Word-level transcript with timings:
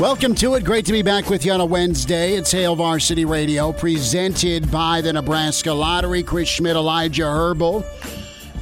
Welcome 0.00 0.34
to 0.36 0.54
it. 0.54 0.64
Great 0.64 0.84
to 0.86 0.92
be 0.92 1.02
back 1.02 1.30
with 1.30 1.46
you 1.46 1.52
on 1.52 1.60
a 1.60 1.64
Wednesday. 1.64 2.34
It's 2.34 2.52
Hail 2.52 2.76
Varsity 2.76 3.24
Radio, 3.24 3.72
presented 3.72 4.70
by 4.70 5.00
the 5.00 5.12
Nebraska 5.12 5.72
Lottery. 5.72 6.22
Chris 6.22 6.48
Schmitz, 6.48 6.76
Elijah 6.76 7.24
Herbal, 7.24 7.84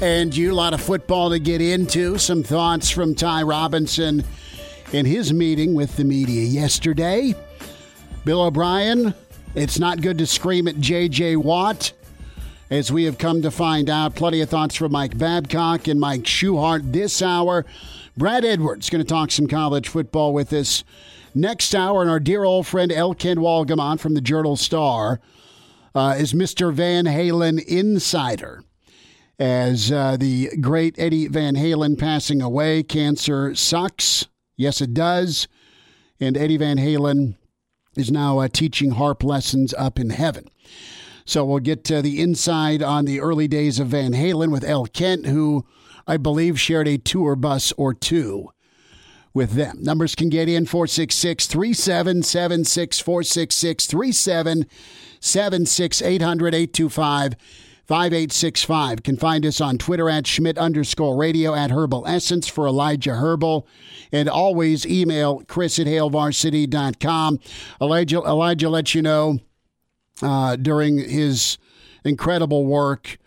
and 0.01 0.35
you. 0.35 0.53
A 0.53 0.55
lot 0.55 0.75
of 0.75 0.81
football 0.81 1.31
to 1.31 1.41
get 1.41 1.61
into. 1.61 2.19
Some 2.19 2.43
thoughts 2.45 2.89
from 2.89 3.15
Ty 3.17 3.43
Robinson 3.43 4.25
in 4.93 5.07
his 5.07 5.33
meeting 5.33 5.75
with 5.75 5.97
the 5.97 6.05
media 6.05 6.45
yesterday. 6.45 7.35
Bill 8.25 8.43
O'Brien, 8.43 9.13
it's 9.57 9.79
not 9.79 10.01
good 10.01 10.19
to 10.19 10.27
scream 10.27 10.69
at 10.69 10.79
J.J. 10.79 11.37
Watt. 11.37 11.93
As 12.71 12.91
we 12.91 13.05
have 13.05 13.19
come 13.19 13.43
to 13.43 13.51
find 13.51 13.91
out, 13.91 14.15
plenty 14.15 14.41
of 14.41 14.49
thoughts 14.49 14.77
from 14.77 14.93
Mike 14.93 15.19
Babcock 15.19 15.87
and 15.89 16.01
Mike 16.01 16.23
Schuhart 16.23 16.93
this 16.93 17.21
hour. 17.21 17.67
Brad 18.17 18.45
Edwards 18.45 18.87
is 18.87 18.91
going 18.91 19.05
to 19.05 19.09
talk 19.09 19.31
some 19.31 19.49
college 19.49 19.89
football 19.89 20.33
with 20.33 20.53
us 20.53 20.85
Next 21.37 21.75
hour, 21.75 22.01
and 22.01 22.09
our 22.09 22.21
dear 22.21 22.45
old 22.45 22.65
friend 22.65 22.93
L. 22.93 23.13
Kent 23.13 23.41
Wolgamott 23.41 23.99
from 23.99 24.15
the 24.15 24.21
Journal 24.21 24.55
Star 24.55 25.21
uh, 25.93 26.15
is 26.17 26.33
Mr. 26.33 26.73
Van 26.73 27.07
Halen 27.07 27.61
Insider. 27.65 28.63
As 29.37 29.91
uh, 29.91 30.17
the 30.17 30.51
great 30.61 30.97
Eddie 30.97 31.27
Van 31.27 31.57
Halen 31.57 31.99
passing 31.99 32.41
away, 32.41 32.85
cancer 32.85 33.53
sucks. 33.57 34.29
Yes, 34.57 34.81
it 34.81 34.95
does. 34.95 35.49
And 36.21 36.37
Eddie 36.37 36.57
Van 36.57 36.77
Halen 36.77 37.35
is 37.97 38.13
now 38.13 38.39
uh, 38.39 38.47
teaching 38.47 38.93
harp 38.93 39.25
lessons 39.25 39.75
up 39.75 39.99
in 39.99 40.11
heaven. 40.11 40.49
So 41.25 41.45
we'll 41.45 41.59
get 41.59 41.91
uh, 41.91 42.01
the 42.01 42.23
inside 42.23 42.81
on 42.81 43.07
the 43.07 43.19
early 43.19 43.49
days 43.49 43.81
of 43.81 43.89
Van 43.89 44.13
Halen 44.13 44.53
with 44.53 44.63
L. 44.63 44.87
Kent, 44.87 45.27
who 45.27 45.67
I 46.07 46.17
believe 46.17 46.61
shared 46.61 46.87
a 46.87 46.97
tour 46.97 47.35
bus 47.35 47.73
or 47.73 47.93
two 47.93 48.51
with 49.35 49.51
them. 49.51 49.77
Numbers 49.83 50.15
can 50.15 50.31
get 50.31 50.49
in 50.49 50.65
466 50.65 51.47
3776 51.49 53.01
466 53.01 53.87
3776 53.87 56.03
800 56.03 56.55
825 56.55 57.35
5865. 57.87 59.03
Can 59.03 59.19
find 59.19 59.45
us 59.45 59.61
on 59.61 59.77
Twitter 59.77 60.09
at 60.09 60.27
Schmitz 60.27 60.59
underscore 60.59 61.17
radio 61.17 61.55
at 61.55 61.71
Herbal 61.71 62.07
Essence 62.07 62.49
for 62.49 62.67
Elijah 62.67 63.17
Herbal. 63.17 63.67
And 64.13 64.29
always 64.29 64.87
email 64.87 65.43
Chris 65.49 65.79
at 65.79 65.87
HailVarsity.com. 65.87 67.41
Elijah, 67.83 68.19
Elijah 68.19 68.71
lets 68.71 68.95
you 68.95 69.03
know 69.03 69.39
uh, 70.23 70.57
during 70.57 70.99
his 70.99 71.59
incredible 72.05 72.65
work 72.65 73.19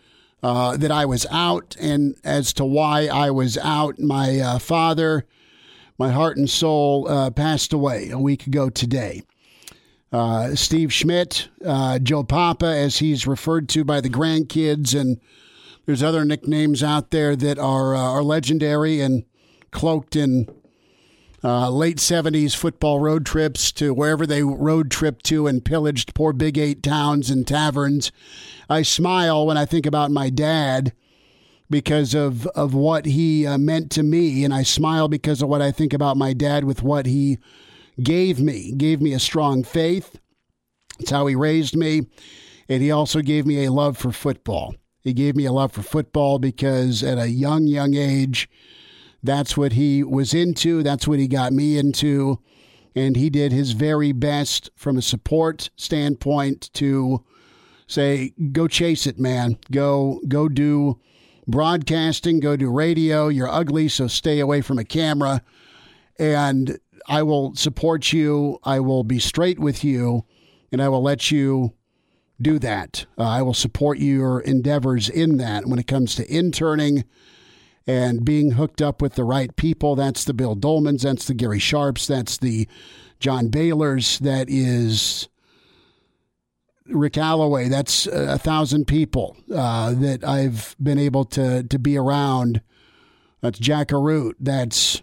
uh, 0.42 0.78
that 0.78 0.92
I 0.92 1.06
was 1.06 1.26
out, 1.32 1.76
and 1.80 2.16
as 2.24 2.54
to 2.54 2.64
why 2.64 3.08
I 3.08 3.32
was 3.32 3.58
out, 3.58 4.00
my 4.00 4.40
uh, 4.40 4.60
father 4.60 5.26
my 5.98 6.12
heart 6.12 6.38
and 6.38 6.50
soul 6.50 7.08
uh, 7.10 7.30
passed 7.32 7.74
away 7.74 8.10
a 8.10 8.20
week 8.20 8.48
ago 8.48 8.70
today. 8.70 9.24
Uh, 10.12 10.56
Steve 10.56 10.94
Schmitz, 10.94 11.50
uh, 11.66 12.00
Joe 12.00 12.24
Papa, 12.24 12.66
as 12.66 13.00
he's 13.00 13.28
referred 13.28 13.68
to 13.70 13.84
by 13.84 14.00
the 14.00 14.10
grandkids, 14.10 14.98
and 15.00 15.20
there's 15.86 16.04
other 16.04 16.24
nicknames 16.24 16.82
out 16.82 17.12
there 17.12 17.36
that 17.36 17.60
are 17.60 17.96
uh, 17.96 18.00
are 18.00 18.24
legendary 18.24 19.02
and 19.02 19.26
cloaked 19.72 20.16
in 20.16 20.48
uh, 21.44 21.70
late 21.70 21.98
70s 21.98 22.56
football 22.56 23.00
road 23.00 23.26
trips 23.26 23.72
to 23.74 23.94
wherever 23.94 24.26
they 24.26 24.44
road 24.44 24.90
tripped 24.90 25.26
to 25.26 25.46
and 25.46 25.64
pillaged 25.66 26.16
poor 26.16 26.34
Big 26.34 26.58
Eight 26.58 26.82
towns 26.82 27.30
and 27.30 27.46
taverns. 27.46 28.12
I 28.70 28.82
smile 28.82 29.46
when 29.46 29.58
I 29.58 29.66
think 29.66 29.86
about 29.86 30.10
my 30.10 30.30
dad 30.30 30.94
because 31.70 32.14
of 32.14 32.48
of 32.48 32.74
what 32.74 33.06
he 33.06 33.46
uh, 33.46 33.58
meant 33.58 33.92
to 33.92 34.04
me, 34.04 34.44
and 34.44 34.54
I 34.54 34.64
smile 34.64 35.08
because 35.08 35.42
of 35.42 35.50
what 35.50 35.62
I 35.62 35.72
think 35.72 35.94
about 35.94 36.18
my 36.18 36.34
dad 36.34 36.64
with 36.64 36.84
what 36.84 37.06
he 37.06 37.38
gave 38.02 38.40
me. 38.40 38.72
Gave 38.72 39.02
me 39.02 39.14
a 39.14 39.20
strong 39.20 39.64
faith. 39.64 40.20
It's 41.00 41.12
how 41.12 41.28
he 41.28 41.36
raised 41.36 41.76
me, 41.76 42.08
and 42.70 42.82
he 42.82 42.92
also 42.92 43.22
gave 43.22 43.46
me 43.46 43.66
a 43.66 43.72
love 43.72 43.98
for 43.98 44.12
football. 44.12 44.76
He 45.02 45.14
gave 45.14 45.36
me 45.36 45.46
a 45.46 45.52
love 45.52 45.72
for 45.72 45.84
football 45.84 46.40
because 46.40 47.04
at 47.04 47.18
a 47.18 47.30
young 47.30 47.68
young 47.68 47.96
age, 47.96 48.50
that's 49.24 49.58
what 49.58 49.74
he 49.74 50.04
was 50.04 50.34
into. 50.34 50.84
That's 50.84 51.08
what 51.08 51.20
he 51.20 51.28
got 51.28 51.54
me 51.54 51.78
into, 51.78 52.40
and 52.96 53.16
he 53.16 53.30
did 53.30 53.52
his 53.52 53.74
very 53.74 54.12
best 54.12 54.70
from 54.76 54.98
a 54.98 55.02
support 55.02 55.70
standpoint 55.76 56.70
to 56.74 57.24
say, 57.88 58.34
"Go 58.52 58.68
chase 58.68 59.06
it, 59.06 59.20
man. 59.20 59.58
Go 59.70 60.22
go 60.28 60.48
do." 60.48 61.00
Broadcasting, 61.48 62.40
go 62.40 62.58
to 62.58 62.70
radio. 62.70 63.28
You're 63.30 63.50
ugly, 63.50 63.88
so 63.88 64.08
stay 64.08 64.40
away 64.40 64.62
from 64.62 64.78
a 64.78 64.84
camera. 64.84 65.42
And 66.20 66.80
I 67.08 67.24
will 67.24 67.56
support 67.56 68.12
you. 68.12 68.60
I 68.64 68.80
will 68.80 69.04
be 69.04 69.20
straight 69.20 69.60
with 69.60 69.84
you, 69.84 70.26
and 70.72 70.82
I 70.82 70.90
will 70.90 71.02
let 71.02 71.32
you 71.32 71.74
do 72.42 72.60
that. 72.60 73.06
Uh, 73.18 73.24
I 73.24 73.42
will 73.42 73.54
support 73.54 73.98
your 73.98 74.42
endeavors 74.42 75.10
in 75.10 75.38
that. 75.38 75.66
When 75.66 75.80
it 75.80 75.88
comes 75.88 76.16
to 76.16 76.34
interning 76.34 77.06
and 77.88 78.26
being 78.26 78.52
hooked 78.52 78.82
up 78.82 79.02
with 79.02 79.16
the 79.16 79.24
right 79.24 79.56
people, 79.56 79.96
that's 79.96 80.26
the 80.26 80.34
Bill 80.34 80.56
Dolmans, 80.56 81.04
that's 81.04 81.26
the 81.26 81.34
Gary 81.34 81.60
Sharps, 81.60 82.06
that's 82.06 82.38
the 82.38 82.68
John 83.20 83.50
Baylors, 83.50 84.20
that 84.20 84.50
is 84.50 85.30
Rick 86.90 87.18
Alloway. 87.18 87.70
That's 87.70 88.08
a 88.08 88.38
thousand 88.38 88.86
people 88.86 89.38
uh, 89.54 89.94
that 89.94 90.24
I've 90.24 90.76
been 90.82 91.00
able 91.00 91.26
to 91.26 91.64
to 91.64 91.80
be 91.80 91.98
around. 91.98 92.62
That's 93.42 93.60
Jack 93.60 93.90
Arute. 93.90 94.36
That's 94.40 95.02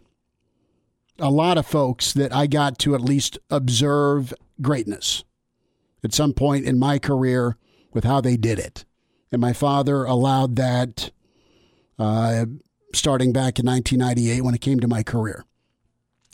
a 1.18 1.30
lot 1.30 1.58
of 1.58 1.66
folks 1.66 2.12
that 2.12 2.34
I 2.34 2.46
got 2.46 2.78
to 2.80 2.94
at 2.94 3.00
least 3.00 3.38
observe 3.50 4.34
greatness 4.60 5.24
at 6.02 6.12
some 6.12 6.32
point 6.32 6.64
in 6.64 6.78
my 6.78 6.98
career 6.98 7.56
with 7.92 8.04
how 8.04 8.20
they 8.20 8.36
did 8.36 8.58
it. 8.58 8.84
And 9.30 9.40
my 9.40 9.52
father 9.52 10.04
allowed 10.04 10.56
that 10.56 11.10
uh, 11.98 12.46
starting 12.92 13.32
back 13.32 13.58
in 13.58 13.66
1998 13.66 14.42
when 14.42 14.54
it 14.54 14.60
came 14.60 14.80
to 14.80 14.88
my 14.88 15.02
career. 15.02 15.44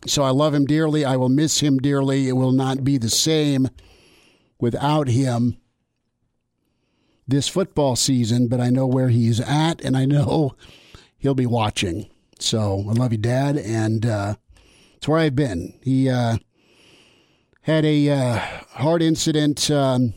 So 0.06 0.22
I 0.22 0.30
love 0.30 0.54
him 0.54 0.64
dearly. 0.64 1.04
I 1.04 1.16
will 1.16 1.28
miss 1.28 1.60
him 1.60 1.78
dearly. 1.78 2.28
It 2.28 2.32
will 2.32 2.52
not 2.52 2.84
be 2.84 2.96
the 2.96 3.10
same 3.10 3.68
without 4.60 5.08
him 5.08 5.56
this 7.26 7.48
football 7.48 7.96
season, 7.96 8.48
but 8.48 8.60
I 8.60 8.70
know 8.70 8.86
where 8.86 9.08
he's 9.08 9.40
at 9.40 9.80
and 9.82 9.96
I 9.96 10.04
know 10.04 10.56
he'll 11.18 11.34
be 11.34 11.46
watching. 11.46 12.08
So 12.38 12.84
I 12.88 12.92
love 12.92 13.12
you, 13.12 13.18
Dad, 13.18 13.56
and 13.56 14.04
uh, 14.04 14.34
it's 14.96 15.06
where 15.06 15.18
I've 15.18 15.36
been. 15.36 15.78
He 15.82 16.08
uh, 16.08 16.38
had 17.62 17.84
a 17.84 18.08
uh, 18.08 18.38
heart 18.70 19.02
incident 19.02 19.70
um, 19.70 20.14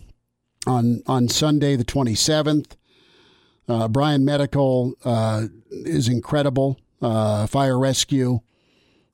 on 0.66 1.04
on 1.06 1.28
Sunday, 1.28 1.76
the 1.76 1.84
twenty 1.84 2.16
seventh. 2.16 2.78
Uh, 3.68 3.90
Bryan 3.90 4.24
Medical 4.24 4.94
uh, 5.04 5.48
is 5.70 6.08
incredible. 6.08 6.80
Uh, 7.02 7.46
fire 7.48 7.78
rescue, 7.78 8.40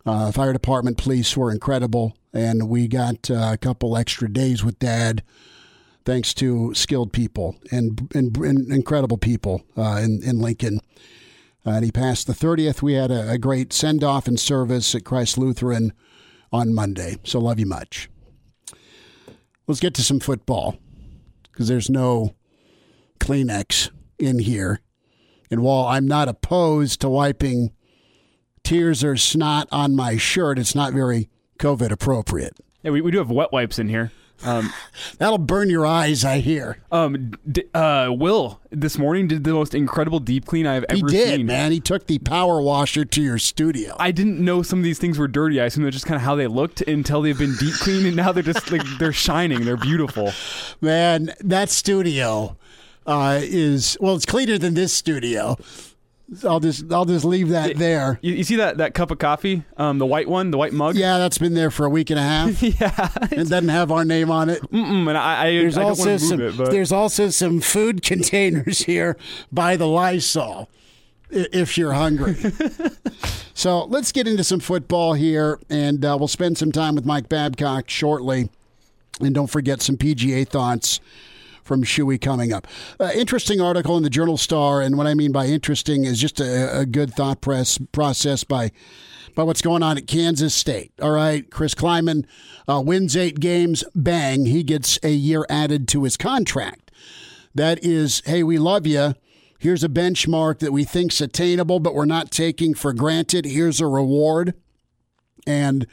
fire 0.06 0.54
department, 0.54 0.98
police 0.98 1.36
were 1.36 1.52
incredible 1.52 2.16
and 2.34 2.70
we 2.70 2.88
got 2.88 3.30
uh, 3.30 3.52
a 3.54 3.58
couple 3.58 3.98
extra 3.98 4.32
days 4.32 4.64
with 4.64 4.80
Dad, 4.80 5.24
thanks 6.06 6.34
to 6.36 6.74
skilled 6.74 7.14
people 7.14 7.56
and, 7.72 8.10
and, 8.14 8.36
and 8.38 8.72
incredible 8.72 9.18
people 9.18 9.64
uh, 9.78 10.00
in 10.04 10.22
in 10.24 10.40
Lincoln. 10.40 10.80
Uh, 11.66 11.72
and 11.72 11.86
he 11.86 11.92
passed 11.92 12.26
the 12.26 12.34
30th. 12.34 12.82
We 12.82 12.94
had 12.94 13.12
a, 13.12 13.32
a 13.32 13.38
great 13.38 13.74
send 13.74 14.04
off 14.04 14.28
and 14.28 14.40
service 14.40 14.96
at 14.96 15.04
Christ 15.04 15.38
Lutheran 15.38 15.94
on 16.52 16.74
Monday. 16.74 17.18
So 17.24 17.40
love 17.40 17.60
you 17.60 17.66
much. 17.66 18.10
Let's 19.68 19.82
get 19.82 19.94
to 19.96 20.04
some 20.04 20.20
football. 20.20 20.80
because 21.44 21.68
there's 21.68 21.90
no 21.90 22.36
Kleenex 23.20 23.92
in 24.18 24.40
here. 24.40 24.82
And 25.52 25.62
while 25.62 25.86
I'm 25.86 26.08
not 26.08 26.28
opposed 26.28 27.02
to 27.02 27.10
wiping 27.10 27.72
tears 28.64 29.04
or 29.04 29.18
snot 29.18 29.68
on 29.72 29.96
my 29.96 30.18
shirt, 30.18 30.58
it's 30.58 30.76
not 30.76 30.94
very 30.94 31.30
COVID 31.60 31.92
appropriate. 31.92 32.58
Yeah, 32.82 32.92
we, 32.92 33.02
we 33.02 33.12
do 33.12 33.18
have 33.20 33.30
wet 33.30 33.52
wipes 33.52 33.78
in 33.78 33.90
here. 33.90 34.12
Um, 34.46 34.72
That'll 35.18 35.38
burn 35.38 35.70
your 35.70 35.86
eyes, 35.86 36.24
I 36.24 36.40
hear. 36.40 36.78
um, 36.94 37.32
d- 37.52 37.66
uh, 37.74 38.08
Will 38.12 38.62
this 38.72 38.98
morning 38.98 39.28
did 39.28 39.44
the 39.44 39.52
most 39.52 39.76
incredible 39.76 40.20
deep 40.22 40.46
clean 40.46 40.66
I've 40.66 40.86
He 40.90 41.00
ever 41.00 41.08
did, 41.10 41.36
seen. 41.40 41.46
man. 41.46 41.74
He 41.74 41.82
took 41.82 42.08
the 42.08 42.20
power 42.20 42.62
washer 42.62 43.04
to 43.04 43.22
your 43.22 43.38
studio. 43.38 43.96
I 44.00 44.12
didn't 44.12 44.40
know 44.40 44.62
some 44.64 44.80
of 44.80 44.84
these 44.84 44.98
things 44.98 45.20
were 45.20 45.28
dirty. 45.28 45.60
I 45.60 45.66
assume 45.66 45.84
they're 45.84 45.92
just 45.92 46.06
kind 46.06 46.16
of 46.16 46.22
how 46.22 46.36
they 46.36 46.48
looked 46.48 46.80
until 46.82 47.22
they've 47.22 47.38
been 47.38 47.56
deep 47.60 47.74
cleaned, 47.76 48.06
and 48.08 48.16
now 48.16 48.32
they're 48.32 48.42
just 48.44 48.72
like 48.72 48.82
they're 48.98 49.12
shining. 49.12 49.66
They're 49.66 49.76
beautiful. 49.76 50.32
Man, 50.82 51.34
that 51.42 51.70
studio 51.70 52.56
uh, 53.06 53.40
is 53.44 53.98
well, 54.00 54.16
it's 54.16 54.26
cleaner 54.26 54.58
than 54.58 54.74
this 54.74 54.94
studio. 54.94 55.58
I'll 56.44 56.60
just 56.60 56.92
I'll 56.92 57.06
just 57.06 57.26
leave 57.26 57.50
that 57.50 57.78
there. 57.78 58.20
You, 58.22 58.34
you 58.36 58.44
see 58.44 58.58
that 58.58 58.78
that 58.78 58.94
cup 58.94 59.12
of 59.12 59.18
coffee, 59.18 59.64
um, 59.78 59.98
the 59.98 60.06
white 60.06 60.28
one, 60.28 60.52
the 60.52 60.58
white 60.58 60.74
mug. 60.74 60.96
Yeah, 60.96 61.18
that's 61.18 61.38
been 61.38 61.54
there 61.54 61.72
for 61.72 61.86
a 61.86 61.90
week 61.90 62.10
and 62.10 62.20
a 62.20 62.24
half. 62.24 62.62
yeah. 62.82 63.10
It 63.32 63.50
doesn't 63.50 63.70
have 63.70 63.92
our 63.92 64.06
name 64.06 64.30
on 64.30 64.50
it. 64.50 64.62
Mm-mm, 64.72 65.08
and 65.08 65.18
I, 65.18 65.48
I, 65.48 65.52
There's 65.52 65.78
I 65.78 65.84
also 65.84 66.18
some 66.18 66.42
it, 66.42 66.58
but 66.58 66.72
there's 66.72 66.92
also 66.92 67.30
some 67.30 67.62
food 67.62 68.02
containers 68.04 68.84
here 68.84 69.18
by 69.52 69.76
the 69.76 69.88
Lysol 69.88 70.70
if 71.32 71.78
you're 71.78 71.94
hungry. 71.94 72.36
so 73.54 73.86
let's 73.86 74.12
get 74.12 74.28
into 74.28 74.44
some 74.44 74.60
football 74.60 75.14
here, 75.14 75.60
and 75.70 76.04
uh, 76.06 76.16
we'll 76.18 76.28
spend 76.28 76.58
some 76.58 76.72
time 76.72 76.96
with 76.96 77.06
Mike 77.06 77.30
Babcock 77.30 77.90
shortly. 77.90 78.50
And 79.22 79.36
don't 79.36 79.50
forget 79.50 79.82
some 79.82 79.98
PGA 79.98 80.48
thoughts 80.48 81.02
from 81.70 81.84
Shuey 81.84 82.20
coming 82.20 82.52
up. 82.52 82.66
Uh, 83.00 83.12
interesting 83.14 83.62
article 83.62 83.96
in 83.96 84.02
the 84.02 84.10
Journal 84.10 84.38
Star, 84.38 84.82
and 84.82 84.98
what 84.98 85.06
I 85.06 85.14
mean 85.14 85.32
by 85.32 85.46
interesting 85.46 86.04
is 86.04 86.20
just 86.20 86.40
a, 86.40 86.80
a 86.80 86.86
good 86.88 87.14
thought 87.14 87.42
press 87.42 87.78
process 87.92 88.44
by 88.44 88.72
by 89.36 89.44
what's 89.44 89.62
going 89.62 89.84
on 89.84 89.96
at 89.96 90.08
Kansas 90.08 90.56
State. 90.56 90.92
All 91.00 91.12
right, 91.12 91.50
Chris 91.52 91.76
Klieman 91.76 92.26
uh, 92.68 92.82
wins 92.84 93.16
eight 93.16 93.40
games, 93.40 93.84
bang, 93.94 94.48
he 94.48 94.64
gets 94.64 94.98
a 95.04 95.12
year 95.12 95.46
added 95.48 95.88
to 95.90 96.04
his 96.06 96.18
contract. 96.18 96.90
That 97.54 97.84
is, 97.84 98.24
hey, 98.26 98.42
we 98.42 98.58
love 98.58 98.88
you. 98.88 99.14
Here's 99.60 99.84
a 99.84 99.90
benchmark 99.90 100.58
that 100.60 100.72
we 100.72 100.84
think's 100.86 101.22
attainable, 101.22 101.80
but 101.80 101.94
we're 101.94 102.06
not 102.06 102.32
taking 102.32 102.74
for 102.74 102.94
granted. 102.94 103.46
Here's 103.46 103.80
a 103.80 103.86
reward, 103.86 104.56
and 105.46 105.86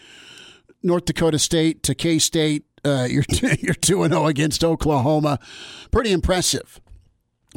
North 0.82 1.04
Dakota 1.04 1.38
State 1.38 1.82
to 1.82 1.94
K 1.94 2.18
State. 2.18 2.64
Uh, 2.86 3.04
you're 3.10 3.24
you're 3.58 3.74
two 3.74 4.02
and 4.02 4.12
zero 4.12 4.26
against 4.26 4.62
Oklahoma. 4.62 5.38
Pretty 5.90 6.12
impressive 6.12 6.80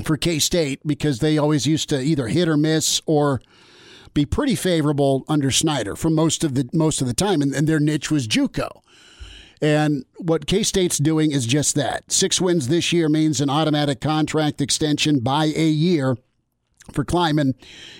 for 0.04 0.18
K 0.18 0.40
State 0.40 0.82
because 0.86 1.20
they 1.20 1.38
always 1.38 1.68
used 1.68 1.90
to 1.90 2.02
either 2.02 2.28
hit 2.28 2.48
or 2.48 2.58
miss 2.58 3.02
or 3.06 3.42
be 4.14 4.26
pretty 4.26 4.56
favorable 4.56 5.24
under 5.28 5.52
Snyder 5.52 5.96
for 5.96 6.10
most 6.10 6.44
of 6.44 6.56
the 6.56 6.68
most 6.74 7.02
of 7.02 7.08
the 7.08 7.14
time, 7.14 7.42
and, 7.42 7.54
and 7.54 7.68
their 7.68 7.80
niche 7.80 8.10
was 8.10 8.28
JUCO. 8.28 8.70
And 9.62 10.06
what 10.18 10.48
K 10.48 10.64
State's 10.64 10.98
doing 10.98 11.32
is 11.32 11.46
just 11.46 11.76
that. 11.76 12.12
Six 12.12 12.40
wins 12.40 12.70
this 12.70 12.94
year 12.94 13.10
means 13.10 13.42
an 13.42 13.50
automatic 13.50 14.00
contract 14.00 14.62
extension 14.62 15.20
by 15.20 15.46
a 15.46 15.68
year 15.68 16.18
for 16.94 17.04
Klieman, 17.04 17.54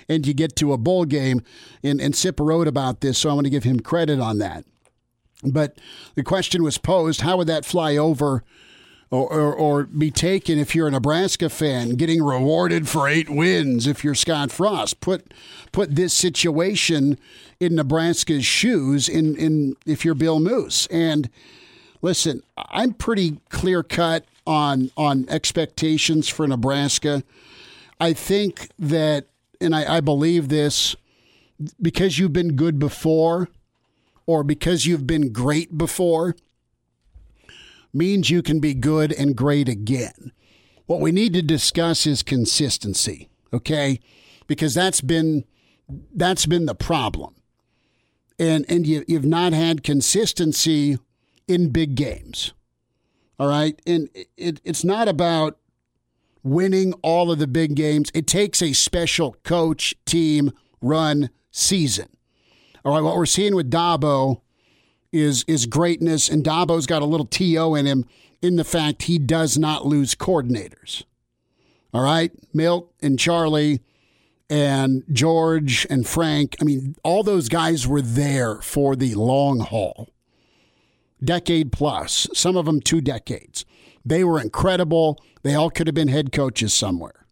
and 0.08 0.26
you 0.26 0.34
get 0.34 0.56
to 0.56 0.72
a 0.72 0.78
bowl 0.78 1.04
game. 1.04 1.42
And, 1.82 2.00
and 2.00 2.14
Sipple 2.14 2.46
wrote 2.46 2.66
about 2.66 3.02
this, 3.02 3.18
so 3.18 3.30
I 3.30 3.34
want 3.34 3.44
to 3.44 3.50
give 3.50 3.64
him 3.64 3.80
credit 3.80 4.20
on 4.20 4.38
that. 4.38 4.64
But 5.42 5.78
the 6.14 6.22
question 6.22 6.62
was 6.62 6.78
posed 6.78 7.22
how 7.22 7.38
would 7.38 7.46
that 7.46 7.64
fly 7.64 7.96
over 7.96 8.44
or, 9.10 9.32
or, 9.32 9.54
or 9.54 9.84
be 9.84 10.10
taken 10.10 10.58
if 10.58 10.74
you're 10.74 10.88
a 10.88 10.90
Nebraska 10.90 11.48
fan, 11.48 11.96
getting 11.96 12.22
rewarded 12.22 12.88
for 12.88 13.08
eight 13.08 13.28
wins 13.28 13.86
if 13.86 14.04
you're 14.04 14.14
Scott 14.14 14.52
Frost? 14.52 15.00
Put, 15.00 15.32
put 15.72 15.96
this 15.96 16.12
situation 16.12 17.18
in 17.58 17.74
Nebraska's 17.74 18.44
shoes 18.44 19.08
in, 19.08 19.36
in 19.36 19.76
if 19.86 20.04
you're 20.04 20.14
Bill 20.14 20.40
Moos. 20.40 20.86
And 20.90 21.30
listen, 22.02 22.42
I'm 22.56 22.92
pretty 22.92 23.38
clear 23.48 23.82
cut 23.82 24.26
on, 24.46 24.90
on 24.96 25.26
expectations 25.28 26.28
for 26.28 26.46
Nebraska. 26.46 27.22
I 27.98 28.12
think 28.12 28.68
that, 28.78 29.26
and 29.60 29.74
I, 29.74 29.96
I 29.96 30.00
believe 30.00 30.48
this, 30.48 30.96
because 31.80 32.18
you've 32.18 32.32
been 32.32 32.56
good 32.56 32.78
before 32.78 33.48
or 34.30 34.44
because 34.44 34.86
you've 34.86 35.08
been 35.08 35.32
great 35.32 35.76
before 35.76 36.36
means 37.92 38.30
you 38.30 38.42
can 38.42 38.60
be 38.60 38.74
good 38.74 39.12
and 39.12 39.34
great 39.34 39.68
again. 39.68 40.30
What 40.86 41.00
we 41.00 41.10
need 41.10 41.32
to 41.32 41.42
discuss 41.42 42.06
is 42.06 42.22
consistency, 42.22 43.28
okay? 43.52 43.98
Because 44.46 44.72
that's 44.72 45.00
been 45.00 45.44
that's 46.14 46.46
been 46.46 46.66
the 46.66 46.76
problem. 46.76 47.34
And 48.38 48.64
and 48.68 48.86
you, 48.86 49.04
you've 49.08 49.24
not 49.24 49.52
had 49.52 49.82
consistency 49.82 50.96
in 51.48 51.70
big 51.70 51.96
games. 51.96 52.52
All 53.36 53.48
right? 53.48 53.80
And 53.84 54.08
it, 54.36 54.60
it's 54.64 54.84
not 54.84 55.08
about 55.08 55.58
winning 56.44 56.92
all 57.02 57.32
of 57.32 57.40
the 57.40 57.48
big 57.48 57.74
games. 57.74 58.10
It 58.14 58.28
takes 58.28 58.62
a 58.62 58.74
special 58.74 59.34
coach, 59.42 59.96
team, 60.04 60.52
run 60.80 61.30
season. 61.50 62.10
All 62.84 62.94
right, 62.94 63.02
what 63.02 63.16
we're 63.16 63.26
seeing 63.26 63.54
with 63.54 63.70
Dabo 63.70 64.40
is 65.12 65.44
is 65.46 65.66
greatness, 65.66 66.28
and 66.28 66.44
Dabo's 66.44 66.86
got 66.86 67.02
a 67.02 67.06
little 67.06 67.26
to 67.26 67.74
in 67.74 67.86
him 67.86 68.04
in 68.40 68.56
the 68.56 68.64
fact 68.64 69.02
he 69.02 69.18
does 69.18 69.58
not 69.58 69.86
lose 69.86 70.14
coordinators. 70.14 71.04
All 71.92 72.02
right, 72.02 72.30
Milt 72.54 72.92
and 73.02 73.18
Charlie 73.18 73.80
and 74.48 75.02
George 75.12 75.86
and 75.90 76.06
Frank. 76.06 76.56
I 76.60 76.64
mean, 76.64 76.96
all 77.02 77.22
those 77.22 77.48
guys 77.48 77.86
were 77.86 78.02
there 78.02 78.60
for 78.62 78.96
the 78.96 79.14
long 79.14 79.60
haul, 79.60 80.08
decade 81.22 81.72
plus. 81.72 82.28
Some 82.32 82.56
of 82.56 82.66
them 82.66 82.80
two 82.80 83.00
decades. 83.00 83.64
They 84.04 84.24
were 84.24 84.40
incredible. 84.40 85.22
They 85.42 85.54
all 85.54 85.70
could 85.70 85.86
have 85.86 85.94
been 85.94 86.08
head 86.08 86.32
coaches 86.32 86.72
somewhere. 86.72 87.26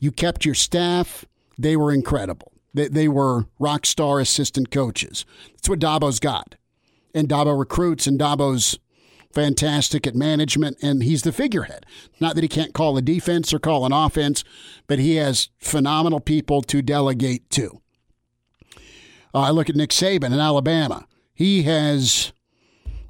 You 0.00 0.10
kept 0.10 0.44
your 0.44 0.54
staff. 0.54 1.24
They 1.58 1.76
were 1.76 1.92
incredible. 1.92 2.49
They, 2.72 2.88
they 2.88 3.08
were 3.08 3.46
rock 3.58 3.86
star 3.86 4.20
assistant 4.20 4.70
coaches. 4.70 5.24
That's 5.52 5.68
what 5.68 5.80
Dabo's 5.80 6.20
got. 6.20 6.54
And 7.14 7.28
Dabo 7.28 7.58
recruits, 7.58 8.06
and 8.06 8.18
Dabo's 8.18 8.78
fantastic 9.32 10.06
at 10.06 10.14
management, 10.14 10.78
and 10.82 11.02
he's 11.02 11.22
the 11.22 11.32
figurehead. 11.32 11.86
Not 12.20 12.34
that 12.34 12.42
he 12.42 12.48
can't 12.48 12.74
call 12.74 12.96
a 12.96 13.02
defense 13.02 13.52
or 13.52 13.58
call 13.58 13.86
an 13.86 13.92
offense, 13.92 14.44
but 14.86 14.98
he 14.98 15.16
has 15.16 15.48
phenomenal 15.58 16.20
people 16.20 16.62
to 16.62 16.82
delegate 16.82 17.48
to. 17.50 17.80
Uh, 19.32 19.40
I 19.40 19.50
look 19.50 19.70
at 19.70 19.76
Nick 19.76 19.90
Saban 19.90 20.32
in 20.32 20.40
Alabama. 20.40 21.06
He 21.32 21.62
has 21.62 22.32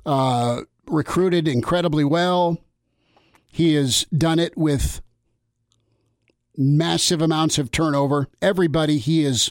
uh, 0.05 0.63
recruited 0.87 1.49
incredibly 1.49 2.05
well. 2.05 2.59
He 3.51 3.75
has 3.75 4.05
done 4.17 4.39
it 4.39 4.57
with 4.57 5.01
massive 6.61 7.23
amounts 7.23 7.59
of 7.59 7.71
turnover. 7.71 8.29
Everybody 8.43 8.99
he 8.99 9.25
has 9.25 9.51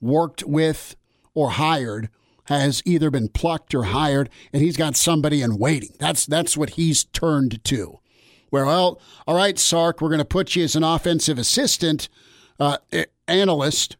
worked 0.00 0.42
with 0.44 0.96
or 1.34 1.50
hired 1.50 2.08
has 2.44 2.82
either 2.84 3.10
been 3.10 3.28
plucked 3.28 3.74
or 3.74 3.84
hired, 3.84 4.30
and 4.52 4.62
he's 4.62 4.76
got 4.76 4.96
somebody 4.96 5.42
in 5.42 5.58
waiting. 5.58 5.94
That's 5.98 6.24
that's 6.26 6.56
what 6.56 6.70
he's 6.70 7.04
turned 7.04 7.62
to. 7.64 7.98
Where 8.50 8.64
well, 8.64 9.00
all 9.26 9.36
right, 9.36 9.58
Sark, 9.58 10.00
we're 10.00 10.08
going 10.08 10.18
to 10.18 10.24
put 10.24 10.56
you 10.56 10.64
as 10.64 10.76
an 10.76 10.84
offensive 10.84 11.38
assistant 11.38 12.08
uh, 12.58 12.78
analyst, 13.28 13.96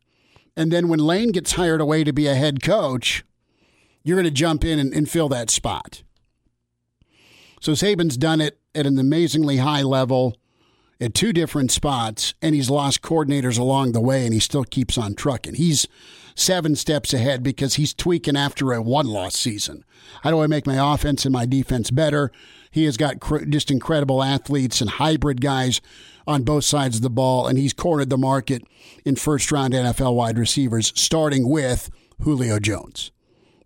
and 0.57 0.73
then 0.73 0.89
when 0.89 1.01
Lane 1.01 1.33
gets 1.33 1.53
hired 1.53 1.81
away 1.81 2.05
to 2.05 2.13
be 2.13 2.27
a 2.27 2.35
head 2.35 2.63
coach, 2.63 3.25
you're 4.03 4.17
going 4.17 4.25
to 4.25 4.31
jump 4.31 4.65
in 4.65 4.79
and, 4.79 4.95
and 4.95 5.11
fill 5.11 5.29
that 5.29 5.51
spot. 5.51 6.03
So 7.61 7.73
Saban's 7.73 8.17
done 8.17 8.41
it 8.41 8.61
at 8.75 8.87
an 8.87 8.99
amazingly 8.99 9.57
high 9.57 9.83
level 9.83 10.37
at 11.01 11.15
two 11.15 11.33
different 11.33 11.71
spots, 11.71 12.35
and 12.41 12.55
he's 12.55 12.71
lost 12.71 13.03
coordinators 13.03 13.59
along 13.59 13.93
the 13.93 14.01
way, 14.01 14.25
and 14.25 14.33
he 14.33 14.41
still 14.41 14.65
keeps 14.65 14.97
on 14.97 15.15
trucking. 15.15 15.55
He's 15.55 15.87
seven 16.35 16.77
steps 16.77 17.13
ahead 17.13 17.43
because 17.43 17.75
he's 17.75 17.95
tweaking 17.95 18.37
after 18.37 18.73
a 18.73 18.83
one 18.83 19.07
loss 19.07 19.35
season. 19.37 19.85
How 20.23 20.31
do 20.31 20.41
I 20.41 20.47
make 20.47 20.67
my 20.67 20.95
offense 20.95 21.25
and 21.25 21.33
my 21.33 21.47
defense 21.47 21.91
better? 21.91 22.31
He 22.71 22.85
has 22.85 22.97
got 22.97 23.21
cr- 23.21 23.45
just 23.45 23.71
incredible 23.71 24.23
athletes 24.23 24.81
and 24.81 24.91
hybrid 24.91 25.41
guys 25.41 25.81
on 26.27 26.43
both 26.43 26.65
sides 26.65 26.97
of 26.97 27.03
the 27.03 27.11
ball, 27.11 27.47
and 27.47 27.59
he's 27.59 27.73
cornered 27.73 28.11
the 28.11 28.19
market 28.19 28.63
in 29.05 29.17
first 29.17 29.51
round 29.53 29.73
NFL 29.75 30.15
wide 30.15 30.39
receivers, 30.39 30.93
starting 30.95 31.49
with 31.49 31.91
Julio 32.21 32.59
Jones. 32.59 33.13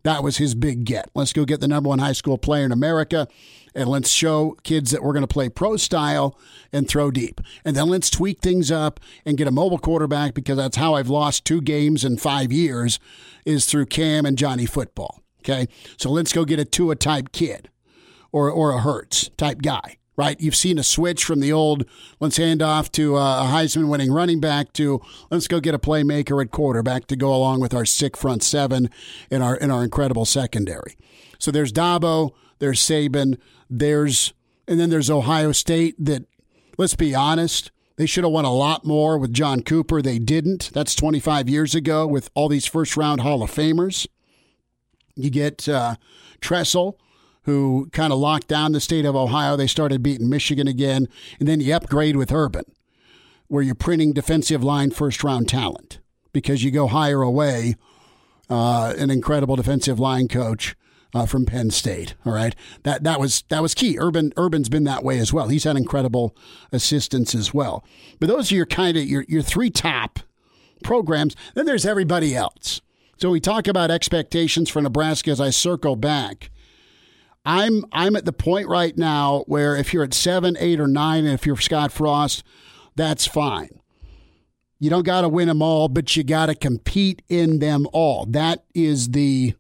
That 0.03 0.23
was 0.23 0.39
his 0.39 0.55
big 0.55 0.85
get. 0.85 1.11
Let's 1.15 1.33
go 1.33 1.45
get 1.45 1.61
the 1.61 1.69
number 1.69 1.89
one 1.89 1.99
high 1.99 2.13
school 2.13 2.39
player 2.39 2.65
in 2.65 2.73
America 2.73 3.29
and 3.75 3.89
let's 3.89 4.11
show 4.11 4.57
kids 4.63 4.91
that 4.91 5.03
we're 5.03 5.13
going 5.13 5.23
to 5.23 5.29
play 5.29 5.49
pro 5.49 5.77
style 5.77 6.39
and 6.73 6.89
throw 6.89 7.11
deep. 7.11 7.41
And 7.65 7.77
then 7.77 7.89
let's 7.89 8.11
tweak 8.11 8.41
things 8.41 8.71
up 8.71 9.01
and 9.25 9.39
get 9.39 9.49
a 9.49 9.53
mobile 9.53 9.79
quarterback 9.79 10.35
because 10.35 10.57
that's 10.57 10.77
how 10.77 10.95
I've 10.95 11.09
lost 11.09 11.45
two 11.45 11.61
games 11.61 12.05
in 12.05 12.17
five 12.17 12.53
years 12.53 12.99
is 13.45 13.67
through 13.67 13.87
Cam 13.87 14.27
and 14.27 14.37
Johnny 14.37 14.67
football. 14.67 15.21
Okay. 15.41 15.69
So 15.97 16.11
let's 16.11 16.33
go 16.33 16.45
get 16.45 16.61
a 16.61 16.65
Tua 16.65 16.97
type 16.97 17.33
kid 17.33 17.71
or, 18.33 18.51
or 18.51 18.73
a 18.73 18.81
Hurts 18.81 19.31
type 19.37 19.63
guy, 19.63 19.97
right? 20.17 20.39
You've 20.41 20.57
seen 20.57 20.79
a 20.79 20.83
switch 20.83 21.25
from 21.25 21.41
the 21.41 21.53
old 21.53 21.85
let's 22.21 22.37
hand 22.37 22.63
off 22.63 22.93
to 22.93 23.17
a 23.17 23.49
Heisman 23.51 23.89
winning 23.89 24.13
running 24.13 24.41
back 24.41 24.73
to 24.75 25.01
let's 25.31 25.49
go 25.49 25.61
get 25.61 25.75
a 25.75 25.79
playmaker 25.79 26.43
at 26.43 26.51
quarterback 26.51 27.07
to 27.07 27.17
go 27.17 27.35
along 27.35 27.61
with 27.61 27.75
our 27.75 27.87
sick 27.87 28.17
front 28.17 28.43
seven 28.43 28.91
and 29.31 29.43
our 29.43 29.57
in 29.57 29.71
our 29.71 29.83
incredible 29.83 30.27
secondary. 30.27 30.97
So 31.39 31.51
there's 31.51 31.73
Dabo, 31.73 32.33
there's 32.59 32.81
Saban, 32.81 33.39
there's 33.71 34.35
and 34.69 34.79
then 34.79 34.91
there's 34.91 35.11
Ohio 35.11 35.53
State 35.53 35.95
that 36.05 36.25
let's 36.77 36.95
be 36.95 37.15
honest, 37.15 37.71
they 37.97 38.07
should 38.07 38.25
have 38.25 38.33
won 38.33 38.45
a 38.45 38.53
lot 38.53 38.85
more 38.85 39.19
with 39.19 39.33
John 39.33 39.63
Cooper. 39.63 40.01
They 40.01 40.19
didn't. 40.19 40.71
That's 40.73 40.95
25 40.95 41.49
years 41.49 41.75
ago 41.75 42.07
with 42.07 42.31
all 42.35 42.49
these 42.49 42.67
first 42.67 42.97
round 42.97 43.21
Hall 43.21 43.43
of 43.43 43.51
Famers. 43.51 44.07
You 45.17 45.29
get 45.31 45.69
uh, 45.69 45.97
Tressel, 46.41 46.99
who 47.43 47.89
kind 47.93 48.13
of 48.13 48.19
locked 48.19 48.49
down 48.49 48.73
the 48.73 48.81
state 48.81 49.05
of 49.05 49.15
Ohio. 49.15 49.57
They 49.57 49.67
started 49.67 50.03
beating 50.03 50.31
Michigan 50.31 50.67
again. 50.67 51.09
And 51.39 51.47
then 51.47 51.61
you 51.61 51.75
upgrade 51.75 52.17
with 52.17 52.33
Urban, 52.33 52.65
where 53.49 53.63
you're 53.63 53.75
printing 53.75 54.13
defensive 54.13 54.65
line 54.65 54.91
first 54.91 55.23
round 55.23 55.49
talent 55.49 55.99
because 56.33 56.65
you 56.65 56.71
go 56.71 56.87
higher 56.87 57.23
away 57.23 57.75
uh, 58.49 58.95
an 58.99 59.11
incredible 59.11 59.57
defensive 59.57 60.01
line 60.01 60.29
coach. 60.29 60.75
Uh, 61.13 61.27
from 61.27 61.45
Penn 61.45 61.71
State, 61.71 62.15
all 62.25 62.33
right. 62.33 62.55
That 62.85 63.03
that 63.03 63.19
was 63.19 63.43
that 63.49 63.63
was 63.63 63.75
key. 63.75 63.99
Urban 63.99 64.33
Urban's 64.37 64.69
been 64.69 64.85
that 64.85 65.03
way 65.03 65.19
as 65.19 65.33
well. 65.33 65.49
He's 65.49 65.65
had 65.65 65.77
incredible 65.77 66.37
assistance 66.71 67.35
as 67.35 67.53
well. 67.53 67.85
But 68.21 68.29
those 68.29 68.53
are 68.53 68.55
your 68.55 68.67
kind 68.67 68.97
of 68.97 69.05
your 69.05 69.25
your 69.29 69.43
three 69.43 69.71
top 69.71 70.21
programs. 70.85 71.35
Then 71.55 71.67
there's 71.67 71.85
everybody 71.85 72.37
else. 72.37 72.81
So 73.17 73.31
we 73.31 73.41
talk 73.41 73.67
about 73.67 73.91
expectations 73.91 74.71
for 74.71 74.81
Nebraska 74.81 75.31
as 75.31 75.41
I 75.41 75.51
circle 75.51 75.97
back. 75.97 76.51
I'm 77.45 77.85
I'm 77.93 78.17
at 78.17 78.25
the 78.25 78.33
point 78.33 78.69
right 78.69 78.97
now 78.97 79.45
where 79.47 79.77
if 79.77 79.93
you're 79.93 80.05
at 80.05 80.15
seven, 80.15 80.57
eight, 80.59 80.81
or 80.81 80.87
nine, 80.87 81.25
and 81.25 81.35
if 81.35 81.47
you're 81.47 81.57
Scott 81.57 81.93
Frost, 81.93 82.45
that's 82.97 83.27
fine. 83.27 83.81
You 84.79 84.89
don't 84.89 85.05
got 85.05 85.23
to 85.23 85.29
win 85.29 85.49
them 85.49 85.61
all, 85.61 85.89
but 85.89 86.17
you 86.17 86.25
got 86.25 86.47
to 86.47 86.55
compete 86.55 87.23
in 87.29 87.59
them 87.59 87.87
all. 87.93 88.25
That 88.27 88.65
is 88.75 89.11
the 89.11 89.55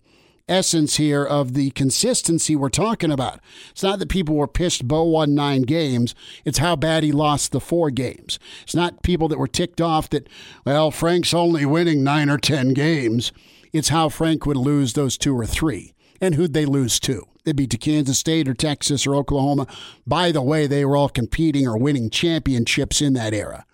essence 0.50 0.96
here 0.96 1.24
of 1.24 1.54
the 1.54 1.70
consistency 1.70 2.56
we're 2.56 2.68
talking 2.68 3.10
about. 3.10 3.40
It's 3.70 3.82
not 3.82 3.98
that 4.00 4.08
people 4.08 4.34
were 4.34 4.48
pissed 4.48 4.86
Bo 4.86 5.04
won 5.04 5.34
nine 5.34 5.62
games. 5.62 6.14
It's 6.44 6.58
how 6.58 6.76
bad 6.76 7.04
he 7.04 7.12
lost 7.12 7.52
the 7.52 7.60
four 7.60 7.90
games. 7.90 8.38
It's 8.64 8.74
not 8.74 9.02
people 9.02 9.28
that 9.28 9.38
were 9.38 9.48
ticked 9.48 9.80
off 9.80 10.10
that, 10.10 10.28
well, 10.64 10.90
Frank's 10.90 11.32
only 11.32 11.64
winning 11.64 12.02
nine 12.02 12.28
or 12.28 12.38
10 12.38 12.74
games. 12.74 13.32
It's 13.72 13.90
how 13.90 14.08
Frank 14.08 14.44
would 14.46 14.56
lose 14.56 14.92
those 14.94 15.16
two 15.16 15.38
or 15.38 15.46
three. 15.46 15.94
And 16.20 16.34
who'd 16.34 16.52
they 16.52 16.66
lose 16.66 17.00
to? 17.00 17.24
They'd 17.44 17.56
be 17.56 17.66
to 17.68 17.78
Kansas 17.78 18.18
State 18.18 18.48
or 18.48 18.54
Texas 18.54 19.06
or 19.06 19.14
Oklahoma. 19.14 19.66
By 20.06 20.32
the 20.32 20.42
way, 20.42 20.66
they 20.66 20.84
were 20.84 20.96
all 20.96 21.08
competing 21.08 21.66
or 21.66 21.78
winning 21.78 22.10
championships 22.10 23.00
in 23.00 23.14
that 23.14 23.32
era. 23.32 23.64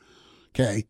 Okay. 0.51 0.85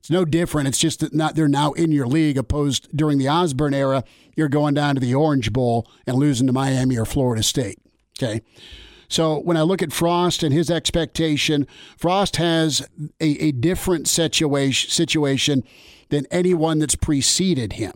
It's 0.00 0.10
no 0.10 0.24
different. 0.24 0.68
It's 0.68 0.78
just 0.78 1.00
that 1.00 1.14
not 1.14 1.34
they're 1.34 1.48
now 1.48 1.72
in 1.72 1.92
your 1.92 2.06
league 2.06 2.38
opposed 2.38 2.88
during 2.96 3.18
the 3.18 3.28
Osborne 3.28 3.74
era, 3.74 4.04
you're 4.36 4.48
going 4.48 4.74
down 4.74 4.94
to 4.94 5.00
the 5.00 5.14
Orange 5.14 5.52
Bowl 5.52 5.90
and 6.06 6.16
losing 6.16 6.46
to 6.46 6.52
Miami 6.52 6.96
or 6.96 7.04
Florida 7.04 7.42
State. 7.42 7.78
Okay. 8.18 8.42
So 9.08 9.38
when 9.40 9.56
I 9.56 9.62
look 9.62 9.82
at 9.82 9.92
Frost 9.92 10.42
and 10.42 10.52
his 10.52 10.70
expectation, 10.70 11.66
Frost 11.96 12.36
has 12.36 12.86
a, 13.20 13.44
a 13.44 13.52
different 13.52 14.06
situation 14.06 14.90
situation 14.90 15.64
than 16.10 16.26
anyone 16.30 16.78
that's 16.78 16.94
preceded 16.94 17.74
him. 17.74 17.92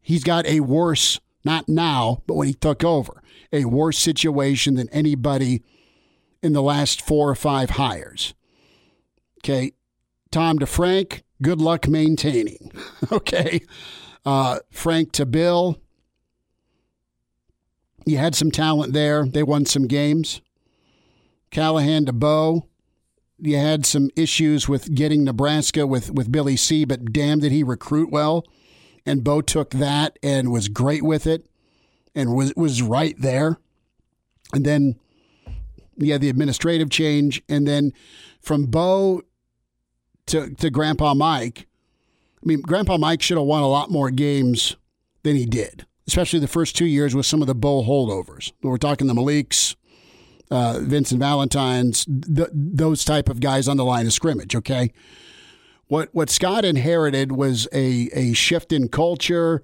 He's 0.00 0.24
got 0.24 0.46
a 0.46 0.60
worse 0.60 1.20
not 1.44 1.68
now, 1.68 2.22
but 2.26 2.34
when 2.34 2.48
he 2.48 2.54
took 2.54 2.84
over, 2.84 3.22
a 3.52 3.64
worse 3.64 3.98
situation 3.98 4.74
than 4.74 4.88
anybody 4.90 5.62
in 6.42 6.52
the 6.52 6.62
last 6.62 7.02
four 7.02 7.28
or 7.28 7.34
five 7.34 7.70
hires. 7.70 8.34
Okay. 9.38 9.72
Tom 10.32 10.58
to 10.58 10.66
Frank, 10.66 11.22
good 11.40 11.60
luck 11.60 11.86
maintaining. 11.86 12.72
okay. 13.12 13.60
Uh, 14.24 14.58
Frank 14.70 15.12
to 15.12 15.26
Bill, 15.26 15.78
you 18.04 18.18
had 18.18 18.34
some 18.34 18.50
talent 18.50 18.92
there. 18.92 19.26
They 19.26 19.42
won 19.42 19.66
some 19.66 19.86
games. 19.86 20.40
Callahan 21.50 22.06
to 22.06 22.12
Bo, 22.12 22.66
you 23.38 23.58
had 23.58 23.84
some 23.84 24.08
issues 24.16 24.68
with 24.68 24.94
getting 24.94 25.22
Nebraska 25.22 25.86
with, 25.86 26.10
with 26.10 26.32
Billy 26.32 26.56
C., 26.56 26.84
but 26.84 27.12
damn, 27.12 27.40
did 27.40 27.52
he 27.52 27.62
recruit 27.62 28.10
well. 28.10 28.46
And 29.04 29.22
Bo 29.22 29.42
took 29.42 29.70
that 29.70 30.18
and 30.22 30.50
was 30.50 30.68
great 30.68 31.02
with 31.02 31.26
it 31.26 31.46
and 32.14 32.34
was 32.34 32.54
was 32.56 32.82
right 32.82 33.16
there. 33.18 33.58
And 34.52 34.64
then 34.64 34.96
you 35.96 36.12
had 36.12 36.20
the 36.20 36.28
administrative 36.28 36.90
change, 36.90 37.42
and 37.48 37.66
then 37.66 37.92
from 38.40 38.66
Bo 38.66 39.22
to 40.32 40.54
to 40.54 40.70
Grandpa 40.70 41.14
Mike. 41.14 41.66
I 42.42 42.46
mean, 42.46 42.60
Grandpa 42.60 42.98
Mike 42.98 43.22
should 43.22 43.36
have 43.36 43.46
won 43.46 43.62
a 43.62 43.68
lot 43.68 43.90
more 43.90 44.10
games 44.10 44.76
than 45.22 45.36
he 45.36 45.46
did, 45.46 45.86
especially 46.08 46.40
the 46.40 46.48
first 46.48 46.74
two 46.74 46.86
years 46.86 47.14
with 47.14 47.26
some 47.26 47.40
of 47.40 47.46
the 47.46 47.54
bowl 47.54 47.86
holdovers. 47.86 48.52
We're 48.62 48.78
talking 48.78 49.06
the 49.06 49.14
Maliks, 49.14 49.76
uh, 50.50 50.80
Vincent 50.82 51.20
Valentines, 51.20 52.04
th- 52.04 52.48
those 52.52 53.04
type 53.04 53.28
of 53.28 53.38
guys 53.40 53.68
on 53.68 53.76
the 53.76 53.84
line 53.84 54.06
of 54.06 54.12
scrimmage. 54.12 54.56
Okay, 54.56 54.92
what 55.86 56.08
what 56.12 56.30
Scott 56.30 56.64
inherited 56.64 57.32
was 57.32 57.68
a 57.72 58.08
a 58.12 58.32
shift 58.32 58.72
in 58.72 58.88
culture, 58.88 59.62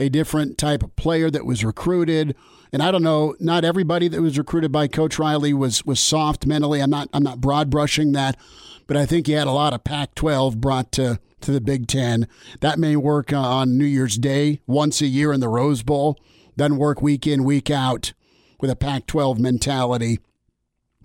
a 0.00 0.08
different 0.08 0.58
type 0.58 0.82
of 0.82 0.96
player 0.96 1.30
that 1.30 1.46
was 1.46 1.64
recruited. 1.64 2.34
And 2.72 2.82
I 2.82 2.90
don't 2.90 3.04
know, 3.04 3.36
not 3.38 3.64
everybody 3.64 4.08
that 4.08 4.20
was 4.20 4.36
recruited 4.36 4.72
by 4.72 4.88
Coach 4.88 5.18
Riley 5.18 5.54
was 5.54 5.84
was 5.84 6.00
soft 6.00 6.46
mentally. 6.46 6.80
I'm 6.80 6.90
not 6.90 7.08
I'm 7.12 7.22
not 7.22 7.40
broad 7.40 7.70
brushing 7.70 8.12
that, 8.12 8.36
but 8.86 8.96
I 8.96 9.06
think 9.06 9.26
he 9.26 9.32
had 9.32 9.46
a 9.46 9.52
lot 9.52 9.72
of 9.72 9.84
Pac-12 9.84 10.56
brought 10.56 10.92
to 10.92 11.20
to 11.42 11.52
the 11.52 11.60
Big 11.60 11.86
Ten. 11.86 12.26
That 12.60 12.78
may 12.78 12.96
work 12.96 13.32
uh, 13.32 13.38
on 13.38 13.76
New 13.76 13.84
Year's 13.84 14.16
Day 14.16 14.60
once 14.66 15.00
a 15.00 15.06
year 15.06 15.32
in 15.32 15.40
the 15.40 15.48
Rose 15.48 15.82
Bowl. 15.82 16.18
Doesn't 16.56 16.78
work 16.78 17.02
week 17.02 17.26
in 17.26 17.44
week 17.44 17.70
out 17.70 18.14
with 18.60 18.70
a 18.70 18.76
Pac-12 18.76 19.38
mentality, 19.38 20.18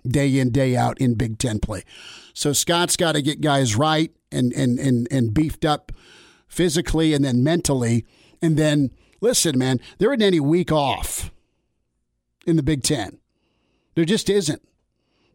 day 0.06 0.38
in 0.38 0.50
day 0.50 0.74
out 0.74 0.98
in 1.00 1.14
Big 1.14 1.38
Ten 1.38 1.58
play. 1.58 1.84
So 2.32 2.52
Scott's 2.52 2.96
got 2.96 3.12
to 3.12 3.22
get 3.22 3.40
guys 3.42 3.76
right 3.76 4.10
and 4.30 4.52
and 4.54 4.78
and 4.78 5.06
and 5.10 5.34
beefed 5.34 5.64
up 5.64 5.92
physically 6.48 7.12
and 7.12 7.24
then 7.24 7.44
mentally 7.44 8.06
and 8.42 8.56
then, 8.56 8.90
listen, 9.20 9.56
man, 9.56 9.80
there 9.98 10.12
isn't 10.12 10.20
any 10.20 10.40
week 10.40 10.72
off 10.72 11.30
in 12.44 12.56
the 12.56 12.62
Big 12.62 12.82
Ten. 12.82 13.18
There 13.94 14.04
just 14.04 14.28
isn't. 14.28 14.62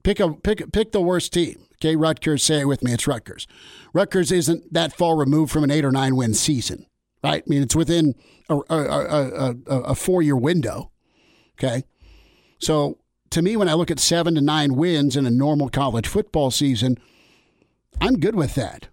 Pick 0.08 0.22
a 0.22 0.32
pick 0.32 0.72
pick 0.72 0.94
the 0.94 1.02
worst 1.02 1.34
team. 1.34 1.66
Okay, 1.74 1.98
Rutgers. 1.98 2.42
Say 2.42 2.62
it 2.62 2.66
with 2.66 2.82
me. 2.82 2.94
It's 2.94 3.08
Rutgers. 3.08 3.46
Rutgers 3.92 4.32
isn't 4.32 4.72
that 4.72 4.94
far 4.94 5.18
removed 5.18 5.52
from 5.52 5.66
an 5.66 5.70
eight 5.70 5.84
or 5.84 5.92
nine 5.92 6.16
win 6.16 6.34
season, 6.34 6.86
right? 7.22 7.44
I 7.46 7.50
mean, 7.50 7.62
it's 7.62 7.76
within 7.76 8.16
a, 8.48 8.56
a, 8.56 8.78
a, 8.78 9.56
a, 9.68 9.78
a 9.80 9.96
four 9.96 10.22
year 10.22 10.38
window. 10.38 10.92
Okay, 11.60 11.84
so 12.58 13.00
to 13.32 13.42
me, 13.42 13.58
when 13.58 13.68
I 13.68 13.74
look 13.74 13.92
at 13.92 14.00
seven 14.00 14.36
to 14.36 14.42
nine 14.42 14.76
wins 14.76 15.18
in 15.18 15.26
a 15.26 15.30
normal 15.30 15.68
college 15.68 16.08
football 16.08 16.52
season, 16.52 16.98
I'm 18.00 18.18
good 18.18 18.36
with 18.36 18.56
that. 18.56 18.88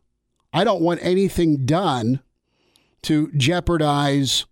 I 0.53 0.65
don't 0.65 0.83
want 0.83 0.99
anything 1.01 1.65
done 1.65 2.23
to 3.03 3.31
jeopardize 3.37 4.47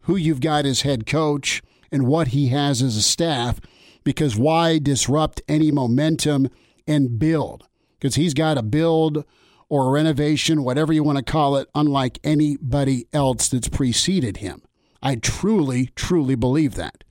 who 0.00 0.16
you've 0.16 0.40
got 0.40 0.66
as 0.66 0.82
head 0.82 1.06
coach 1.06 1.62
and 1.92 2.08
what 2.08 2.28
he 2.28 2.48
has 2.48 2.82
as 2.82 2.96
a 2.96 3.02
staff 3.02 3.60
because 4.08 4.36
why 4.36 4.78
disrupt 4.78 5.42
any 5.48 5.70
momentum 5.70 6.48
and 6.86 7.18
build? 7.18 7.68
Because 8.00 8.14
he's 8.14 8.32
got 8.32 8.56
a 8.56 8.62
build 8.62 9.22
or 9.68 9.88
a 9.88 9.90
renovation, 9.90 10.64
whatever 10.64 10.94
you 10.94 11.04
want 11.04 11.18
to 11.18 11.22
call 11.22 11.58
it, 11.58 11.68
unlike 11.74 12.18
anybody 12.24 13.06
else 13.12 13.50
that's 13.50 13.68
preceded 13.68 14.38
him. 14.38 14.62
I 15.02 15.16
truly, 15.16 15.90
truly 15.94 16.36
believe 16.36 16.74
that. 16.76 17.04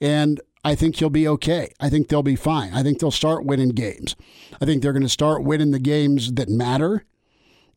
And 0.00 0.40
I 0.64 0.74
think 0.74 0.96
he'll 0.96 1.10
be 1.10 1.28
okay. 1.28 1.70
I 1.78 1.88
think 1.90 2.08
they'll 2.08 2.24
be 2.24 2.34
fine. 2.34 2.74
I 2.74 2.82
think 2.82 2.98
they'll 2.98 3.12
start 3.12 3.46
winning 3.46 3.68
games. 3.68 4.16
I 4.60 4.64
think 4.64 4.82
they're 4.82 4.92
going 4.92 5.04
to 5.04 5.08
start 5.08 5.44
winning 5.44 5.70
the 5.70 5.78
games 5.78 6.32
that 6.32 6.48
matter. 6.48 7.04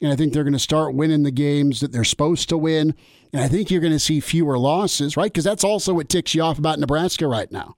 And 0.02 0.12
I 0.12 0.16
think 0.16 0.34
they're 0.34 0.44
going 0.44 0.54
to 0.54 0.60
start 0.60 0.96
winning 0.96 1.22
the 1.22 1.30
games 1.30 1.82
that 1.82 1.92
they're 1.92 2.04
supposed 2.04 2.50
to 2.50 2.58
win. 2.58 2.96
And 3.32 3.44
I 3.44 3.48
think 3.48 3.70
you're 3.70 3.80
going 3.80 3.94
to 3.94 4.00
see 4.00 4.20
fewer 4.20 4.58
losses, 4.58 5.16
right? 5.16 5.32
Because 5.32 5.44
that's 5.44 5.64
also 5.64 5.94
what 5.94 6.10
ticks 6.10 6.34
you 6.34 6.42
off 6.42 6.58
about 6.58 6.80
Nebraska 6.80 7.28
right 7.28 7.52
now. 7.52 7.76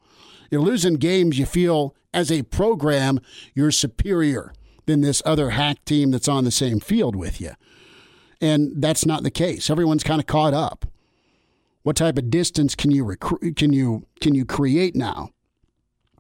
You're 0.51 0.61
losing 0.61 0.95
games 0.95 1.39
you 1.39 1.45
feel 1.45 1.95
as 2.13 2.31
a 2.31 2.43
program 2.43 3.19
you're 3.55 3.71
superior 3.71 4.53
than 4.85 5.01
this 5.01 5.23
other 5.25 5.51
hack 5.51 5.83
team 5.85 6.11
that's 6.11 6.27
on 6.27 6.43
the 6.43 6.51
same 6.51 6.79
field 6.79 7.15
with 7.15 7.39
you. 7.39 7.51
And 8.41 8.81
that's 8.81 9.05
not 9.05 9.23
the 9.23 9.31
case. 9.31 9.69
Everyone's 9.69 10.03
kind 10.03 10.19
of 10.19 10.27
caught 10.27 10.53
up. 10.53 10.85
What 11.83 11.95
type 11.95 12.17
of 12.17 12.29
distance 12.29 12.75
can 12.75 12.91
you 12.91 13.03
recruit? 13.05 13.55
Can 13.55 13.73
you 13.73 14.05
can 14.19 14.35
you 14.35 14.45
create 14.45 14.95
now 14.95 15.29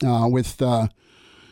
uh, 0.03 0.27
with 0.29 0.61
uh, 0.61 0.87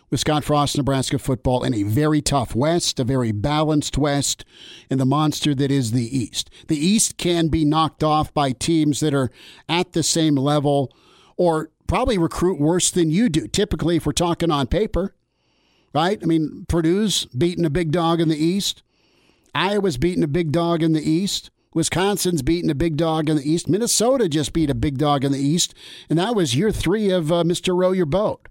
with 0.09 0.19
Scott 0.19 0.43
Frost, 0.43 0.77
Nebraska 0.77 1.19
football 1.19 1.63
in 1.63 1.73
a 1.73 1.83
very 1.83 2.21
tough 2.21 2.55
West, 2.55 2.99
a 2.99 3.03
very 3.03 3.31
balanced 3.31 3.97
West, 3.97 4.45
and 4.89 4.99
the 4.99 5.05
monster 5.05 5.53
that 5.53 5.69
is 5.69 5.91
the 5.91 6.17
East. 6.17 6.49
The 6.67 6.77
East 6.77 7.17
can 7.17 7.49
be 7.49 7.65
knocked 7.65 8.03
off 8.03 8.33
by 8.33 8.51
teams 8.51 8.99
that 9.01 9.13
are 9.13 9.29
at 9.67 9.93
the 9.93 10.01
same 10.01 10.35
level 10.35 10.91
or 11.37 11.69
probably 11.89 12.19
recruit 12.19 12.61
worse 12.61 12.91
than 12.91 13.09
you 13.09 13.27
do. 13.27 13.47
Typically, 13.47 13.95
if 13.95 14.05
we're 14.05 14.11
talking 14.11 14.51
on 14.51 14.67
paper, 14.67 15.15
right? 15.93 16.19
I 16.21 16.25
mean, 16.27 16.65
Purdue's 16.69 17.25
beating 17.25 17.65
a 17.65 17.69
big 17.69 17.91
dog 17.91 18.21
in 18.21 18.29
the 18.29 18.37
East. 18.37 18.83
Iowa's 19.55 19.97
beating 19.97 20.23
a 20.23 20.27
big 20.27 20.51
dog 20.51 20.83
in 20.83 20.93
the 20.93 21.01
East. 21.01 21.49
Wisconsin's 21.73 22.43
beating 22.43 22.69
a 22.69 22.75
big 22.75 22.95
dog 22.95 23.27
in 23.27 23.37
the 23.37 23.51
East. 23.51 23.67
Minnesota 23.67 24.29
just 24.29 24.53
beat 24.53 24.69
a 24.69 24.75
big 24.75 24.99
dog 24.99 25.25
in 25.25 25.31
the 25.31 25.39
East. 25.39 25.73
And 26.09 26.19
that 26.19 26.35
was 26.35 26.55
year 26.55 26.71
three 26.71 27.09
of 27.09 27.31
uh, 27.31 27.43
Mr. 27.43 27.75
Row 27.75 27.91
Your 27.91 28.05
Boat. 28.05 28.47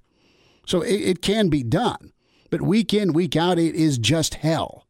So 0.66 0.83
it, 0.83 0.97
it 1.00 1.23
can 1.23 1.49
be 1.49 1.62
done. 1.62 2.12
But 2.50 2.62
week 2.62 2.92
in, 2.92 3.12
week 3.12 3.37
out, 3.37 3.59
it 3.59 3.76
is 3.76 3.99
just 3.99 4.35
hell 4.35 4.87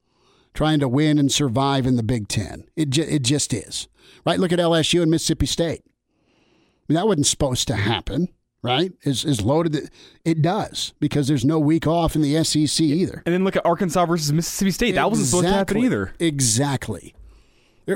trying 0.54 0.80
to 0.80 0.88
win 0.88 1.18
and 1.18 1.30
survive 1.30 1.86
in 1.86 1.96
the 1.96 2.02
Big 2.02 2.28
Ten. 2.28 2.64
It, 2.76 2.88
ju- 2.90 3.02
it 3.02 3.22
just 3.22 3.52
is. 3.52 3.88
Right? 4.24 4.40
Look 4.40 4.52
at 4.52 4.58
LSU 4.58 5.02
and 5.02 5.10
Mississippi 5.10 5.46
State. 5.46 5.82
I 5.84 6.84
mean, 6.88 6.96
that 6.96 7.06
wasn't 7.06 7.26
supposed 7.26 7.68
to 7.68 7.76
happen 7.76 8.28
right? 8.62 8.92
Is 9.02 9.24
is 9.24 9.42
loaded. 9.42 9.90
It 10.24 10.42
does 10.42 10.92
because 11.00 11.28
there's 11.28 11.44
no 11.44 11.58
week 11.58 11.86
off 11.86 12.14
in 12.14 12.22
the 12.22 12.42
SEC 12.44 12.80
either. 12.80 13.22
And 13.26 13.34
then 13.34 13.44
look 13.44 13.56
at 13.56 13.64
Arkansas 13.64 14.06
versus 14.06 14.32
Mississippi 14.32 14.70
State. 14.70 14.94
That 14.94 15.10
wasn't 15.10 15.28
supposed 15.28 15.46
to 15.46 15.52
happen 15.52 15.78
either. 15.78 16.12
Exactly. 16.18 17.14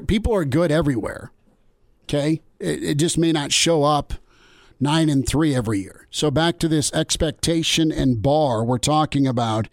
People 0.06 0.34
are 0.34 0.44
good 0.44 0.72
everywhere. 0.72 1.32
Okay, 2.04 2.40
it, 2.58 2.82
it 2.82 2.94
just 2.94 3.18
may 3.18 3.32
not 3.32 3.52
show 3.52 3.84
up 3.84 4.14
nine 4.80 5.08
and 5.08 5.26
three 5.26 5.54
every 5.54 5.80
year. 5.80 6.06
So 6.10 6.30
back 6.30 6.58
to 6.58 6.68
this 6.68 6.92
expectation 6.92 7.92
and 7.92 8.22
bar 8.22 8.64
we're 8.64 8.78
talking 8.78 9.26
about. 9.26 9.68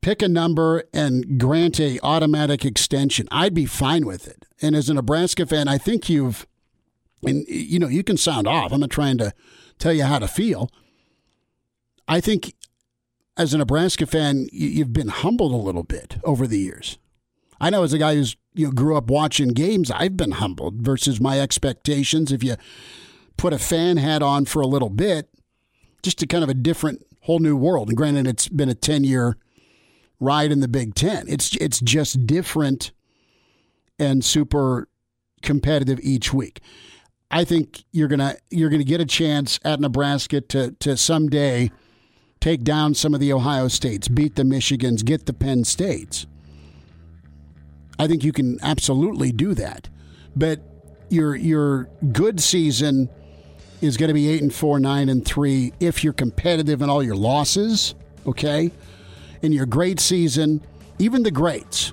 Pick 0.00 0.22
a 0.22 0.28
number 0.28 0.84
and 0.94 1.38
grant 1.40 1.80
a 1.80 1.98
automatic 2.02 2.64
extension. 2.64 3.26
I'd 3.32 3.52
be 3.52 3.66
fine 3.66 4.06
with 4.06 4.28
it. 4.28 4.46
And 4.62 4.76
as 4.76 4.88
a 4.88 4.94
Nebraska 4.94 5.44
fan, 5.44 5.66
I 5.66 5.76
think 5.76 6.08
you've 6.08 6.46
and 7.22 7.44
you 7.48 7.78
know, 7.78 7.88
you 7.88 8.02
can 8.02 8.16
sound 8.16 8.46
off. 8.46 8.72
I'm 8.72 8.80
not 8.80 8.90
trying 8.90 9.18
to 9.18 9.32
tell 9.78 9.92
you 9.92 10.04
how 10.04 10.18
to 10.18 10.28
feel. 10.28 10.70
I 12.06 12.20
think 12.20 12.54
as 13.36 13.54
a 13.54 13.58
Nebraska 13.58 14.06
fan, 14.06 14.48
you've 14.52 14.92
been 14.92 15.08
humbled 15.08 15.52
a 15.52 15.56
little 15.56 15.84
bit 15.84 16.16
over 16.24 16.46
the 16.46 16.58
years. 16.58 16.98
I 17.60 17.70
know 17.70 17.82
as 17.82 17.92
a 17.92 17.98
guy 17.98 18.14
who's 18.14 18.36
you 18.54 18.66
know 18.66 18.72
grew 18.72 18.96
up 18.96 19.10
watching 19.10 19.48
games, 19.48 19.90
I've 19.90 20.16
been 20.16 20.32
humbled 20.32 20.82
versus 20.82 21.20
my 21.20 21.40
expectations. 21.40 22.32
If 22.32 22.42
you 22.42 22.56
put 23.36 23.52
a 23.52 23.58
fan 23.58 23.96
hat 23.96 24.22
on 24.22 24.44
for 24.44 24.60
a 24.60 24.66
little 24.66 24.90
bit, 24.90 25.28
just 26.02 26.22
a 26.22 26.26
kind 26.26 26.44
of 26.44 26.50
a 26.50 26.54
different 26.54 27.04
whole 27.22 27.38
new 27.38 27.56
world. 27.56 27.88
And 27.88 27.96
granted, 27.96 28.26
it's 28.26 28.48
been 28.48 28.68
a 28.68 28.74
ten 28.74 29.04
year 29.04 29.36
ride 30.20 30.52
in 30.52 30.60
the 30.60 30.68
Big 30.68 30.94
Ten. 30.94 31.26
It's 31.28 31.54
it's 31.56 31.80
just 31.80 32.26
different 32.26 32.92
and 33.98 34.24
super 34.24 34.88
competitive 35.42 36.00
each 36.02 36.32
week. 36.32 36.60
I 37.30 37.44
think 37.44 37.84
you're 37.92 38.08
gonna 38.08 38.36
you're 38.50 38.70
gonna 38.70 38.84
get 38.84 39.00
a 39.00 39.06
chance 39.06 39.60
at 39.64 39.80
Nebraska 39.80 40.40
to 40.40 40.72
to 40.72 40.96
someday 40.96 41.70
take 42.40 42.62
down 42.62 42.94
some 42.94 43.14
of 43.14 43.20
the 43.20 43.32
Ohio 43.32 43.68
States, 43.68 44.08
beat 44.08 44.36
the 44.36 44.44
Michigans, 44.44 45.04
get 45.04 45.26
the 45.26 45.32
Penn 45.32 45.64
States. 45.64 46.26
I 47.98 48.06
think 48.06 48.24
you 48.24 48.32
can 48.32 48.58
absolutely 48.62 49.32
do 49.32 49.54
that, 49.54 49.88
but 50.34 50.60
your 51.10 51.34
your 51.36 51.88
good 52.12 52.40
season 52.40 53.10
is 53.80 53.96
going 53.96 54.08
to 54.08 54.14
be 54.14 54.28
eight 54.28 54.42
and 54.42 54.52
four, 54.52 54.80
nine 54.80 55.08
and 55.08 55.24
three 55.24 55.72
if 55.80 56.02
you're 56.02 56.12
competitive 56.12 56.82
in 56.82 56.88
all 56.88 57.02
your 57.02 57.16
losses. 57.16 57.94
Okay, 58.26 58.70
in 59.42 59.52
your 59.52 59.66
great 59.66 60.00
season, 60.00 60.62
even 60.98 61.24
the 61.24 61.30
greats, 61.30 61.92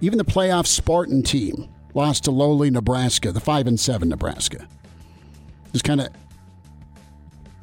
even 0.00 0.18
the 0.18 0.24
playoff 0.24 0.66
Spartan 0.66 1.22
team 1.22 1.68
lost 1.96 2.24
to 2.24 2.30
lowly 2.30 2.70
Nebraska, 2.70 3.32
the 3.32 3.40
5 3.40 3.66
and 3.66 3.80
7 3.80 4.08
Nebraska. 4.08 4.68
Just 5.72 5.84
kind 5.84 6.00
of 6.00 6.08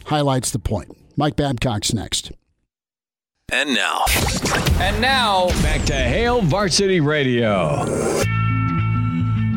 highlights 0.06 0.52
the 0.52 0.60
point. 0.60 0.98
Mike 1.16 1.36
Babcock's 1.36 1.94
next. 1.94 2.32
And 3.52 3.74
now. 3.76 4.04
And 4.80 5.00
now, 5.00 5.48
back 5.62 5.86
to 5.86 5.94
Hail 5.94 6.42
Varsity 6.42 7.00
Radio. 7.00 7.86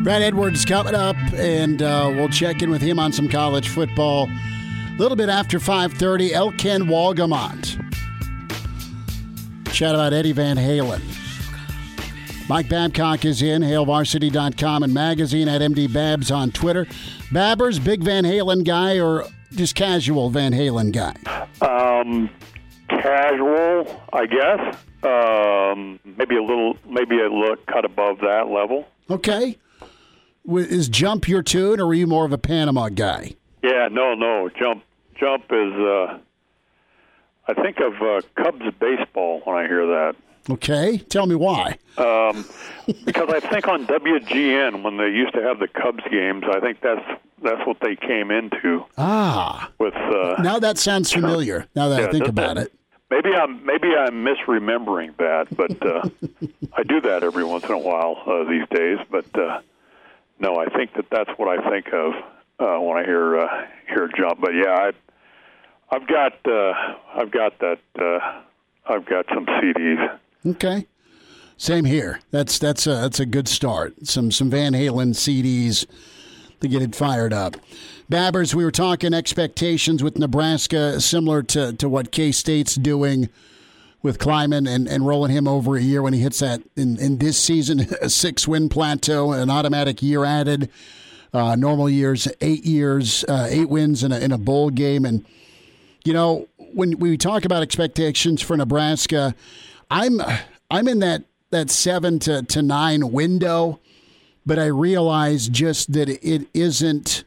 Brad 0.03 0.21
Edwards 0.21 0.63
coming 0.63 0.93
up, 0.93 1.15
and 1.33 1.81
uh, 1.81 2.11
we'll 2.15 2.29
check 2.29 2.61
in 2.61 2.69
with 2.69 2.81
him 2.81 2.99
on 2.99 3.11
some 3.11 3.27
college 3.27 3.67
football. 3.69 4.29
A 4.29 4.97
little 4.97 5.17
bit 5.17 5.27
after 5.27 5.57
5.30, 5.57 6.31
L. 6.31 6.51
Kent 6.51 6.83
Wolgamott. 6.85 7.83
Chat 9.73 9.95
about 9.95 10.13
Eddie 10.13 10.31
Van 10.31 10.55
Halen. 10.55 11.26
Mike 12.49 12.69
Babcock 12.69 13.25
is 13.25 13.41
in, 13.41 13.61
hailvarsity.com 13.61 14.83
and 14.83 14.93
magazine 14.93 15.49
at 15.49 15.59
MD 15.59 15.91
Babs 15.91 16.31
on 16.31 16.51
Twitter. 16.51 16.85
Babbers, 17.29 17.83
big 17.83 18.01
Van 18.01 18.23
Halen 18.23 18.63
guy 18.63 18.99
or 18.99 19.25
just 19.51 19.75
casual 19.75 20.29
Van 20.29 20.53
Halen 20.53 20.93
guy? 20.93 21.15
Um, 21.61 22.29
casual, 22.89 24.01
I 24.13 24.25
guess. 24.27 24.77
Um, 25.03 25.99
maybe 26.17 26.37
a 26.37 26.41
little, 26.41 26.77
maybe 26.89 27.19
a 27.19 27.27
look 27.27 27.65
cut 27.65 27.83
above 27.83 28.19
that 28.19 28.47
level. 28.49 28.87
Okay. 29.09 29.57
Is 30.49 30.87
Jump 30.87 31.27
your 31.27 31.43
tune, 31.43 31.81
or 31.81 31.87
are 31.87 31.93
you 31.93 32.07
more 32.07 32.25
of 32.25 32.31
a 32.31 32.37
Panama 32.37 32.87
guy? 32.87 33.35
Yeah, 33.61 33.89
no, 33.91 34.13
no. 34.15 34.49
Jump, 34.57 34.83
Jump 35.19 35.43
is. 35.51 35.73
Uh, 35.73 36.19
I 37.49 37.53
think 37.53 37.77
of 37.79 37.93
uh, 38.01 38.21
Cubs 38.41 38.65
baseball 38.79 39.41
when 39.43 39.57
I 39.57 39.67
hear 39.67 39.85
that. 39.85 40.15
Okay, 40.49 40.97
tell 40.97 41.25
me 41.25 41.35
why. 41.35 41.77
Um, 41.97 42.45
because 43.05 43.29
I 43.29 43.39
think 43.39 43.67
on 43.67 43.85
WGN 43.85 44.83
when 44.83 44.97
they 44.97 45.09
used 45.09 45.33
to 45.33 45.41
have 45.41 45.59
the 45.59 45.67
Cubs 45.67 46.03
games, 46.09 46.43
I 46.49 46.59
think 46.59 46.79
that's 46.81 47.05
that's 47.43 47.65
what 47.67 47.77
they 47.81 47.95
came 47.95 48.31
into. 48.31 48.85
Ah, 48.97 49.69
with 49.79 49.93
uh, 49.95 50.35
now 50.41 50.59
that 50.59 50.77
sounds 50.77 51.11
familiar. 51.11 51.67
Now 51.75 51.89
that 51.89 52.01
yeah, 52.01 52.07
I 52.07 52.11
think 52.11 52.27
about 52.27 52.55
that, 52.55 52.67
it, 52.67 52.73
maybe 53.09 53.29
I'm 53.35 53.65
maybe 53.65 53.89
I'm 53.95 54.23
misremembering 54.25 55.17
that, 55.17 55.47
but 55.55 55.85
uh, 55.85 56.09
I 56.73 56.83
do 56.83 57.01
that 57.01 57.23
every 57.23 57.43
once 57.43 57.65
in 57.65 57.71
a 57.71 57.77
while 57.77 58.21
uh, 58.25 58.43
these 58.49 58.67
days. 58.69 58.99
But 59.11 59.25
uh, 59.37 59.61
no, 60.39 60.55
I 60.57 60.67
think 60.67 60.93
that 60.93 61.09
that's 61.09 61.29
what 61.37 61.59
I 61.59 61.69
think 61.69 61.87
of 61.93 62.13
uh, 62.59 62.79
when 62.79 62.97
I 62.97 63.03
hear 63.05 63.39
uh, 63.39 63.65
hear 63.87 64.09
jump. 64.15 64.39
But 64.39 64.51
yeah, 64.53 64.71
I, 64.71 65.95
I've 65.95 66.07
got 66.07 66.33
uh, 66.47 66.73
I've 67.15 67.31
got 67.31 67.59
that 67.59 67.79
uh, 67.99 68.41
I've 68.85 69.05
got 69.05 69.25
some 69.33 69.45
CDs. 69.45 70.19
Okay. 70.45 70.87
Same 71.57 71.85
here. 71.85 72.19
That's 72.31 72.59
that's 72.59 72.85
a 72.85 72.91
that's 72.91 73.19
a 73.19 73.25
good 73.25 73.47
start. 73.47 74.05
Some 74.05 74.31
some 74.31 74.49
Van 74.49 74.73
Halen 74.73 75.15
CDs 75.15 75.87
to 76.61 76.67
get 76.67 76.81
it 76.81 76.95
fired 76.95 77.33
up. 77.33 77.57
Babbers, 78.11 78.53
we 78.53 78.63
were 78.63 78.71
talking 78.71 79.13
expectations 79.13 80.03
with 80.03 80.17
Nebraska, 80.17 81.01
similar 81.01 81.43
to, 81.43 81.73
to 81.73 81.89
what 81.89 82.11
K 82.11 82.31
State's 82.31 82.75
doing 82.75 83.29
with 84.01 84.19
Klieman 84.19 84.69
and, 84.69 84.87
and 84.87 85.05
rolling 85.05 85.31
him 85.31 85.47
over 85.47 85.75
a 85.75 85.81
year 85.81 86.01
when 86.01 86.13
he 86.13 86.21
hits 86.21 86.39
that 86.39 86.61
in, 86.75 86.97
in 86.99 87.17
this 87.17 87.37
season, 87.37 87.81
a 88.01 88.09
six 88.09 88.47
win 88.47 88.69
plateau, 88.69 89.31
an 89.33 89.49
automatic 89.49 90.01
year 90.01 90.23
added. 90.23 90.69
Uh, 91.33 91.55
normal 91.55 91.89
years, 91.89 92.27
eight 92.39 92.63
years, 92.63 93.25
uh, 93.25 93.47
eight 93.49 93.69
wins 93.69 94.01
in 94.01 94.13
a, 94.13 94.19
in 94.19 94.31
a 94.31 94.37
bowl 94.37 94.69
game. 94.69 95.03
And, 95.03 95.25
you 96.05 96.13
know, 96.13 96.47
when 96.73 96.97
we 96.99 97.17
talk 97.17 97.43
about 97.43 97.61
expectations 97.61 98.41
for 98.41 98.55
Nebraska, 98.55 99.35
I'm 99.89 100.21
I'm 100.69 100.87
in 100.87 100.99
that 100.99 101.23
that 101.49 101.69
seven 101.69 102.19
to, 102.19 102.43
to 102.43 102.61
nine 102.61 103.11
window, 103.11 103.79
but 104.45 104.59
I 104.59 104.65
realize 104.65 105.47
just 105.47 105.93
that 105.93 106.09
it 106.09 106.47
isn't. 106.53 107.23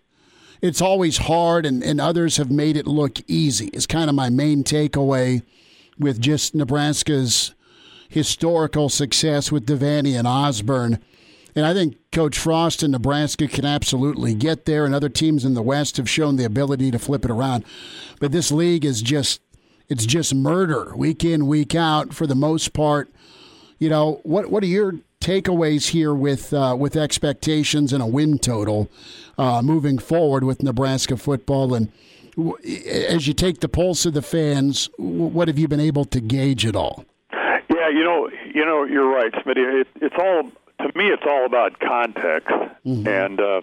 It's 0.63 0.83
always 0.83 1.17
hard, 1.17 1.65
and, 1.65 1.83
and 1.83 2.01
others 2.01 2.37
have 2.37 2.51
made 2.51 2.77
it 2.77 2.87
look 2.87 3.19
easy. 3.27 3.69
Is 3.69 3.87
kind 3.87 4.11
of 4.11 4.17
my 4.17 4.29
main 4.29 4.63
takeaway 4.63 5.43
with 5.99 6.21
just 6.21 6.55
Nebraska's 6.55 7.55
historical 8.09 8.89
success 8.89 9.51
with 9.51 9.67
Devaney 9.67 10.19
and 10.19 10.27
Osborne. 10.27 10.99
And 11.55 11.65
I 11.67 11.75
think 11.75 11.97
Coach 12.13 12.39
Frost 12.39 12.83
and 12.83 12.93
Nebraska 12.93 13.49
can 13.49 13.65
absolutely 13.65 14.35
get 14.35 14.67
there, 14.67 14.85
and 14.85 14.95
other 14.95 15.09
teams 15.09 15.45
in 15.45 15.55
the 15.55 15.63
West 15.63 15.97
have 15.97 16.09
shown 16.09 16.37
the 16.37 16.45
ability 16.45 16.91
to 16.91 16.99
flip 16.99 17.25
it 17.25 17.31
around. 17.31 17.65
But 18.21 18.33
this 18.33 18.53
league 18.53 18.85
is 18.85 19.03
just 19.03 19.41
it's 19.91 20.07
just 20.07 20.35
murder 20.35 20.95
week 20.97 21.25
in, 21.25 21.47
week 21.47 21.75
out 21.75 22.15
for 22.15 22.27
the 22.27 22.37
most 22.37 22.73
part. 22.73 23.11
You 23.79 23.91
know, 23.91 24.21
what 24.23 24.51
what 24.51 24.63
are 24.63 24.67
your 24.67 24.95
takeaways 25.21 25.89
here 25.89 26.15
with 26.15 26.55
uh, 26.55 26.77
with 26.79 26.97
expectations 26.97 27.93
and 27.93 28.03
a 28.03 28.07
win 28.07 28.39
total 28.39 28.89
uh, 29.37 29.61
moving 29.63 29.99
forward 29.99 30.45
with 30.45 30.63
Nebraska 30.63 31.17
football? 31.17 31.75
And 31.75 31.91
as 32.87 33.27
you 33.27 33.35
take 33.35 33.61
the 33.61 33.69
pulse 33.69 34.07
of 34.07 34.15
the 34.15 34.23
fans, 34.23 34.89
what 34.97 35.49
have 35.49 35.59
you 35.59 35.67
been 35.67 35.81
able 35.81 36.05
to 36.07 36.21
gauge 36.21 36.65
at 36.65 36.77
all? 36.77 37.05
Yeah, 37.33 37.89
you 37.89 38.05
know, 38.05 38.31
you 38.55 38.65
know, 38.65 38.85
you're 38.85 39.09
right, 39.09 39.33
Smitty. 39.33 39.81
It, 39.81 39.89
it's 39.97 40.15
all 40.19 40.51
to 40.87 40.99
me. 40.99 41.07
It's 41.09 41.23
all 41.27 41.47
about 41.47 41.81
context, 41.81 42.49
mm-hmm. 42.87 43.09
and 43.09 43.41
uh, 43.41 43.61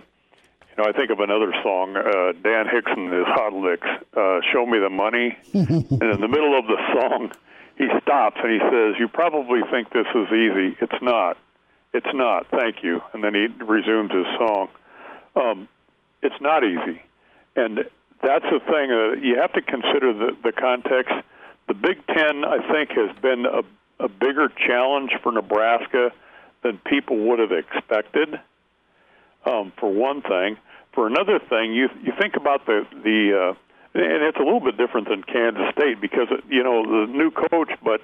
know, 0.78 0.90
I 0.90 0.92
think 0.92 1.10
of 1.10 1.20
another 1.20 1.52
song, 1.64 1.96
uh, 1.98 2.34
Dan 2.44 2.68
Hicks 2.72 2.92
and 2.96 3.12
his 3.12 3.26
Hot 3.26 3.54
Licks, 3.54 3.88
uh, 4.16 4.40
"Show 4.52 4.66
Me 4.66 4.80
the 4.80 4.90
Money," 4.90 5.38
and 5.54 5.92
in 5.92 6.22
the 6.22 6.28
middle 6.28 6.58
of 6.58 6.68
the 6.68 6.78
song, 6.94 7.32
he 7.78 7.88
stops 8.02 8.38
and 8.44 8.52
he 8.52 8.60
says, 8.60 9.00
"You 9.00 9.08
probably 9.08 9.62
think 9.72 9.90
this 9.90 10.08
is 10.14 10.28
easy. 10.32 10.78
It's 10.80 11.02
not. 11.02 11.38
It's 11.94 12.14
not. 12.14 12.48
Thank 12.52 12.84
you." 12.84 13.02
And 13.14 13.24
then 13.24 13.34
he 13.34 13.48
resumes 13.64 14.12
his 14.12 14.28
song. 14.38 14.70
Um, 15.36 15.68
it's 16.22 16.40
not 16.42 16.64
easy, 16.64 17.02
and 17.56 17.80
that's 18.22 18.46
the 18.46 18.60
thing. 18.60 18.92
Uh, 18.92 19.22
you 19.22 19.40
have 19.40 19.54
to 19.54 19.62
consider 19.62 20.14
the 20.14 20.38
the 20.44 20.52
context. 20.52 21.14
The 21.68 21.74
Big 21.74 22.06
Ten, 22.08 22.46
I 22.46 22.60
think, 22.72 22.92
has 22.92 23.16
been 23.18 23.46
a, 23.46 23.62
a 24.04 24.08
bigger 24.08 24.48
challenge 24.50 25.12
for 25.22 25.34
Nebraska 25.34 26.12
than 26.64 26.78
people 26.78 27.18
would 27.28 27.40
have 27.40 27.52
expected. 27.52 28.40
Um, 29.46 29.72
for 29.78 29.92
one 29.92 30.22
thing, 30.22 30.58
for 30.98 31.06
another 31.06 31.38
thing, 31.38 31.74
you 31.74 31.90
you 32.02 32.12
think 32.20 32.36
about 32.38 32.66
the 32.66 32.84
the 33.04 33.54
uh, 33.54 33.54
and 33.94 34.24
it's 34.24 34.38
a 34.38 34.44
little 34.44 34.60
bit 34.60 34.78
different 34.78 35.08
than 35.08 35.22
Kansas 35.22 35.72
State 35.78 36.02
because 36.02 36.28
you 36.50 36.64
know 36.64 37.06
the 37.06 37.14
new 37.14 37.30
coach, 37.30 37.70
but 37.84 38.02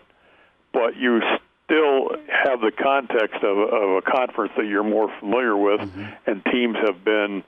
but 0.71 0.95
you 0.95 1.19
still 1.65 2.12
have 2.29 2.62
the 2.62 2.71
context 2.71 3.43
of, 3.43 3.58
of 3.58 3.97
a 3.97 4.01
conference 4.03 4.53
that 4.58 4.67
you're 4.67 4.84
more 4.84 5.12
familiar 5.19 5.58
with, 5.58 5.82
mm-hmm. 5.82 6.06
and 6.27 6.45
teams 6.45 6.77
have 6.86 7.03
been 7.03 7.41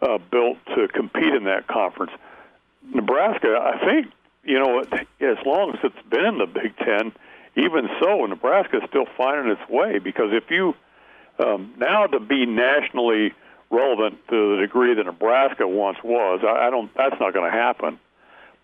uh, 0.00 0.16
built 0.30 0.56
to 0.74 0.88
compete 0.88 1.34
in 1.34 1.44
that 1.44 1.66
conference. 1.66 2.12
Nebraska, 2.94 3.48
I 3.60 3.84
think, 3.84 4.06
you 4.44 4.58
know, 4.58 4.80
as 4.80 5.38
long 5.44 5.74
as 5.74 5.80
it's 5.82 6.08
been 6.08 6.24
in 6.24 6.38
the 6.38 6.46
Big 6.46 6.74
Ten, 6.78 7.12
even 7.54 7.90
so, 8.00 8.24
Nebraska 8.24 8.78
is 8.78 8.84
still 8.88 9.06
finding 9.18 9.52
its 9.52 9.68
way 9.68 9.98
because 9.98 10.30
if 10.32 10.50
you 10.50 10.74
um, 11.38 11.74
now 11.76 12.06
to 12.06 12.18
be 12.18 12.46
nationally 12.46 13.34
relevant 13.70 14.18
to 14.28 14.56
the 14.56 14.62
degree 14.62 14.94
that 14.94 15.04
Nebraska 15.04 15.66
once 15.66 15.98
was, 16.02 16.40
I, 16.42 16.66
I 16.66 16.70
don't. 16.70 16.90
That's 16.96 17.18
not 17.20 17.32
going 17.34 17.50
to 17.50 17.56
happen. 17.56 17.98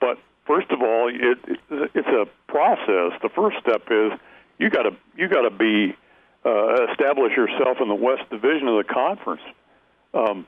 But 0.01 0.19
first 0.47 0.71
of 0.71 0.81
all, 0.83 1.09
it, 1.09 1.39
it, 1.47 1.91
it's 1.95 2.09
a 2.09 2.27
process. 2.51 3.19
The 3.23 3.31
first 3.35 3.59
step 3.61 3.83
is 3.91 4.13
you 4.59 4.71
got 4.71 4.83
to 4.83 4.97
you 5.17 5.29
got 5.29 5.43
to 5.43 5.51
be 5.51 5.97
uh, 6.45 6.91
establish 6.91 7.37
yourself 7.37 7.79
in 7.81 7.89
the 7.89 7.95
West 7.95 8.29
Division 8.31 8.69
of 8.69 8.85
the 8.85 8.93
conference. 8.93 9.43
Um, 10.15 10.47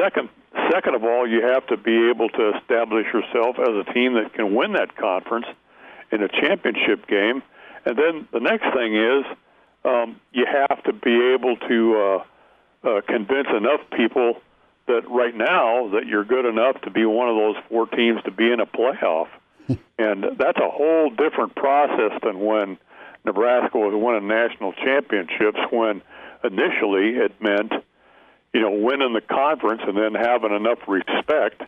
second, 0.00 0.28
second 0.72 0.94
of 0.94 1.04
all, 1.04 1.28
you 1.28 1.42
have 1.42 1.66
to 1.68 1.76
be 1.76 2.08
able 2.08 2.28
to 2.30 2.56
establish 2.58 3.06
yourself 3.12 3.56
as 3.58 3.86
a 3.86 3.92
team 3.92 4.14
that 4.14 4.32
can 4.34 4.54
win 4.54 4.72
that 4.72 4.96
conference 4.96 5.46
in 6.10 6.22
a 6.22 6.28
championship 6.28 7.06
game. 7.06 7.42
And 7.84 7.98
then 7.98 8.28
the 8.32 8.40
next 8.40 8.64
thing 8.74 8.96
is 8.96 9.24
um, 9.84 10.20
you 10.32 10.46
have 10.46 10.82
to 10.84 10.92
be 10.92 11.34
able 11.34 11.56
to 11.68 12.20
uh, 12.84 12.88
uh, 12.88 13.00
convince 13.02 13.48
enough 13.56 13.80
people 13.96 14.40
that 14.86 15.08
right 15.08 15.34
now 15.34 15.88
that 15.88 16.06
you're 16.06 16.24
good 16.24 16.44
enough 16.44 16.80
to 16.82 16.90
be 16.90 17.04
one 17.06 17.28
of 17.28 17.36
those 17.36 17.56
four 17.68 17.86
teams 17.86 18.22
to 18.24 18.30
be 18.30 18.50
in 18.50 18.60
a 18.60 18.66
playoff. 18.66 19.28
and 19.98 20.24
that's 20.38 20.58
a 20.58 20.68
whole 20.68 21.10
different 21.10 21.54
process 21.54 22.12
than 22.22 22.38
when 22.40 22.76
Nebraska 23.24 23.78
was 23.78 23.94
winning 23.94 24.28
national 24.28 24.74
championships 24.74 25.58
when 25.70 26.02
initially 26.42 27.16
it 27.16 27.32
meant, 27.40 27.72
you 28.52 28.60
know, 28.60 28.72
winning 28.72 29.14
the 29.14 29.22
conference 29.22 29.80
and 29.86 29.96
then 29.96 30.14
having 30.14 30.52
enough 30.52 30.80
respect 30.86 31.62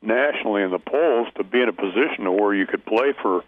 nationally 0.00 0.62
in 0.62 0.70
the 0.70 0.78
polls 0.78 1.28
to 1.36 1.44
be 1.44 1.60
in 1.60 1.68
a 1.68 1.72
position 1.72 2.24
to 2.24 2.32
where 2.32 2.54
you 2.54 2.66
could 2.66 2.84
play 2.86 3.12
for 3.20 3.44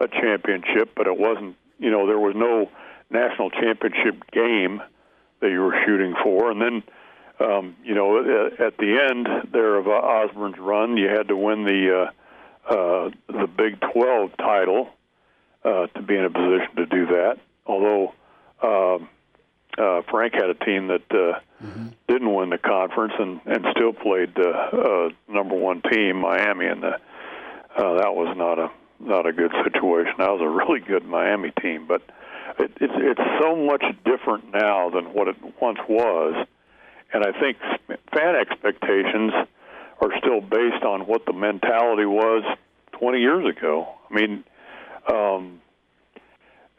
a 0.00 0.08
championship, 0.08 0.90
but 0.94 1.06
it 1.06 1.18
wasn't, 1.18 1.56
you 1.78 1.90
know, 1.90 2.06
there 2.06 2.18
was 2.18 2.34
no 2.36 2.70
national 3.10 3.50
championship 3.50 4.30
game 4.30 4.82
that 5.40 5.50
you 5.50 5.60
were 5.60 5.76
shooting 5.86 6.14
for. 6.22 6.50
And 6.50 6.60
then, 6.60 6.82
um, 7.40 7.76
you 7.84 7.94
know, 7.94 8.20
at, 8.20 8.60
at 8.60 8.76
the 8.78 9.08
end 9.10 9.28
there 9.52 9.76
of 9.76 9.86
uh, 9.86 9.90
Osborne's 9.90 10.58
run, 10.58 10.96
you 10.96 11.08
had 11.08 11.28
to 11.28 11.36
win 11.36 11.64
the 11.64 12.10
uh, 12.68 12.72
uh, 12.72 13.10
the 13.28 13.46
Big 13.46 13.80
12 13.92 14.36
title 14.36 14.90
uh, 15.64 15.86
to 15.86 16.02
be 16.02 16.16
in 16.16 16.24
a 16.24 16.30
position 16.30 16.76
to 16.76 16.86
do 16.86 17.06
that. 17.06 17.38
Although 17.66 18.14
uh, 18.62 18.98
uh, 19.78 20.02
Frank 20.10 20.34
had 20.34 20.50
a 20.50 20.54
team 20.54 20.88
that 20.88 21.02
uh, 21.10 21.40
mm-hmm. 21.62 21.88
didn't 22.08 22.34
win 22.34 22.50
the 22.50 22.58
conference 22.58 23.12
and, 23.18 23.40
and 23.46 23.66
still 23.70 23.92
played 23.92 24.34
the 24.34 24.50
uh, 24.50 25.32
number 25.32 25.54
one 25.54 25.82
team, 25.90 26.20
Miami, 26.20 26.66
and 26.66 26.82
the, 26.82 26.94
uh, 27.76 27.94
that 27.94 28.14
was 28.14 28.34
not 28.36 28.58
a 28.58 28.70
not 29.00 29.26
a 29.26 29.32
good 29.32 29.52
situation. 29.62 30.12
That 30.18 30.30
was 30.30 30.40
a 30.42 30.48
really 30.48 30.80
good 30.80 31.04
Miami 31.04 31.52
team, 31.62 31.86
but 31.86 32.02
it, 32.58 32.72
it's 32.80 32.92
it's 32.96 33.20
so 33.40 33.56
much 33.56 33.84
different 34.04 34.52
now 34.52 34.90
than 34.90 35.06
what 35.12 35.28
it 35.28 35.36
once 35.60 35.78
was, 35.88 36.46
and 37.12 37.24
I 37.24 37.38
think 37.38 37.56
fan 38.12 38.36
expectations 38.36 39.32
are 40.00 40.10
still 40.18 40.40
based 40.40 40.84
on 40.84 41.06
what 41.06 41.26
the 41.26 41.32
mentality 41.32 42.06
was 42.06 42.44
20 42.92 43.18
years 43.18 43.56
ago. 43.56 43.88
I 44.10 44.14
mean, 44.14 44.44
um, 45.12 45.60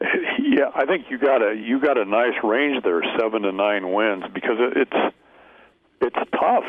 yeah, 0.00 0.70
I 0.74 0.86
think 0.86 1.06
you 1.10 1.18
got 1.18 1.42
a 1.42 1.54
you 1.54 1.80
got 1.80 1.98
a 1.98 2.04
nice 2.04 2.42
range 2.42 2.82
there, 2.82 3.02
seven 3.18 3.42
to 3.42 3.52
nine 3.52 3.92
wins, 3.92 4.24
because 4.32 4.56
it, 4.58 4.88
it's 4.88 5.14
it's 6.00 6.30
tough, 6.32 6.64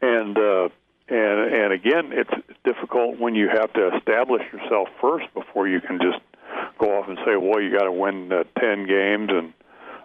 and 0.00 0.38
uh, 0.38 0.68
and 1.08 1.54
and 1.54 1.72
again, 1.72 2.12
it's 2.12 2.30
difficult 2.64 3.18
when 3.18 3.34
you 3.34 3.48
have 3.48 3.72
to 3.74 3.96
establish 3.96 4.42
yourself 4.52 4.88
first 5.00 5.26
before 5.34 5.68
you 5.68 5.80
can 5.80 5.98
just 5.98 6.20
go 6.78 6.98
off 6.98 7.08
and 7.08 7.18
say, 7.24 7.36
well, 7.36 7.60
you 7.60 7.70
got 7.70 7.84
to 7.84 7.92
win 7.92 8.32
uh, 8.32 8.44
ten 8.58 8.86
games 8.86 9.30
and 9.30 9.52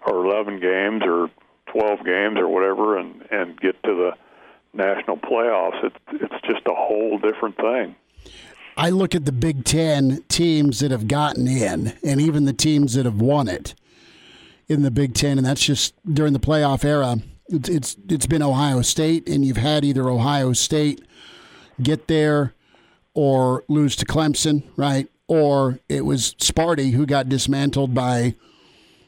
or 0.06 0.26
eleven 0.26 0.60
games 0.60 1.04
or 1.06 1.30
twelve 1.68 2.04
games 2.06 2.38
or 2.38 2.48
whatever, 2.48 2.98
and 2.98 3.26
and 3.32 3.60
get 3.60 3.82
to 3.84 3.96
the 3.96 4.12
national 4.74 5.18
playoffs. 5.18 5.84
It's 5.84 5.96
it's 6.14 6.48
just 6.48 6.68
a 6.68 6.74
whole 6.74 7.18
different 7.18 7.58
thing. 7.58 7.96
I 8.78 8.92
look 8.92 9.16
at 9.16 9.26
the 9.26 9.32
Big 9.32 9.66
Ten 9.66 10.24
teams 10.30 10.80
that 10.82 10.92
have 10.92 11.08
gotten 11.08 11.48
in, 11.48 11.94
and 12.04 12.22
even 12.22 12.46
the 12.46 12.54
teams 12.54 12.94
that 12.94 13.06
have 13.06 13.20
won 13.20 13.48
it 13.48 13.74
in 14.68 14.84
the 14.84 14.92
Big 14.92 15.16
Ten, 15.16 15.38
and 15.38 15.48
that's 15.48 15.66
just 15.66 15.96
during 16.06 16.34
the 16.34 16.40
playoff 16.40 16.86
era. 16.86 17.18
It's 17.50 17.70
it's, 17.70 17.98
it's 18.08 18.28
been 18.28 18.44
Ohio 18.44 18.82
State, 18.82 19.28
and 19.28 19.44
you've 19.44 19.58
had 19.58 19.84
either 19.84 20.10
Ohio 20.10 20.54
State 20.54 21.04
get 21.82 22.08
there 22.08 22.54
or 23.14 23.64
lose 23.68 23.96
to 23.96 24.06
Clemson, 24.06 24.64
right? 24.76 25.10
Or 25.28 25.80
it 25.90 26.06
was 26.06 26.36
Sparty 26.36 26.92
who 26.92 27.06
got 27.06 27.28
dismantled 27.30 27.94
by 27.94 28.36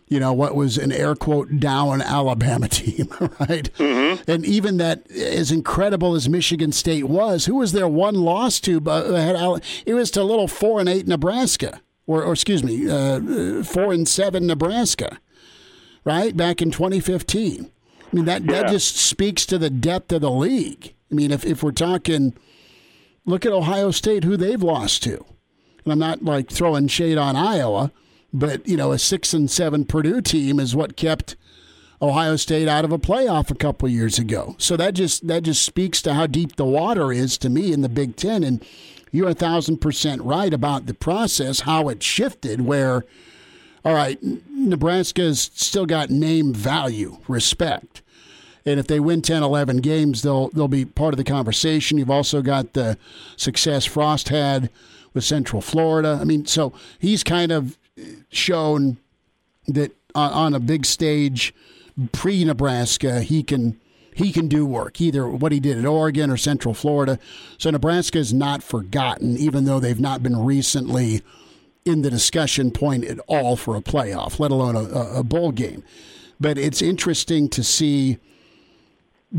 you 0.10 0.20
know, 0.20 0.34
what 0.34 0.56
was 0.56 0.78
an 0.78 0.92
air 0.92 1.16
quote 1.16 1.60
down 1.60 2.02
Alabama 2.02 2.68
team, 2.70 3.08
right? 3.20 3.72
Mm-hmm. 3.78 4.30
And 4.30 4.46
even 4.46 4.78
that, 4.78 5.10
as 5.12 5.52
incredible 5.52 6.16
as 6.16 6.28
Michigan 6.28 6.72
State 6.72 7.06
was, 7.06 7.46
who 7.46 7.56
was 7.56 7.72
their 7.72 7.88
one 7.88 8.16
loss 8.16 8.60
to? 8.62 8.82
Uh, 8.86 9.60
it 9.86 9.94
was 9.94 10.12
to 10.12 10.24
little 10.24 10.48
four 10.48 10.80
and 10.80 10.90
eight 10.90 11.08
Nebraska, 11.08 11.82
or, 12.08 12.24
or 12.24 12.34
excuse 12.34 12.64
me, 12.64 12.90
uh, 12.90 13.64
four 13.64 13.94
and 13.94 14.08
seven 14.08 14.48
Nebraska, 14.48 15.20
right? 16.04 16.36
Back 16.36 16.62
in 16.62 16.72
2015. 16.72 17.70
I 18.12 18.16
mean, 18.16 18.26
that, 18.26 18.44
yeah. 18.44 18.64
that 18.64 18.72
just 18.72 18.96
speaks 18.96 19.46
to 19.46 19.60
the 19.60 19.70
depth 19.70 20.12
of 20.12 20.22
the 20.22 20.32
league. 20.32 20.96
I 21.12 21.16
mean, 21.16 21.32
if, 21.32 21.46
if 21.46 21.62
we're 21.62 21.72
talking, 21.72 22.34
look 23.26 23.46
at 23.46 23.52
Ohio 23.52 23.92
State, 23.92 24.24
who 24.24 24.36
they've 24.36 24.62
lost 24.62 25.04
to. 25.04 25.24
And 25.84 25.92
I'm 25.92 26.00
not 26.00 26.24
like 26.24 26.50
throwing 26.50 26.88
shade 26.88 27.18
on 27.18 27.36
Iowa 27.36 27.92
but, 28.34 28.68
you 28.68 28.78
know, 28.78 28.92
a 28.92 29.00
six 29.00 29.34
and 29.34 29.50
seven 29.50 29.86
Purdue 29.86 30.22
team 30.22 30.60
is 30.60 30.76
what 30.76 30.96
kept 30.96 31.36
Ohio 32.02 32.36
State 32.36 32.68
out 32.68 32.86
of 32.86 32.92
a 32.92 33.00
playoff 33.00 33.50
a 33.50 33.56
couple 33.56 33.90
years 33.90 34.20
ago. 34.20 34.56
So 34.58 34.78
that 34.78 34.94
just 34.94 35.28
that 35.28 35.44
just 35.44 35.64
speaks 35.64 36.02
to 36.04 36.14
how 36.14 36.28
deep 36.28 36.56
the 36.56 36.66
water 36.66 37.12
is 37.12 37.38
to 37.40 37.50
me 37.50 37.74
in 37.74 37.82
the 37.82 37.90
Big 37.90 38.16
Ten. 38.16 38.44
And 38.44 38.64
you're 39.12 39.30
a 39.30 39.34
thousand 39.34 39.78
percent 39.78 40.22
right 40.22 40.54
about 40.54 40.86
the 40.86 40.94
process, 40.94 41.62
how 41.62 41.90
it 41.90 42.04
shifted 42.04 42.62
where 42.62 43.06
all 43.86 43.94
right, 43.94 44.20
Nebraska's 44.22 45.50
still 45.54 45.86
got 45.86 46.10
name 46.10 46.54
value, 46.54 47.18
respect. 47.30 48.02
And 48.66 48.78
if 48.78 48.88
they 48.88 49.00
win 49.00 49.22
10, 49.22 49.42
11 49.42 49.78
games, 49.78 50.22
they'll 50.22 50.50
they'll 50.50 50.68
be 50.68 50.86
part 50.86 51.14
of 51.14 51.18
the 51.18 51.24
conversation. 51.24 51.98
You've 51.98 52.12
also 52.12 52.42
got 52.42 52.74
the 52.74 52.98
success 53.38 53.86
Frost 53.86 54.30
had 54.30 54.70
with 55.14 55.24
Central 55.24 55.62
Florida. 55.62 56.18
I 56.22 56.24
mean, 56.24 56.46
so 56.46 56.74
he's 57.00 57.24
kind 57.24 57.52
of 57.52 57.78
shown 58.30 58.98
that 59.68 59.92
on, 60.16 60.32
on 60.32 60.54
a 60.54 60.60
big 60.60 60.86
stage 60.86 61.54
pre 62.12 62.44
Nebraska, 62.44 63.22
he 63.22 63.44
can 63.44 63.80
he 64.14 64.32
can 64.32 64.48
do 64.48 64.66
work, 64.66 65.00
either 65.00 65.28
what 65.28 65.52
he 65.52 65.60
did 65.62 65.78
at 65.78 65.86
Oregon 65.86 66.30
or 66.30 66.36
Central 66.36 66.74
Florida. 66.74 67.20
So 67.58 67.70
Nebraska 67.70 68.18
is 68.18 68.34
not 68.34 68.62
forgotten, 68.62 69.38
even 69.38 69.64
though 69.64 69.80
they've 69.80 70.00
not 70.00 70.22
been 70.22 70.38
recently 70.44 71.22
in 71.86 72.02
the 72.02 72.10
discussion 72.10 72.72
point 72.72 73.06
at 73.06 73.20
all 73.28 73.56
for 73.56 73.78
a 73.78 73.82
playoff, 73.82 74.40
let 74.40 74.52
alone 74.52 74.76
a, 74.76 75.20
a 75.20 75.24
bowl 75.24 75.52
game. 75.52 75.84
But 76.38 76.58
it's 76.58 76.82
interesting 76.82 77.48
to 77.50 77.64
see 77.64 78.18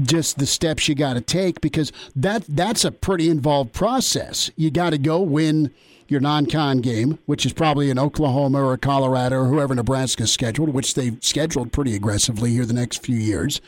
just 0.04 0.38
the 0.38 0.46
steps 0.46 0.88
you 0.88 0.94
got 0.94 1.14
to 1.14 1.20
take 1.20 1.60
because 1.60 1.92
that 2.14 2.44
that's 2.48 2.84
a 2.84 2.92
pretty 2.92 3.28
involved 3.28 3.72
process. 3.72 4.50
You 4.56 4.70
got 4.70 4.90
to 4.90 4.98
go 4.98 5.20
win 5.20 5.72
your 6.08 6.20
non-con 6.20 6.78
game, 6.78 7.18
which 7.26 7.46
is 7.46 7.52
probably 7.52 7.88
in 7.88 7.98
Oklahoma 7.98 8.62
or 8.62 8.76
Colorado 8.76 9.36
or 9.36 9.46
whoever 9.46 9.74
Nebraska's 9.74 10.32
scheduled, 10.32 10.70
which 10.70 10.94
they've 10.94 11.16
scheduled 11.22 11.72
pretty 11.72 11.94
aggressively 11.94 12.50
here 12.50 12.66
the 12.66 12.72
next 12.72 13.04
few 13.04 13.16
years. 13.16 13.60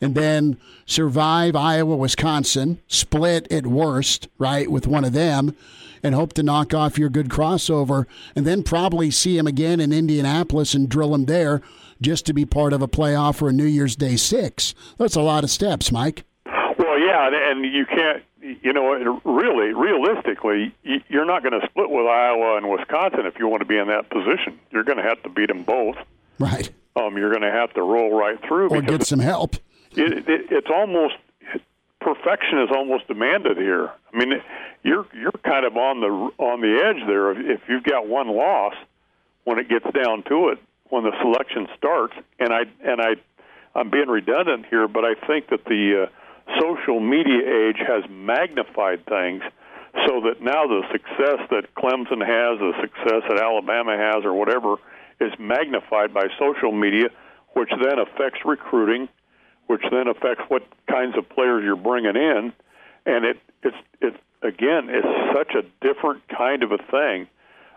And 0.00 0.14
then 0.14 0.58
survive 0.86 1.56
Iowa, 1.56 1.96
Wisconsin, 1.96 2.80
split 2.88 3.50
at 3.52 3.66
worst, 3.66 4.28
right, 4.38 4.70
with 4.70 4.86
one 4.86 5.04
of 5.04 5.12
them, 5.12 5.56
and 6.02 6.14
hope 6.14 6.32
to 6.34 6.42
knock 6.42 6.74
off 6.74 6.98
your 6.98 7.08
good 7.08 7.28
crossover, 7.28 8.06
and 8.36 8.46
then 8.46 8.62
probably 8.62 9.10
see 9.10 9.36
him 9.36 9.46
again 9.46 9.80
in 9.80 9.92
Indianapolis 9.92 10.74
and 10.74 10.88
drill 10.88 11.14
him 11.14 11.24
there 11.24 11.62
just 12.00 12.26
to 12.26 12.32
be 12.32 12.44
part 12.44 12.72
of 12.72 12.82
a 12.82 12.88
playoff 12.88 13.42
or 13.42 13.48
a 13.48 13.52
New 13.52 13.64
Year's 13.64 13.96
Day 13.96 14.16
six. 14.16 14.74
That's 14.98 15.16
a 15.16 15.20
lot 15.20 15.44
of 15.44 15.50
steps, 15.50 15.90
Mike. 15.92 16.24
Well, 16.46 16.98
yeah, 16.98 17.26
and, 17.26 17.34
and 17.34 17.74
you 17.74 17.86
can't. 17.86 18.22
You 18.62 18.72
know, 18.72 19.20
really, 19.24 19.74
realistically, 19.74 20.74
you're 21.08 21.24
not 21.24 21.42
going 21.42 21.60
to 21.60 21.66
split 21.66 21.90
with 21.90 22.06
Iowa 22.06 22.56
and 22.56 22.70
Wisconsin 22.70 23.26
if 23.26 23.38
you 23.38 23.48
want 23.48 23.60
to 23.62 23.66
be 23.66 23.76
in 23.76 23.88
that 23.88 24.08
position. 24.10 24.58
You're 24.70 24.84
going 24.84 24.96
to 24.96 25.04
have 25.04 25.22
to 25.24 25.28
beat 25.28 25.48
them 25.48 25.64
both. 25.64 25.96
Right. 26.38 26.70
Um, 26.96 27.18
you're 27.18 27.30
going 27.30 27.42
to 27.42 27.50
have 27.50 27.74
to 27.74 27.82
roll 27.82 28.16
right 28.16 28.38
through. 28.46 28.70
Or 28.70 28.80
get 28.80 29.04
some 29.04 29.18
help. 29.18 29.56
It, 29.92 30.28
it, 30.28 30.46
it's 30.50 30.68
almost 30.70 31.14
perfection 32.00 32.60
is 32.60 32.70
almost 32.74 33.08
demanded 33.08 33.56
here. 33.56 33.90
I 34.12 34.16
mean, 34.16 34.40
you're 34.82 35.06
you're 35.14 35.32
kind 35.44 35.66
of 35.66 35.76
on 35.76 36.00
the 36.00 36.42
on 36.42 36.60
the 36.60 36.80
edge 36.84 37.06
there. 37.06 37.32
If 37.52 37.60
you've 37.68 37.84
got 37.84 38.06
one 38.06 38.28
loss, 38.28 38.74
when 39.44 39.58
it 39.58 39.68
gets 39.68 39.86
down 39.92 40.22
to 40.24 40.48
it, 40.50 40.58
when 40.90 41.04
the 41.04 41.12
selection 41.20 41.68
starts, 41.76 42.14
and 42.38 42.52
I 42.52 42.62
and 42.84 43.00
I, 43.00 43.14
I'm 43.74 43.90
being 43.90 44.08
redundant 44.08 44.66
here, 44.70 44.88
but 44.88 45.04
I 45.04 45.14
think 45.26 45.48
that 45.50 45.64
the 45.64 46.08
uh, 46.08 46.58
social 46.60 47.00
media 47.00 47.68
age 47.68 47.78
has 47.86 48.04
magnified 48.10 49.04
things, 49.06 49.42
so 50.06 50.20
that 50.22 50.40
now 50.40 50.66
the 50.66 50.82
success 50.92 51.46
that 51.50 51.74
Clemson 51.76 52.24
has, 52.24 52.58
the 52.58 52.72
success 52.80 53.22
that 53.28 53.38
Alabama 53.40 53.96
has, 53.96 54.24
or 54.24 54.34
whatever, 54.34 54.76
is 55.20 55.32
magnified 55.38 56.14
by 56.14 56.26
social 56.38 56.72
media, 56.72 57.08
which 57.54 57.70
then 57.82 57.98
affects 57.98 58.40
recruiting 58.44 59.08
which 59.68 59.82
then 59.90 60.08
affects 60.08 60.42
what 60.48 60.62
kinds 60.90 61.16
of 61.16 61.28
players 61.28 61.62
you're 61.62 61.76
bringing 61.76 62.16
in, 62.16 62.52
and 63.06 63.24
it 63.24 63.36
it's 63.62 63.76
it 64.00 64.14
again 64.42 64.88
it's 64.88 65.36
such 65.36 65.54
a 65.54 65.62
different 65.86 66.22
kind 66.28 66.62
of 66.62 66.72
a 66.72 66.78
thing. 66.78 67.28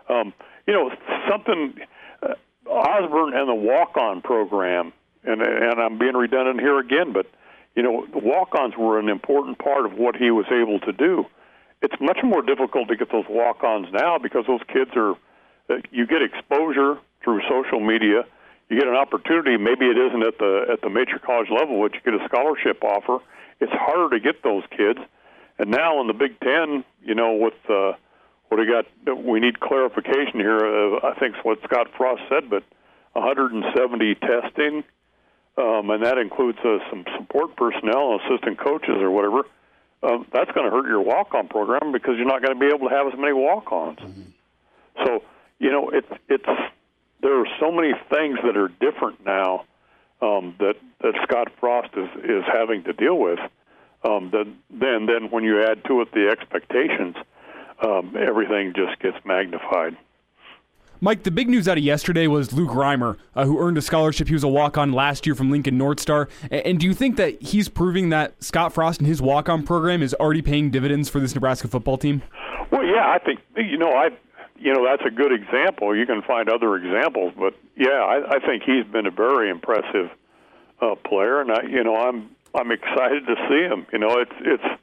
Um, 0.08 0.32
you 0.66 0.72
know, 0.72 0.90
something 1.30 1.74
uh, 2.22 2.34
Osborne 2.66 3.34
and 3.34 3.48
the 3.48 3.54
walk-on 3.54 4.22
program, 4.22 4.92
and 5.24 5.42
and 5.42 5.80
I'm 5.80 5.98
being 5.98 6.14
redundant 6.14 6.60
here 6.60 6.78
again, 6.78 7.12
but 7.12 7.26
you 7.74 7.82
know, 7.82 8.06
the 8.12 8.18
walk-ons 8.18 8.74
were 8.76 8.98
an 8.98 9.08
important 9.08 9.58
part 9.58 9.86
of 9.86 9.94
what 9.94 10.16
he 10.16 10.30
was 10.30 10.46
able 10.50 10.78
to 10.80 10.92
do. 10.92 11.24
It's 11.80 11.94
much 12.00 12.18
more 12.22 12.42
difficult 12.42 12.88
to 12.88 12.96
get 12.96 13.10
those 13.10 13.24
walk-ons 13.28 13.88
now 13.92 14.18
because 14.18 14.44
those 14.46 14.60
kids 14.72 14.90
are 14.94 15.12
uh, 15.70 15.80
you 15.90 16.06
get 16.06 16.22
exposure 16.22 16.98
through 17.22 17.40
social 17.48 17.80
media 17.80 18.24
you 18.72 18.78
get 18.78 18.88
an 18.88 18.96
opportunity. 18.96 19.58
Maybe 19.58 19.84
it 19.84 19.98
isn't 19.98 20.22
at 20.22 20.38
the 20.38 20.64
at 20.72 20.80
the 20.80 20.88
major 20.88 21.18
college 21.18 21.48
level, 21.50 21.82
but 21.82 21.92
you 21.92 22.00
get 22.00 22.18
a 22.18 22.24
scholarship 22.26 22.82
offer. 22.82 23.18
It's 23.60 23.72
harder 23.72 24.16
to 24.16 24.20
get 24.20 24.42
those 24.42 24.64
kids. 24.70 24.98
And 25.58 25.70
now 25.70 26.00
in 26.00 26.06
the 26.06 26.14
Big 26.14 26.40
Ten, 26.40 26.82
you 27.04 27.14
know, 27.14 27.34
with 27.34 27.54
uh, 27.68 27.92
what 28.52 28.60
we 28.60 28.66
got, 28.66 28.84
we 29.24 29.40
need 29.40 29.60
clarification 29.60 30.34
here. 30.34 30.58
Uh, 30.58 31.00
I 31.02 31.18
think 31.18 31.36
what 31.42 31.58
Scott 31.64 31.86
Frost 31.96 32.20
said, 32.28 32.50
but 32.50 32.62
170 33.14 34.14
testing, 34.16 34.84
um, 35.56 35.88
and 35.88 36.04
that 36.04 36.18
includes 36.18 36.58
uh, 36.62 36.76
some 36.90 37.06
support 37.16 37.56
personnel, 37.56 38.20
assistant 38.20 38.58
coaches, 38.58 38.96
or 39.00 39.10
whatever. 39.10 39.48
Um, 40.02 40.26
that's 40.34 40.50
going 40.52 40.68
to 40.68 40.70
hurt 40.70 40.86
your 40.86 41.00
walk-on 41.00 41.48
program 41.48 41.92
because 41.92 42.16
you're 42.18 42.26
not 42.26 42.42
going 42.42 42.52
to 42.52 42.60
be 42.60 42.66
able 42.66 42.90
to 42.90 42.94
have 42.94 43.06
as 43.06 43.18
many 43.18 43.32
walk-ons. 43.32 43.98
Mm-hmm. 43.98 45.06
So 45.06 45.22
you 45.58 45.72
know, 45.72 45.88
it's 45.88 46.12
it's 46.28 46.44
there 47.22 47.40
are 47.40 47.46
so 47.58 47.72
many 47.72 47.92
things 48.10 48.38
that 48.44 48.58
are 48.58 48.68
different 48.68 49.24
now 49.24 49.64
um, 50.20 50.56
that 50.58 50.74
that 51.00 51.14
Scott 51.22 51.48
Frost 51.58 51.94
is 51.96 52.08
is 52.22 52.44
having 52.52 52.84
to 52.84 52.92
deal 52.92 53.18
with. 53.18 53.38
Um, 54.04 54.28
then 54.30 54.58
then 54.68 55.06
then 55.06 55.30
when 55.30 55.42
you 55.42 55.62
add 55.62 55.84
to 55.86 56.02
it 56.02 56.12
the 56.12 56.28
expectations, 56.28 57.16
um, 57.82 58.16
everything 58.18 58.72
just 58.74 58.98
gets 59.00 59.16
magnified. 59.24 59.96
Mike, 61.00 61.24
the 61.24 61.32
big 61.32 61.48
news 61.48 61.66
out 61.66 61.76
of 61.76 61.82
yesterday 61.82 62.28
was 62.28 62.52
Luke 62.52 62.70
Reimer, 62.70 63.16
uh, 63.34 63.44
who 63.44 63.58
earned 63.58 63.76
a 63.76 63.82
scholarship. 63.82 64.28
He 64.28 64.34
was 64.34 64.44
a 64.44 64.48
walk 64.48 64.78
on 64.78 64.92
last 64.92 65.26
year 65.26 65.34
from 65.34 65.50
Lincoln 65.50 65.76
North 65.76 65.98
Star. 65.98 66.28
And, 66.42 66.64
and 66.64 66.78
do 66.78 66.86
you 66.86 66.94
think 66.94 67.16
that 67.16 67.42
he's 67.42 67.68
proving 67.68 68.10
that 68.10 68.40
Scott 68.42 68.72
Frost 68.72 69.00
and 69.00 69.08
his 69.08 69.20
walk 69.20 69.48
on 69.48 69.64
program 69.64 70.00
is 70.00 70.14
already 70.14 70.42
paying 70.42 70.70
dividends 70.70 71.08
for 71.08 71.18
this 71.18 71.34
Nebraska 71.34 71.66
football 71.66 71.98
team? 71.98 72.22
Well, 72.70 72.84
yeah, 72.84 73.08
I 73.08 73.18
think, 73.18 73.40
you 73.56 73.78
know, 73.78 73.90
I 73.90 74.10
you 74.62 74.72
know 74.72 74.86
that's 74.88 75.02
a 75.04 75.10
good 75.10 75.32
example. 75.32 75.94
You 75.96 76.06
can 76.06 76.22
find 76.22 76.48
other 76.48 76.76
examples, 76.76 77.34
but 77.36 77.54
yeah, 77.76 77.98
I, 77.98 78.36
I 78.36 78.38
think 78.38 78.62
he's 78.62 78.86
been 78.86 79.06
a 79.06 79.10
very 79.10 79.50
impressive 79.50 80.10
uh, 80.80 80.94
player, 80.94 81.40
and 81.40 81.50
I, 81.50 81.62
you 81.68 81.82
know 81.82 81.96
I'm 81.96 82.30
I'm 82.54 82.70
excited 82.70 83.26
to 83.26 83.34
see 83.48 83.62
him. 83.62 83.86
You 83.92 83.98
know, 83.98 84.18
it's 84.18 84.32
it's 84.40 84.80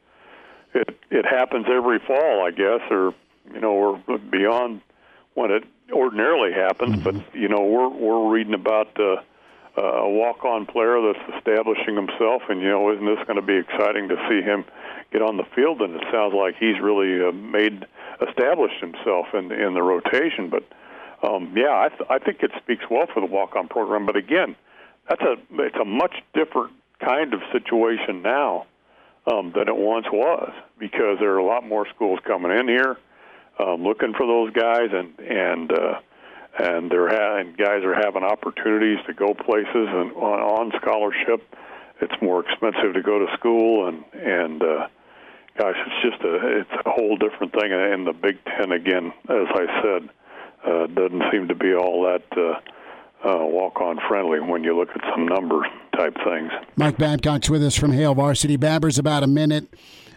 it 0.73 0.97
it 1.10 1.25
happens 1.25 1.65
every 1.69 1.99
fall, 1.99 2.45
I 2.45 2.51
guess, 2.51 2.82
or 2.91 3.13
you 3.53 3.60
know, 3.60 3.71
or 3.71 4.17
beyond 4.17 4.82
when 5.34 5.51
it 5.51 5.63
ordinarily 5.91 6.53
happens. 6.53 6.97
Mm-hmm. 6.97 7.03
But 7.03 7.36
you 7.36 7.47
know, 7.47 7.63
we're 7.63 7.89
we're 7.89 8.29
reading 8.32 8.53
about 8.53 8.99
uh, 8.99 9.21
a 9.77 10.10
walk-on 10.10 10.65
player 10.65 10.99
that's 11.01 11.38
establishing 11.38 11.95
himself, 11.95 12.43
and 12.49 12.62
you 12.62 12.69
know, 12.69 12.91
isn't 12.93 13.05
this 13.05 13.19
going 13.25 13.38
to 13.38 13.45
be 13.45 13.58
exciting 13.58 14.10
to 14.10 14.15
see 14.29 14.41
him 14.41 14.65
get 15.12 15.21
on 15.21 15.38
the 15.38 15.45
field? 15.55 15.82
And 15.82 15.95
it 15.95 16.03
sounds 16.12 16.34
like 16.34 16.55
he's 16.60 16.79
really 16.82 17.25
uh, 17.25 17.32
made 17.32 17.86
established 18.27 18.79
himself 18.82 19.27
in 19.34 19.51
in 19.51 19.73
the 19.73 19.84
rotation. 19.84 20.49
But 20.49 20.63
um, 21.27 21.53
yeah, 21.55 21.73
I, 21.73 21.89
th- 21.89 22.10
I 22.10 22.19
think 22.19 22.43
it 22.43 22.51
speaks 22.62 22.84
well 22.89 23.08
for 23.13 23.19
the 23.19 23.25
walk-on 23.25 23.67
program. 23.67 24.05
But 24.05 24.15
again, 24.15 24.55
that's 25.08 25.21
a 25.21 25.36
it's 25.63 25.77
a 25.82 25.86
much 25.86 26.15
different 26.34 26.73
kind 26.99 27.34
of 27.34 27.41
situation 27.51 28.21
now 28.21 28.65
um, 29.27 29.51
than 29.55 29.67
it 29.67 29.75
once 29.75 30.05
was 30.12 30.51
because 30.77 31.17
there 31.19 31.32
are 31.32 31.38
a 31.38 31.45
lot 31.45 31.67
more 31.67 31.88
schools 31.95 32.19
coming 32.25 32.51
in 32.51 32.67
here 32.67 32.97
um, 33.60 33.84
looking 33.84 34.13
for 34.13 34.25
those 34.25 34.51
guys, 34.53 34.89
and 34.91 35.19
and 35.19 35.71
uh, 35.71 35.99
and 36.60 36.89
they're 36.89 37.10
ha- 37.10 37.38
and 37.38 37.58
guys 37.58 37.84
are 37.84 37.95
having 37.95 38.23
opportunities 38.23 38.99
to 39.05 39.13
go 39.13 39.34
places 39.34 39.67
and 39.75 40.12
on, 40.13 40.39
on 40.39 40.71
scholarship. 40.82 41.43
It's 42.01 42.15
more 42.21 42.45
expensive 42.45 42.93
to 42.93 43.01
go 43.01 43.19
to 43.19 43.27
school, 43.38 43.88
and 43.88 44.03
and 44.13 44.63
uh, 44.63 44.88
gosh, 45.58 45.75
it's 45.75 46.10
just 46.10 46.23
a 46.23 46.60
it's 46.60 46.86
a 46.86 46.89
whole 46.89 47.17
different 47.17 47.53
thing. 47.53 47.71
And 47.71 48.08
the 48.08 48.13
Big 48.13 48.38
Ten 48.45 48.71
again, 48.71 49.12
as 49.27 49.47
I 49.53 49.82
said, 49.84 50.10
uh, 50.65 50.88
doesn't 50.88 51.23
seem 51.32 51.49
to 51.49 51.55
be 51.55 51.73
all 51.73 52.03
that. 52.03 52.23
Uh, 52.32 52.60
uh, 53.25 53.38
walk 53.39 53.82
on 53.82 53.99
friendly 54.08 54.39
when 54.39 54.63
you 54.63 54.77
look 54.77 54.89
at 54.89 55.01
some 55.12 55.27
number 55.27 55.65
type 55.97 56.15
things. 56.23 56.51
Mike 56.75 56.97
Babcock's 56.97 57.49
with 57.49 57.63
us 57.63 57.75
from 57.75 57.91
Hail 57.91 58.15
Varsity. 58.15 58.58
Babbers, 58.58 58.97
about 58.97 59.23
a 59.23 59.27
minute. 59.27 59.73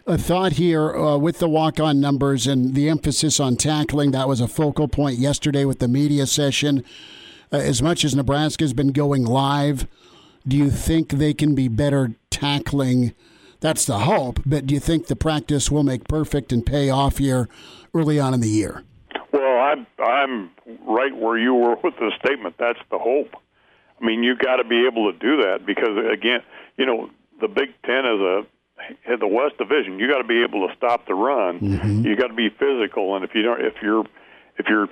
A 0.07 0.19
thought 0.19 0.53
here 0.53 0.95
uh, 0.97 1.17
with 1.17 1.39
the 1.39 1.49
walk 1.49 1.79
on 1.79 2.01
numbers 2.01 2.47
and 2.47 2.75
the 2.75 2.89
emphasis 2.89 3.39
on 3.39 3.57
tackling. 3.57 4.11
That 4.11 4.29
was 4.29 4.41
a 4.41 4.49
focal 4.49 4.89
point 4.89 5.19
yesterday 5.19 5.65
with 5.65 5.79
the 5.79 5.89
media 5.89 6.27
session. 6.27 6.85
Uh, 7.53 7.57
as 7.59 7.81
much 7.83 8.05
as 8.05 8.15
Nebraska's 8.15 8.73
been 8.73 8.93
going 8.93 9.25
live, 9.25 9.87
do 10.47 10.57
you 10.57 10.71
think 10.71 11.11
they 11.11 11.33
can 11.33 11.55
be 11.55 11.69
better 11.69 12.17
tackling? 12.31 13.15
That's 13.61 13.85
the 13.85 14.01
hope. 14.01 14.41
But 14.45 14.67
do 14.67 14.75
you 14.75 14.81
think 14.81 15.07
the 15.07 15.15
practice 15.15 15.71
will 15.71 15.85
make 15.85 16.09
perfect 16.09 16.53
and 16.53 16.67
pay 16.67 16.91
off 16.91 17.19
here 17.19 17.49
early 17.95 18.19
on 18.19 18.35
in 18.35 18.41
the 18.41 18.49
year? 18.49 18.83
Well, 19.33 19.61
I'm 19.61 19.87
I'm 19.99 20.51
right 20.87 21.15
where 21.17 21.39
you 21.39 21.55
were 21.55 21.77
with 21.83 21.95
the 21.97 22.13
statement. 22.25 22.57
That's 22.59 22.79
the 22.91 22.99
hope. 22.99 23.35
I 24.01 24.05
mean, 24.05 24.23
you 24.23 24.37
got 24.37 24.57
to 24.57 24.65
be 24.65 24.87
able 24.87 25.13
to 25.13 25.19
do 25.19 25.43
that 25.43 25.65
because 25.65 25.97
again, 26.13 26.41
you 26.77 26.87
know, 26.87 27.11
the 27.41 27.49
Big 27.49 27.71
Ten 27.85 28.05
is 28.05 28.21
a 28.21 28.43
in 29.07 29.21
the 29.21 29.29
West 29.29 29.59
Division. 29.59 29.99
You 29.99 30.09
got 30.09 30.19
to 30.19 30.27
be 30.27 30.43
able 30.43 30.67
to 30.69 30.75
stop 30.77 31.07
the 31.07 31.15
run. 31.15 31.61
Mm-hmm. 31.61 32.07
You 32.07 32.17
got 32.17 32.29
to 32.29 32.35
be 32.35 32.49
physical, 32.49 33.15
and 33.15 33.25
if 33.25 33.35
you 33.35 33.43
don't, 33.43 33.61
if 33.61 33.75
you're 33.83 34.05
if 34.59 34.67
you're 34.69 34.89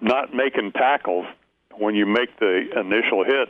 not 0.00 0.34
making 0.34 0.72
tackles 0.72 1.26
when 1.76 1.94
you 1.94 2.06
make 2.06 2.38
the 2.38 2.68
initial 2.78 3.24
hit, 3.24 3.48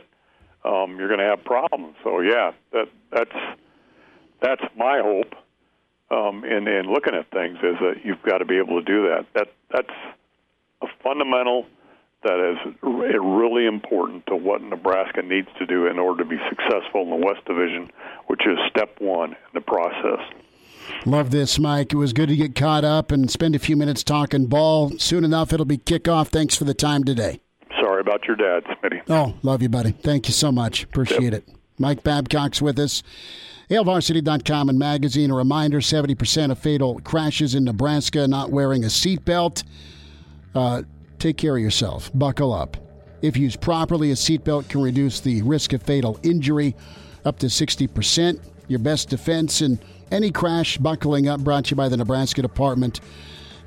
um, 0.63 0.97
you're 0.97 1.07
going 1.07 1.19
to 1.19 1.25
have 1.25 1.43
problems. 1.43 1.95
So 2.03 2.21
yeah, 2.21 2.51
that 2.71 2.87
that's 3.11 3.35
that's 4.41 4.63
my 4.75 5.01
hope 5.03 5.35
um, 6.11 6.43
in 6.43 6.67
in 6.67 6.91
looking 6.91 7.15
at 7.15 7.29
things 7.31 7.57
is 7.63 7.77
that 7.79 7.95
you've 8.03 8.21
got 8.23 8.39
to 8.39 8.45
be 8.45 8.57
able 8.57 8.79
to 8.79 8.85
do 8.85 9.07
that. 9.07 9.25
That 9.33 9.47
that's 9.71 9.95
a 10.81 10.87
fundamental 11.03 11.65
that 12.23 12.37
is 12.51 12.75
really 12.83 13.65
important 13.65 14.25
to 14.27 14.35
what 14.35 14.61
Nebraska 14.61 15.23
needs 15.23 15.47
to 15.57 15.65
do 15.65 15.87
in 15.87 15.97
order 15.97 16.23
to 16.23 16.29
be 16.29 16.37
successful 16.49 17.01
in 17.01 17.09
the 17.09 17.15
West 17.15 17.43
Division, 17.45 17.89
which 18.27 18.41
is 18.45 18.57
step 18.69 18.95
one 18.99 19.31
in 19.31 19.53
the 19.55 19.61
process. 19.61 20.19
Love 21.05 21.31
this, 21.31 21.57
Mike. 21.57 21.93
It 21.93 21.95
was 21.95 22.13
good 22.13 22.29
to 22.29 22.35
get 22.35 22.55
caught 22.55 22.83
up 22.83 23.11
and 23.11 23.31
spend 23.31 23.55
a 23.55 23.59
few 23.59 23.75
minutes 23.75 24.03
talking 24.03 24.45
ball. 24.45 24.91
Soon 24.99 25.23
enough, 25.23 25.51
it'll 25.51 25.65
be 25.65 25.77
kickoff. 25.77 26.27
Thanks 26.27 26.55
for 26.55 26.63
the 26.63 26.73
time 26.73 27.03
today. 27.03 27.41
Sorry 27.79 28.01
about 28.01 28.25
your 28.25 28.35
dad, 28.35 28.63
Smitty. 28.65 29.01
Oh, 29.09 29.35
love 29.41 29.61
you, 29.63 29.69
buddy. 29.69 29.91
Thank 29.91 30.27
you 30.27 30.33
so 30.33 30.51
much. 30.51 30.83
Appreciate 30.83 31.33
yep. 31.33 31.47
it. 31.47 31.49
Mike 31.79 32.03
Babcock's 32.03 32.61
with 32.61 32.77
us. 32.77 33.01
HailVarsity.com 33.71 34.67
and 34.67 34.77
magazine. 34.77 35.31
A 35.31 35.35
reminder 35.35 35.79
70% 35.79 36.51
of 36.51 36.59
fatal 36.59 36.99
crashes 37.05 37.55
in 37.55 37.63
Nebraska 37.63 38.27
not 38.27 38.51
wearing 38.51 38.83
a 38.83 38.87
seatbelt. 38.87 39.63
Uh, 40.53 40.83
take 41.19 41.37
care 41.37 41.55
of 41.55 41.63
yourself. 41.63 42.11
Buckle 42.13 42.51
up. 42.51 42.75
If 43.21 43.37
used 43.37 43.61
properly, 43.61 44.11
a 44.11 44.15
seatbelt 44.15 44.67
can 44.67 44.81
reduce 44.81 45.21
the 45.21 45.41
risk 45.43 45.71
of 45.71 45.81
fatal 45.83 46.19
injury 46.21 46.75
up 47.23 47.39
to 47.39 47.45
60%. 47.45 48.41
Your 48.67 48.79
best 48.79 49.07
defense 49.07 49.61
in 49.61 49.79
any 50.11 50.31
crash, 50.31 50.77
buckling 50.77 51.29
up, 51.29 51.39
brought 51.39 51.65
to 51.65 51.69
you 51.69 51.77
by 51.77 51.87
the 51.87 51.95
Nebraska 51.95 52.41
Department 52.41 52.99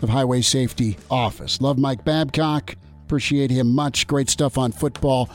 of 0.03 0.11
Highway 0.11 0.43
Safety 0.43 0.99
Office. 1.11 1.63
Love 1.63 1.79
Mike 1.79 2.05
Babcock. 2.05 2.77
Appreciate 3.07 3.51
him 3.51 3.75
much. 3.75 4.07
Great 4.07 4.29
stuff 4.29 4.59
on 4.59 4.71
football. 4.71 5.29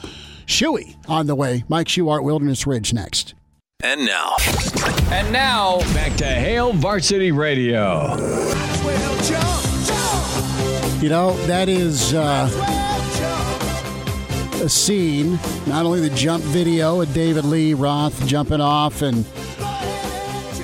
Shuey 0.45 0.95
on 1.09 1.25
the 1.25 1.33
way. 1.33 1.63
Mike 1.69 1.87
Schuart, 1.87 2.23
Wilderness 2.23 2.67
Ridge 2.67 2.93
next. 2.93 3.33
And 3.81 4.05
now. 4.05 4.35
And 5.09 5.31
now, 5.31 5.79
back 5.93 6.13
to 6.17 6.25
Hail 6.25 6.73
Varsity 6.73 7.31
Radio. 7.31 8.09
You 10.99 11.07
know, 11.07 11.37
that 11.47 11.69
is 11.69 12.13
uh, 12.13 12.49
a 14.61 14.67
scene, 14.67 15.39
not 15.65 15.85
only 15.85 16.01
the 16.01 16.13
jump 16.13 16.43
video 16.43 16.99
of 16.99 17.13
David 17.13 17.45
Lee 17.45 17.73
Roth 17.73 18.27
jumping 18.27 18.59
off 18.59 19.01
and 19.01 19.25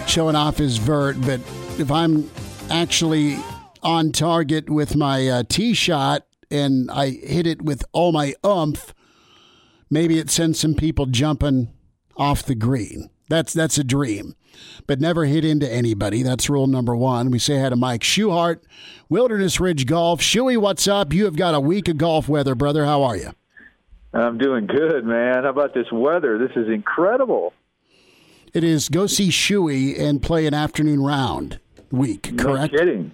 showing 0.06 0.36
off 0.36 0.58
his 0.58 0.76
vert, 0.76 1.16
but 1.22 1.40
if 1.80 1.90
I'm 1.90 2.30
actually 2.70 3.38
on 3.82 4.12
target 4.12 4.70
with 4.70 4.98
my 4.98 5.30
uh, 5.30 5.44
tee 5.48 5.74
shot 5.74 6.26
and 6.52 6.92
I 6.92 7.12
hit 7.12 7.48
it 7.48 7.62
with 7.62 7.86
all 7.94 8.12
my 8.12 8.34
umph, 8.44 8.94
maybe 9.90 10.20
it 10.20 10.30
sends 10.30 10.60
some 10.60 10.74
people 10.74 11.06
jumping 11.06 11.70
off 12.16 12.44
the 12.44 12.56
green. 12.56 13.10
That's 13.28 13.54
that's 13.54 13.78
a 13.78 13.84
dream, 13.84 14.36
but 14.86 15.02
never 15.02 15.26
hit 15.26 15.44
into 15.44 15.72
anybody. 15.72 16.22
That's 16.22 16.50
rule 16.50 16.68
number 16.68 16.96
one. 16.96 17.32
We 17.32 17.40
say 17.40 17.60
hi 17.60 17.70
to 17.70 17.76
Mike 17.76 18.02
Schuhart, 18.02 18.60
Wilderness 19.10 19.60
Ridge 19.60 19.86
Golf. 19.86 20.22
Shuey, 20.22 20.58
what's 20.58 20.88
up? 20.88 21.12
You 21.12 21.26
have 21.26 21.36
got 21.36 21.56
a 21.56 21.60
week 21.60 21.88
of 21.88 21.98
golf 21.98 22.30
weather, 22.30 22.54
brother. 22.54 22.86
How 22.86 23.04
are 23.04 23.18
you? 23.18 23.32
I'm 24.14 24.38
doing 24.38 24.68
good, 24.68 25.06
man. 25.06 25.44
How 25.44 25.50
about 25.50 25.74
this 25.74 25.92
weather? 25.92 26.38
This 26.38 26.56
is 26.56 26.70
incredible. 26.70 27.54
It 28.54 28.64
is 28.64 28.88
go 28.88 29.08
see 29.08 29.30
Shuey 29.30 30.00
and 30.00 30.22
play 30.22 30.46
an 30.46 30.54
afternoon 30.54 31.02
round 31.02 31.60
week, 31.92 32.38
correct? 32.38 32.74
No 32.74 32.80
kidding. 32.80 33.12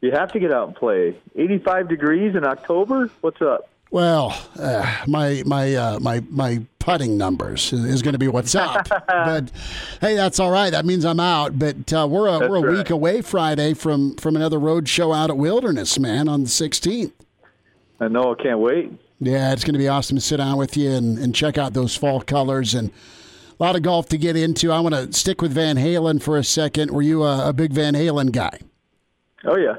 You 0.00 0.12
have 0.12 0.32
to 0.32 0.38
get 0.38 0.52
out 0.52 0.68
and 0.68 0.76
play. 0.76 1.18
85 1.34 1.88
degrees 1.88 2.36
in 2.36 2.44
October? 2.44 3.10
What's 3.20 3.42
up? 3.42 3.68
Well, 3.90 4.38
uh, 4.58 5.04
my 5.06 5.42
my 5.46 5.74
uh, 5.74 6.00
my 6.00 6.22
my 6.28 6.62
putting 6.78 7.16
numbers 7.16 7.72
is 7.72 8.02
going 8.02 8.12
to 8.12 8.18
be 8.18 8.28
what's 8.28 8.54
up. 8.54 8.88
but 9.06 9.50
hey, 10.00 10.14
that's 10.14 10.38
all 10.38 10.50
right. 10.50 10.70
That 10.70 10.84
means 10.84 11.04
I'm 11.04 11.20
out. 11.20 11.58
But 11.58 11.92
uh, 11.92 12.06
we're 12.08 12.28
a, 12.28 12.48
we're 12.48 12.56
a 12.56 12.60
right. 12.60 12.78
week 12.78 12.90
away 12.90 13.22
Friday 13.22 13.74
from 13.74 14.16
from 14.16 14.36
another 14.36 14.58
road 14.58 14.88
show 14.88 15.12
out 15.12 15.30
at 15.30 15.36
Wilderness, 15.36 15.98
man, 15.98 16.28
on 16.28 16.42
the 16.42 16.48
16th. 16.48 17.12
I 18.00 18.08
know. 18.08 18.34
I 18.38 18.42
can't 18.42 18.58
wait. 18.58 18.92
Yeah, 19.20 19.52
it's 19.52 19.64
going 19.64 19.74
to 19.74 19.78
be 19.78 19.88
awesome 19.88 20.16
to 20.16 20.20
sit 20.20 20.36
down 20.36 20.58
with 20.58 20.76
you 20.76 20.90
and, 20.90 21.18
and 21.18 21.34
check 21.34 21.58
out 21.58 21.72
those 21.72 21.96
fall 21.96 22.20
colors 22.20 22.74
and 22.74 22.90
a 23.58 23.62
lot 23.62 23.74
of 23.74 23.82
golf 23.82 24.08
to 24.10 24.18
get 24.18 24.36
into. 24.36 24.70
I 24.70 24.78
want 24.78 24.94
to 24.94 25.12
stick 25.12 25.42
with 25.42 25.52
Van 25.52 25.76
Halen 25.76 26.22
for 26.22 26.36
a 26.36 26.44
second. 26.44 26.92
Were 26.92 27.02
you 27.02 27.24
a, 27.24 27.48
a 27.48 27.52
big 27.52 27.72
Van 27.72 27.94
Halen 27.94 28.30
guy? 28.30 28.60
Oh 29.44 29.56
yeah, 29.56 29.74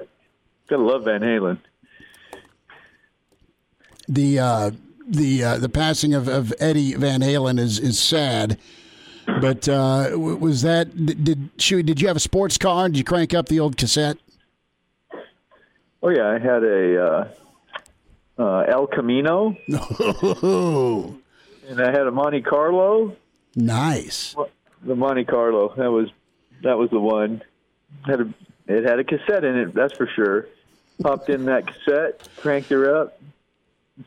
gotta 0.68 0.84
love 0.84 1.06
Van 1.06 1.22
Halen 1.22 1.60
the 4.10 4.40
uh, 4.40 4.72
the 5.08 5.44
uh, 5.44 5.58
the 5.58 5.70
passing 5.70 6.14
of, 6.14 6.28
of 6.28 6.54
Eddie 6.60 6.96
Van 6.96 7.22
Halen 7.22 7.60
is 7.60 7.80
is 7.80 8.00
sad. 8.00 8.58
But 9.26 9.70
uh, 9.70 10.12
was 10.16 10.64
that 10.64 11.06
did 11.06 11.24
did, 11.24 11.58
did 11.58 12.02
you 12.02 12.08
have 12.08 12.18
a 12.18 12.22
sports 12.22 12.58
car? 12.58 12.90
Did 12.90 12.98
you 12.98 13.04
crank 13.04 13.34
up 13.34 13.48
the 13.48 13.60
old 13.60 13.78
cassette? 13.78 14.18
Oh 16.02 16.10
yeah, 16.10 16.30
I 16.30 16.40
had 16.40 16.64
a 16.64 17.06
uh, 17.06 17.28
uh, 18.40 18.60
El 18.68 18.88
Camino. 18.88 19.56
and 21.68 21.82
I 21.82 21.92
had 21.92 22.08
a 22.08 22.12
Monte 22.12 22.42
Carlo. 22.42 23.16
Nice. 23.56 24.36
The 24.84 24.96
Monte 24.96 25.26
Carlo. 25.26 25.74
That 25.76 25.92
was 25.92 26.10
that 26.64 26.78
was 26.78 26.90
the 26.90 27.00
one. 27.00 27.44
Had 28.06 28.22
a, 28.22 28.34
it 28.68 28.86
had 28.86 29.00
a 29.00 29.04
cassette 29.04 29.44
in 29.44 29.58
it. 29.58 29.74
That's 29.74 29.96
for 29.96 30.08
sure. 30.08 30.48
Popped 31.02 31.30
in 31.30 31.46
that 31.46 31.66
cassette, 31.68 32.28
cranked 32.38 32.70
her 32.70 32.94
up, 33.02 33.22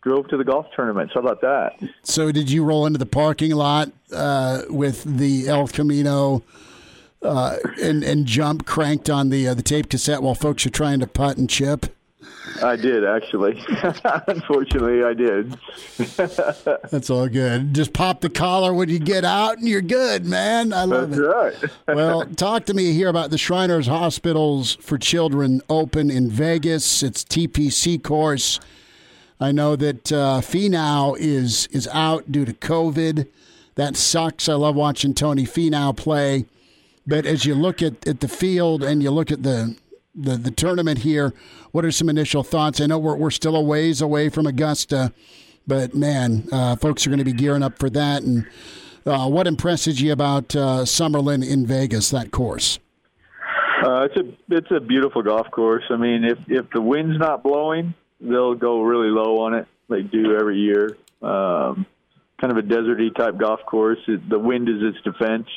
drove 0.02 0.28
to 0.28 0.36
the 0.36 0.44
golf 0.44 0.66
tournament. 0.74 1.10
How 1.12 1.20
about 1.20 1.40
that? 1.40 1.78
So, 2.02 2.32
did 2.32 2.50
you 2.50 2.64
roll 2.64 2.86
into 2.86 2.98
the 2.98 3.06
parking 3.06 3.52
lot 3.54 3.90
uh, 4.12 4.62
with 4.68 5.04
the 5.04 5.48
El 5.48 5.68
Camino 5.68 6.42
uh, 7.22 7.56
and 7.82 8.02
and 8.04 8.26
jump 8.26 8.66
cranked 8.66 9.10
on 9.10 9.30
the 9.30 9.48
uh, 9.48 9.54
the 9.54 9.62
tape 9.62 9.88
cassette 9.88 10.22
while 10.22 10.34
folks 10.34 10.64
are 10.66 10.70
trying 10.70 11.00
to 11.00 11.06
putt 11.06 11.36
and 11.36 11.48
chip? 11.50 11.86
I 12.62 12.76
did 12.76 13.04
actually. 13.04 13.62
Unfortunately, 14.26 15.04
I 15.04 15.14
did. 15.14 15.56
That's 16.90 17.10
all 17.10 17.28
good. 17.28 17.74
Just 17.74 17.92
pop 17.92 18.20
the 18.20 18.30
collar 18.30 18.72
when 18.72 18.88
you 18.88 18.98
get 18.98 19.24
out, 19.24 19.58
and 19.58 19.68
you're 19.68 19.82
good, 19.82 20.24
man. 20.24 20.72
I 20.72 20.84
love 20.84 21.10
That's 21.10 21.20
it. 21.20 21.70
right. 21.86 21.96
well, 21.96 22.24
talk 22.24 22.64
to 22.66 22.74
me 22.74 22.92
here 22.92 23.08
about 23.08 23.30
the 23.30 23.38
Shriners 23.38 23.86
Hospitals 23.86 24.76
for 24.76 24.98
Children 24.98 25.60
Open 25.68 26.10
in 26.10 26.30
Vegas. 26.30 27.02
It's 27.02 27.22
TPC 27.22 28.02
course. 28.02 28.60
I 29.40 29.52
know 29.52 29.76
that 29.76 30.10
uh, 30.10 30.40
Finau 30.40 31.16
is 31.18 31.68
is 31.68 31.88
out 31.88 32.32
due 32.32 32.44
to 32.44 32.52
COVID. 32.52 33.28
That 33.76 33.96
sucks. 33.96 34.48
I 34.48 34.54
love 34.54 34.74
watching 34.74 35.14
Tony 35.14 35.44
Finau 35.44 35.96
play. 35.96 36.46
But 37.06 37.24
as 37.24 37.46
you 37.46 37.54
look 37.54 37.80
at, 37.80 38.06
at 38.06 38.20
the 38.20 38.28
field 38.28 38.82
and 38.82 39.02
you 39.02 39.10
look 39.10 39.30
at 39.30 39.42
the, 39.42 39.76
the, 40.14 40.36
the 40.36 40.50
tournament 40.50 40.98
here, 40.98 41.32
what 41.72 41.84
are 41.84 41.90
some 41.90 42.10
initial 42.10 42.42
thoughts? 42.42 42.82
I 42.82 42.86
know 42.86 42.98
we're, 42.98 43.16
we're 43.16 43.30
still 43.30 43.56
a 43.56 43.62
ways 43.62 44.02
away 44.02 44.28
from 44.28 44.46
Augusta, 44.46 45.12
but 45.66 45.94
man, 45.94 46.46
uh, 46.52 46.76
folks 46.76 47.06
are 47.06 47.10
going 47.10 47.18
to 47.18 47.24
be 47.24 47.32
gearing 47.32 47.62
up 47.62 47.78
for 47.78 47.88
that. 47.88 48.24
And 48.24 48.46
uh, 49.06 49.26
what 49.28 49.46
impresses 49.46 50.02
you 50.02 50.12
about 50.12 50.54
uh, 50.54 50.82
Summerlin 50.84 51.48
in 51.48 51.64
Vegas, 51.64 52.10
that 52.10 52.30
course? 52.30 52.78
Uh, 53.82 54.08
it's 54.10 54.16
a 54.16 54.54
it's 54.54 54.70
a 54.72 54.80
beautiful 54.80 55.22
golf 55.22 55.48
course. 55.52 55.84
I 55.88 55.96
mean, 55.96 56.24
if 56.24 56.38
if 56.48 56.68
the 56.74 56.82
wind's 56.82 57.16
not 57.16 57.44
blowing, 57.44 57.94
they'll 58.20 58.54
go 58.54 58.82
really 58.82 59.10
low 59.10 59.40
on 59.40 59.54
it. 59.54 59.66
They 59.88 60.02
do 60.02 60.36
every 60.36 60.58
year. 60.58 60.96
Um, 61.22 61.86
kind 62.40 62.52
of 62.52 62.56
a 62.56 62.62
deserty 62.62 63.14
type 63.14 63.38
golf 63.38 63.60
course. 63.66 63.98
It, 64.06 64.28
the 64.28 64.38
wind 64.38 64.68
is 64.68 64.82
its 64.82 65.02
defense. 65.02 65.48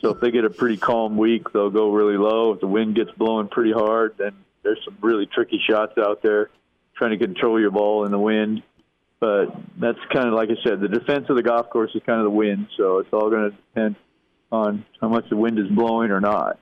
So 0.00 0.10
if 0.10 0.20
they 0.20 0.30
get 0.30 0.44
a 0.44 0.50
pretty 0.50 0.76
calm 0.76 1.16
week, 1.16 1.52
they'll 1.52 1.70
go 1.70 1.90
really 1.90 2.18
low. 2.18 2.52
If 2.52 2.60
the 2.60 2.66
wind 2.66 2.94
gets 2.94 3.10
blowing 3.12 3.48
pretty 3.48 3.72
hard, 3.72 4.14
then 4.18 4.32
there's 4.62 4.80
some 4.84 4.96
really 5.00 5.26
tricky 5.26 5.60
shots 5.68 5.96
out 5.98 6.22
there 6.22 6.50
trying 6.96 7.18
to 7.18 7.18
control 7.18 7.60
your 7.60 7.70
ball 7.70 8.04
in 8.04 8.12
the 8.12 8.18
wind. 8.18 8.62
But 9.18 9.46
that's 9.78 9.98
kind 10.12 10.28
of 10.28 10.34
like 10.34 10.50
I 10.50 10.62
said, 10.62 10.80
the 10.80 10.88
defense 10.88 11.26
of 11.30 11.36
the 11.36 11.42
golf 11.42 11.70
course 11.70 11.90
is 11.94 12.02
kind 12.04 12.20
of 12.20 12.24
the 12.24 12.30
wind. 12.30 12.68
So 12.76 12.98
it's 12.98 13.12
all 13.12 13.30
going 13.30 13.50
to 13.50 13.56
depend 13.56 13.96
on 14.52 14.84
how 15.00 15.08
much 15.08 15.28
the 15.30 15.36
wind 15.36 15.58
is 15.58 15.68
blowing 15.68 16.10
or 16.10 16.20
not 16.20 16.58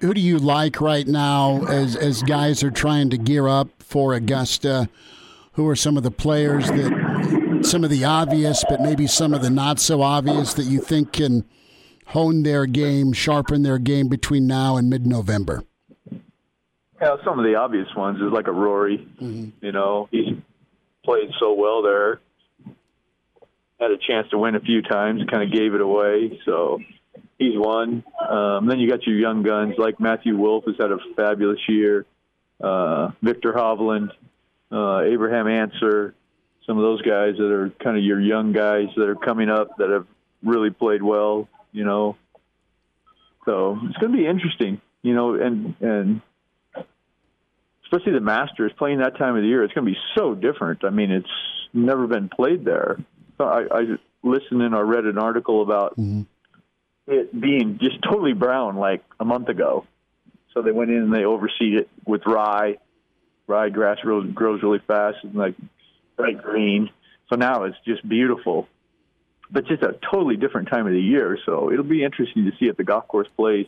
who 0.00 0.14
do 0.14 0.20
you 0.20 0.38
like 0.38 0.80
right 0.80 1.06
now 1.06 1.64
as 1.66 1.96
as 1.96 2.22
guys 2.22 2.62
are 2.62 2.70
trying 2.70 3.10
to 3.10 3.18
gear 3.18 3.48
up 3.48 3.68
for 3.78 4.14
Augusta? 4.14 4.88
Who 5.52 5.68
are 5.68 5.76
some 5.76 5.96
of 5.96 6.02
the 6.02 6.10
players 6.10 6.66
that 6.66 7.62
some 7.62 7.84
of 7.84 7.90
the 7.90 8.04
obvious, 8.04 8.64
but 8.68 8.80
maybe 8.80 9.06
some 9.06 9.32
of 9.32 9.40
the 9.40 9.50
not 9.50 9.78
so 9.78 10.02
obvious 10.02 10.52
that 10.54 10.64
you 10.64 10.80
think 10.80 11.12
can 11.12 11.44
hone 12.06 12.42
their 12.42 12.66
game, 12.66 13.12
sharpen 13.12 13.62
their 13.62 13.78
game 13.78 14.08
between 14.08 14.46
now 14.46 14.76
and 14.76 14.90
mid 14.90 15.06
November? 15.06 15.62
Yeah, 17.00 17.16
some 17.24 17.38
of 17.38 17.44
the 17.44 17.54
obvious 17.54 17.88
ones 17.96 18.20
is 18.20 18.32
like 18.32 18.46
a 18.46 18.52
Rory. 18.52 18.98
Mm-hmm. 19.20 19.64
You 19.64 19.72
know, 19.72 20.08
he's 20.10 20.36
played 21.04 21.30
so 21.38 21.54
well 21.54 21.82
there. 21.82 22.20
Had 23.80 23.90
a 23.90 23.98
chance 23.98 24.28
to 24.30 24.38
win 24.38 24.54
a 24.54 24.60
few 24.60 24.82
times, 24.82 25.22
kind 25.30 25.42
of 25.42 25.52
gave 25.52 25.74
it 25.74 25.80
away. 25.80 26.40
So 26.44 26.80
he's 27.38 27.56
one. 27.56 28.04
Um, 28.28 28.66
then 28.66 28.78
you 28.78 28.88
got 28.88 29.06
your 29.06 29.16
young 29.16 29.42
guns 29.42 29.74
like 29.78 30.00
Matthew 30.00 30.36
Wolff, 30.36 30.64
who's 30.64 30.76
had 30.78 30.90
a 30.90 30.98
fabulous 31.16 31.60
year. 31.68 32.06
Uh, 32.62 33.10
Viktor 33.22 33.52
Hovland, 33.52 34.10
uh, 34.70 35.00
Abraham 35.00 35.48
Ancer, 35.48 36.14
some 36.66 36.78
of 36.78 36.82
those 36.82 37.02
guys 37.02 37.36
that 37.36 37.50
are 37.50 37.70
kind 37.82 37.96
of 37.96 38.04
your 38.04 38.20
young 38.20 38.52
guys 38.52 38.86
that 38.96 39.08
are 39.08 39.16
coming 39.16 39.50
up 39.50 39.76
that 39.78 39.90
have 39.90 40.06
really 40.42 40.70
played 40.70 41.02
well. 41.02 41.48
You 41.72 41.84
know, 41.84 42.16
so 43.44 43.78
it's 43.84 43.98
going 43.98 44.12
to 44.12 44.18
be 44.18 44.26
interesting. 44.26 44.80
You 45.02 45.14
know, 45.14 45.34
and 45.34 45.74
and 45.80 46.20
especially 47.84 48.12
the 48.12 48.20
Masters 48.20 48.72
playing 48.78 48.98
that 48.98 49.18
time 49.18 49.36
of 49.36 49.42
the 49.42 49.48
year, 49.48 49.64
it's 49.64 49.74
going 49.74 49.86
to 49.86 49.92
be 49.92 49.98
so 50.14 50.34
different. 50.34 50.84
I 50.84 50.90
mean, 50.90 51.10
it's 51.10 51.28
never 51.72 52.06
been 52.06 52.28
played 52.28 52.64
there. 52.64 52.98
I, 53.38 53.64
I 53.70 53.80
listened 54.22 54.62
and 54.62 54.74
I 54.74 54.80
read 54.80 55.04
an 55.04 55.18
article 55.18 55.62
about. 55.62 55.98
Mm-hmm 55.98 56.22
it 57.06 57.38
being 57.38 57.78
just 57.80 58.02
totally 58.02 58.32
brown 58.32 58.76
like 58.76 59.04
a 59.20 59.24
month 59.24 59.48
ago. 59.48 59.86
So 60.52 60.62
they 60.62 60.70
went 60.70 60.90
in 60.90 60.98
and 60.98 61.12
they 61.12 61.24
overseed 61.24 61.74
it 61.74 61.88
with 62.06 62.22
rye. 62.26 62.78
Rye 63.46 63.68
grass 63.68 63.98
grows, 64.00 64.30
grows 64.32 64.62
really 64.62 64.80
fast 64.86 65.18
and 65.22 65.34
like 65.34 65.54
bright 66.16 66.42
green. 66.42 66.90
So 67.28 67.36
now 67.36 67.64
it's 67.64 67.76
just 67.84 68.08
beautiful. 68.08 68.68
But 69.50 69.66
just 69.66 69.82
a 69.82 69.98
totally 70.10 70.36
different 70.36 70.68
time 70.68 70.86
of 70.86 70.92
the 70.92 71.00
year. 71.00 71.38
So 71.44 71.70
it'll 71.70 71.84
be 71.84 72.02
interesting 72.02 72.46
to 72.46 72.52
see 72.58 72.66
if 72.66 72.76
the 72.76 72.84
golf 72.84 73.06
course 73.08 73.28
plays 73.36 73.66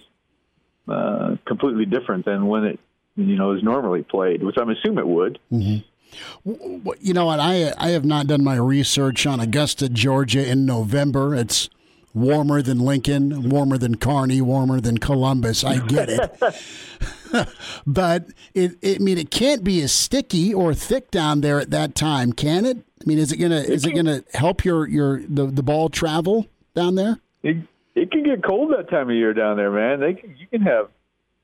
uh, 0.88 1.36
completely 1.44 1.84
different 1.84 2.24
than 2.24 2.46
when 2.46 2.64
it 2.64 2.80
you 3.16 3.36
know 3.36 3.52
is 3.52 3.62
normally 3.62 4.02
played, 4.02 4.42
which 4.42 4.56
I'm 4.58 4.70
assuming 4.70 4.98
it 4.98 5.08
would. 5.08 5.38
Mm-hmm. 5.52 6.88
You 7.00 7.14
know 7.14 7.26
what? 7.26 7.40
I 7.40 7.72
I 7.76 7.90
have 7.90 8.04
not 8.04 8.26
done 8.26 8.44
my 8.44 8.56
research 8.56 9.26
on 9.26 9.40
Augusta, 9.40 9.88
Georgia 9.88 10.48
in 10.48 10.64
November. 10.64 11.34
It's 11.34 11.68
warmer 12.16 12.62
than 12.62 12.78
Lincoln, 12.78 13.50
warmer 13.50 13.76
than 13.76 13.96
Kearney, 13.98 14.40
warmer 14.40 14.80
than 14.80 14.96
Columbus. 14.96 15.62
I 15.62 15.78
get 15.86 16.08
it. 16.08 17.48
but 17.86 18.28
it, 18.54 18.78
it, 18.80 19.00
I 19.00 19.04
mean, 19.04 19.18
it 19.18 19.30
can't 19.30 19.62
be 19.62 19.82
as 19.82 19.92
sticky 19.92 20.54
or 20.54 20.72
thick 20.72 21.10
down 21.10 21.42
there 21.42 21.60
at 21.60 21.70
that 21.70 21.94
time, 21.94 22.32
can 22.32 22.64
it? 22.64 22.78
I 22.78 23.04
mean, 23.04 23.18
is 23.18 23.32
it 23.32 23.36
gonna 23.36 23.60
is 23.60 23.84
it 23.84 23.94
gonna 23.94 24.24
help 24.32 24.64
your 24.64 24.88
your 24.88 25.20
the 25.28 25.46
the 25.46 25.62
ball 25.62 25.90
travel 25.90 26.46
down 26.74 26.94
there? 26.94 27.20
It, 27.42 27.58
it 27.94 28.10
can 28.10 28.24
get 28.24 28.42
cold 28.42 28.72
that 28.72 28.88
time 28.88 29.10
of 29.10 29.14
year 29.14 29.34
down 29.34 29.58
there, 29.58 29.70
man. 29.70 30.00
They 30.00 30.14
can, 30.14 30.34
you 30.38 30.46
can 30.46 30.62
have, 30.62 30.88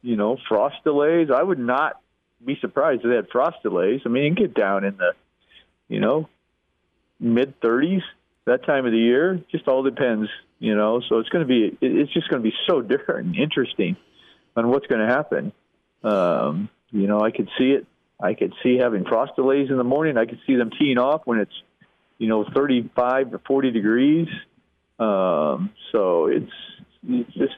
you 0.00 0.16
know, 0.16 0.38
frost 0.48 0.76
delays. 0.84 1.28
I 1.30 1.42
would 1.42 1.58
not 1.58 2.00
be 2.44 2.56
surprised 2.60 3.02
if 3.04 3.10
they 3.10 3.16
had 3.16 3.28
frost 3.28 3.62
delays. 3.62 4.00
I 4.06 4.08
mean, 4.08 4.24
you 4.24 4.34
can 4.34 4.44
get 4.46 4.54
down 4.54 4.84
in 4.84 4.96
the, 4.96 5.12
you 5.88 6.00
know, 6.00 6.28
mid 7.20 7.60
30s 7.60 8.02
that 8.46 8.64
time 8.64 8.86
of 8.86 8.92
the 8.92 8.98
year. 8.98 9.40
Just 9.50 9.68
all 9.68 9.82
depends, 9.82 10.28
you 10.58 10.74
know. 10.74 11.00
So 11.08 11.18
it's 11.18 11.28
going 11.28 11.46
to 11.46 11.48
be, 11.48 11.76
it's 11.80 12.12
just 12.12 12.28
going 12.28 12.42
to 12.42 12.48
be 12.48 12.54
so 12.68 12.80
different 12.82 13.28
and 13.28 13.36
interesting 13.36 13.96
on 14.56 14.68
what's 14.68 14.86
going 14.86 15.06
to 15.06 15.12
happen. 15.12 15.52
Um, 16.02 16.68
you 16.90 17.06
know, 17.06 17.20
I 17.20 17.30
could 17.30 17.48
see 17.58 17.70
it. 17.70 17.86
I 18.20 18.34
could 18.34 18.52
see 18.62 18.78
having 18.78 19.04
frost 19.04 19.34
delays 19.34 19.70
in 19.70 19.76
the 19.76 19.84
morning. 19.84 20.16
I 20.16 20.26
could 20.26 20.38
see 20.46 20.54
them 20.56 20.70
teeing 20.78 20.98
off 20.98 21.22
when 21.24 21.38
it's, 21.38 21.52
you 22.18 22.28
know, 22.28 22.44
35 22.54 23.32
to 23.32 23.40
40 23.40 23.70
degrees. 23.72 24.28
Um, 24.98 25.70
so 25.90 26.26
it's, 26.26 26.52
it's 27.08 27.32
just, 27.32 27.54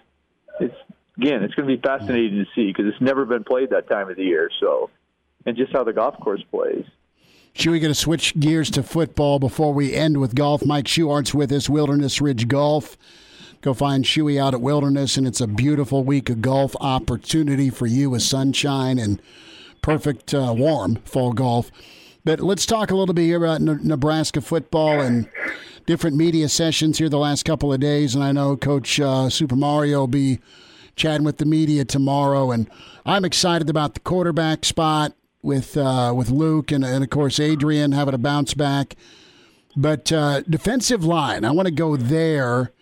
it's, 0.61 0.75
again, 1.19 1.43
it's 1.43 1.55
going 1.55 1.69
to 1.69 1.77
be 1.77 1.83
fascinating 1.83 2.39
to 2.39 2.47
see 2.55 2.69
because 2.69 2.87
it's 2.87 3.01
never 3.01 3.27
been 3.27 3.45
played 3.45 3.71
that 3.71 3.91
time 3.91 4.09
of 4.09 4.17
the 4.17 4.25
year. 4.25 4.49
So, 4.61 4.89
and 5.45 5.57
just 5.57 5.73
how 5.73 5.85
the 5.85 5.93
golf 5.93 6.19
course 6.21 6.43
plays. 6.51 6.87
We 7.57 7.81
get 7.81 7.89
to 7.89 7.95
switch 7.95 8.39
gears 8.39 8.71
to 8.73 8.83
football 8.83 9.39
before 9.39 9.73
we 9.73 9.95
end 9.95 10.19
with 10.19 10.35
golf? 10.35 10.67
Mike 10.67 10.85
Schuart's 10.85 11.33
with 11.33 11.51
us, 11.51 11.69
Wilderness 11.69 12.21
Ridge 12.21 12.47
Golf. 12.47 12.99
Go 13.63 13.73
find 13.73 14.05
Shuey 14.05 14.39
out 14.39 14.53
at 14.53 14.61
Wilderness, 14.61 15.17
and 15.17 15.27
it's 15.27 15.41
a 15.41 15.47
beautiful 15.47 16.05
week 16.05 16.29
of 16.29 16.43
golf 16.43 16.77
opportunity 16.81 17.71
for 17.71 17.87
you 17.87 18.11
with 18.11 18.23
sunshine 18.23 18.99
and 18.99 19.23
perfect 19.81 20.35
uh, 20.35 20.53
warm 20.55 20.97
fall 21.07 21.33
golf. 21.33 21.71
But 22.23 22.41
let's 22.41 22.67
talk 22.67 22.91
a 22.91 22.97
little 22.97 23.15
bit 23.15 23.23
here 23.23 23.43
about 23.43 23.63
Nebraska 23.63 24.43
football 24.43 25.01
and 25.01 25.27
different 25.87 26.17
media 26.17 26.51
sessions 26.51 26.99
here 26.99 27.09
the 27.09 27.19
last 27.19 27.45
couple 27.47 27.73
of 27.73 27.81
days. 27.81 28.15
And 28.15 28.23
I 28.23 28.33
know 28.33 28.59
Coach 28.59 29.01
uh, 29.01 29.31
Super 29.31 29.57
Mario 29.57 30.01
will 30.01 30.07
be 30.07 30.39
chatting 30.97 31.25
with 31.25 31.39
the 31.39 31.47
media 31.47 31.87
tomorrow, 31.87 32.51
and 32.51 32.69
I'm 33.07 33.25
excited 33.25 33.71
about 33.71 33.95
the 33.95 34.01
quarterback 34.01 34.67
spot 34.67 35.15
with 35.45 35.77
uh, 35.77 36.13
with 36.17 36.31
Luke 36.31 36.73
and, 36.73 36.85
and 36.85 37.05
of 37.05 37.11
course 37.11 37.39
Adrian 37.39 37.93
having 37.93 38.15
a 38.15 38.19
bounce 38.19 38.55
back. 38.55 38.97
But 39.77 40.11
uh, 40.13 40.43
defensive 40.43 41.05
line, 41.05 41.45
I 41.45 41.51
want 41.51 41.67
to 41.67 41.75
go 41.75 41.97
there. 41.97 42.73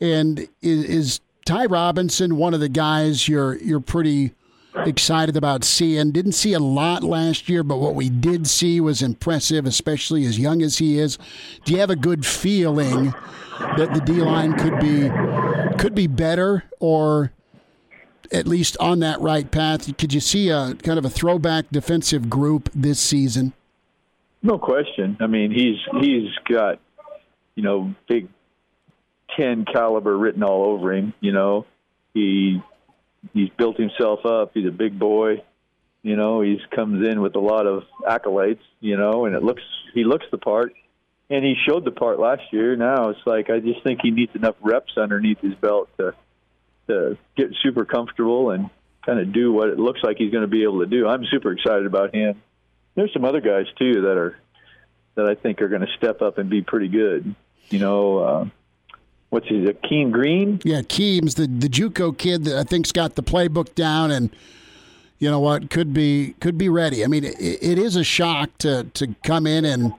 And 0.00 0.48
is, 0.62 0.84
is 0.84 1.20
Ty 1.44 1.66
Robinson 1.66 2.36
one 2.36 2.54
of 2.54 2.60
the 2.60 2.68
guys 2.68 3.28
you're 3.28 3.56
you're 3.58 3.80
pretty 3.80 4.32
excited 4.74 5.36
about 5.36 5.64
seeing? 5.64 6.12
Didn't 6.12 6.32
see 6.32 6.52
a 6.52 6.58
lot 6.58 7.02
last 7.02 7.48
year, 7.48 7.62
but 7.62 7.76
what 7.76 7.94
we 7.94 8.08
did 8.08 8.46
see 8.46 8.80
was 8.80 9.02
impressive, 9.02 9.66
especially 9.66 10.24
as 10.24 10.38
young 10.38 10.62
as 10.62 10.78
he 10.78 10.98
is. 10.98 11.18
Do 11.64 11.72
you 11.72 11.80
have 11.80 11.90
a 11.90 11.96
good 11.96 12.24
feeling 12.26 13.12
that 13.76 13.92
the 13.92 14.00
D 14.00 14.14
line 14.14 14.54
could 14.54 14.80
be 14.80 15.10
could 15.78 15.94
be 15.94 16.06
better, 16.06 16.64
or 16.78 17.32
at 18.32 18.46
least 18.46 18.76
on 18.78 19.00
that 19.00 19.20
right 19.20 19.50
path? 19.50 19.96
Could 19.96 20.12
you 20.12 20.20
see 20.20 20.48
a 20.48 20.74
kind 20.74 20.98
of 20.98 21.04
a 21.04 21.10
throwback 21.10 21.66
defensive 21.70 22.30
group 22.30 22.68
this 22.74 23.00
season? 23.00 23.52
No 24.42 24.58
question. 24.58 25.16
I 25.20 25.26
mean, 25.26 25.50
he's 25.50 25.76
he's 26.00 26.30
got 26.48 26.78
you 27.54 27.62
know 27.62 27.94
big 28.08 28.28
ten 29.38 29.64
caliber 29.70 30.16
written 30.16 30.42
all 30.42 30.66
over 30.66 30.92
him. 30.94 31.12
You 31.20 31.32
know, 31.32 31.66
he 32.14 32.62
he's 33.34 33.50
built 33.58 33.76
himself 33.76 34.24
up. 34.24 34.52
He's 34.54 34.66
a 34.66 34.72
big 34.72 34.98
boy. 34.98 35.42
You 36.02 36.16
know, 36.16 36.40
he's 36.40 36.60
comes 36.74 37.06
in 37.06 37.20
with 37.20 37.36
a 37.36 37.40
lot 37.40 37.66
of 37.66 37.82
accolades. 38.02 38.60
You 38.80 38.96
know, 38.96 39.26
and 39.26 39.34
it 39.34 39.42
looks 39.42 39.62
he 39.92 40.04
looks 40.04 40.24
the 40.30 40.38
part, 40.38 40.72
and 41.28 41.44
he 41.44 41.54
showed 41.68 41.84
the 41.84 41.90
part 41.90 42.18
last 42.18 42.42
year. 42.50 42.76
Now 42.76 43.10
it's 43.10 43.20
like 43.26 43.50
I 43.50 43.60
just 43.60 43.82
think 43.82 44.00
he 44.02 44.10
needs 44.10 44.34
enough 44.34 44.56
reps 44.62 44.96
underneath 44.96 45.40
his 45.40 45.54
belt 45.54 45.90
to 45.98 46.14
to 46.90 47.18
get 47.36 47.54
super 47.62 47.84
comfortable 47.84 48.50
and 48.50 48.70
kind 49.04 49.18
of 49.18 49.32
do 49.32 49.52
what 49.52 49.68
it 49.68 49.78
looks 49.78 50.00
like 50.02 50.18
he's 50.18 50.30
going 50.30 50.42
to 50.42 50.48
be 50.48 50.62
able 50.62 50.80
to 50.80 50.86
do. 50.86 51.08
I'm 51.08 51.24
super 51.30 51.52
excited 51.52 51.86
about 51.86 52.14
him. 52.14 52.40
There's 52.94 53.12
some 53.12 53.24
other 53.24 53.40
guys 53.40 53.66
too 53.78 54.02
that 54.02 54.16
are 54.16 54.36
that 55.14 55.26
I 55.26 55.34
think 55.34 55.60
are 55.62 55.68
going 55.68 55.82
to 55.82 55.92
step 55.96 56.22
up 56.22 56.38
and 56.38 56.48
be 56.48 56.62
pretty 56.62 56.88
good. 56.88 57.34
You 57.68 57.78
know, 57.78 58.18
uh, 58.18 58.44
what's 59.30 59.48
his 59.48 59.68
Akeem 59.68 60.10
Green? 60.10 60.60
Yeah, 60.64 60.82
Keem's 60.82 61.34
the 61.34 61.46
the 61.46 61.68
JUCO 61.68 62.16
kid 62.16 62.44
that 62.44 62.58
I 62.58 62.64
think's 62.64 62.92
got 62.92 63.14
the 63.14 63.22
playbook 63.22 63.74
down 63.74 64.10
and 64.10 64.30
you 65.18 65.30
know 65.30 65.40
what 65.40 65.70
could 65.70 65.92
be 65.92 66.34
could 66.40 66.58
be 66.58 66.68
ready. 66.68 67.04
I 67.04 67.06
mean, 67.06 67.24
it, 67.24 67.36
it 67.40 67.78
is 67.78 67.96
a 67.96 68.04
shock 68.04 68.50
to 68.58 68.84
to 68.94 69.14
come 69.24 69.46
in 69.46 69.64
and 69.64 69.94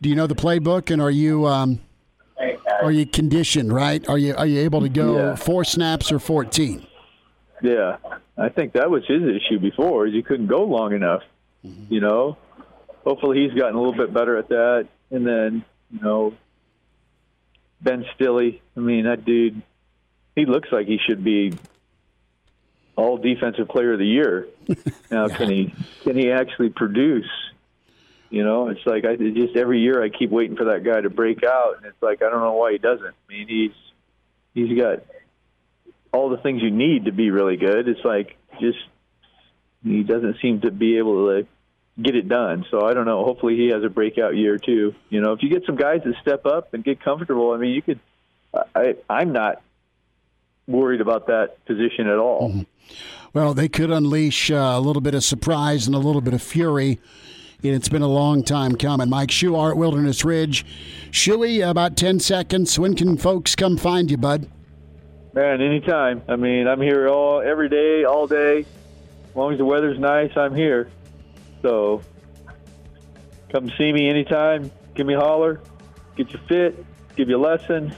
do 0.00 0.08
you 0.08 0.14
know 0.14 0.26
the 0.26 0.34
playbook 0.34 0.90
and 0.90 1.00
are 1.00 1.10
you 1.10 1.46
um, 1.46 1.80
are 2.82 2.92
you 2.92 3.06
conditioned 3.06 3.72
right? 3.72 4.06
Are 4.08 4.18
you 4.18 4.34
are 4.34 4.46
you 4.46 4.60
able 4.60 4.80
to 4.80 4.88
go 4.88 5.16
yeah. 5.16 5.34
four 5.36 5.64
snaps 5.64 6.12
or 6.12 6.18
fourteen? 6.18 6.86
Yeah, 7.62 7.98
I 8.36 8.48
think 8.48 8.72
that 8.72 8.90
was 8.90 9.04
his 9.06 9.22
issue 9.22 9.58
before. 9.58 10.06
Is 10.06 10.14
he 10.14 10.22
couldn't 10.22 10.48
go 10.48 10.64
long 10.64 10.92
enough. 10.92 11.22
Mm-hmm. 11.64 11.92
You 11.92 12.00
know, 12.00 12.36
hopefully 13.04 13.42
he's 13.42 13.58
gotten 13.58 13.76
a 13.76 13.80
little 13.80 13.96
bit 13.96 14.12
better 14.12 14.36
at 14.36 14.48
that. 14.48 14.88
And 15.10 15.26
then 15.26 15.64
you 15.90 16.00
know, 16.00 16.34
Ben 17.80 18.04
Stille. 18.14 18.60
I 18.76 18.80
mean, 18.80 19.04
that 19.04 19.24
dude. 19.24 19.62
He 20.34 20.46
looks 20.46 20.70
like 20.72 20.86
he 20.86 20.98
should 21.06 21.22
be 21.22 21.52
all 22.96 23.18
defensive 23.18 23.68
player 23.68 23.92
of 23.92 23.98
the 23.98 24.06
year. 24.06 24.48
Now, 25.10 25.26
yeah. 25.26 25.36
can 25.36 25.50
he 25.50 25.74
can 26.04 26.16
he 26.16 26.30
actually 26.30 26.70
produce? 26.70 27.28
You 28.32 28.44
know, 28.44 28.68
it's 28.68 28.80
like 28.86 29.04
I 29.04 29.10
it 29.10 29.34
just 29.34 29.58
every 29.58 29.80
year 29.80 30.02
I 30.02 30.08
keep 30.08 30.30
waiting 30.30 30.56
for 30.56 30.64
that 30.64 30.82
guy 30.82 30.98
to 30.98 31.10
break 31.10 31.44
out, 31.44 31.76
and 31.76 31.84
it's 31.84 32.02
like 32.02 32.22
I 32.22 32.30
don't 32.30 32.40
know 32.40 32.54
why 32.54 32.72
he 32.72 32.78
doesn't. 32.78 33.04
I 33.04 33.28
mean, 33.28 33.46
he's 33.46 33.72
he's 34.54 34.78
got 34.78 35.00
all 36.14 36.30
the 36.30 36.38
things 36.38 36.62
you 36.62 36.70
need 36.70 37.04
to 37.04 37.12
be 37.12 37.30
really 37.30 37.58
good. 37.58 37.88
It's 37.88 38.02
like 38.02 38.38
just 38.58 38.78
he 39.84 40.02
doesn't 40.02 40.36
seem 40.40 40.62
to 40.62 40.70
be 40.70 40.96
able 40.96 41.26
to 41.26 41.46
get 42.02 42.16
it 42.16 42.26
done. 42.26 42.64
So 42.70 42.86
I 42.86 42.94
don't 42.94 43.04
know. 43.04 43.22
Hopefully 43.22 43.54
he 43.56 43.66
has 43.66 43.84
a 43.84 43.90
breakout 43.90 44.34
year 44.34 44.56
too. 44.56 44.94
You 45.10 45.20
know, 45.20 45.34
if 45.34 45.42
you 45.42 45.50
get 45.50 45.66
some 45.66 45.76
guys 45.76 46.00
that 46.06 46.14
step 46.22 46.46
up 46.46 46.72
and 46.72 46.82
get 46.82 47.04
comfortable, 47.04 47.52
I 47.52 47.58
mean, 47.58 47.74
you 47.74 47.82
could. 47.82 48.00
I 48.74 48.96
I'm 49.10 49.32
not 49.32 49.60
worried 50.66 51.02
about 51.02 51.26
that 51.26 51.62
position 51.66 52.08
at 52.08 52.16
all. 52.16 52.48
Mm-hmm. 52.48 52.62
Well, 53.34 53.52
they 53.52 53.68
could 53.68 53.90
unleash 53.90 54.50
uh, 54.50 54.54
a 54.54 54.80
little 54.80 55.02
bit 55.02 55.14
of 55.14 55.22
surprise 55.22 55.86
and 55.86 55.94
a 55.94 55.98
little 55.98 56.22
bit 56.22 56.32
of 56.32 56.42
fury 56.42 56.98
it's 57.70 57.88
been 57.88 58.02
a 58.02 58.08
long 58.08 58.42
time 58.42 58.76
coming. 58.76 59.08
Mike 59.08 59.28
Schuart, 59.30 59.76
Wilderness 59.76 60.24
Ridge. 60.24 60.66
Shuey, 61.10 61.68
about 61.68 61.96
10 61.96 62.18
seconds. 62.20 62.78
When 62.78 62.94
can 62.94 63.16
folks 63.16 63.54
come 63.54 63.76
find 63.76 64.10
you, 64.10 64.16
bud? 64.16 64.48
Man, 65.34 65.60
anytime. 65.62 66.22
I 66.28 66.36
mean, 66.36 66.66
I'm 66.66 66.80
here 66.80 67.08
all 67.08 67.40
every 67.40 67.68
day, 67.68 68.04
all 68.04 68.26
day. 68.26 68.66
As 69.30 69.36
long 69.36 69.52
as 69.52 69.58
the 69.58 69.64
weather's 69.64 69.98
nice, 69.98 70.36
I'm 70.36 70.54
here. 70.54 70.90
So 71.62 72.02
come 73.50 73.70
see 73.78 73.92
me 73.92 74.08
anytime. 74.08 74.70
Give 74.94 75.06
me 75.06 75.14
a 75.14 75.20
holler. 75.20 75.60
Get 76.16 76.32
you 76.32 76.40
fit. 76.48 76.84
Give 77.16 77.28
you 77.28 77.36
a 77.36 77.40
lesson. 77.40 77.94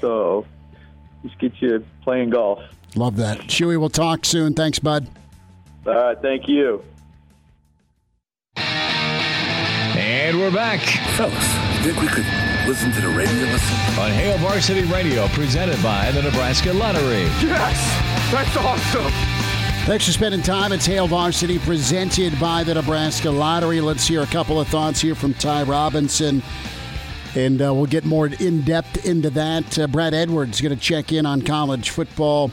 So 0.00 0.46
just 1.22 1.38
get 1.38 1.60
you 1.60 1.84
playing 2.02 2.30
golf. 2.30 2.60
Love 2.96 3.16
that. 3.16 3.38
Shuey, 3.40 3.78
we'll 3.78 3.88
talk 3.88 4.24
soon. 4.24 4.54
Thanks, 4.54 4.78
bud. 4.78 5.06
All 5.86 5.94
right. 5.94 6.20
Thank 6.20 6.48
you. 6.48 6.82
And 10.12 10.38
we're 10.38 10.50
back. 10.50 10.80
Fellas, 11.16 11.32
you 11.78 11.90
think 11.90 12.02
we 12.02 12.06
could 12.06 12.26
listen 12.68 12.92
to 12.92 13.00
the 13.00 13.08
radio 13.08 13.44
listen? 13.44 13.98
On 13.98 14.10
Hail 14.10 14.36
Varsity 14.36 14.82
Radio, 14.82 15.26
presented 15.28 15.82
by 15.82 16.10
the 16.10 16.20
Nebraska 16.20 16.70
Lottery. 16.70 17.22
Yes! 17.40 18.30
That's 18.30 18.54
awesome! 18.58 19.10
Thanks 19.86 20.04
for 20.04 20.12
spending 20.12 20.42
time. 20.42 20.70
It's 20.72 20.84
Hail 20.84 21.06
Varsity, 21.06 21.58
presented 21.60 22.38
by 22.38 22.62
the 22.62 22.74
Nebraska 22.74 23.30
Lottery. 23.30 23.80
Let's 23.80 24.06
hear 24.06 24.20
a 24.20 24.26
couple 24.26 24.60
of 24.60 24.68
thoughts 24.68 25.00
here 25.00 25.14
from 25.14 25.32
Ty 25.32 25.62
Robinson. 25.62 26.42
And 27.34 27.62
uh, 27.62 27.72
we'll 27.72 27.86
get 27.86 28.04
more 28.04 28.26
in 28.26 28.60
depth 28.60 29.06
into 29.06 29.30
that. 29.30 29.78
Uh, 29.78 29.86
Brad 29.86 30.12
Edwards 30.12 30.60
going 30.60 30.74
to 30.74 30.80
check 30.80 31.10
in 31.14 31.24
on 31.24 31.40
college 31.40 31.88
football 31.88 32.50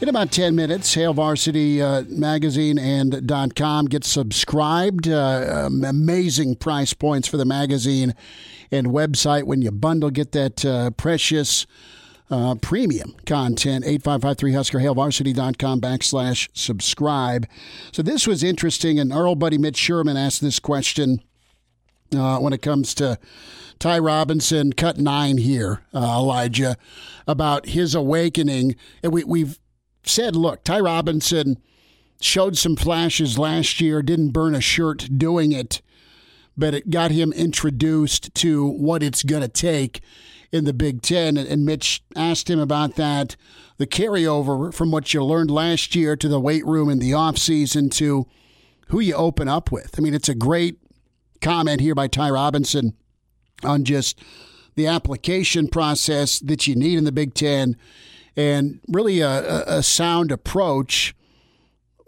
in 0.00 0.08
about 0.08 0.30
10 0.30 0.54
minutes, 0.54 0.94
Hail 0.94 1.12
Varsity 1.12 1.82
uh, 1.82 2.02
Magazine 2.08 2.78
and 2.78 3.28
.com. 3.56 3.86
Get 3.86 4.04
subscribed. 4.04 5.08
Uh, 5.08 5.64
um, 5.66 5.84
amazing 5.84 6.56
price 6.56 6.94
points 6.94 7.26
for 7.26 7.36
the 7.36 7.44
magazine 7.44 8.14
and 8.70 8.88
website 8.88 9.44
when 9.44 9.60
you 9.60 9.70
bundle. 9.70 10.10
Get 10.10 10.32
that 10.32 10.64
uh, 10.64 10.90
precious 10.90 11.66
uh, 12.30 12.54
premium 12.56 13.16
content. 13.26 13.84
8553 13.84 14.52
Husker, 14.52 14.78
hailvarsity.com 14.78 15.80
backslash 15.80 16.48
subscribe. 16.52 17.46
So 17.90 18.02
this 18.02 18.26
was 18.26 18.44
interesting, 18.44 19.00
and 19.00 19.12
our 19.12 19.34
buddy 19.34 19.58
Mitch 19.58 19.76
Sherman 19.76 20.16
asked 20.16 20.40
this 20.40 20.60
question 20.60 21.22
uh, 22.14 22.38
when 22.38 22.52
it 22.52 22.62
comes 22.62 22.94
to 22.94 23.18
Ty 23.78 23.98
Robinson, 24.00 24.72
cut 24.72 24.98
nine 24.98 25.38
here, 25.38 25.82
uh, 25.94 26.18
Elijah, 26.18 26.76
about 27.26 27.66
his 27.66 27.94
awakening. 27.94 28.76
And 29.02 29.12
we, 29.12 29.24
we've 29.24 29.58
said, 30.08 30.36
look, 30.36 30.64
Ty 30.64 30.80
Robinson 30.80 31.58
showed 32.20 32.56
some 32.56 32.76
flashes 32.76 33.38
last 33.38 33.80
year, 33.80 34.02
didn't 34.02 34.30
burn 34.30 34.54
a 34.54 34.60
shirt 34.60 35.08
doing 35.16 35.52
it, 35.52 35.80
but 36.56 36.74
it 36.74 36.90
got 36.90 37.10
him 37.10 37.32
introduced 37.32 38.34
to 38.34 38.66
what 38.66 39.02
it's 39.02 39.22
going 39.22 39.42
to 39.42 39.48
take 39.48 40.00
in 40.50 40.64
the 40.64 40.72
Big 40.72 41.02
Ten. 41.02 41.36
And 41.36 41.64
Mitch 41.64 42.02
asked 42.16 42.50
him 42.50 42.58
about 42.58 42.96
that, 42.96 43.36
the 43.76 43.86
carryover 43.86 44.74
from 44.74 44.90
what 44.90 45.14
you 45.14 45.24
learned 45.24 45.50
last 45.50 45.94
year 45.94 46.16
to 46.16 46.28
the 46.28 46.40
weight 46.40 46.66
room 46.66 46.88
in 46.88 46.98
the 46.98 47.12
offseason 47.12 47.90
to 47.92 48.26
who 48.88 48.98
you 48.98 49.14
open 49.14 49.46
up 49.46 49.70
with. 49.70 49.94
I 49.96 50.00
mean, 50.00 50.14
it's 50.14 50.28
a 50.28 50.34
great 50.34 50.78
comment 51.40 51.80
here 51.80 51.94
by 51.94 52.08
Ty 52.08 52.30
Robinson 52.30 52.94
on 53.62 53.84
just 53.84 54.20
the 54.74 54.86
application 54.86 55.68
process 55.68 56.40
that 56.40 56.66
you 56.66 56.74
need 56.74 56.98
in 56.98 57.04
the 57.04 57.12
Big 57.12 57.34
Ten 57.34 57.76
and 58.38 58.78
really 58.88 59.20
a, 59.20 59.64
a 59.66 59.82
sound 59.82 60.30
approach 60.30 61.14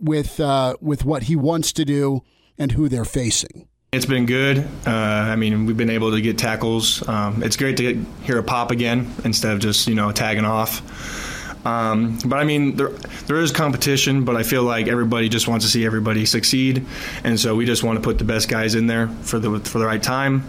with 0.01 0.39
uh, 0.41 0.77
with 0.81 1.05
what 1.05 1.25
he 1.25 1.37
wants 1.37 1.73
to 1.75 1.85
do 1.85 2.23
and 2.57 2.73
who 2.73 2.89
they're 2.89 3.05
facing. 3.05 3.67
It's 3.93 4.07
been 4.07 4.25
good. 4.25 4.59
Uh, 4.87 4.91
I 4.91 5.35
mean, 5.35 5.67
we've 5.67 5.77
been 5.77 5.91
able 5.91 6.13
to 6.13 6.21
get 6.21 6.39
tackles. 6.39 7.07
Um, 7.09 7.43
it's 7.43 7.57
great 7.57 7.77
to 7.79 7.95
get, 7.95 8.07
hear 8.23 8.39
a 8.39 8.43
pop 8.45 8.71
again 8.71 9.13
instead 9.25 9.53
of 9.53 9.59
just 9.59 9.89
you 9.89 9.97
know 9.97 10.13
tagging 10.13 10.45
off. 10.45 10.81
Um, 11.67 12.19
but 12.25 12.39
I 12.39 12.45
mean, 12.45 12.77
there 12.77 12.91
there 13.27 13.41
is 13.41 13.51
competition, 13.51 14.25
but 14.25 14.37
I 14.37 14.45
feel 14.45 14.63
like 14.63 14.87
everybody 14.87 15.29
just 15.29 15.49
wants 15.49 15.65
to 15.65 15.71
see 15.71 15.85
everybody 15.85 16.25
succeed, 16.25 16.87
and 17.25 17.39
so 17.41 17.57
we 17.57 17.67
just 17.67 17.83
want 17.83 17.99
to 17.99 18.03
put 18.03 18.19
the 18.19 18.25
best 18.25 18.49
guys 18.49 18.77
in 18.77 18.87
there 18.87 19.09
for 19.09 19.41
the 19.41 19.59
for 19.59 19.81
the 19.81 19.87
right 19.87 20.03
time. 20.03 20.45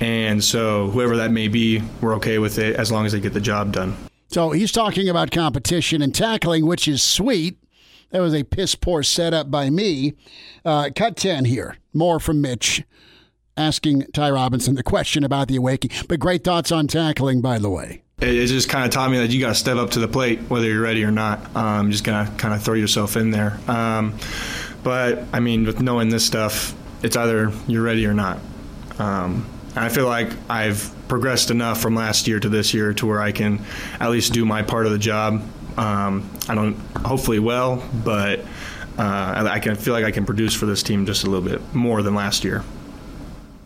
And 0.00 0.42
so 0.42 0.88
whoever 0.88 1.18
that 1.18 1.30
may 1.30 1.48
be, 1.48 1.82
we're 2.00 2.14
okay 2.16 2.38
with 2.38 2.58
it 2.58 2.76
as 2.76 2.90
long 2.90 3.04
as 3.04 3.12
they 3.12 3.20
get 3.20 3.34
the 3.34 3.40
job 3.40 3.70
done. 3.70 3.94
So 4.30 4.52
he's 4.52 4.70
talking 4.70 5.08
about 5.08 5.32
competition 5.32 6.02
and 6.02 6.14
tackling, 6.14 6.64
which 6.64 6.86
is 6.86 7.02
sweet. 7.02 7.58
That 8.10 8.20
was 8.20 8.32
a 8.32 8.44
piss 8.44 8.76
poor 8.76 9.02
setup 9.02 9.50
by 9.50 9.70
me. 9.70 10.14
Uh, 10.64 10.90
cut 10.94 11.16
10 11.16 11.44
here. 11.46 11.76
More 11.92 12.20
from 12.20 12.40
Mitch 12.40 12.84
asking 13.56 14.06
Ty 14.12 14.30
Robinson 14.30 14.76
the 14.76 14.84
question 14.84 15.24
about 15.24 15.48
the 15.48 15.56
awakening. 15.56 15.96
But 16.08 16.20
great 16.20 16.44
thoughts 16.44 16.70
on 16.70 16.86
tackling, 16.86 17.40
by 17.40 17.58
the 17.58 17.70
way. 17.70 18.02
It, 18.20 18.46
just 18.46 18.68
kind 18.68 18.84
of 18.84 18.90
taught 18.92 19.10
me 19.10 19.18
that 19.18 19.30
you 19.30 19.40
got 19.40 19.48
to 19.48 19.54
step 19.54 19.76
up 19.76 19.90
to 19.90 19.98
the 19.98 20.08
plate, 20.08 20.38
whether 20.42 20.66
you're 20.66 20.82
ready 20.82 21.02
or 21.04 21.10
not. 21.10 21.54
Um, 21.56 21.90
just 21.90 22.04
going 22.04 22.24
to 22.24 22.32
kind 22.36 22.54
of 22.54 22.62
throw 22.62 22.74
yourself 22.74 23.16
in 23.16 23.32
there. 23.32 23.58
Um, 23.66 24.16
but, 24.84 25.24
I 25.32 25.40
mean, 25.40 25.64
with 25.64 25.80
knowing 25.80 26.08
this 26.08 26.24
stuff, 26.24 26.74
it's 27.02 27.16
either 27.16 27.52
you're 27.66 27.82
ready 27.82 28.06
or 28.06 28.14
not. 28.14 28.38
Um, 28.98 29.46
I 29.76 29.88
feel 29.88 30.06
like 30.06 30.30
I've 30.48 30.92
progressed 31.08 31.50
enough 31.50 31.80
from 31.80 31.94
last 31.94 32.26
year 32.26 32.40
to 32.40 32.48
this 32.48 32.74
year 32.74 32.92
to 32.94 33.06
where 33.06 33.20
I 33.20 33.32
can 33.32 33.64
at 34.00 34.10
least 34.10 34.32
do 34.32 34.44
my 34.44 34.62
part 34.62 34.86
of 34.86 34.92
the 34.92 34.98
job. 34.98 35.42
Um, 35.76 36.28
I 36.48 36.54
don't, 36.54 36.74
hopefully, 36.96 37.38
well, 37.38 37.82
but 38.04 38.40
uh, 38.98 39.48
I 39.50 39.60
can 39.60 39.76
feel 39.76 39.94
like 39.94 40.04
I 40.04 40.10
can 40.10 40.26
produce 40.26 40.54
for 40.54 40.66
this 40.66 40.82
team 40.82 41.06
just 41.06 41.24
a 41.24 41.30
little 41.30 41.48
bit 41.48 41.74
more 41.74 42.02
than 42.02 42.14
last 42.14 42.44
year. 42.44 42.64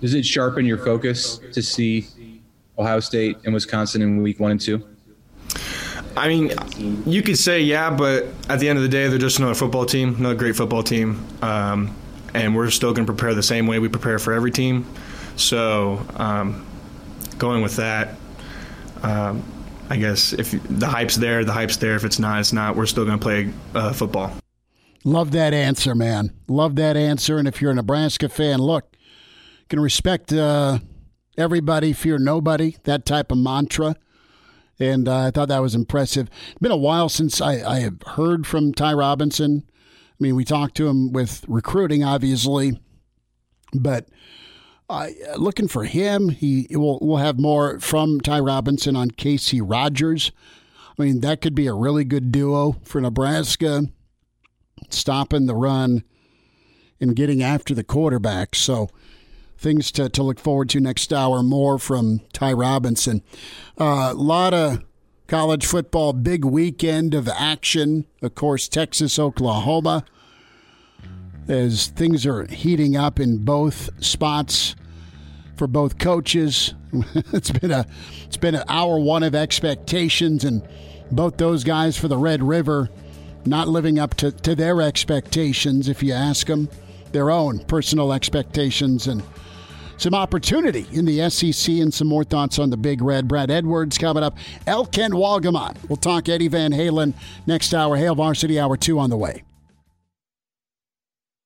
Does 0.00 0.14
it 0.14 0.24
sharpen 0.24 0.66
your 0.66 0.78
focus 0.78 1.40
to 1.52 1.62
see 1.62 2.06
Ohio 2.78 3.00
State 3.00 3.38
and 3.44 3.54
Wisconsin 3.54 4.02
in 4.02 4.22
week 4.22 4.38
one 4.38 4.50
and 4.50 4.60
two? 4.60 4.86
I 6.16 6.28
mean, 6.28 6.52
you 7.06 7.22
could 7.22 7.38
say 7.38 7.60
yeah, 7.60 7.90
but 7.90 8.26
at 8.48 8.60
the 8.60 8.68
end 8.68 8.78
of 8.78 8.82
the 8.82 8.88
day, 8.88 9.08
they're 9.08 9.18
just 9.18 9.38
another 9.38 9.54
football 9.54 9.84
team, 9.86 10.14
another 10.16 10.36
great 10.36 10.54
football 10.54 10.82
team, 10.82 11.26
um, 11.42 11.94
and 12.34 12.54
we're 12.54 12.70
still 12.70 12.92
going 12.92 13.06
to 13.06 13.12
prepare 13.12 13.34
the 13.34 13.42
same 13.42 13.66
way 13.66 13.78
we 13.78 13.88
prepare 13.88 14.18
for 14.18 14.32
every 14.32 14.50
team. 14.50 14.86
So, 15.36 16.04
um, 16.16 16.66
going 17.38 17.62
with 17.62 17.76
that, 17.76 18.16
um, 19.02 19.44
I 19.90 19.96
guess 19.96 20.32
if 20.32 20.52
the 20.78 20.86
hype's 20.86 21.16
there, 21.16 21.44
the 21.44 21.52
hype's 21.52 21.76
there. 21.76 21.96
If 21.96 22.04
it's 22.04 22.18
not, 22.18 22.40
it's 22.40 22.52
not. 22.52 22.76
We're 22.76 22.86
still 22.86 23.04
going 23.04 23.18
to 23.18 23.22
play 23.22 23.52
uh, 23.74 23.92
football. 23.92 24.32
Love 25.04 25.32
that 25.32 25.52
answer, 25.52 25.94
man. 25.94 26.32
Love 26.48 26.76
that 26.76 26.96
answer. 26.96 27.36
And 27.36 27.46
if 27.46 27.60
you're 27.60 27.70
a 27.70 27.74
Nebraska 27.74 28.28
fan, 28.28 28.60
look, 28.60 28.86
you 28.92 29.66
can 29.68 29.80
respect 29.80 30.32
uh, 30.32 30.78
everybody, 31.36 31.92
fear 31.92 32.18
nobody, 32.18 32.76
that 32.84 33.04
type 33.04 33.30
of 33.30 33.36
mantra. 33.36 33.96
And 34.80 35.06
uh, 35.06 35.26
I 35.26 35.30
thought 35.30 35.48
that 35.48 35.62
was 35.62 35.74
impressive. 35.74 36.28
It's 36.50 36.58
been 36.58 36.72
a 36.72 36.76
while 36.76 37.08
since 37.10 37.40
I, 37.40 37.62
I 37.62 37.80
have 37.80 38.02
heard 38.02 38.46
from 38.46 38.72
Ty 38.72 38.94
Robinson. 38.94 39.64
I 39.68 40.16
mean, 40.18 40.36
we 40.36 40.44
talked 40.44 40.76
to 40.76 40.88
him 40.88 41.12
with 41.12 41.44
recruiting, 41.46 42.02
obviously, 42.02 42.80
but 43.74 44.08
uh, 44.88 45.08
looking 45.36 45.68
for 45.68 45.84
him. 45.84 46.28
He 46.28 46.66
will 46.70 46.98
we'll 47.00 47.18
have 47.18 47.38
more 47.38 47.80
from 47.80 48.20
Ty 48.20 48.40
Robinson 48.40 48.96
on 48.96 49.10
Casey 49.10 49.60
Rogers. 49.60 50.32
I 50.98 51.02
mean, 51.02 51.20
that 51.20 51.40
could 51.40 51.54
be 51.54 51.66
a 51.66 51.74
really 51.74 52.04
good 52.04 52.30
duo 52.30 52.76
for 52.84 53.00
Nebraska, 53.00 53.84
stopping 54.90 55.46
the 55.46 55.54
run 55.54 56.04
and 57.00 57.16
getting 57.16 57.42
after 57.42 57.74
the 57.74 57.82
quarterback. 57.82 58.54
So 58.54 58.88
things 59.58 59.90
to, 59.92 60.08
to 60.08 60.22
look 60.22 60.38
forward 60.38 60.68
to 60.70 60.80
next 60.80 61.12
hour. 61.12 61.42
More 61.42 61.78
from 61.78 62.20
Ty 62.32 62.52
Robinson. 62.52 63.22
A 63.78 63.82
uh, 63.82 64.14
lot 64.14 64.54
of 64.54 64.84
college 65.26 65.66
football, 65.66 66.12
big 66.12 66.44
weekend 66.44 67.14
of 67.14 67.28
action. 67.28 68.06
Of 68.22 68.34
course, 68.34 68.68
Texas, 68.68 69.18
Oklahoma 69.18 70.04
as 71.48 71.88
things 71.88 72.26
are 72.26 72.46
heating 72.46 72.96
up 72.96 73.20
in 73.20 73.44
both 73.44 73.90
spots 74.02 74.74
for 75.56 75.66
both 75.66 75.98
coaches. 75.98 76.74
it's 77.32 77.50
been 77.50 77.70
a 77.70 77.86
it's 78.24 78.36
been 78.36 78.54
an 78.54 78.64
hour 78.68 78.98
one 78.98 79.22
of 79.22 79.34
expectations, 79.34 80.44
and 80.44 80.66
both 81.10 81.36
those 81.36 81.64
guys 81.64 81.96
for 81.96 82.08
the 82.08 82.16
Red 82.16 82.42
River 82.42 82.88
not 83.46 83.68
living 83.68 83.98
up 83.98 84.14
to, 84.14 84.32
to 84.32 84.54
their 84.54 84.80
expectations. 84.80 85.88
If 85.88 86.02
you 86.02 86.12
ask 86.12 86.46
them, 86.46 86.68
their 87.12 87.30
own 87.30 87.60
personal 87.60 88.12
expectations 88.12 89.06
and 89.06 89.22
some 89.96 90.14
opportunity 90.14 90.86
in 90.92 91.04
the 91.04 91.30
SEC 91.30 91.74
and 91.76 91.94
some 91.94 92.08
more 92.08 92.24
thoughts 92.24 92.58
on 92.58 92.70
the 92.70 92.76
Big 92.76 93.00
Red. 93.00 93.28
Brad 93.28 93.50
Edwards 93.50 93.96
coming 93.96 94.24
up. 94.24 94.36
L. 94.66 94.86
Kent 94.86 95.14
Wolgamott. 95.14 95.76
We'll 95.88 95.96
talk 95.96 96.28
Eddie 96.28 96.48
Van 96.48 96.72
Halen 96.72 97.14
next 97.46 97.72
hour. 97.72 97.96
Hail 97.96 98.14
Varsity 98.14 98.58
Hour 98.58 98.76
2 98.76 98.98
on 98.98 99.10
the 99.10 99.16
way. 99.16 99.44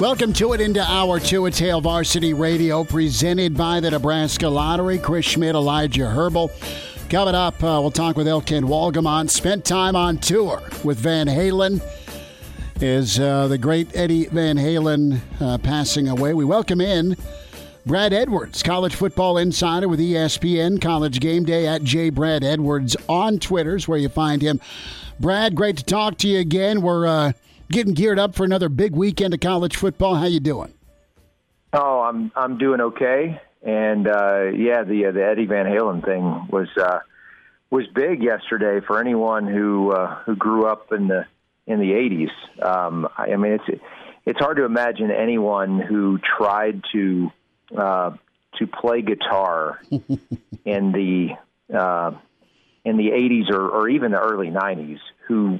Welcome 0.00 0.32
to 0.34 0.54
it 0.54 0.60
into 0.60 0.82
hour 0.82 1.20
two 1.20 1.46
at 1.46 1.56
Hail 1.56 1.80
Varsity 1.80 2.34
Radio, 2.34 2.82
presented 2.82 3.56
by 3.56 3.78
the 3.78 3.92
Nebraska 3.92 4.48
Lottery. 4.48 4.98
Chris 4.98 5.24
Schmitz, 5.24 5.54
Elijah 5.54 6.08
Herbal. 6.08 6.50
Coming 7.08 7.36
up, 7.36 7.54
uh, 7.62 7.78
we'll 7.80 7.92
talk 7.92 8.16
with 8.16 8.26
L. 8.26 8.40
Kent 8.40 8.66
Wolgamott. 8.66 9.30
Spent 9.30 9.64
time 9.64 9.94
on 9.94 10.18
tour 10.18 10.60
with 10.82 10.98
Van 10.98 11.28
Halen. 11.28 11.80
Is 12.80 13.20
uh, 13.20 13.46
the 13.46 13.56
great 13.56 13.94
Eddie 13.94 14.26
Van 14.26 14.56
Halen 14.56 15.20
uh, 15.40 15.58
passing 15.58 16.08
away? 16.08 16.34
We 16.34 16.44
welcome 16.44 16.80
in 16.80 17.16
Brad 17.86 18.12
Edwards, 18.12 18.64
college 18.64 18.96
football 18.96 19.38
insider 19.38 19.86
with 19.86 20.00
ESPN 20.00 20.82
College 20.82 21.20
Game 21.20 21.44
Day 21.44 21.68
at 21.68 21.84
J. 21.84 22.10
Brad 22.10 22.42
Edwards 22.42 22.96
on 23.08 23.38
Twitter's 23.38 23.86
where 23.86 23.98
you 23.98 24.08
find 24.08 24.42
him. 24.42 24.60
Brad, 25.20 25.54
great 25.54 25.76
to 25.76 25.84
talk 25.84 26.18
to 26.18 26.28
you 26.28 26.40
again. 26.40 26.82
We're 26.82 27.06
uh, 27.06 27.32
getting 27.70 27.94
geared 27.94 28.18
up 28.18 28.34
for 28.34 28.44
another 28.44 28.68
big 28.68 28.94
weekend 28.94 29.34
of 29.34 29.40
college 29.40 29.76
football. 29.76 30.16
How 30.16 30.26
you 30.26 30.40
doing? 30.40 30.74
Oh, 31.72 32.00
I'm 32.00 32.30
I'm 32.36 32.58
doing 32.58 32.80
okay. 32.80 33.40
And 33.62 34.06
uh, 34.06 34.44
yeah, 34.54 34.84
the 34.84 35.06
uh, 35.08 35.12
the 35.12 35.24
Eddie 35.24 35.46
Van 35.46 35.66
Halen 35.66 36.04
thing 36.04 36.48
was 36.50 36.68
uh, 36.76 36.98
was 37.70 37.86
big 37.94 38.22
yesterday 38.22 38.84
for 38.86 39.00
anyone 39.00 39.46
who 39.46 39.92
uh, 39.92 40.16
who 40.24 40.36
grew 40.36 40.66
up 40.66 40.92
in 40.92 41.08
the 41.08 41.26
in 41.66 41.80
the 41.80 41.92
80s. 41.92 42.64
Um, 42.64 43.08
I 43.16 43.36
mean, 43.36 43.52
it's 43.52 43.80
it's 44.26 44.38
hard 44.38 44.58
to 44.58 44.64
imagine 44.64 45.10
anyone 45.10 45.80
who 45.80 46.18
tried 46.18 46.82
to 46.92 47.30
uh, 47.76 48.10
to 48.58 48.66
play 48.66 49.02
guitar 49.02 49.80
in 49.90 50.92
the 50.92 51.30
uh, 51.76 52.12
in 52.84 52.96
the 52.96 53.08
80s 53.08 53.50
or, 53.50 53.68
or 53.68 53.88
even 53.88 54.12
the 54.12 54.20
early 54.20 54.48
90s 54.48 54.98
who 55.26 55.58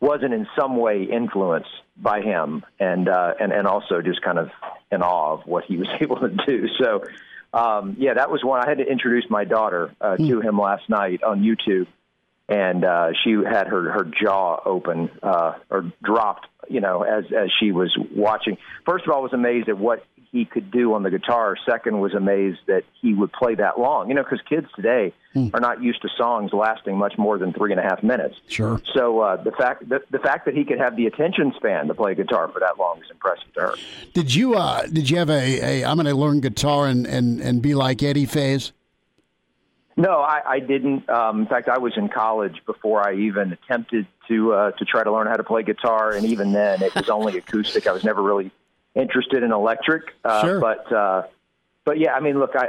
wasn't 0.00 0.34
in 0.34 0.46
some 0.58 0.76
way 0.76 1.02
influenced 1.04 1.70
by 1.96 2.20
him, 2.20 2.64
and 2.78 3.08
uh, 3.08 3.34
and 3.40 3.52
and 3.52 3.66
also 3.66 4.02
just 4.02 4.22
kind 4.22 4.38
of 4.38 4.50
in 4.92 5.02
awe 5.02 5.34
of 5.34 5.46
what 5.46 5.64
he 5.64 5.76
was 5.76 5.88
able 6.00 6.16
to 6.16 6.28
do. 6.46 6.68
So, 6.80 7.04
um, 7.52 7.96
yeah, 7.98 8.14
that 8.14 8.30
was 8.30 8.44
one. 8.44 8.62
I 8.64 8.68
had 8.68 8.78
to 8.78 8.84
introduce 8.84 9.24
my 9.30 9.44
daughter 9.44 9.94
uh, 10.00 10.16
to 10.16 10.40
hmm. 10.40 10.46
him 10.46 10.58
last 10.58 10.88
night 10.88 11.22
on 11.22 11.42
YouTube, 11.42 11.86
and 12.48 12.84
uh, 12.84 13.08
she 13.24 13.32
had 13.32 13.68
her 13.68 13.92
her 13.92 14.04
jaw 14.04 14.60
open 14.64 15.10
uh, 15.22 15.54
or 15.70 15.92
dropped, 16.02 16.46
you 16.68 16.80
know, 16.80 17.02
as 17.02 17.24
as 17.32 17.50
she 17.58 17.72
was 17.72 17.96
watching. 18.14 18.58
First 18.84 19.06
of 19.06 19.12
all, 19.12 19.20
I 19.20 19.22
was 19.22 19.32
amazed 19.32 19.68
at 19.68 19.78
what 19.78 20.04
he 20.36 20.44
could 20.44 20.70
do 20.70 20.94
on 20.94 21.02
the 21.02 21.10
guitar. 21.10 21.56
Second, 21.64 22.00
was 22.00 22.14
amazed 22.14 22.60
that 22.66 22.84
he 23.00 23.14
would 23.14 23.32
play 23.32 23.54
that 23.54 23.78
long. 23.78 24.08
You 24.08 24.14
know, 24.14 24.22
because 24.22 24.40
kids 24.48 24.66
today 24.76 25.12
Hmm. 25.32 25.48
are 25.52 25.60
not 25.60 25.82
used 25.82 26.00
to 26.00 26.08
songs 26.16 26.54
lasting 26.54 26.96
much 26.96 27.18
more 27.18 27.36
than 27.36 27.52
three 27.52 27.70
and 27.70 27.78
a 27.78 27.82
half 27.82 28.02
minutes. 28.02 28.40
Sure. 28.48 28.80
So 28.94 29.20
uh, 29.20 29.36
the 29.36 29.52
fact 29.52 29.86
that 29.90 30.02
the 30.10 30.18
fact 30.18 30.46
that 30.46 30.54
he 30.54 30.64
could 30.64 30.78
have 30.78 30.96
the 30.96 31.06
attention 31.06 31.52
span 31.56 31.88
to 31.88 31.94
play 31.94 32.14
guitar 32.14 32.48
for 32.48 32.60
that 32.60 32.78
long 32.78 33.00
is 33.04 33.10
impressive 33.10 33.52
to 33.54 33.60
her. 33.60 33.74
Did 34.14 34.34
you 34.34 34.54
uh, 34.54 34.86
did 34.86 35.10
you 35.10 35.18
have 35.18 35.28
a, 35.28 35.82
a 35.82 35.84
I'm 35.84 35.96
going 35.96 36.06
to 36.06 36.14
learn 36.14 36.40
guitar 36.40 36.86
and, 36.86 37.06
and, 37.06 37.40
and 37.40 37.60
be 37.60 37.74
like 37.74 38.02
Eddie 38.02 38.24
phase? 38.24 38.72
No, 39.98 40.20
I, 40.20 40.40
I 40.46 40.60
didn't. 40.60 41.08
Um, 41.08 41.40
in 41.40 41.46
fact, 41.46 41.68
I 41.68 41.78
was 41.78 41.92
in 41.96 42.08
college 42.08 42.56
before 42.66 43.06
I 43.06 43.14
even 43.14 43.52
attempted 43.52 44.06
to 44.28 44.52
uh, 44.52 44.70
to 44.72 44.84
try 44.84 45.04
to 45.04 45.12
learn 45.12 45.26
how 45.26 45.36
to 45.36 45.44
play 45.44 45.62
guitar, 45.62 46.12
and 46.12 46.24
even 46.26 46.52
then, 46.52 46.82
it 46.82 46.94
was 46.94 47.08
only 47.10 47.36
acoustic. 47.38 47.86
I 47.86 47.92
was 47.92 48.04
never 48.04 48.22
really 48.22 48.50
interested 48.96 49.42
in 49.42 49.52
electric. 49.52 50.14
Uh, 50.24 50.42
Sure. 50.42 50.60
But 50.60 50.92
uh, 50.92 51.22
but 51.84 51.98
yeah, 51.98 52.14
I 52.14 52.20
mean, 52.20 52.38
look, 52.38 52.56
I, 52.56 52.66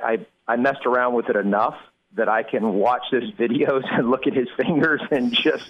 I 0.48 0.54
I 0.54 0.56
messed 0.58 0.86
around 0.86 1.14
with 1.14 1.30
it 1.30 1.36
enough 1.36 1.76
that 2.16 2.30
I 2.30 2.44
can 2.44 2.74
watch 2.74 3.04
those 3.12 3.32
videos 3.34 3.84
and 3.92 4.10
look 4.10 4.28
at 4.28 4.34
his 4.34 4.48
fingers 4.58 5.02
and 5.12 5.34
just 5.34 5.70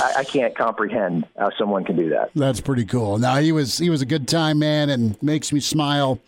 I, 0.00 0.14
I 0.18 0.24
can't 0.24 0.54
comprehend 0.56 1.26
how 1.38 1.50
someone 1.58 1.84
can 1.84 1.96
do 1.96 2.10
that. 2.10 2.30
That's 2.34 2.60
pretty 2.60 2.84
cool. 2.84 3.18
Now 3.18 3.36
he 3.36 3.52
was 3.52 3.78
he 3.78 3.90
was 3.90 4.02
a 4.02 4.06
good 4.06 4.28
time 4.28 4.58
man 4.58 4.90
and 4.90 5.20
makes 5.22 5.52
me 5.52 5.60
smile 5.60 6.20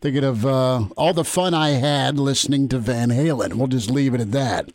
thinking 0.00 0.24
of 0.24 0.44
uh, 0.44 0.84
all 0.96 1.12
the 1.14 1.24
fun 1.24 1.54
I 1.54 1.70
had 1.70 2.18
listening 2.18 2.68
to 2.68 2.78
Van 2.78 3.08
Halen. 3.10 3.54
We'll 3.54 3.68
just 3.68 3.90
leave 3.90 4.14
it 4.14 4.20
at 4.20 4.32
that. 4.32 4.70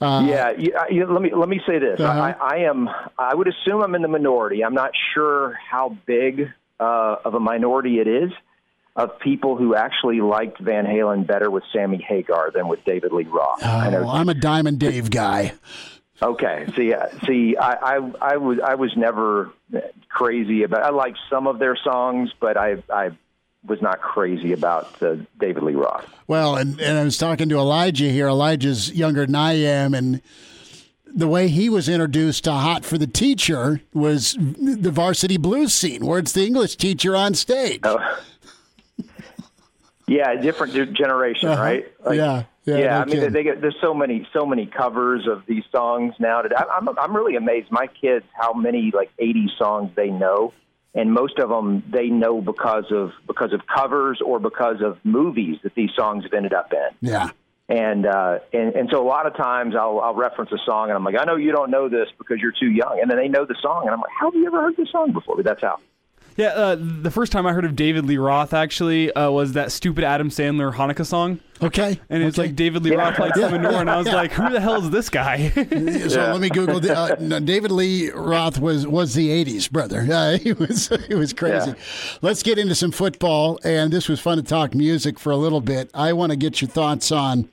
Uh, 0.00 0.26
yeah, 0.28 0.50
you, 0.50 0.72
you, 0.90 1.06
let 1.06 1.22
me 1.22 1.32
let 1.34 1.48
me 1.48 1.60
say 1.66 1.78
this. 1.78 1.98
Uh-huh. 2.00 2.20
I, 2.20 2.32
I 2.32 2.56
am. 2.64 2.88
I 3.18 3.34
would 3.34 3.48
assume 3.48 3.82
I'm 3.82 3.94
in 3.94 4.02
the 4.02 4.08
minority. 4.08 4.64
I'm 4.64 4.74
not 4.74 4.90
sure 5.14 5.58
how 5.70 5.96
big 6.06 6.50
uh, 6.84 7.16
of 7.24 7.34
a 7.34 7.40
minority 7.40 7.98
it 7.98 8.06
is 8.08 8.30
of 8.96 9.18
people 9.18 9.56
who 9.56 9.74
actually 9.74 10.20
liked 10.20 10.58
Van 10.60 10.84
Halen 10.84 11.26
better 11.26 11.50
with 11.50 11.64
Sammy 11.72 11.98
Hagar 12.06 12.50
than 12.52 12.68
with 12.68 12.84
David 12.84 13.12
Lee 13.12 13.24
Roth. 13.24 13.64
I 13.64 13.90
know 13.90 14.04
Oh, 14.04 14.08
I'm 14.08 14.28
a 14.28 14.34
Diamond 14.34 14.78
Dave 14.78 15.10
guy. 15.10 15.54
Okay. 16.22 16.66
See, 16.76 16.94
uh, 16.94 17.08
see, 17.26 17.56
I, 17.56 17.72
I, 17.96 18.12
I 18.20 18.36
was, 18.36 18.58
I 18.64 18.74
was 18.76 18.96
never 18.96 19.50
crazy 20.08 20.62
about. 20.62 20.84
I 20.84 20.90
liked 20.90 21.18
some 21.28 21.48
of 21.48 21.58
their 21.58 21.76
songs, 21.76 22.30
but 22.38 22.56
I, 22.56 22.82
I 22.88 23.10
was 23.66 23.82
not 23.82 24.00
crazy 24.00 24.52
about 24.52 25.02
uh, 25.02 25.16
David 25.40 25.64
Lee 25.64 25.74
Roth. 25.74 26.06
Well, 26.28 26.54
and, 26.56 26.80
and 26.80 26.98
I 26.98 27.02
was 27.02 27.18
talking 27.18 27.48
to 27.48 27.56
Elijah 27.56 28.08
here. 28.08 28.28
Elijah's 28.28 28.92
younger 28.92 29.26
than 29.26 29.34
I 29.34 29.54
am, 29.54 29.92
and 29.94 30.20
the 31.14 31.28
way 31.28 31.48
he 31.48 31.68
was 31.68 31.88
introduced 31.88 32.44
to 32.44 32.52
Hot 32.52 32.84
for 32.84 32.98
the 32.98 33.06
Teacher 33.06 33.80
was 33.92 34.36
the 34.40 34.90
varsity 34.90 35.36
blues 35.36 35.72
scene, 35.72 36.04
where 36.04 36.18
it's 36.18 36.32
the 36.32 36.44
English 36.46 36.76
teacher 36.76 37.14
on 37.16 37.34
stage. 37.34 37.80
Oh. 37.84 37.98
Yeah, 40.06 40.34
different 40.34 40.74
generation, 40.94 41.48
Uh-huh. 41.48 41.62
right? 41.62 41.92
Like, 42.04 42.16
Yeah, 42.16 42.42
yeah, 42.66 42.76
no 42.76 42.88
I 43.00 43.04
mean, 43.06 43.20
they, 43.20 43.28
they 43.28 43.42
get 43.42 43.60
there's 43.60 43.76
so 43.80 43.94
many, 43.94 44.26
so 44.32 44.44
many 44.44 44.66
covers 44.66 45.26
of 45.26 45.44
these 45.46 45.64
songs 45.70 46.14
now. 46.18 46.42
That 46.42 46.58
I, 46.58 46.64
I'm, 46.76 46.88
I'm 46.98 47.14
really 47.16 47.36
amazed. 47.36 47.70
My 47.70 47.86
kids, 47.86 48.24
how 48.32 48.52
many 48.52 48.90
like 48.94 49.10
80 49.18 49.50
songs 49.58 49.90
they 49.96 50.08
know, 50.10 50.52
and 50.94 51.12
most 51.12 51.38
of 51.38 51.48
them 51.48 51.82
they 51.90 52.08
know 52.08 52.40
because 52.42 52.84
of 52.90 53.12
because 53.26 53.52
of 53.52 53.60
covers 53.66 54.20
or 54.24 54.40
because 54.40 54.80
of 54.82 54.98
movies 55.04 55.56
that 55.62 55.74
these 55.74 55.90
songs 55.96 56.24
have 56.24 56.32
ended 56.34 56.52
up 56.52 56.72
in. 56.72 57.08
Yeah. 57.10 57.30
And 57.68 58.06
uh, 58.06 58.40
and 58.52 58.74
and 58.74 58.88
so 58.92 59.02
a 59.02 59.08
lot 59.08 59.26
of 59.26 59.34
times 59.36 59.74
I'll 59.74 59.98
I'll 59.98 60.14
reference 60.14 60.52
a 60.52 60.58
song 60.66 60.90
and 60.90 60.96
I'm 60.96 61.04
like, 61.04 61.16
I 61.18 61.24
know 61.24 61.36
you 61.36 61.50
don't 61.50 61.70
know 61.70 61.88
this 61.88 62.08
because 62.18 62.38
you're 62.38 62.52
too 62.52 62.70
young, 62.70 62.98
and 63.00 63.10
then 63.10 63.16
they 63.16 63.28
know 63.28 63.46
the 63.46 63.56
song, 63.62 63.84
and 63.84 63.90
I'm 63.90 64.00
like, 64.00 64.12
How 64.18 64.30
have 64.30 64.34
you 64.34 64.46
ever 64.46 64.60
heard 64.60 64.76
this 64.76 64.90
song 64.92 65.12
before? 65.12 65.36
But 65.36 65.46
that's 65.46 65.62
how. 65.62 65.78
Yeah, 66.36 66.48
uh, 66.48 66.76
the 66.78 67.10
first 67.12 67.30
time 67.30 67.46
I 67.46 67.52
heard 67.52 67.64
of 67.64 67.76
David 67.76 68.06
Lee 68.06 68.16
Roth 68.16 68.52
actually 68.52 69.12
uh, 69.12 69.30
was 69.30 69.52
that 69.52 69.70
stupid 69.70 70.02
Adam 70.02 70.30
Sandler 70.30 70.74
Hanukkah 70.74 71.06
song. 71.06 71.38
Okay. 71.62 72.00
And 72.10 72.22
it's 72.24 72.36
Okay. 72.38 72.48
like 72.48 72.56
David 72.56 72.82
Lee 72.82 72.94
Roth 72.96 73.14
played 73.14 73.30
Yeah. 73.36 73.50
some 73.50 73.64
and 73.64 73.88
I 73.88 73.96
was 73.96 74.06
Yeah. 74.08 74.14
like, 74.16 74.32
who 74.32 74.50
the 74.50 74.60
hell 74.60 74.82
is 74.82 74.90
this 74.90 75.08
guy? 75.08 75.50
So 76.08 76.32
let 76.32 76.40
me 76.40 76.48
Google. 76.50 76.80
The, 76.80 76.96
uh, 76.98 77.16
no, 77.20 77.38
David 77.40 77.70
Lee 77.70 78.10
Roth 78.10 78.58
was 78.58 78.86
was 78.86 79.14
the 79.14 79.28
'80s 79.28 79.70
brother. 79.70 80.06
Uh, 80.10 80.38
he 80.38 80.52
was 80.52 80.88
he 81.08 81.14
was 81.14 81.32
crazy. 81.32 81.70
Yeah. 81.70 81.74
Let's 82.22 82.42
get 82.42 82.58
into 82.58 82.74
some 82.74 82.90
football, 82.90 83.58
and 83.64 83.92
this 83.92 84.08
was 84.08 84.18
fun 84.20 84.36
to 84.38 84.42
talk 84.42 84.74
music 84.74 85.18
for 85.20 85.30
a 85.30 85.36
little 85.36 85.60
bit. 85.60 85.90
I 85.94 86.12
want 86.12 86.30
to 86.30 86.36
get 86.36 86.60
your 86.60 86.68
thoughts 86.68 87.10
on. 87.12 87.48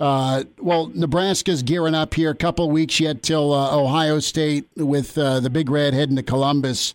Uh, 0.00 0.44
well, 0.58 0.90
Nebraska's 0.94 1.62
gearing 1.62 1.94
up 1.94 2.14
here. 2.14 2.30
A 2.30 2.34
couple 2.34 2.68
weeks 2.70 2.98
yet 2.98 3.22
till 3.22 3.52
uh, 3.52 3.76
Ohio 3.76 4.18
State 4.18 4.66
with 4.76 5.16
uh, 5.16 5.38
the 5.40 5.50
Big 5.50 5.70
Red 5.70 5.94
heading 5.94 6.16
to 6.16 6.22
Columbus 6.22 6.94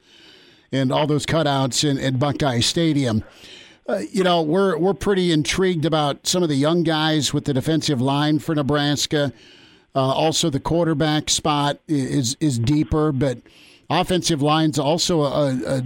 and 0.72 0.92
all 0.92 1.08
those 1.08 1.26
cutouts 1.26 1.88
in, 1.88 1.98
in 1.98 2.18
Buckeye 2.18 2.60
Stadium. 2.60 3.24
Uh, 3.88 4.02
you 4.12 4.24
know, 4.24 4.42
we're 4.42 4.78
we're 4.78 4.94
pretty 4.94 5.32
intrigued 5.32 5.86
about 5.86 6.28
some 6.28 6.44
of 6.44 6.50
the 6.50 6.56
young 6.56 6.84
guys 6.84 7.34
with 7.34 7.46
the 7.46 7.54
defensive 7.54 8.02
line 8.02 8.38
for 8.40 8.54
Nebraska. 8.54 9.32
Uh, 9.96 10.00
also, 10.02 10.50
the 10.50 10.60
quarterback 10.60 11.30
spot 11.30 11.80
is 11.88 12.36
is 12.42 12.60
deeper, 12.60 13.12
but 13.12 13.38
offensive 13.90 14.42
line's 14.42 14.78
also 14.78 15.22
a, 15.22 15.58
a 15.66 15.84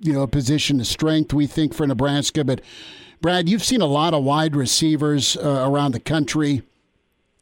you 0.00 0.12
know 0.12 0.22
a 0.22 0.28
position 0.28 0.80
of 0.80 0.86
strength 0.86 1.32
we 1.32 1.46
think 1.46 1.72
for 1.72 1.86
Nebraska. 1.86 2.44
But 2.44 2.60
Brad, 3.20 3.48
you've 3.48 3.64
seen 3.64 3.80
a 3.80 3.86
lot 3.86 4.14
of 4.14 4.24
wide 4.24 4.56
receivers 4.56 5.36
uh, 5.36 5.64
around 5.66 5.92
the 5.92 6.00
country, 6.00 6.62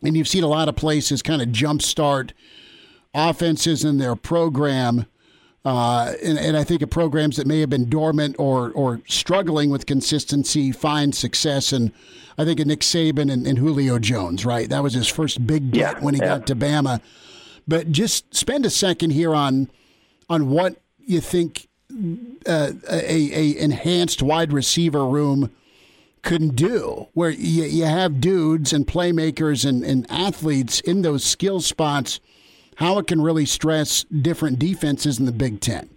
and 0.02 0.16
you've 0.16 0.28
seen 0.28 0.44
a 0.44 0.48
lot 0.48 0.68
of 0.68 0.76
places 0.76 1.22
kind 1.22 1.40
of 1.40 1.48
jumpstart 1.48 2.32
offenses 3.14 3.82
in 3.82 3.98
their 3.98 4.14
program. 4.14 5.06
Uh, 5.64 6.14
and, 6.24 6.38
and 6.38 6.56
I 6.56 6.64
think 6.64 6.82
of 6.82 6.90
programs 6.90 7.36
that 7.36 7.46
may 7.46 7.60
have 7.60 7.70
been 7.70 7.88
dormant 7.88 8.34
or 8.38 8.72
or 8.72 9.00
struggling 9.06 9.70
with 9.70 9.86
consistency 9.86 10.72
find 10.72 11.14
success. 11.14 11.72
And 11.72 11.92
I 12.36 12.44
think 12.44 12.58
of 12.58 12.66
Nick 12.66 12.80
Saban 12.80 13.32
and, 13.32 13.46
and 13.46 13.58
Julio 13.58 13.98
Jones, 14.00 14.44
right? 14.44 14.68
That 14.68 14.82
was 14.82 14.94
his 14.94 15.06
first 15.06 15.46
big 15.46 15.70
get 15.70 15.98
Yeah, 15.98 16.04
when 16.04 16.14
he 16.14 16.20
yeah. 16.20 16.38
got 16.38 16.46
to 16.48 16.56
Bama. 16.56 17.00
But 17.68 17.92
just 17.92 18.34
spend 18.34 18.66
a 18.66 18.70
second 18.70 19.10
here 19.10 19.34
on 19.34 19.68
on 20.28 20.48
what 20.48 20.76
you 20.98 21.20
think 21.20 21.68
uh, 22.46 22.72
a, 22.90 23.38
a 23.38 23.58
enhanced 23.58 24.22
wide 24.22 24.52
receiver 24.52 25.06
room 25.06 25.52
can 26.22 26.48
do, 26.48 27.08
where 27.14 27.30
you, 27.30 27.64
you 27.64 27.84
have 27.84 28.20
dudes 28.20 28.72
and 28.72 28.86
playmakers 28.86 29.68
and, 29.68 29.84
and 29.84 30.10
athletes 30.10 30.80
in 30.80 31.02
those 31.02 31.24
skill 31.24 31.60
spots, 31.60 32.20
how 32.76 32.98
it 32.98 33.06
can 33.06 33.20
really 33.20 33.46
stress 33.46 34.04
different 34.04 34.58
defenses 34.58 35.18
in 35.18 35.26
the 35.26 35.32
Big 35.32 35.60
Ten. 35.60 35.88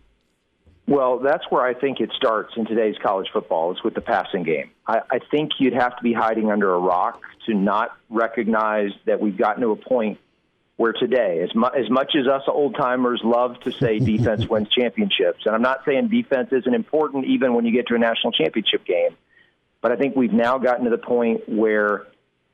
Well, 0.88 1.18
that's 1.18 1.44
where 1.50 1.64
I 1.64 1.74
think 1.74 2.00
it 2.00 2.12
starts 2.16 2.54
in 2.56 2.66
today's 2.66 2.96
college 3.02 3.28
football. 3.34 3.72
It's 3.72 3.84
with 3.84 3.96
the 3.96 4.02
passing 4.02 4.44
game. 4.44 4.70
I, 4.86 5.02
I 5.12 5.20
think 5.32 5.54
you'd 5.58 5.74
have 5.74 5.98
to 5.98 6.04
be 6.04 6.14
hiding 6.14 6.52
under 6.52 6.74
a 6.74 6.80
rock 6.80 7.22
to 7.48 7.56
not 7.56 7.98
recognize 8.10 8.92
that 9.06 9.20
we've 9.20 9.38
gotten 9.38 9.64
to 9.64 9.72
a 9.72 9.76
point 9.76 10.20
where 10.78 10.94
today, 10.94 11.40
as, 11.42 11.56
mu- 11.56 11.68
as 11.68 11.90
much 11.90 12.16
as 12.16 12.28
us 12.28 12.44
old 12.48 12.76
timers 12.76 13.22
love 13.24 13.60
to 13.62 13.72
say 13.72 13.98
defense 14.00 14.48
wins 14.48 14.70
championships, 14.70 15.46
and 15.46 15.56
I'm 15.56 15.62
not 15.62 15.82
saying 15.86 16.10
defense 16.10 16.50
isn't 16.52 16.74
important 16.74 17.26
even 17.26 17.54
when 17.56 17.66
you 17.66 17.72
get 17.72 17.88
to 17.88 17.96
a 17.96 18.00
national 18.00 18.34
championship 18.34 18.86
game, 18.86 19.16
but 19.82 19.92
I 19.92 19.96
think 19.96 20.16
we've 20.16 20.34
now 20.34 20.58
gotten 20.60 20.84
to 20.84 20.92
the 20.92 20.98
point 20.98 21.48
where 21.48 22.04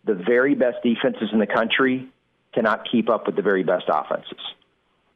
the 0.05 0.13
very 0.13 0.55
best 0.55 0.77
defenses 0.83 1.29
in 1.33 1.39
the 1.39 1.47
country 1.47 2.09
cannot 2.53 2.87
keep 2.91 3.09
up 3.09 3.25
with 3.25 3.35
the 3.35 3.41
very 3.41 3.63
best 3.63 3.85
offenses. 3.87 4.39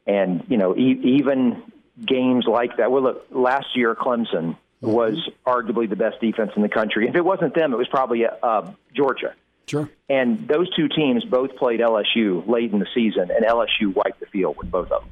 And, 0.08 0.44
you 0.48 0.58
know, 0.58 0.76
e- 0.76 1.02
even 1.20 1.64
games 2.04 2.46
like 2.48 2.78
that. 2.78 2.92
Well, 2.92 3.04
look, 3.04 3.28
last 3.32 3.76
year, 3.76 3.96
Clemson 3.96 4.58
was 4.82 5.30
arguably 5.46 5.90
the 5.90 5.96
best 5.96 6.20
defense 6.22 6.52
in 6.56 6.62
the 6.62 6.70
country. 6.70 7.08
If 7.08 7.16
it 7.16 7.26
wasn't 7.26 7.56
them, 7.56 7.74
it 7.74 7.78
was 7.78 7.88
probably 7.88 8.26
uh, 8.26 8.72
Georgia. 8.94 9.34
Sure. 9.68 9.90
And 10.10 10.48
those 10.48 10.74
two 10.76 10.88
teams 10.88 11.24
both 11.26 11.56
played 11.56 11.80
LSU 11.80 12.48
late 12.48 12.72
in 12.72 12.80
the 12.80 12.88
season, 12.94 13.32
and 13.32 13.46
LSU 13.46 13.96
wiped 13.96 14.20
the 14.20 14.28
field 14.28 14.58
with 14.58 14.70
both 14.70 14.92
of 14.92 15.02
them. 15.02 15.10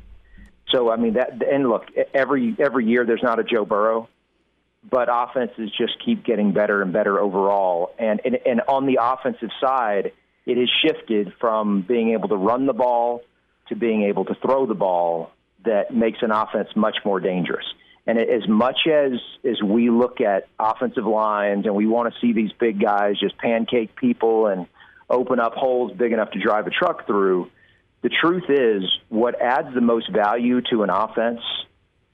So 0.69 0.91
I 0.91 0.95
mean 0.95 1.13
that. 1.13 1.41
And 1.41 1.69
look, 1.69 1.85
every 2.13 2.55
every 2.59 2.85
year 2.85 3.05
there's 3.05 3.23
not 3.23 3.39
a 3.39 3.43
Joe 3.43 3.65
Burrow, 3.65 4.09
but 4.89 5.07
offenses 5.11 5.71
just 5.77 5.93
keep 6.03 6.23
getting 6.23 6.51
better 6.51 6.81
and 6.81 6.93
better 6.93 7.19
overall. 7.19 7.93
And 7.97 8.21
and, 8.25 8.37
and 8.45 8.61
on 8.67 8.85
the 8.85 8.99
offensive 9.01 9.49
side, 9.59 10.13
it 10.45 10.57
has 10.57 10.69
shifted 10.85 11.33
from 11.39 11.81
being 11.81 12.11
able 12.11 12.29
to 12.29 12.35
run 12.35 12.65
the 12.65 12.73
ball 12.73 13.21
to 13.69 13.75
being 13.75 14.03
able 14.03 14.25
to 14.25 14.35
throw 14.35 14.65
the 14.65 14.73
ball 14.73 15.31
that 15.65 15.93
makes 15.93 16.19
an 16.21 16.31
offense 16.31 16.69
much 16.75 16.97
more 17.05 17.19
dangerous. 17.19 17.65
And 18.05 18.19
as 18.19 18.47
much 18.49 18.85
as 18.85 19.13
as 19.45 19.61
we 19.63 19.89
look 19.89 20.19
at 20.19 20.47
offensive 20.59 21.05
lines 21.05 21.65
and 21.65 21.73
we 21.73 21.87
want 21.87 22.13
to 22.13 22.19
see 22.19 22.33
these 22.33 22.51
big 22.59 22.81
guys 22.81 23.17
just 23.17 23.37
pancake 23.37 23.95
people 23.95 24.47
and 24.47 24.67
open 25.09 25.39
up 25.39 25.53
holes 25.53 25.93
big 25.93 26.11
enough 26.11 26.31
to 26.31 26.39
drive 26.39 26.67
a 26.67 26.69
truck 26.69 27.07
through, 27.07 27.49
the 28.01 28.09
truth 28.09 28.43
is 28.49 28.83
what 29.07 29.39
adds 29.41 29.73
the 29.73 29.81
most 29.81 30.11
value 30.11 30.59
to 30.69 30.83
an 30.83 30.89
offense 30.89 31.39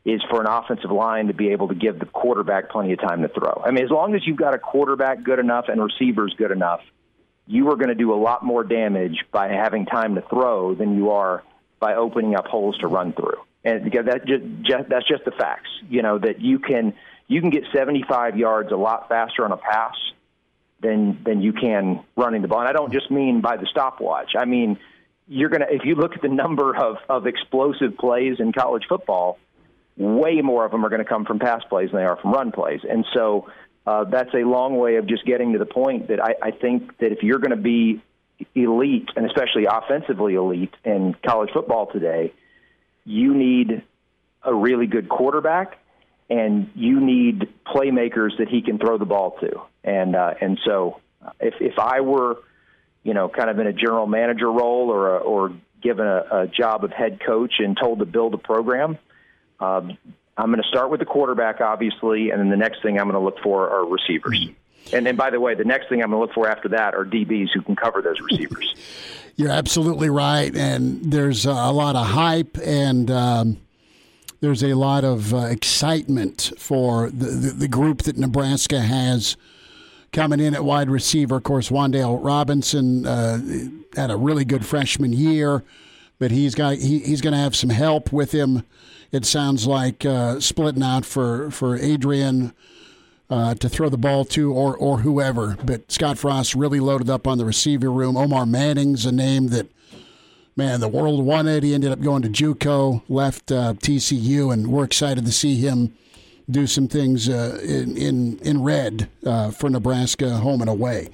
is 0.05 0.21
for 0.29 0.41
an 0.41 0.47
offensive 0.47 0.91
line 0.91 1.27
to 1.27 1.33
be 1.33 1.49
able 1.49 1.67
to 1.67 1.75
give 1.75 1.99
the 1.99 2.05
quarterback 2.05 2.69
plenty 2.69 2.93
of 2.93 2.99
time 2.99 3.23
to 3.23 3.27
throw. 3.27 3.61
I 3.65 3.71
mean, 3.71 3.83
as 3.83 3.89
long 3.89 4.15
as 4.15 4.21
you've 4.25 4.37
got 4.37 4.53
a 4.53 4.59
quarterback 4.59 5.23
good 5.23 5.39
enough 5.39 5.65
and 5.67 5.81
receivers 5.83 6.35
good 6.37 6.51
enough, 6.51 6.81
you 7.49 7.67
are 7.71 7.75
going 7.75 7.89
to 7.89 7.95
do 7.95 8.13
a 8.13 8.19
lot 8.21 8.45
more 8.45 8.63
damage 8.63 9.25
by 9.31 9.47
having 9.47 9.87
time 9.87 10.13
to 10.15 10.21
throw 10.21 10.75
than 10.75 10.95
you 10.95 11.09
are 11.09 11.43
by 11.79 11.95
opening 11.95 12.35
up 12.35 12.45
holes 12.45 12.77
to 12.77 12.87
run 12.87 13.11
through. 13.11 13.41
and 13.63 13.83
because 13.83 14.05
that 14.05 14.25
just, 14.25 14.43
just 14.61 14.89
that's 14.89 15.07
just 15.07 15.25
the 15.25 15.31
facts. 15.31 15.69
You 15.89 16.03
know 16.03 16.19
that 16.19 16.39
you 16.39 16.59
can 16.59 16.93
you 17.27 17.41
can 17.41 17.49
get 17.49 17.63
75 17.75 18.37
yards 18.37 18.71
a 18.71 18.75
lot 18.75 19.09
faster 19.09 19.43
on 19.43 19.51
a 19.51 19.57
pass 19.57 19.95
than 20.79 21.21
than 21.25 21.41
you 21.41 21.51
can 21.51 22.03
running 22.15 22.43
the 22.43 22.47
ball. 22.47 22.59
And 22.59 22.69
I 22.69 22.71
don't 22.73 22.93
just 22.93 23.09
mean 23.09 23.41
by 23.41 23.57
the 23.57 23.65
stopwatch. 23.65 24.33
I 24.37 24.45
mean 24.45 24.77
you're 25.27 25.49
gonna 25.49 25.67
if 25.71 25.85
you 25.85 25.95
look 25.95 26.13
at 26.13 26.21
the 26.21 26.29
number 26.29 26.75
of 26.75 26.97
of 27.09 27.25
explosive 27.25 27.97
plays 27.97 28.39
in 28.39 28.53
college 28.53 28.83
football, 28.87 29.39
way 29.97 30.41
more 30.41 30.65
of 30.65 30.71
them 30.71 30.85
are 30.85 30.89
going 30.89 31.03
to 31.03 31.09
come 31.09 31.25
from 31.25 31.39
pass 31.39 31.63
plays 31.67 31.89
than 31.91 31.99
they 31.99 32.05
are 32.05 32.17
from 32.17 32.31
run 32.31 32.51
plays. 32.51 32.81
And 32.87 33.05
so 33.13 33.47
uh, 33.85 34.03
that's 34.05 34.33
a 34.33 34.43
long 34.43 34.77
way 34.77 34.95
of 34.97 35.07
just 35.07 35.25
getting 35.25 35.53
to 35.53 35.59
the 35.59 35.65
point 35.65 36.09
that 36.09 36.21
I, 36.21 36.35
I 36.41 36.51
think 36.51 36.97
that 36.99 37.11
if 37.11 37.23
you're 37.23 37.39
going 37.39 37.51
to 37.51 37.57
be 37.57 38.01
elite 38.55 39.09
and 39.15 39.25
especially 39.25 39.65
offensively 39.65 40.35
elite 40.35 40.73
in 40.85 41.15
college 41.25 41.49
football 41.53 41.87
today, 41.91 42.33
you 43.05 43.33
need 43.33 43.83
a 44.43 44.53
really 44.53 44.87
good 44.87 45.09
quarterback 45.09 45.77
and 46.29 46.69
you 46.75 46.99
need 46.99 47.49
playmakers 47.65 48.37
that 48.37 48.47
he 48.47 48.61
can 48.61 48.77
throw 48.77 48.97
the 48.97 49.05
ball 49.05 49.37
to. 49.39 49.61
And 49.83 50.15
uh, 50.15 50.35
and 50.39 50.59
so 50.65 50.99
if 51.39 51.55
if 51.59 51.79
I 51.79 52.01
were, 52.01 52.37
you 53.03 53.13
know, 53.13 53.29
kind 53.29 53.49
of 53.49 53.59
in 53.59 53.67
a 53.67 53.73
general 53.73 54.05
manager 54.05 54.51
role 54.51 54.89
or 54.91 55.15
a, 55.15 55.19
or 55.19 55.53
given 55.81 56.05
a, 56.05 56.43
a 56.43 56.47
job 56.47 56.83
of 56.83 56.91
head 56.91 57.19
coach 57.25 57.53
and 57.59 57.77
told 57.79 57.99
to 57.99 58.05
build 58.05 58.33
a 58.33 58.37
program, 58.37 58.97
um, 59.59 59.97
I'm 60.39 60.51
going 60.51 60.61
to 60.61 60.67
start 60.69 60.89
with 60.89 61.01
the 61.01 61.05
quarterback, 61.05 61.59
obviously, 61.59 62.31
and 62.31 62.39
then 62.39 62.49
the 62.49 62.57
next 62.57 62.81
thing 62.81 62.97
I'm 62.97 63.09
going 63.09 63.19
to 63.19 63.23
look 63.23 63.39
for 63.43 63.69
are 63.69 63.85
receivers. 63.85 64.47
And 64.93 65.05
then, 65.05 65.15
by 65.15 65.29
the 65.29 65.39
way, 65.39 65.53
the 65.53 65.65
next 65.65 65.89
thing 65.89 66.01
I'm 66.01 66.11
going 66.11 66.19
to 66.19 66.25
look 66.25 66.33
for 66.33 66.47
after 66.49 66.69
that 66.69 66.95
are 66.95 67.03
DBs 67.03 67.49
who 67.53 67.61
can 67.61 67.75
cover 67.75 68.01
those 68.01 68.19
receivers. 68.21 68.73
You're 69.35 69.51
absolutely 69.51 70.09
right, 70.09 70.55
and 70.55 71.11
there's 71.11 71.45
a 71.45 71.53
lot 71.53 71.95
of 71.95 72.07
hype 72.07 72.57
and. 72.63 73.11
Um, 73.11 73.57
there's 74.41 74.63
a 74.63 74.73
lot 74.73 75.03
of 75.03 75.33
uh, 75.33 75.37
excitement 75.47 76.53
for 76.57 77.09
the, 77.09 77.25
the, 77.25 77.51
the, 77.51 77.67
group 77.67 78.03
that 78.03 78.17
Nebraska 78.17 78.79
has 78.79 79.35
coming 80.13 80.39
in 80.39 80.55
at 80.55 80.63
wide 80.63 80.89
receiver. 80.89 81.35
Of 81.35 81.43
course, 81.43 81.69
Wan'Dale 81.69 82.23
Robinson 82.23 83.05
uh, 83.05 83.39
had 83.97 84.09
a 84.11 84.15
really 84.15 84.45
good 84.45 84.65
freshman 84.65 85.11
year, 85.11 85.65
but 86.19 86.31
he's 86.31 86.55
got 86.55 86.77
he, 86.77 86.99
he's 86.99 87.19
going 87.19 87.33
to 87.33 87.39
have 87.39 87.53
some 87.53 87.69
help 87.69 88.13
with 88.13 88.31
him. 88.31 88.63
It 89.11 89.25
sounds 89.25 89.65
like 89.65 90.05
uh, 90.05 90.39
splitting 90.39 90.83
out 90.83 91.05
for 91.05 91.51
for 91.51 91.77
Adrian. 91.77 92.53
Uh, 93.31 93.53
to 93.53 93.69
throw 93.69 93.89
the 93.89 93.95
ball 93.97 94.25
to, 94.25 94.51
or 94.51 94.75
or 94.75 95.01
whoever, 95.01 95.55
but 95.63 95.91
Scott 95.91 96.17
Frost 96.17 96.55
really 96.55 96.79
loaded 96.79 97.11
up 97.11 97.27
on 97.27 97.37
the 97.37 97.45
receiver 97.45 97.91
room. 97.91 98.17
Omar 98.17 98.47
Manning's 98.47 99.05
a 99.05 99.11
name 99.11 99.49
that 99.49 99.67
man, 100.55 100.79
the 100.79 100.87
world 100.87 101.23
wanted. 101.23 101.61
He 101.61 101.75
ended 101.75 101.91
up 101.91 102.01
going 102.01 102.23
to 102.23 102.29
JUCO, 102.29 103.03
left 103.07 103.51
uh, 103.51 103.75
TCU, 103.75 104.51
and 104.51 104.67
we're 104.67 104.83
excited 104.83 105.25
to 105.25 105.31
see 105.31 105.55
him 105.55 105.93
do 106.49 106.67
some 106.67 106.87
things 106.87 107.29
uh, 107.29 107.59
in, 107.63 107.95
in 107.95 108.39
in 108.39 108.63
red 108.63 109.09
uh, 109.25 109.51
for 109.51 109.69
Nebraska, 109.69 110.37
home 110.37 110.61
and 110.61 110.69
away. 110.69 111.09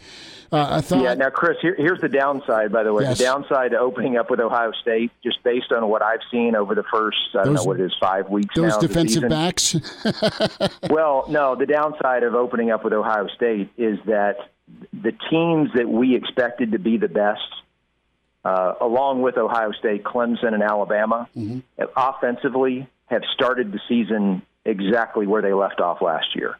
Uh, 0.56 0.78
I 0.78 0.82
thought, 0.82 1.03
yeah. 1.03 1.14
Now, 1.14 1.30
Chris, 1.30 1.58
here, 1.62 1.76
here's 1.78 2.01
the 2.01 2.10
downside. 2.10 2.72
By 2.72 2.84
the 2.84 2.93
way, 2.93 3.03
yes. 3.03 3.18
the 3.18 3.26
downside 3.26 3.72
to 3.72 3.80
opening 3.80 4.18
up 4.18 4.30
with 4.30 4.39
Ohio 4.39 4.72
State, 4.82 5.12
just 5.24 5.43
based 5.43 5.72
on 5.72 5.88
what 5.89 6.01
I've 6.01 6.22
seen 6.32 6.56
over 6.56 6.76
the 6.76 6.84
first, 6.84 7.18
I 7.34 7.43
don't 7.43 7.56
those, 7.56 7.64
know 7.64 7.68
what 7.68 7.80
it 7.80 7.86
is, 7.86 7.95
five 7.99 8.30
weeks. 8.30 8.56
Those 8.56 8.72
now 8.72 8.80
defensive 8.80 9.30
backs. 9.30 9.76
well, 10.89 11.26
no. 11.30 11.56
The 11.56 11.66
downside 11.66 12.24
of 12.24 12.36
opening 12.36 12.72
up 12.72 12.84
with 12.84 12.93
Ohio 12.93 13.28
State 13.36 13.70
is 13.78 13.99
that 14.06 14.38
the 14.93 15.12
teams 15.30 15.72
that 15.76 15.89
we 15.89 16.16
expected 16.16 16.72
to 16.72 16.80
be 16.80 16.97
the 16.97 17.10
best 17.10 17.41
uh, 18.45 18.76
along 18.80 19.24
with 19.24 19.38
Ohio 19.38 19.72
State, 19.72 20.03
Clemson, 20.03 20.53
and 20.53 20.62
Alabama, 20.62 21.28
mm-hmm. 21.36 21.60
offensively 21.97 22.88
have 23.08 23.24
started 23.34 23.72
the 23.72 23.80
season 23.89 24.43
exactly 24.64 25.26
where 25.26 25.41
they 25.41 25.53
left 25.53 25.82
off 25.82 26.01
last 26.01 26.36
year. 26.36 26.58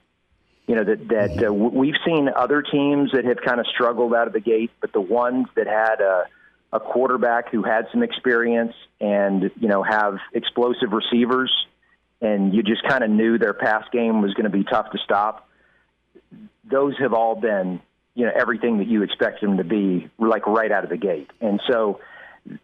You 0.68 0.76
know 0.76 0.84
that 0.84 1.08
that 1.10 1.48
uh, 1.48 1.54
we've 1.54 1.96
seen 2.06 2.30
other 2.36 2.62
teams 2.62 3.12
that 3.14 3.26
have 3.26 3.38
kind 3.46 3.60
of 3.60 3.68
struggled 3.68 4.14
out 4.14 4.28
of 4.28 4.34
the 4.34 4.40
gate, 4.40 4.72
but 4.82 4.92
the 4.94 5.02
ones 5.02 5.48
that 5.56 5.68
had 5.68 6.02
a, 6.02 6.26
a 6.74 6.80
quarterback 6.80 7.52
who 7.52 7.64
had 7.64 7.88
some 7.92 8.02
experience 8.02 8.74
and 9.00 9.52
you 9.60 9.68
know 9.68 9.84
have 9.84 10.18
explosive 10.34 10.92
receivers, 10.92 11.54
and 12.20 12.54
you 12.54 12.64
just 12.64 12.84
kind 12.88 13.04
of 13.04 13.10
knew 13.12 13.38
their 13.38 13.54
pass 13.54 13.84
game 13.92 14.22
was 14.22 14.34
going 14.34 14.50
to 14.50 14.58
be 14.58 14.64
tough 14.64 14.92
to 14.92 14.98
stop. 15.04 15.48
Those 16.64 16.98
have 16.98 17.14
all 17.14 17.36
been 17.36 17.80
you 18.16 18.26
know 18.26 18.32
everything 18.34 18.80
that 18.80 18.88
you 18.88 19.04
expect 19.04 19.42
them 19.42 19.58
to 19.58 19.64
be 19.64 20.10
like 20.18 20.48
right 20.48 20.72
out 20.72 20.84
of 20.84 20.90
the 20.90 20.98
gate 20.98 21.30
and 21.42 21.62
so 21.70 22.00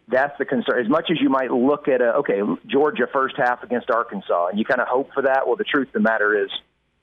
that's 0.08 0.36
the 0.38 0.44
concern 0.44 0.80
as 0.80 0.88
much 0.88 1.06
as 1.10 1.18
you 1.20 1.28
might 1.28 1.50
look 1.52 1.86
at 1.88 2.00
a 2.00 2.14
okay 2.14 2.40
georgia 2.66 3.06
first 3.12 3.36
half 3.36 3.62
against 3.62 3.90
arkansas 3.90 4.48
and 4.48 4.58
you 4.58 4.64
kind 4.64 4.80
of 4.80 4.88
hope 4.88 5.12
for 5.12 5.22
that 5.22 5.46
well 5.46 5.56
the 5.56 5.64
truth 5.64 5.88
of 5.88 5.92
the 5.92 6.00
matter 6.00 6.42
is 6.42 6.50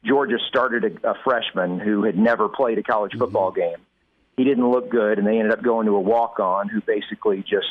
georgia 0.04 0.38
started 0.48 1.00
a, 1.04 1.12
a 1.12 1.16
freshman 1.24 1.80
who 1.80 2.04
had 2.04 2.18
never 2.18 2.50
played 2.50 2.78
a 2.78 2.84
college 2.84 3.12
mm-hmm. 3.12 3.22
football 3.22 3.52
mm-hmm. 3.52 3.62
game 3.62 3.86
he 4.38 4.44
didn't 4.44 4.70
look 4.70 4.90
good 4.90 5.18
and 5.18 5.28
they 5.28 5.38
ended 5.38 5.52
up 5.52 5.62
going 5.62 5.86
to 5.86 5.96
a 5.96 6.00
walk 6.00 6.40
on 6.40 6.70
who 6.70 6.82
basically 6.82 7.42
just 7.42 7.68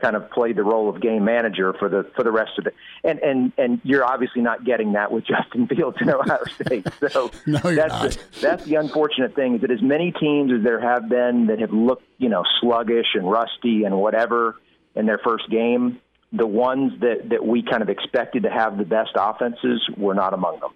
kind 0.00 0.16
of 0.16 0.30
played 0.30 0.56
the 0.56 0.62
role 0.62 0.88
of 0.88 1.00
game 1.00 1.24
manager 1.24 1.72
for 1.78 1.88
the 1.88 2.10
for 2.16 2.24
the 2.24 2.30
rest 2.30 2.58
of 2.58 2.66
it. 2.66 2.74
And 3.04 3.18
and 3.20 3.52
and 3.58 3.80
you're 3.84 4.04
obviously 4.04 4.42
not 4.42 4.64
getting 4.64 4.92
that 4.92 5.12
with 5.12 5.24
Justin 5.26 5.66
Fields 5.66 5.98
in 6.00 6.10
Ohio 6.10 6.42
State. 6.64 6.86
So 7.10 7.30
no, 7.46 7.58
that's 7.58 7.92
not. 7.92 8.10
The, 8.10 8.40
that's 8.40 8.64
the 8.64 8.76
unfortunate 8.76 9.34
thing 9.34 9.56
is 9.56 9.60
that 9.60 9.70
as 9.70 9.82
many 9.82 10.12
teams 10.12 10.52
as 10.52 10.64
there 10.64 10.80
have 10.80 11.08
been 11.08 11.46
that 11.46 11.60
have 11.60 11.72
looked 11.72 12.04
you 12.18 12.28
know 12.28 12.44
sluggish 12.60 13.14
and 13.14 13.30
rusty 13.30 13.84
and 13.84 13.96
whatever 13.96 14.56
in 14.94 15.06
their 15.06 15.18
first 15.18 15.48
game, 15.50 16.00
the 16.32 16.46
ones 16.46 16.92
that 17.00 17.28
that 17.30 17.44
we 17.44 17.62
kind 17.62 17.82
of 17.82 17.88
expected 17.88 18.44
to 18.44 18.50
have 18.50 18.78
the 18.78 18.84
best 18.84 19.10
offenses 19.14 19.88
were 19.96 20.14
not 20.14 20.34
among 20.34 20.60
them. 20.60 20.70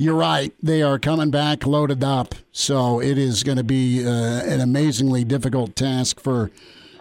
You're 0.00 0.14
right. 0.14 0.54
They 0.62 0.80
are 0.80 0.98
coming 0.98 1.30
back 1.30 1.66
loaded 1.66 2.02
up. 2.02 2.34
So 2.52 3.02
it 3.02 3.18
is 3.18 3.42
going 3.42 3.58
to 3.58 3.62
be 3.62 4.02
uh, 4.02 4.10
an 4.10 4.62
amazingly 4.62 5.24
difficult 5.24 5.76
task 5.76 6.20
for 6.20 6.50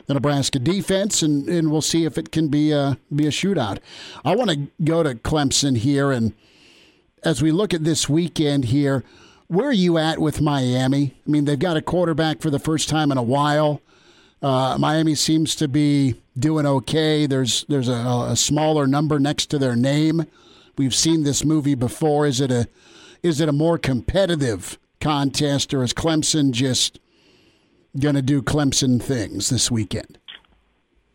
the 0.08 0.16
Nebraska 0.16 0.60
defense, 0.60 1.22
and, 1.22 1.48
and 1.48 1.72
we'll 1.72 1.82
see 1.82 2.04
if 2.04 2.18
it 2.18 2.30
can 2.34 2.50
be 2.50 2.74
a 2.74 2.98
be 3.16 3.26
a 3.26 3.30
shootout. 3.30 3.80
I 4.26 4.36
want 4.36 4.50
to 4.50 4.68
go 4.84 5.02
to 5.02 5.16
Clemson 5.16 5.78
here, 5.78 6.12
and 6.12 6.34
as 7.24 7.42
we 7.42 7.54
look 7.54 7.74
at 7.74 7.86
this 7.86 8.10
weekend 8.10 8.66
here, 8.66 9.06
where 9.48 9.70
are 9.70 9.72
you 9.72 9.98
at 9.98 10.20
with 10.20 10.42
Miami? 10.42 11.16
I 11.26 11.30
mean, 11.30 11.46
they've 11.46 11.58
got 11.58 11.78
a 11.78 11.82
quarterback 11.82 12.42
for 12.42 12.50
the 12.50 12.60
first 12.60 12.90
time 12.90 13.14
in 13.14 13.18
a 13.18 13.24
while. 13.24 13.80
Uh, 14.42 14.78
Miami 14.78 15.16
seems 15.16 15.56
to 15.56 15.70
be 15.70 16.16
doing 16.38 16.66
okay. 16.66 17.28
There's 17.28 17.64
there's 17.70 17.88
a, 17.88 18.28
a, 18.30 18.36
smaller 18.36 18.88
number 18.88 19.22
next 19.22 19.46
to 19.52 19.58
their 19.58 19.78
name. 19.78 20.26
We've 20.78 20.94
seen 20.94 21.24
this 21.24 21.46
movie 21.46 21.76
before. 21.76 22.28
Is 22.28 22.42
it 22.42 22.52
a 22.52 22.68
is 23.24 23.42
it 23.42 23.50
a 23.50 23.54
more 23.54 23.78
competitive 23.78 24.78
contest, 25.02 25.74
or 25.74 25.84
is 25.84 25.94
Clemson 25.94 26.52
just 26.52 27.00
going 28.00 28.16
to 28.16 28.22
do 28.22 28.42
Clemson 28.42 29.02
things 29.02 29.50
this 29.50 29.72
weekend? 29.72 30.18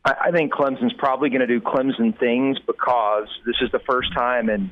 I 0.04 0.32
think 0.32 0.52
Clemson's 0.52 0.92
probably 0.92 1.30
going 1.30 1.40
to 1.40 1.46
do 1.46 1.60
Clemson 1.60 2.18
things 2.18 2.58
because 2.66 3.26
this 3.46 3.56
is 3.62 3.70
the 3.72 3.78
first 3.78 4.12
time 4.12 4.50
in 4.50 4.70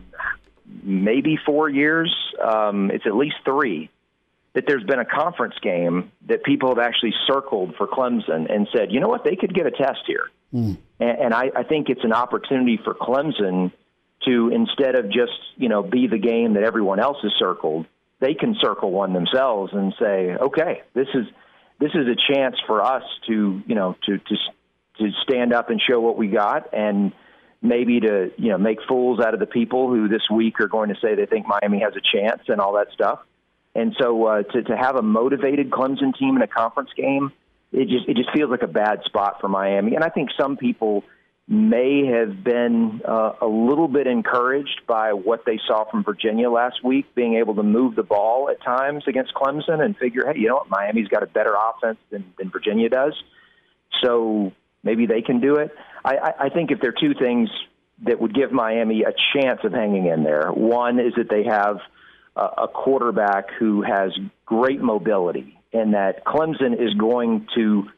maybe 0.83 1.39
four 1.47 1.71
years, 1.71 2.15
um, 2.43 2.91
it's 2.91 3.07
at 3.07 3.15
least 3.15 3.37
three, 3.43 3.89
that 4.53 4.65
there's 4.67 4.85
been 4.85 4.99
a 4.99 5.07
conference 5.07 5.55
game 5.63 6.13
that 6.29 6.45
people 6.45 6.69
have 6.69 6.79
actually 6.79 7.15
circled 7.27 7.75
for 7.77 7.87
Clemson 7.87 8.53
and 8.55 8.69
said, 8.77 8.93
you 8.93 9.01
know 9.01 9.09
what, 9.09 9.25
they 9.25 9.37
could 9.37 9.55
get 9.55 9.65
a 9.65 9.71
test 9.71 10.01
here. 10.07 10.29
Mm. 10.53 10.77
And, 11.01 11.19
and 11.19 11.35
I, 11.35 11.51
I 11.57 11.63
think 11.63 11.89
it's 11.89 12.05
an 12.05 12.13
opportunity 12.13 12.79
for 12.85 12.93
Clemson 12.93 13.73
to, 14.27 14.49
instead 14.49 14.95
of 14.95 15.07
just, 15.07 15.39
you 15.57 15.69
know, 15.69 15.83
be 15.83 16.07
the 16.07 16.19
game 16.19 16.55
that 16.55 16.63
everyone 16.63 17.01
else 17.01 17.19
has 17.23 17.33
circled, 17.39 17.87
they 18.21 18.35
can 18.35 18.57
circle 18.61 18.91
one 18.91 19.13
themselves 19.13 19.73
and 19.73 19.95
say, 19.99 20.37
okay, 20.37 20.83
this 20.95 21.09
is– 21.15 21.27
this 21.81 21.91
is 21.97 22.07
a 22.07 22.33
chance 22.33 22.55
for 22.65 22.81
us 22.81 23.03
to, 23.27 23.61
you 23.67 23.75
know, 23.75 23.97
to 24.07 24.19
to 24.19 24.37
to 24.99 25.11
stand 25.25 25.53
up 25.53 25.69
and 25.69 25.81
show 25.81 25.99
what 25.99 26.17
we 26.17 26.29
got, 26.29 26.73
and 26.73 27.11
maybe 27.61 27.99
to, 27.99 28.31
you 28.37 28.51
know, 28.51 28.59
make 28.59 28.79
fools 28.87 29.19
out 29.19 29.35
of 29.35 29.41
the 29.41 29.47
people 29.47 29.89
who 29.89 30.07
this 30.07 30.23
week 30.31 30.61
are 30.61 30.69
going 30.69 30.91
to 30.91 30.95
say 31.03 31.17
they 31.17 31.27
think 31.27 31.45
Miami 31.45 31.81
has 31.81 31.95
a 31.97 32.17
chance 32.17 32.43
and 32.47 32.61
all 32.61 32.75
that 32.75 32.93
stuff. 32.93 33.19
And 33.75 33.97
so 34.01 34.25
uh, 34.27 34.43
to 34.45 34.63
to 34.63 34.77
have 34.77 34.95
a 34.95 35.03
motivated 35.03 35.71
Clemson 35.71 36.17
team 36.17 36.37
in 36.37 36.43
a 36.43 36.47
conference 36.47 36.91
game, 36.97 37.33
it 37.73 37.89
just 37.89 38.09
it 38.09 38.17
just 38.17 38.31
feels 38.33 38.51
like 38.51 38.63
a 38.63 38.69
bad 38.69 39.03
spot 39.05 39.41
for 39.41 39.49
Miami. 39.49 39.97
And 39.97 40.05
I 40.05 40.09
think 40.09 40.29
some 40.41 40.57
people 40.57 41.03
may 41.49 42.07
have 42.07 42.45
been 42.45 43.03
uh, 43.07 43.33
a 43.41 43.47
little 43.47 43.89
bit 43.89 44.07
encouraged 44.07 44.83
by 44.87 45.13
what 45.13 45.45
they 45.45 45.59
saw 45.67 45.85
from 45.91 46.05
Virginia 46.05 46.49
last 46.51 46.85
week, 46.85 47.15
being 47.15 47.35
able 47.35 47.55
to 47.57 47.63
move 47.63 47.97
the 47.97 48.03
ball 48.03 48.49
at 48.49 48.63
times 48.63 49.05
against 49.07 49.35
Clemson 49.35 49.85
and 49.85 49.97
figure, 49.97 50.23
hey, 50.27 50.39
you 50.39 50.49
know 50.49 50.55
what, 50.55 50.71
Miami's 50.71 51.09
got 51.09 51.23
a 51.23 51.27
better 51.27 51.55
offense 51.55 51.99
than, 52.11 52.33
than 52.39 52.51
Virginia 52.51 52.89
does. 52.89 53.15
So 54.03 54.53
maybe 54.83 55.07
they 55.07 55.21
can 55.21 55.41
do 55.41 55.57
it. 55.57 55.75
I, 56.05 56.17
I, 56.17 56.33
I 56.45 56.49
think 56.49 56.71
if 56.71 56.81
there 56.81 56.91
are 56.91 57.01
two 57.01 57.15
things 57.15 57.51
that 58.05 58.21
would 58.21 58.35
give 58.35 58.53
Miami 58.53 59.03
a 59.03 59.13
chance 59.35 59.61
of 59.65 59.73
hanging 59.73 60.07
in 60.07 60.23
there, 60.23 60.51
one 60.51 60.99
is 60.99 61.13
that 61.17 61.29
they 61.29 61.45
have 61.45 61.79
a, 62.37 62.63
a 62.63 62.69
quarterback 62.69 63.51
who 63.59 63.83
has 63.83 64.13
great 64.47 64.81
mobility, 64.81 65.59
and 65.73 65.95
that 65.95 66.25
Clemson 66.25 66.81
is 66.81 66.95
going 66.95 67.49
to 67.57 67.89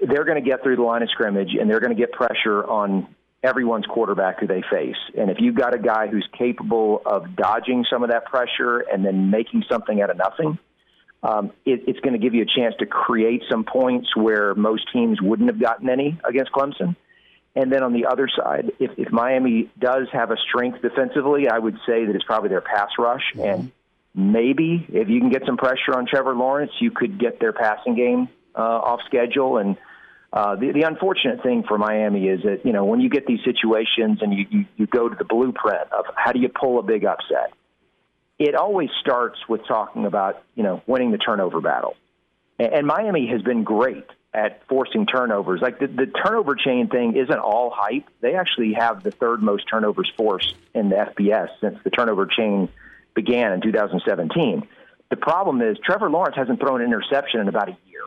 they're 0.00 0.24
going 0.24 0.42
to 0.42 0.48
get 0.48 0.62
through 0.62 0.76
the 0.76 0.82
line 0.82 1.02
of 1.02 1.10
scrimmage 1.10 1.54
and 1.58 1.68
they're 1.70 1.80
going 1.80 1.94
to 1.94 2.00
get 2.00 2.12
pressure 2.12 2.64
on 2.64 3.14
everyone's 3.42 3.86
quarterback 3.86 4.40
who 4.40 4.46
they 4.46 4.62
face. 4.70 4.96
And 5.16 5.30
if 5.30 5.38
you've 5.40 5.54
got 5.54 5.74
a 5.74 5.78
guy 5.78 6.08
who's 6.08 6.28
capable 6.36 7.02
of 7.06 7.36
dodging 7.36 7.84
some 7.90 8.02
of 8.02 8.10
that 8.10 8.26
pressure 8.26 8.80
and 8.80 9.04
then 9.04 9.30
making 9.30 9.64
something 9.70 10.00
out 10.00 10.10
of 10.10 10.16
nothing, 10.16 10.58
um, 11.22 11.52
it, 11.64 11.84
it's 11.86 12.00
going 12.00 12.12
to 12.12 12.18
give 12.18 12.34
you 12.34 12.42
a 12.42 12.46
chance 12.46 12.74
to 12.78 12.86
create 12.86 13.42
some 13.50 13.64
points 13.64 14.14
where 14.16 14.54
most 14.54 14.84
teams 14.92 15.20
wouldn't 15.20 15.48
have 15.48 15.60
gotten 15.60 15.88
any 15.88 16.18
against 16.24 16.52
Clemson. 16.52 16.96
And 17.54 17.72
then 17.72 17.82
on 17.82 17.94
the 17.94 18.06
other 18.06 18.28
side, 18.28 18.72
if, 18.78 18.90
if 18.98 19.10
Miami 19.10 19.70
does 19.78 20.08
have 20.12 20.30
a 20.30 20.36
strength 20.36 20.82
defensively, 20.82 21.48
I 21.48 21.58
would 21.58 21.78
say 21.86 22.04
that 22.04 22.14
it's 22.14 22.24
probably 22.24 22.50
their 22.50 22.60
pass 22.60 22.90
rush. 22.98 23.32
Mm-hmm. 23.34 23.48
And 23.48 23.72
maybe 24.14 24.86
if 24.92 25.08
you 25.08 25.20
can 25.20 25.30
get 25.30 25.46
some 25.46 25.56
pressure 25.56 25.96
on 25.96 26.06
Trevor 26.06 26.34
Lawrence, 26.34 26.72
you 26.80 26.90
could 26.90 27.18
get 27.18 27.40
their 27.40 27.54
passing 27.54 27.94
game 27.94 28.28
uh, 28.54 28.60
off 28.60 29.00
schedule. 29.06 29.56
And 29.56 29.78
uh, 30.36 30.54
the, 30.54 30.70
the 30.70 30.82
unfortunate 30.82 31.42
thing 31.42 31.64
for 31.66 31.78
Miami 31.78 32.28
is 32.28 32.42
that, 32.42 32.60
you 32.66 32.72
know, 32.74 32.84
when 32.84 33.00
you 33.00 33.08
get 33.08 33.26
these 33.26 33.40
situations 33.42 34.18
and 34.20 34.34
you, 34.34 34.44
you, 34.50 34.64
you 34.76 34.86
go 34.86 35.08
to 35.08 35.16
the 35.16 35.24
blueprint 35.24 35.90
of 35.96 36.04
how 36.14 36.30
do 36.32 36.40
you 36.40 36.50
pull 36.50 36.78
a 36.78 36.82
big 36.82 37.06
upset, 37.06 37.54
it 38.38 38.54
always 38.54 38.90
starts 39.00 39.38
with 39.48 39.66
talking 39.66 40.04
about, 40.04 40.42
you 40.54 40.62
know, 40.62 40.82
winning 40.86 41.10
the 41.10 41.16
turnover 41.16 41.62
battle. 41.62 41.96
And, 42.58 42.70
and 42.70 42.86
Miami 42.86 43.28
has 43.28 43.40
been 43.40 43.64
great 43.64 44.04
at 44.34 44.60
forcing 44.68 45.06
turnovers. 45.06 45.62
Like 45.62 45.78
the, 45.78 45.86
the 45.86 46.04
turnover 46.04 46.54
chain 46.54 46.88
thing 46.88 47.16
isn't 47.16 47.38
all 47.38 47.72
hype. 47.74 48.04
They 48.20 48.34
actually 48.34 48.74
have 48.74 49.02
the 49.02 49.12
third 49.12 49.42
most 49.42 49.64
turnovers 49.70 50.12
forced 50.18 50.54
in 50.74 50.90
the 50.90 50.96
FBS 50.96 51.48
since 51.62 51.78
the 51.82 51.88
turnover 51.88 52.26
chain 52.26 52.68
began 53.14 53.54
in 53.54 53.62
2017. 53.62 54.68
The 55.08 55.16
problem 55.16 55.62
is 55.62 55.78
Trevor 55.82 56.10
Lawrence 56.10 56.36
hasn't 56.36 56.60
thrown 56.60 56.82
an 56.82 56.88
interception 56.88 57.40
in 57.40 57.48
about 57.48 57.70
a 57.70 57.76
year. 57.86 58.02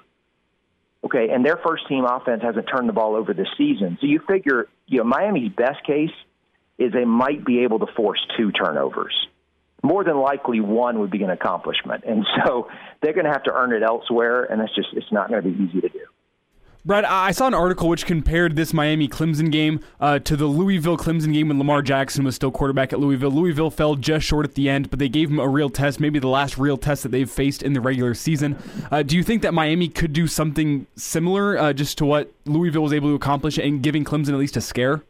Okay, 1.04 1.30
and 1.32 1.46
their 1.46 1.58
first 1.58 1.88
team 1.88 2.06
offense 2.06 2.42
hasn't 2.44 2.66
turned 2.68 2.90
the 2.90 2.94
ball 2.94 3.16
over 3.16 3.34
this 3.34 3.48
season. 3.58 3.98
So 4.02 4.08
you 4.08 4.20
figure, 4.28 4.68
you 4.86 4.98
know, 4.98 5.06
Miami's 5.06 5.52
best 5.56 5.84
case 5.86 6.12
is 6.78 6.92
they 6.92 7.06
might 7.06 7.46
be 7.46 7.64
able 7.64 7.80
to 7.80 7.88
force 7.96 8.20
two 8.38 8.52
turnovers. 8.52 9.14
More 9.82 10.04
than 10.04 10.18
likely, 10.18 10.60
one 10.60 11.00
would 11.00 11.12
be 11.12 11.24
an 11.24 11.30
accomplishment, 11.30 12.04
and 12.06 12.26
so 12.44 12.68
they're 13.02 13.14
going 13.14 13.26
to 13.26 13.32
have 13.32 13.44
to 13.44 13.54
earn 13.54 13.72
it 13.72 13.82
elsewhere, 13.82 14.44
and 14.44 14.60
that's 14.60 14.76
just 14.76 14.90
it's 14.94 15.12
not 15.12 15.30
going 15.30 15.42
to 15.42 15.50
be 15.50 15.64
easy 15.64 15.82
to 15.82 15.90
do. 15.90 16.06
Brad, 16.86 17.04
I 17.04 17.32
saw 17.32 17.46
an 17.46 17.54
article 17.54 17.90
which 17.90 18.06
compared 18.06 18.56
this 18.56 18.74
Miami 18.74 19.10
Clemson 19.10 19.52
game 19.52 19.82
uh, 20.00 20.20
to 20.20 20.38
the 20.38 20.46
Louisville 20.46 20.98
Clemson 20.98 21.34
game 21.34 21.50
when 21.50 21.58
Lamar 21.58 21.82
Jackson 21.82 22.24
was 22.24 22.36
still 22.36 22.52
quarterback 22.52 22.94
at 22.94 23.02
Louisville. 23.02 23.32
Louisville 23.32 23.70
fell 23.70 23.96
just 23.96 24.26
short 24.26 24.46
at 24.46 24.56
the 24.56 24.70
end, 24.70 24.90
but 24.90 24.98
they 24.98 25.10
gave 25.10 25.30
him 25.30 25.40
a 25.40 25.48
real 25.48 25.70
test, 25.70 26.00
maybe 26.00 26.20
the 26.20 26.30
last 26.30 26.58
real 26.58 26.78
test 26.78 27.04
that 27.04 27.10
they've 27.10 27.30
faced 27.30 27.64
in 27.64 27.74
the 27.74 27.82
regular 27.82 28.14
season. 28.14 28.58
Uh, 28.92 29.04
do 29.04 29.18
you 29.18 29.24
think 29.24 29.42
that 29.42 29.54
Miami 29.54 29.90
could 29.90 30.14
do 30.14 30.26
something 30.26 30.88
similar 30.96 31.58
uh, 31.58 31.74
just 31.74 31.98
to 31.98 32.06
what 32.06 32.32
Louisville 32.46 32.84
was 32.84 32.94
able 32.94 33.10
to 33.10 33.16
accomplish 33.16 33.58
and 33.58 33.84
giving 33.84 34.06
Clemson 34.06 34.30
at 34.30 34.40
least 34.40 34.56
a 34.56 34.62
scare? 34.62 35.04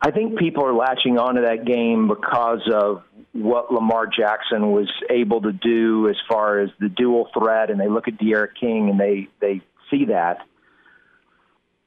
I 0.00 0.10
think 0.10 0.38
people 0.38 0.64
are 0.64 0.72
latching 0.72 1.18
onto 1.18 1.42
that 1.42 1.66
game 1.66 2.08
because 2.08 2.62
of 2.72 3.02
what 3.32 3.72
Lamar 3.72 4.06
Jackson 4.06 4.72
was 4.72 4.90
able 5.10 5.42
to 5.42 5.52
do 5.52 6.08
as 6.08 6.16
far 6.28 6.60
as 6.60 6.70
the 6.80 6.88
dual 6.88 7.28
threat, 7.38 7.70
and 7.70 7.78
they 7.78 7.88
look 7.88 8.08
at 8.08 8.18
D'Eriq 8.18 8.54
King 8.58 8.88
and 8.88 8.98
they 8.98 9.28
they 9.40 9.60
see 9.92 10.06
that. 10.06 10.38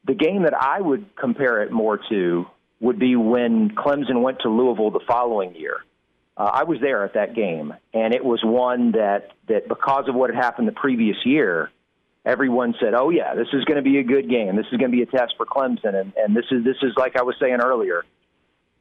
The 0.05 0.13
game 0.13 0.43
that 0.43 0.53
I 0.53 0.79
would 0.79 1.15
compare 1.15 1.63
it 1.63 1.71
more 1.71 1.99
to 2.09 2.45
would 2.79 2.99
be 2.99 3.15
when 3.15 3.71
Clemson 3.71 4.21
went 4.21 4.39
to 4.41 4.49
Louisville 4.49 4.91
the 4.91 5.01
following 5.07 5.55
year. 5.55 5.77
Uh, 6.37 6.49
I 6.53 6.63
was 6.63 6.79
there 6.81 7.03
at 7.03 7.13
that 7.13 7.33
game, 7.33 7.73
and 7.93 8.13
it 8.13 8.23
was 8.23 8.41
one 8.43 8.91
that 8.91 9.31
that 9.47 9.67
because 9.67 10.09
of 10.09 10.15
what 10.15 10.33
had 10.33 10.43
happened 10.43 10.67
the 10.67 10.73
previous 10.73 11.17
year, 11.25 11.71
everyone 12.25 12.75
said, 12.79 12.93
"Oh 12.93 13.09
yeah, 13.09 13.35
this 13.35 13.47
is 13.53 13.63
going 13.63 13.77
to 13.77 13.81
be 13.81 13.99
a 13.99 14.03
good 14.03 14.29
game. 14.29 14.55
This 14.57 14.65
is 14.71 14.77
going 14.77 14.91
to 14.91 14.95
be 14.97 15.01
a 15.01 15.05
test 15.05 15.35
for 15.37 15.45
Clemson." 15.45 15.95
And, 15.95 16.13
and 16.17 16.35
this 16.35 16.45
is 16.51 16.63
this 16.63 16.75
is 16.81 16.91
like 16.97 17.15
I 17.15 17.23
was 17.23 17.35
saying 17.39 17.59
earlier, 17.63 18.03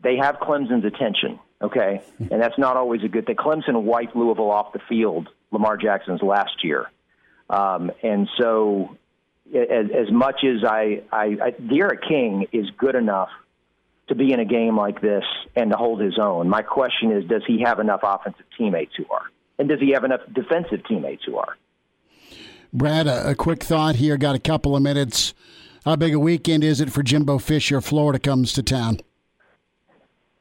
they 0.03 0.17
have 0.17 0.37
Clemson's 0.37 0.85
attention, 0.85 1.39
okay, 1.63 2.03
and 2.19 2.43
that's 2.43 2.59
not 2.59 2.77
always 2.77 3.05
a 3.05 3.09
good 3.09 3.25
thing. 3.25 3.37
Clemson 3.37 3.83
wiped 3.83 4.17
Louisville 4.17 4.51
off 4.51 4.73
the 4.73 4.81
field, 4.89 5.29
Lamar 5.53 5.77
Jackson's 5.77 6.23
last 6.23 6.65
year, 6.65 6.91
um, 7.49 7.93
and 8.03 8.29
so 8.37 8.97
as, 9.49 9.87
as 9.95 10.11
much 10.11 10.45
as 10.45 10.65
I, 10.65 11.03
I, 11.13 11.37
I 11.43 11.51
D'Eriq 11.51 12.07
King 12.07 12.47
is 12.53 12.71
good 12.79 12.95
enough 12.95 13.29
to 14.09 14.15
be 14.15 14.33
in 14.33 14.41
a 14.41 14.45
game 14.45 14.77
like 14.77 15.01
this 15.01 15.25
and 15.57 15.71
to 15.71 15.77
hold 15.77 16.01
his 16.01 16.19
own. 16.19 16.49
My 16.49 16.63
question 16.63 17.11
is, 17.13 17.25
does 17.25 17.43
he 17.47 17.63
have 17.63 17.79
enough 17.79 18.01
offensive 18.03 18.47
teammates 18.57 18.93
who 18.97 19.07
are, 19.11 19.25
and 19.59 19.69
does 19.69 19.81
he 19.81 19.91
have 19.93 20.05
enough 20.05 20.21
defensive 20.33 20.87
teammates 20.87 21.25
who 21.25 21.37
are? 21.37 21.57
Brad, 22.73 23.07
a, 23.07 23.31
a 23.31 23.35
quick 23.35 23.63
thought 23.63 23.97
here. 23.97 24.17
Got 24.17 24.35
a 24.35 24.41
couple 24.41 24.77
of 24.77 24.83
minutes. 24.83 25.33
How 25.85 25.97
big 25.97 26.15
a 26.15 26.19
weekend 26.19 26.65
is 26.65 26.81
it 26.81 26.91
for 26.91 27.03
Jimbo 27.03 27.39
Fisher? 27.39 27.81
Florida 27.81 28.19
comes 28.19 28.53
to 28.55 28.63
town. 28.63 29.01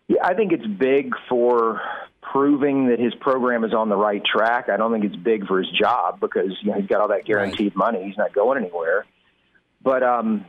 Yeah, 0.07 0.25
I 0.25 0.33
think 0.33 0.51
it's 0.51 0.65
big 0.65 1.13
for 1.29 1.81
proving 2.33 2.87
that 2.87 2.99
his 2.99 3.13
program 3.21 3.63
is 3.63 3.73
on 3.73 3.89
the 3.89 3.95
right 3.95 4.23
track. 4.25 4.67
I 4.67 4.75
don't 4.75 4.91
think 4.91 5.05
it's 5.05 5.15
big 5.15 5.45
for 5.45 5.59
his 5.59 5.69
job 5.69 6.19
because 6.19 6.51
you 6.61 6.71
know 6.71 6.79
he's 6.79 6.87
got 6.87 6.99
all 6.99 7.09
that 7.09 7.25
guaranteed 7.25 7.73
right. 7.75 7.93
money. 7.93 8.05
He's 8.05 8.17
not 8.17 8.33
going 8.33 8.57
anywhere. 8.57 9.05
But 9.83 10.01
um, 10.01 10.45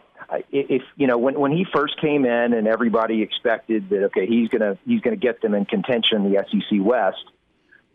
if 0.51 0.83
you 0.97 1.07
know 1.07 1.19
when 1.19 1.39
when 1.39 1.53
he 1.53 1.67
first 1.75 2.01
came 2.01 2.25
in 2.25 2.55
and 2.55 2.67
everybody 2.67 3.23
expected 3.23 3.91
that 3.91 4.05
okay 4.07 4.27
he's 4.27 4.49
gonna 4.49 4.79
he's 4.87 5.03
gonna 5.03 5.17
get 5.17 5.43
them 5.43 5.55
in 5.55 5.67
contention 5.67 6.25
in 6.25 6.33
the 6.33 6.45
SEC 6.51 6.79
West. 6.81 7.25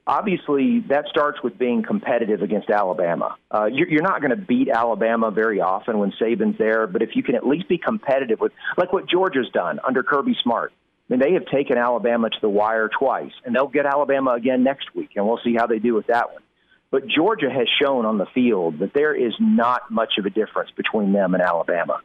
Obviously, 0.05 0.79
that 0.89 1.05
starts 1.07 1.37
with 1.43 1.59
being 1.59 1.83
competitive 1.83 2.41
against 2.41 2.71
Alabama. 2.71 3.35
Uh, 3.51 3.65
you're, 3.65 3.87
you're 3.87 4.01
not 4.01 4.21
going 4.21 4.31
to 4.31 4.43
beat 4.43 4.67
Alabama 4.67 5.29
very 5.29 5.61
often 5.61 5.99
when 5.99 6.11
Saban's 6.19 6.57
there, 6.57 6.87
but 6.87 7.03
if 7.03 7.11
you 7.13 7.21
can 7.21 7.35
at 7.35 7.45
least 7.45 7.69
be 7.69 7.77
competitive 7.77 8.39
with, 8.39 8.51
like 8.75 8.91
what 8.91 9.07
Georgia's 9.07 9.49
done 9.53 9.79
under 9.87 10.01
Kirby 10.01 10.35
Smart, 10.41 10.73
I 11.09 11.13
mean, 11.13 11.19
they 11.21 11.33
have 11.33 11.45
taken 11.47 11.77
Alabama 11.77 12.29
to 12.29 12.37
the 12.41 12.49
wire 12.49 12.87
twice, 12.87 13.31
and 13.43 13.55
they'll 13.55 13.67
get 13.67 13.85
Alabama 13.85 14.33
again 14.33 14.63
next 14.63 14.93
week, 14.93 15.11
and 15.15 15.25
we'll 15.25 15.39
see 15.43 15.55
how 15.55 15.65
they 15.65 15.79
do 15.79 15.95
with 15.95 16.07
that 16.07 16.31
one. 16.31 16.43
But 16.91 17.07
Georgia 17.07 17.49
has 17.49 17.67
shown 17.81 18.05
on 18.05 18.17
the 18.17 18.27
field 18.27 18.79
that 18.79 18.93
there 18.93 19.15
is 19.15 19.33
not 19.39 19.91
much 19.91 20.13
of 20.17 20.25
a 20.25 20.29
difference 20.29 20.71
between 20.75 21.13
them 21.13 21.33
and 21.33 21.41
Alabama. 21.41 22.01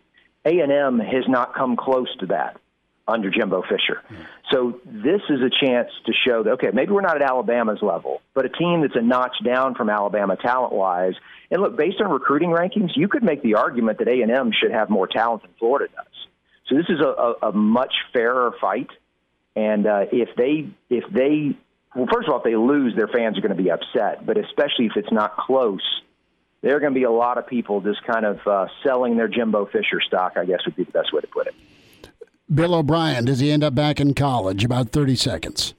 A&M 0.47 0.99
has 1.01 1.25
not 1.29 1.55
come 1.55 1.77
close 1.77 2.15
to 2.21 2.27
that 2.27 2.59
under 3.07 3.31
Jimbo 3.31 3.63
Fisher. 3.63 4.03
So 4.51 4.81
this 4.85 5.21
is 5.29 5.41
a 5.41 5.51
chance 5.51 5.91
to 6.07 6.13
show 6.27 6.43
that 6.43 6.51
okay, 6.53 6.71
maybe 6.73 6.93
we're 6.93 7.03
not 7.03 7.21
at 7.21 7.29
Alabama's 7.29 7.81
level, 7.83 8.23
but 8.35 8.45
a 8.45 8.49
team 8.49 8.83
that's 8.83 8.97
a 8.97 9.03
notch 9.03 9.37
down 9.45 9.75
from 9.75 9.91
Alabama 9.91 10.37
talent-wise. 10.37 11.15
And 11.51 11.63
look, 11.63 11.77
based 11.77 12.01
on 12.01 12.11
recruiting 12.11 12.51
rankings, 12.51 12.91
you 12.95 13.09
could 13.09 13.23
make 13.23 13.43
the 13.43 13.55
argument 13.57 13.99
that 13.99 14.09
A&M 14.09 14.53
should 14.53 14.71
have 14.71 14.91
more 14.91 15.07
talent 15.07 15.43
than 15.43 15.51
Florida 15.59 15.93
does. 15.95 16.27
So 16.69 16.77
this 16.77 16.87
is 16.89 17.01
a, 17.01 17.09
a, 17.09 17.49
a 17.49 17.53
much 17.53 17.93
fairer 18.13 18.55
fight. 18.61 18.89
And 19.57 19.87
uh, 19.87 20.07
if 20.11 20.31
they 20.37 20.69
if 20.91 21.05
they 21.13 21.57
well, 21.95 22.09
first 22.13 22.27
of 22.27 22.33
all, 22.33 22.39
if 22.39 22.45
they 22.45 22.57
lose, 22.57 22.95
their 22.97 23.09
fans 23.09 23.39
are 23.39 23.41
going 23.41 23.57
to 23.57 23.63
be 23.63 23.71
upset. 23.71 24.27
But 24.27 24.37
especially 24.37 24.87
if 24.87 24.93
it's 24.97 25.13
not 25.13 25.37
close, 25.37 25.83
there 26.63 26.77
are 26.77 26.81
going 26.81 26.93
to 26.93 26.99
be 26.99 27.05
a 27.05 27.11
lot 27.11 27.39
of 27.39 27.47
people 27.47 27.81
just 27.81 28.03
kind 28.05 28.25
of 28.25 28.41
uh, 28.47 28.67
selling 28.83 29.17
their 29.17 29.29
Jimbo 29.29 29.67
Fisher 29.67 30.01
stock. 30.05 30.33
I 30.37 30.45
guess 30.45 30.61
would 30.65 30.77
be 30.77 30.85
the 30.85 30.93
best 30.93 31.13
way 31.13 31.21
to 31.21 31.27
put 31.29 31.47
it. 31.47 31.55
Bill 32.53 32.75
O'Brien, 32.75 33.25
does 33.25 33.41
he 33.41 33.51
end 33.51 33.65
up 33.65 33.75
back 33.75 34.01
in 34.01 34.15
college? 34.15 34.65
About 34.65 34.91
thirty 34.91 35.15
seconds. 35.15 35.75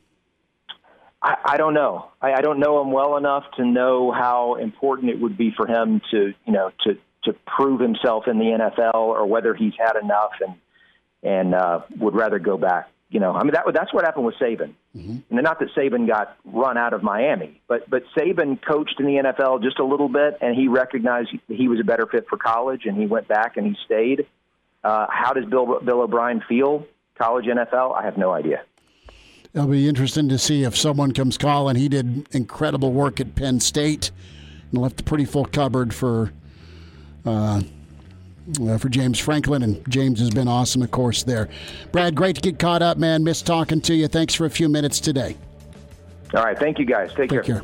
I, 1.21 1.35
I 1.45 1.57
don't 1.57 1.73
know. 1.73 2.11
I, 2.21 2.33
I 2.33 2.41
don't 2.41 2.59
know 2.59 2.81
him 2.81 2.91
well 2.91 3.17
enough 3.17 3.43
to 3.57 3.65
know 3.65 4.11
how 4.11 4.55
important 4.55 5.09
it 5.09 5.19
would 5.19 5.37
be 5.37 5.51
for 5.57 5.67
him 5.67 6.01
to, 6.11 6.33
you 6.45 6.53
know, 6.53 6.71
to 6.85 6.97
to 7.23 7.33
prove 7.47 7.81
himself 7.81 8.27
in 8.27 8.37
the 8.37 8.45
NFL, 8.45 8.93
or 8.93 9.25
whether 9.25 9.55
he's 9.55 9.73
had 9.79 9.95
enough 10.01 10.31
and 10.39 10.55
and 11.25 11.55
uh, 11.55 11.81
would 11.97 12.15
rather 12.15 12.39
go 12.39 12.57
back. 12.57 12.89
You 13.09 13.19
know, 13.19 13.33
I 13.33 13.43
mean 13.43 13.53
that 13.53 13.65
that's 13.73 13.93
what 13.93 14.03
happened 14.03 14.25
with 14.25 14.35
Saban. 14.35 14.73
Mm-hmm. 14.95 15.17
And 15.29 15.43
not 15.43 15.59
that 15.59 15.69
Saban 15.75 16.07
got 16.07 16.37
run 16.45 16.77
out 16.77 16.93
of 16.93 17.03
Miami, 17.03 17.61
but 17.67 17.89
but 17.89 18.03
Saban 18.17 18.59
coached 18.61 18.99
in 18.99 19.05
the 19.05 19.15
NFL 19.15 19.61
just 19.63 19.79
a 19.79 19.85
little 19.85 20.09
bit, 20.09 20.37
and 20.41 20.55
he 20.55 20.67
recognized 20.67 21.29
he 21.47 21.67
was 21.67 21.79
a 21.79 21.83
better 21.83 22.07
fit 22.07 22.27
for 22.27 22.37
college, 22.37 22.85
and 22.85 22.97
he 22.97 23.05
went 23.05 23.27
back 23.27 23.57
and 23.57 23.67
he 23.67 23.75
stayed. 23.85 24.27
Uh, 24.83 25.07
how 25.09 25.33
does 25.33 25.45
Bill 25.45 25.79
Bill 25.79 26.01
O'Brien 26.01 26.41
feel? 26.47 26.85
College 27.17 27.45
NFL? 27.45 27.95
I 27.97 28.03
have 28.03 28.17
no 28.17 28.31
idea. 28.31 28.63
It'll 29.53 29.67
be 29.67 29.87
interesting 29.87 30.27
to 30.29 30.37
see 30.37 30.63
if 30.63 30.75
someone 30.75 31.13
comes 31.13 31.37
calling. 31.37 31.77
He 31.77 31.87
did 31.87 32.27
incredible 32.35 32.91
work 32.91 33.21
at 33.21 33.35
Penn 33.35 33.61
State 33.61 34.11
and 34.71 34.81
left 34.81 34.99
a 34.99 35.03
pretty 35.03 35.23
full 35.23 35.45
cupboard 35.45 35.93
for 35.93 36.33
uh, 37.25 37.61
uh, 38.61 38.77
for 38.77 38.89
James 38.89 39.19
Franklin, 39.19 39.63
and 39.63 39.89
James 39.89 40.19
has 40.19 40.29
been 40.29 40.47
awesome, 40.47 40.81
of 40.81 40.91
course, 40.91 41.23
there. 41.23 41.49
Brad, 41.91 42.15
great 42.15 42.35
to 42.35 42.41
get 42.41 42.59
caught 42.59 42.81
up, 42.81 42.97
man. 42.97 43.23
Miss 43.23 43.41
talking 43.41 43.81
to 43.81 43.93
you. 43.93 44.07
Thanks 44.07 44.33
for 44.33 44.45
a 44.45 44.49
few 44.49 44.69
minutes 44.69 44.99
today. 44.99 45.35
All 46.33 46.43
right. 46.43 46.57
Thank 46.57 46.79
you, 46.79 46.85
guys. 46.85 47.09
Take, 47.09 47.29
Take 47.29 47.43
care. 47.43 47.43
care. 47.43 47.61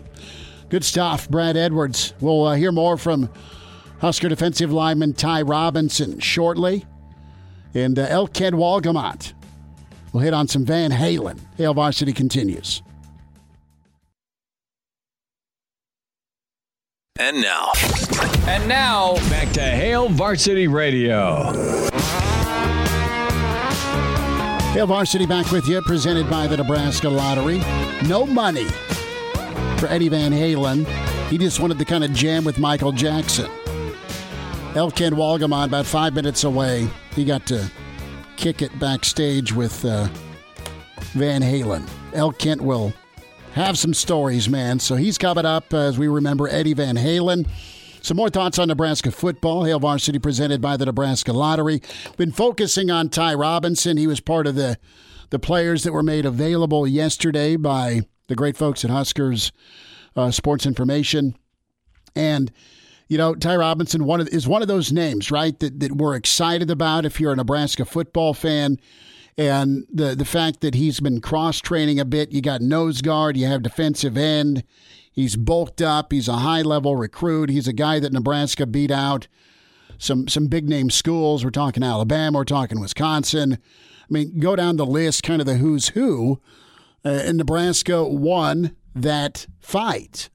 Good 0.69 0.83
stuff, 0.83 1.29
Brad 1.29 1.57
Edwards. 1.57 2.13
We'll 2.21 2.45
uh, 2.45 2.55
hear 2.55 2.71
more 2.71 2.97
from 2.97 3.29
Husker 3.99 4.29
defensive 4.29 4.71
lineman 4.71 5.13
Ty 5.13 5.41
Robinson 5.43 6.19
shortly. 6.19 6.85
And 7.73 7.97
uh, 7.99 8.07
L. 8.09 8.27
Kent 8.27 8.55
Wolgamott. 8.55 9.33
We'll 10.13 10.23
hit 10.23 10.33
on 10.33 10.47
some 10.47 10.65
Van 10.65 10.91
Halen. 10.91 11.39
Hail 11.57 11.73
Varsity 11.73 12.13
continues. 12.13 12.81
And 17.19 17.41
now. 17.41 17.71
And 18.47 18.67
now, 18.67 19.15
back 19.29 19.51
to 19.53 19.61
Hail 19.61 20.09
Varsity 20.09 20.67
Radio. 20.67 21.51
Hail 24.71 24.87
Varsity 24.87 25.25
back 25.25 25.51
with 25.51 25.67
you, 25.67 25.81
presented 25.81 26.29
by 26.29 26.47
the 26.47 26.57
Nebraska 26.57 27.09
Lottery. 27.09 27.59
No 28.07 28.25
money 28.25 28.65
for 29.77 29.87
Eddie 29.87 30.09
Van 30.09 30.31
Halen. 30.31 30.87
He 31.29 31.37
just 31.37 31.59
wanted 31.59 31.77
to 31.79 31.85
kind 31.85 32.03
of 32.03 32.11
jam 32.13 32.43
with 32.43 32.57
Michael 32.57 32.91
Jackson. 32.91 33.51
L. 34.75 34.89
Kent 34.89 35.13
Wolgamott, 35.15 35.65
about 35.65 35.85
five 35.85 36.13
minutes 36.15 36.43
away, 36.45 36.89
he 37.13 37.25
got 37.25 37.45
to 37.47 37.69
kick 38.37 38.61
it 38.61 38.77
backstage 38.79 39.53
with 39.53 39.83
uh, 39.85 40.07
Van 41.13 41.41
Halen. 41.41 41.87
L. 42.13 42.31
Kent 42.31 42.61
will 42.61 42.93
have 43.53 43.77
some 43.77 43.93
stories, 43.93 44.49
man. 44.49 44.79
So 44.79 44.95
he's 44.95 45.17
coming 45.17 45.45
up 45.45 45.73
as 45.73 45.97
we 45.97 46.07
remember 46.07 46.47
Eddie 46.47 46.73
Van 46.73 46.95
Halen. 46.95 47.47
Some 48.01 48.17
more 48.17 48.29
thoughts 48.29 48.57
on 48.57 48.69
Nebraska 48.69 49.11
football. 49.11 49.63
Hail 49.63 49.79
Varsity 49.79 50.19
presented 50.19 50.61
by 50.61 50.77
the 50.77 50.85
Nebraska 50.85 51.33
Lottery. 51.33 51.81
Been 52.17 52.31
focusing 52.31 52.89
on 52.89 53.09
Ty 53.09 53.35
Robinson. 53.35 53.97
He 53.97 54.07
was 54.07 54.19
part 54.19 54.47
of 54.47 54.55
the 54.55 54.77
the 55.29 55.39
players 55.39 55.83
that 55.83 55.93
were 55.93 56.03
made 56.03 56.25
available 56.25 56.85
yesterday 56.85 57.55
by 57.55 58.01
the 58.27 58.35
great 58.35 58.57
folks 58.57 58.83
at 58.83 58.89
Huskers 58.89 59.51
uh, 60.15 60.29
Sports 60.29 60.65
Information. 60.65 61.35
And 62.15 62.51
you 63.07 63.17
know, 63.17 63.35
Ty 63.35 63.57
Robinson 63.57 64.05
one 64.05 64.21
of, 64.21 64.27
is 64.29 64.47
one 64.47 64.61
of 64.61 64.67
those 64.67 64.91
names, 64.91 65.29
right? 65.29 65.57
That 65.59 65.79
that 65.81 65.91
we're 65.91 66.15
excited 66.15 66.71
about 66.71 67.05
if 67.05 67.19
you're 67.19 67.33
a 67.33 67.35
Nebraska 67.35 67.85
football 67.85 68.33
fan. 68.33 68.77
And 69.37 69.85
the 69.91 70.15
the 70.15 70.25
fact 70.25 70.61
that 70.61 70.75
he's 70.75 70.99
been 70.99 71.21
cross 71.21 71.59
training 71.59 71.99
a 71.99 72.05
bit, 72.05 72.31
you 72.31 72.41
got 72.41 72.61
nose 72.61 73.01
guard, 73.01 73.37
you 73.37 73.47
have 73.47 73.63
defensive 73.63 74.17
end, 74.17 74.63
He's 75.11 75.35
bulked 75.35 75.81
up. 75.81 76.11
He's 76.11 76.27
a 76.29 76.37
high 76.37 76.61
level 76.61 76.95
recruit. 76.95 77.49
He's 77.49 77.67
a 77.67 77.73
guy 77.73 77.99
that 77.99 78.13
Nebraska 78.13 78.65
beat 78.65 78.91
out 78.91 79.27
some 79.97 80.27
some 80.27 80.47
big 80.47 80.69
name 80.69 80.89
schools. 80.89 81.43
We're 81.43 81.51
talking 81.51 81.83
Alabama. 81.83 82.39
We're 82.39 82.45
talking 82.45 82.79
Wisconsin. 82.79 83.53
I 83.53 84.05
mean, 84.09 84.39
go 84.39 84.55
down 84.55 84.77
the 84.77 84.85
list, 84.85 85.23
kind 85.23 85.41
of 85.41 85.45
the 85.45 85.55
who's 85.55 85.89
who. 85.89 86.39
Uh, 87.03 87.09
and 87.09 87.37
Nebraska 87.37 88.03
won 88.03 88.75
that 88.95 89.47
fight, 89.59 90.29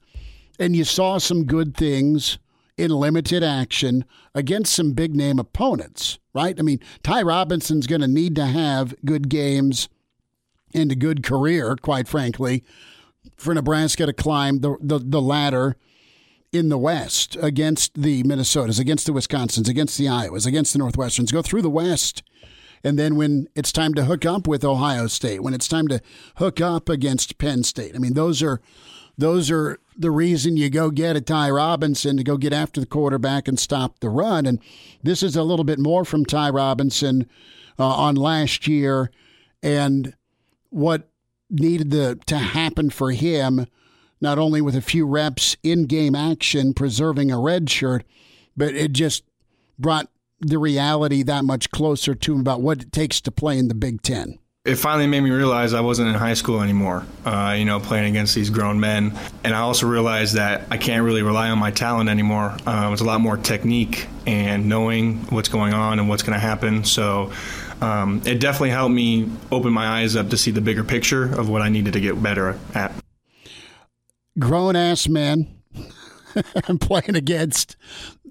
and 0.59 0.75
you 0.75 0.83
saw 0.83 1.17
some 1.17 1.45
good 1.45 1.75
things 1.75 2.37
in 2.77 2.91
limited 2.91 3.43
action 3.43 4.05
against 4.37 4.73
some 4.73 4.93
big 4.93 5.15
name 5.15 5.39
opponents. 5.39 6.19
Right? 6.33 6.57
I 6.59 6.61
mean, 6.61 6.79
Ty 7.03 7.23
Robinson's 7.23 7.87
going 7.87 8.01
to 8.01 8.07
need 8.07 8.35
to 8.35 8.45
have 8.45 8.95
good 9.03 9.29
games 9.29 9.89
and 10.73 10.91
a 10.91 10.95
good 10.95 11.23
career, 11.23 11.75
quite 11.75 12.07
frankly 12.07 12.63
for 13.35 13.53
Nebraska 13.53 14.05
to 14.05 14.13
climb 14.13 14.59
the, 14.59 14.77
the, 14.79 14.99
the 14.99 15.21
ladder 15.21 15.75
in 16.51 16.69
the 16.69 16.77
West 16.77 17.35
against 17.41 18.01
the 18.01 18.23
Minnesotas, 18.23 18.79
against 18.79 19.05
the 19.05 19.11
Wisconsins, 19.11 19.67
against 19.67 19.97
the 19.97 20.05
Iowas, 20.05 20.45
against 20.45 20.73
the 20.73 20.79
Northwesterns. 20.79 21.33
Go 21.33 21.41
through 21.41 21.61
the 21.61 21.69
West. 21.69 22.23
And 22.83 22.97
then 22.97 23.15
when 23.15 23.47
it's 23.55 23.71
time 23.71 23.93
to 23.95 24.05
hook 24.05 24.25
up 24.25 24.47
with 24.47 24.63
Ohio 24.63 25.07
State, 25.07 25.43
when 25.43 25.53
it's 25.53 25.67
time 25.67 25.87
to 25.89 25.99
hook 26.37 26.61
up 26.61 26.89
against 26.89 27.37
Penn 27.37 27.63
State, 27.63 27.95
I 27.95 27.99
mean, 27.99 28.13
those 28.13 28.41
are 28.41 28.61
those 29.17 29.49
are 29.49 29.79
the 29.97 30.11
reason 30.11 30.57
you 30.57 30.69
go 30.69 30.91
get 30.91 31.15
a 31.15 31.21
Ty 31.21 31.49
Robinson 31.49 32.17
to 32.17 32.23
go 32.23 32.37
get 32.37 32.53
after 32.53 32.79
the 32.79 32.85
quarterback 32.85 33.47
and 33.47 33.59
stop 33.59 33.99
the 33.99 34.09
run. 34.09 34.45
And 34.45 34.59
this 35.01 35.23
is 35.23 35.35
a 35.35 35.43
little 35.43 35.65
bit 35.65 35.79
more 35.79 36.05
from 36.05 36.25
Ty 36.25 36.51
Robinson 36.51 37.27
uh, 37.79 37.87
on 37.87 38.15
last 38.15 38.67
year 38.67 39.09
and 39.63 40.13
what 40.69 41.09
needed 41.49 41.91
to, 41.91 42.15
to 42.27 42.37
happen 42.37 42.89
for 42.89 43.11
him, 43.11 43.65
not 44.21 44.37
only 44.37 44.61
with 44.61 44.75
a 44.75 44.81
few 44.81 45.07
reps 45.07 45.57
in 45.63 45.85
game 45.85 46.13
action, 46.13 46.73
preserving 46.73 47.31
a 47.31 47.39
red 47.39 47.69
shirt, 47.69 48.03
but 48.55 48.75
it 48.75 48.93
just 48.93 49.23
brought 49.79 50.09
the 50.39 50.59
reality 50.59 51.23
that 51.23 51.43
much 51.43 51.71
closer 51.71 52.13
to 52.13 52.33
him 52.33 52.41
about 52.41 52.61
what 52.61 52.81
it 52.83 52.91
takes 52.91 53.19
to 53.21 53.31
play 53.31 53.57
in 53.57 53.67
the 53.67 53.73
Big 53.73 54.03
Ten 54.03 54.37
it 54.67 54.75
finally 54.75 55.07
made 55.07 55.21
me 55.21 55.31
realize 55.31 55.73
I 55.73 55.79
wasn't 55.79 56.09
in 56.09 56.15
high 56.15 56.33
school 56.33 56.61
anymore, 56.61 57.05
uh, 57.25 57.55
you 57.57 57.63
know, 57.63 57.79
playing 57.79 58.09
against 58.09 58.35
these 58.35 58.49
grown 58.49 58.79
men. 58.79 59.17
And 59.43 59.55
I 59.55 59.59
also 59.59 59.87
realized 59.87 60.35
that 60.35 60.67
I 60.69 60.77
can't 60.77 61.03
really 61.03 61.23
rely 61.23 61.49
on 61.49 61.57
my 61.57 61.71
talent 61.71 62.09
anymore. 62.09 62.57
Uh, 62.67 62.89
it's 62.91 63.01
a 63.01 63.05
lot 63.05 63.21
more 63.21 63.37
technique 63.37 64.07
and 64.25 64.67
knowing 64.67 65.19
what's 65.29 65.47
going 65.47 65.73
on 65.73 65.99
and 65.99 66.09
what's 66.09 66.21
going 66.21 66.33
to 66.33 66.39
happen. 66.39 66.83
So 66.83 67.31
um, 67.81 68.21
it 68.25 68.41
definitely 68.41 68.71
helped 68.71 68.93
me 68.93 69.31
open 69.53 69.71
my 69.71 70.01
eyes 70.01 70.17
up 70.17 70.29
to 70.31 70.37
see 70.37 70.51
the 70.51 70.61
bigger 70.61 70.83
picture 70.83 71.23
of 71.23 71.47
what 71.47 71.61
I 71.61 71.69
needed 71.69 71.93
to 71.93 72.01
get 72.01 72.21
better 72.21 72.59
at. 72.73 72.91
Grown 74.37 74.75
ass 74.75 75.07
men 75.07 75.57
I'm 76.67 76.77
playing 76.79 77.15
against. 77.15 77.75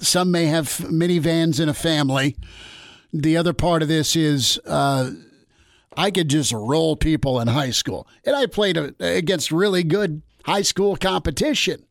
Some 0.01 0.31
may 0.31 0.47
have 0.47 0.69
minivans 0.69 1.61
in 1.61 1.69
a 1.69 1.75
family. 1.75 2.37
The 3.13 3.37
other 3.37 3.53
part 3.53 3.83
of 3.83 3.89
this 3.89 4.15
is 4.15 4.61
uh, 4.67 5.11
I 5.97 6.11
could 6.11 6.29
just 6.29 6.53
roll 6.53 6.97
people 6.97 7.41
in 7.41 7.49
high 7.49 7.71
school. 7.71 8.07
And 8.25 8.37
I 8.37 8.47
played 8.47 8.77
against 9.01 9.51
really 9.51 9.83
good 9.83 10.23
high 10.45 10.63
school 10.63 10.97
competition. 10.97 11.85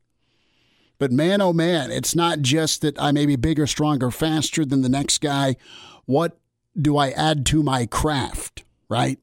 But 0.98 1.12
man, 1.12 1.42
oh 1.42 1.54
man, 1.54 1.92
it's 1.92 2.16
not 2.16 2.40
just 2.40 2.82
that 2.82 3.00
I 3.02 3.12
may 3.12 3.26
be 3.26 3.36
bigger, 3.36 3.68
stronger, 3.68 4.12
faster 4.12 4.64
than 4.64 4.82
the 4.82 4.90
next 4.90 5.20
guy. 5.20 5.58
What 6.06 6.38
do 6.80 6.98
I 6.98 7.10
add 7.10 7.46
to 7.48 7.64
my 7.64 7.86
craft, 7.86 8.64
right? 8.90 9.20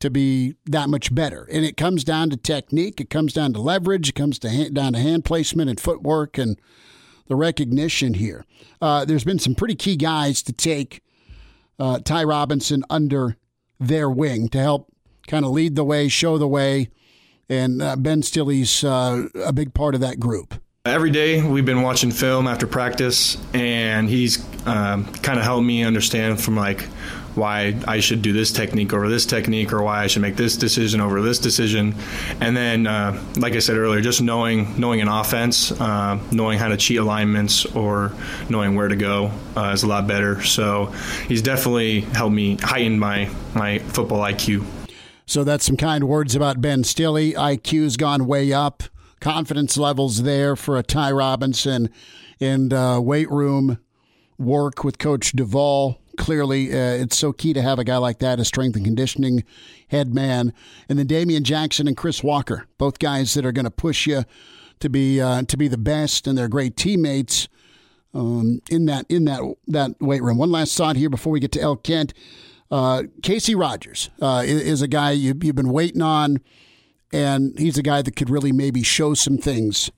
To 0.00 0.10
be 0.10 0.54
that 0.66 0.88
much 0.88 1.14
better. 1.14 1.48
And 1.50 1.64
it 1.64 1.76
comes 1.76 2.04
down 2.04 2.30
to 2.30 2.36
technique, 2.36 3.00
it 3.00 3.10
comes 3.10 3.32
down 3.32 3.52
to 3.54 3.60
leverage, 3.60 4.10
it 4.10 4.14
comes 4.14 4.38
to 4.40 4.48
hand, 4.48 4.74
down 4.74 4.94
to 4.94 4.98
hand 4.98 5.24
placement 5.24 5.68
and 5.68 5.80
footwork 5.80 6.38
and 6.38 6.58
the 7.26 7.36
recognition 7.36 8.14
here. 8.14 8.44
Uh, 8.80 9.04
there's 9.04 9.24
been 9.24 9.38
some 9.38 9.54
pretty 9.54 9.74
key 9.74 9.96
guys 9.96 10.42
to 10.42 10.52
take 10.52 11.02
uh, 11.78 11.98
Ty 11.98 12.24
Robinson 12.24 12.84
under 12.88 13.36
their 13.88 14.08
wing 14.10 14.48
to 14.50 14.58
help 14.58 14.92
kind 15.26 15.44
of 15.44 15.52
lead 15.52 15.76
the 15.76 15.84
way, 15.84 16.08
show 16.08 16.38
the 16.38 16.48
way. 16.48 16.88
And 17.48 17.82
uh, 17.82 17.96
Ben 17.96 18.22
Stille's 18.22 18.82
uh, 18.84 19.28
a 19.44 19.52
big 19.52 19.74
part 19.74 19.94
of 19.94 20.00
that 20.00 20.18
group. 20.18 20.54
Every 20.86 21.10
day 21.10 21.42
we've 21.42 21.64
been 21.64 21.82
watching 21.82 22.10
film 22.10 22.46
after 22.46 22.66
practice, 22.66 23.38
and 23.54 24.08
he's 24.08 24.44
um, 24.66 25.06
kind 25.14 25.38
of 25.38 25.44
helped 25.44 25.64
me 25.64 25.82
understand 25.82 26.40
from 26.42 26.56
like 26.56 26.86
why 27.34 27.74
I 27.86 28.00
should 28.00 28.22
do 28.22 28.32
this 28.32 28.52
technique 28.52 28.92
over 28.92 29.08
this 29.08 29.26
technique, 29.26 29.72
or 29.72 29.82
why 29.82 30.02
I 30.02 30.06
should 30.06 30.22
make 30.22 30.36
this 30.36 30.56
decision 30.56 31.00
over 31.00 31.22
this 31.22 31.38
decision. 31.38 31.94
And 32.40 32.56
then, 32.56 32.86
uh, 32.86 33.22
like 33.36 33.54
I 33.54 33.58
said 33.58 33.76
earlier, 33.76 34.00
just 34.00 34.22
knowing 34.22 34.78
knowing 34.78 35.00
an 35.00 35.08
offense, 35.08 35.72
uh, 35.72 36.18
knowing 36.30 36.58
how 36.58 36.68
to 36.68 36.76
cheat 36.76 36.98
alignments, 36.98 37.66
or 37.66 38.12
knowing 38.48 38.74
where 38.74 38.88
to 38.88 38.96
go 38.96 39.30
uh, 39.56 39.70
is 39.74 39.82
a 39.82 39.86
lot 39.86 40.06
better. 40.06 40.42
So 40.42 40.86
he's 41.28 41.42
definitely 41.42 42.00
helped 42.00 42.34
me 42.34 42.56
heighten 42.56 42.98
my 42.98 43.28
my 43.54 43.78
football 43.78 44.20
IQ. 44.20 44.64
So 45.26 45.42
that's 45.42 45.64
some 45.64 45.76
kind 45.76 46.04
words 46.04 46.34
about 46.34 46.60
Ben 46.60 46.84
Stille. 46.84 47.32
IQ's 47.34 47.96
gone 47.96 48.26
way 48.26 48.52
up 48.52 48.82
confidence 49.20 49.78
levels 49.78 50.22
there 50.22 50.54
for 50.54 50.76
a 50.76 50.82
Ty 50.82 51.12
Robinson 51.12 51.88
and 52.40 52.74
uh, 52.74 53.00
weight 53.02 53.30
room 53.30 53.78
work 54.38 54.84
with 54.84 54.98
Coach 54.98 55.32
Duvall. 55.32 55.98
Clearly, 56.16 56.72
uh, 56.72 56.94
it's 56.94 57.16
so 57.16 57.32
key 57.32 57.52
to 57.52 57.62
have 57.62 57.78
a 57.78 57.84
guy 57.84 57.96
like 57.96 58.18
that, 58.20 58.40
a 58.40 58.44
strength 58.44 58.76
and 58.76 58.84
conditioning 58.84 59.44
head 59.88 60.14
man. 60.14 60.52
And 60.88 60.98
then 60.98 61.06
Damian 61.06 61.44
Jackson 61.44 61.88
and 61.88 61.96
Chris 61.96 62.22
Walker, 62.22 62.66
both 62.78 62.98
guys 62.98 63.34
that 63.34 63.44
are 63.44 63.52
going 63.52 63.64
to 63.64 63.70
push 63.70 64.06
you 64.06 64.24
to 64.80 64.88
be 64.88 65.20
uh, 65.20 65.42
to 65.42 65.56
be 65.56 65.68
the 65.68 65.78
best, 65.78 66.26
and 66.26 66.36
they're 66.36 66.48
great 66.48 66.76
teammates 66.76 67.48
um, 68.12 68.60
in 68.70 68.86
that 68.86 69.06
in 69.08 69.24
that 69.24 69.40
that 69.68 70.00
weight 70.00 70.22
room. 70.22 70.38
One 70.38 70.50
last 70.50 70.76
thought 70.76 70.96
here 70.96 71.10
before 71.10 71.32
we 71.32 71.40
get 71.40 71.52
to 71.52 71.60
L. 71.60 71.76
Kent. 71.76 72.14
Uh, 72.70 73.04
Casey 73.22 73.54
Rogers 73.54 74.10
uh, 74.20 74.42
is, 74.44 74.62
is, 74.62 74.82
a 74.82 74.88
guy 74.88 75.12
you, 75.12 75.34
you've 75.40 75.54
been 75.54 75.70
waiting 75.70 76.02
on 76.02 76.38
and 77.12 77.56
he's 77.58 77.78
a 77.78 77.82
guy 77.82 78.02
that 78.02 78.16
could 78.16 78.28
really 78.28 78.50
maybe 78.50 78.82
show 78.82 79.14
some 79.14 79.38
things 79.38 79.92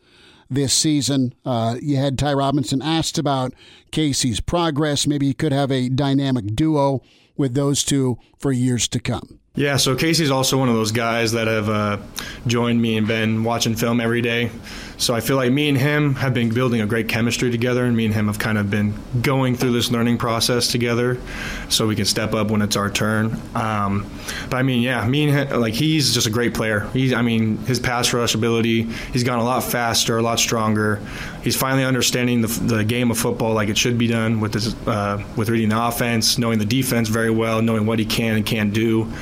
this 0.50 0.72
season. 0.72 1.34
Uh, 1.44 1.76
you 1.80 1.96
had 1.96 2.18
Ty 2.18 2.34
Robinson 2.34 2.82
asked 2.82 3.18
about 3.18 3.52
Casey's 3.90 4.40
progress. 4.40 5.06
Maybe 5.06 5.26
he 5.26 5.34
could 5.34 5.52
have 5.52 5.70
a 5.70 5.88
dynamic 5.88 6.54
duo 6.54 7.02
with 7.36 7.54
those 7.54 7.84
two 7.84 8.18
for 8.38 8.52
years 8.52 8.88
to 8.88 9.00
come. 9.00 9.40
Yeah, 9.54 9.78
so 9.78 9.96
Casey's 9.96 10.30
also 10.30 10.58
one 10.58 10.68
of 10.68 10.74
those 10.74 10.92
guys 10.92 11.32
that 11.32 11.46
have 11.46 11.68
uh, 11.68 11.98
joined 12.46 12.80
me 12.80 12.98
and 12.98 13.06
been 13.06 13.42
watching 13.42 13.74
film 13.74 14.00
every 14.00 14.20
day. 14.20 14.50
So 14.98 15.14
I 15.14 15.20
feel 15.20 15.36
like 15.36 15.52
me 15.52 15.68
and 15.68 15.76
him 15.76 16.14
have 16.16 16.32
been 16.32 16.48
building 16.48 16.80
a 16.80 16.86
great 16.86 17.08
chemistry 17.08 17.50
together, 17.50 17.84
and 17.84 17.94
me 17.96 18.06
and 18.06 18.14
him 18.14 18.26
have 18.28 18.38
kind 18.38 18.56
of 18.56 18.70
been 18.70 18.94
going 19.20 19.54
through 19.54 19.72
this 19.72 19.90
learning 19.90 20.16
process 20.16 20.68
together, 20.68 21.20
so 21.68 21.86
we 21.86 21.94
can 21.94 22.06
step 22.06 22.32
up 22.32 22.50
when 22.50 22.62
it's 22.62 22.76
our 22.76 22.90
turn. 22.90 23.38
Um, 23.54 24.10
but 24.48 24.56
I 24.56 24.62
mean, 24.62 24.82
yeah, 24.82 25.06
me 25.06 25.28
and 25.28 25.50
him, 25.50 25.60
like 25.60 25.74
he's 25.74 26.14
just 26.14 26.26
a 26.26 26.30
great 26.30 26.54
player. 26.54 26.88
He's, 26.92 27.12
I 27.12 27.20
mean, 27.20 27.58
his 27.58 27.78
pass 27.78 28.12
rush 28.14 28.34
ability, 28.34 28.84
he's 29.12 29.22
gone 29.22 29.38
a 29.38 29.44
lot 29.44 29.62
faster, 29.62 30.16
a 30.16 30.22
lot 30.22 30.38
stronger. 30.38 31.00
He's 31.42 31.56
finally 31.56 31.84
understanding 31.84 32.40
the, 32.40 32.48
the 32.48 32.84
game 32.84 33.10
of 33.10 33.18
football 33.18 33.52
like 33.52 33.68
it 33.68 33.76
should 33.76 33.98
be 33.98 34.06
done 34.06 34.40
with 34.40 34.54
his, 34.54 34.74
uh, 34.86 35.22
with 35.36 35.50
reading 35.50 35.68
the 35.68 35.86
offense, 35.86 36.38
knowing 36.38 36.58
the 36.58 36.64
defense 36.64 37.08
very 37.08 37.30
well, 37.30 37.60
knowing 37.60 37.84
what 37.84 37.98
he 37.98 38.06
can 38.06 38.36
and 38.36 38.46
can't 38.46 38.72
do. 38.72 39.12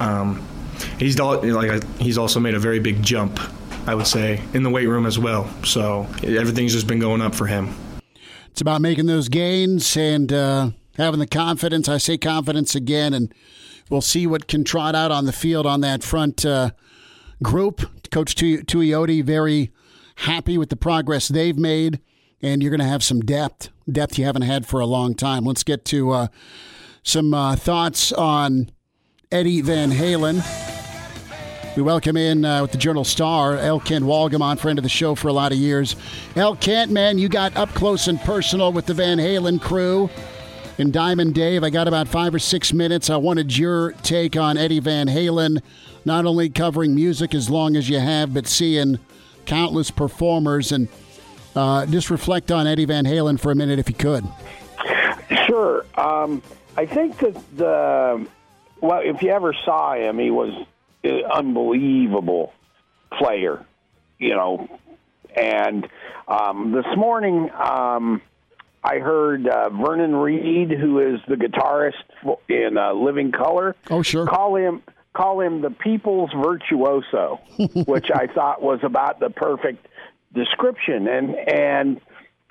Um, 0.00 0.44
he's 0.98 1.18
like 1.18 1.84
he's 1.98 2.16
also 2.16 2.40
made 2.40 2.54
a 2.54 2.58
very 2.58 2.78
big 2.80 3.02
jump 3.02 3.38
I 3.88 3.94
would 3.94 4.06
say, 4.06 4.42
in 4.52 4.64
the 4.64 4.68
weight 4.68 4.86
room 4.86 5.06
as 5.06 5.18
well. 5.18 5.48
So 5.64 6.06
everything's 6.22 6.74
just 6.74 6.86
been 6.86 6.98
going 6.98 7.22
up 7.22 7.34
for 7.34 7.46
him. 7.46 7.74
It's 8.48 8.60
about 8.60 8.82
making 8.82 9.06
those 9.06 9.30
gains 9.30 9.96
and 9.96 10.30
uh, 10.30 10.70
having 10.98 11.20
the 11.20 11.26
confidence. 11.26 11.88
I 11.88 11.96
say 11.96 12.18
confidence 12.18 12.74
again 12.74 13.14
and 13.14 13.32
we'll 13.88 14.02
see 14.02 14.26
what 14.26 14.46
can 14.46 14.62
trot 14.62 14.94
out 14.94 15.10
on 15.10 15.24
the 15.24 15.32
field 15.32 15.64
on 15.64 15.80
that 15.80 16.04
front 16.04 16.44
uh, 16.44 16.72
group. 17.42 17.80
Coach 18.10 18.34
Tuioti 18.34 19.24
very 19.24 19.72
happy 20.16 20.58
with 20.58 20.68
the 20.68 20.76
progress 20.76 21.28
they've 21.28 21.56
made, 21.56 21.98
and 22.42 22.62
you're 22.62 22.70
going 22.70 22.80
to 22.80 22.86
have 22.86 23.02
some 23.02 23.20
depth, 23.20 23.70
depth 23.90 24.18
you 24.18 24.26
haven't 24.26 24.42
had 24.42 24.66
for 24.66 24.80
a 24.80 24.86
long 24.86 25.14
time. 25.14 25.46
Let's 25.46 25.64
get 25.64 25.86
to 25.86 26.10
uh, 26.10 26.26
some 27.02 27.32
uh, 27.32 27.56
thoughts 27.56 28.12
on 28.12 28.70
Eddie 29.32 29.62
Van 29.62 29.92
Halen. 29.92 30.77
We 31.78 31.82
welcome 31.82 32.16
in 32.16 32.44
uh, 32.44 32.62
with 32.62 32.72
the 32.72 32.76
Journal 32.76 33.04
Star, 33.04 33.56
L. 33.56 33.78
Kent 33.78 34.04
Wolgamott, 34.04 34.58
friend 34.58 34.80
of 34.80 34.82
the 34.82 34.88
show 34.88 35.14
for 35.14 35.28
a 35.28 35.32
lot 35.32 35.52
of 35.52 35.58
years. 35.58 35.94
El 36.34 36.56
Kent, 36.56 36.90
man, 36.90 37.18
you 37.18 37.28
got 37.28 37.56
up 37.56 37.68
close 37.68 38.08
and 38.08 38.20
personal 38.22 38.72
with 38.72 38.86
the 38.86 38.94
Van 38.94 39.18
Halen 39.18 39.60
crew. 39.60 40.10
And 40.78 40.92
Diamond 40.92 41.36
Dave, 41.36 41.62
I 41.62 41.70
got 41.70 41.86
about 41.86 42.08
five 42.08 42.34
or 42.34 42.40
six 42.40 42.72
minutes. 42.72 43.10
I 43.10 43.16
wanted 43.16 43.56
your 43.56 43.92
take 43.92 44.36
on 44.36 44.56
Eddie 44.56 44.80
Van 44.80 45.06
Halen, 45.06 45.62
not 46.04 46.26
only 46.26 46.48
covering 46.48 46.96
music 46.96 47.32
as 47.32 47.48
long 47.48 47.76
as 47.76 47.88
you 47.88 48.00
have, 48.00 48.34
but 48.34 48.48
seeing 48.48 48.98
countless 49.46 49.92
performers. 49.92 50.72
And 50.72 50.88
uh, 51.54 51.86
just 51.86 52.10
reflect 52.10 52.50
on 52.50 52.66
Eddie 52.66 52.86
Van 52.86 53.04
Halen 53.04 53.38
for 53.38 53.52
a 53.52 53.54
minute, 53.54 53.78
if 53.78 53.88
you 53.88 53.94
could. 53.94 54.24
Sure. 55.46 55.86
Um, 55.94 56.42
I 56.76 56.86
think 56.86 57.18
that 57.18 57.36
the 57.56 58.26
well, 58.80 59.00
if 59.04 59.22
you 59.22 59.30
ever 59.30 59.54
saw 59.64 59.94
him, 59.94 60.18
he 60.18 60.32
was 60.32 60.66
unbelievable 61.04 62.52
player, 63.12 63.64
you 64.18 64.34
know. 64.34 64.68
And 65.36 65.86
um, 66.26 66.72
this 66.72 66.96
morning, 66.96 67.50
um, 67.52 68.22
I 68.82 68.98
heard 68.98 69.46
uh, 69.46 69.70
Vernon 69.70 70.14
Reid, 70.16 70.70
who 70.70 71.00
is 71.00 71.20
the 71.28 71.34
guitarist 71.34 72.38
in 72.48 72.78
uh, 72.78 72.92
Living 72.92 73.32
Colour, 73.32 73.76
oh 73.90 74.02
sure, 74.02 74.26
call 74.26 74.56
him 74.56 74.82
call 75.14 75.40
him 75.40 75.60
the 75.60 75.70
people's 75.70 76.30
virtuoso, 76.32 77.40
which 77.86 78.10
I 78.14 78.28
thought 78.28 78.62
was 78.62 78.80
about 78.82 79.20
the 79.20 79.30
perfect 79.30 79.86
description. 80.32 81.08
And 81.08 81.34
and 81.34 82.00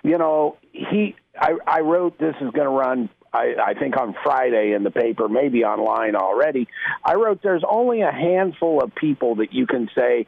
you 0.03 0.17
know 0.17 0.57
he, 0.71 1.15
I, 1.39 1.53
I 1.65 1.79
wrote 1.81 2.17
this 2.19 2.35
is 2.35 2.51
going 2.51 2.67
to 2.67 2.69
run 2.69 3.09
I, 3.34 3.55
I 3.63 3.73
think 3.73 3.97
on 3.97 4.15
Friday 4.23 4.73
in 4.73 4.84
the 4.84 4.91
paper, 4.91 5.28
maybe 5.28 5.63
online 5.63 6.15
already. 6.15 6.67
I 7.03 7.15
wrote 7.15 7.41
there's 7.41 7.63
only 7.67 8.01
a 8.01 8.11
handful 8.11 8.84
of 8.84 8.95
people 8.95 9.36
that 9.36 9.53
you 9.53 9.67
can 9.67 9.89
say 9.95 10.28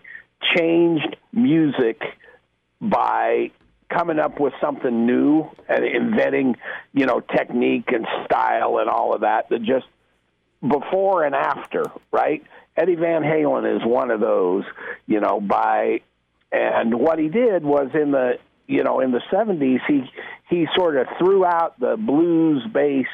changed 0.55 1.15
music 1.31 2.01
by 2.81 3.51
coming 3.89 4.19
up 4.19 4.39
with 4.39 4.53
something 4.61 5.05
new 5.05 5.49
and 5.67 5.83
inventing, 5.83 6.55
you 6.93 7.05
know, 7.05 7.19
technique 7.19 7.89
and 7.91 8.05
style 8.25 8.77
and 8.77 8.89
all 8.89 9.13
of 9.13 9.21
that 9.21 9.49
that 9.49 9.63
just 9.63 9.87
before 10.61 11.23
and 11.23 11.33
after, 11.33 11.83
right? 12.11 12.43
Eddie 12.77 12.95
Van 12.95 13.23
Halen 13.23 13.77
is 13.77 13.85
one 13.85 14.11
of 14.11 14.19
those, 14.19 14.63
you 15.07 15.19
know, 15.19 15.41
by 15.41 16.01
and 16.51 16.95
what 16.99 17.19
he 17.19 17.29
did 17.29 17.63
was 17.63 17.89
in 17.93 18.11
the 18.11 18.39
you 18.69 18.83
know, 18.83 18.99
in 18.99 19.11
the 19.11 19.21
70s, 19.33 19.79
he 19.87 20.03
he 20.49 20.67
sort 20.77 20.95
of 20.95 21.07
threw 21.17 21.43
out 21.43 21.79
the 21.79 21.97
blues 21.97 22.63
based 22.71 23.09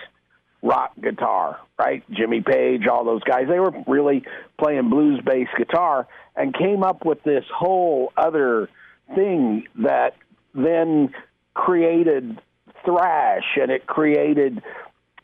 rock 0.61 0.91
guitar, 1.01 1.59
right? 1.79 2.03
Jimmy 2.11 2.41
Page, 2.41 2.87
all 2.87 3.05
those 3.05 3.23
guys, 3.23 3.45
they 3.47 3.59
were 3.59 3.73
really 3.87 4.23
playing 4.59 4.89
blues 4.89 5.21
based 5.25 5.51
guitar 5.57 6.07
and 6.35 6.53
came 6.53 6.83
up 6.83 7.05
with 7.05 7.23
this 7.23 7.45
whole 7.55 8.11
other 8.17 8.69
thing 9.15 9.65
that 9.75 10.15
then 10.53 11.13
created 11.53 12.37
thrash 12.83 13.57
and 13.59 13.71
it 13.71 13.87
created 13.87 14.61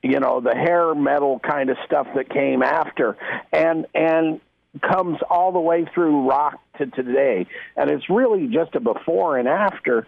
you 0.01 0.19
know 0.19 0.39
the 0.41 0.55
hair 0.55 0.95
metal 0.95 1.39
kind 1.39 1.69
of 1.69 1.77
stuff 1.85 2.07
that 2.15 2.29
came 2.29 2.63
after 2.63 3.17
and 3.51 3.85
and 3.93 4.39
comes 4.81 5.19
all 5.29 5.51
the 5.51 5.59
way 5.59 5.85
through 5.93 6.27
rock 6.27 6.59
to 6.77 6.85
today 6.87 7.45
and 7.75 7.91
it's 7.91 8.09
really 8.09 8.47
just 8.47 8.73
a 8.75 8.79
before 8.79 9.37
and 9.37 9.47
after 9.47 10.07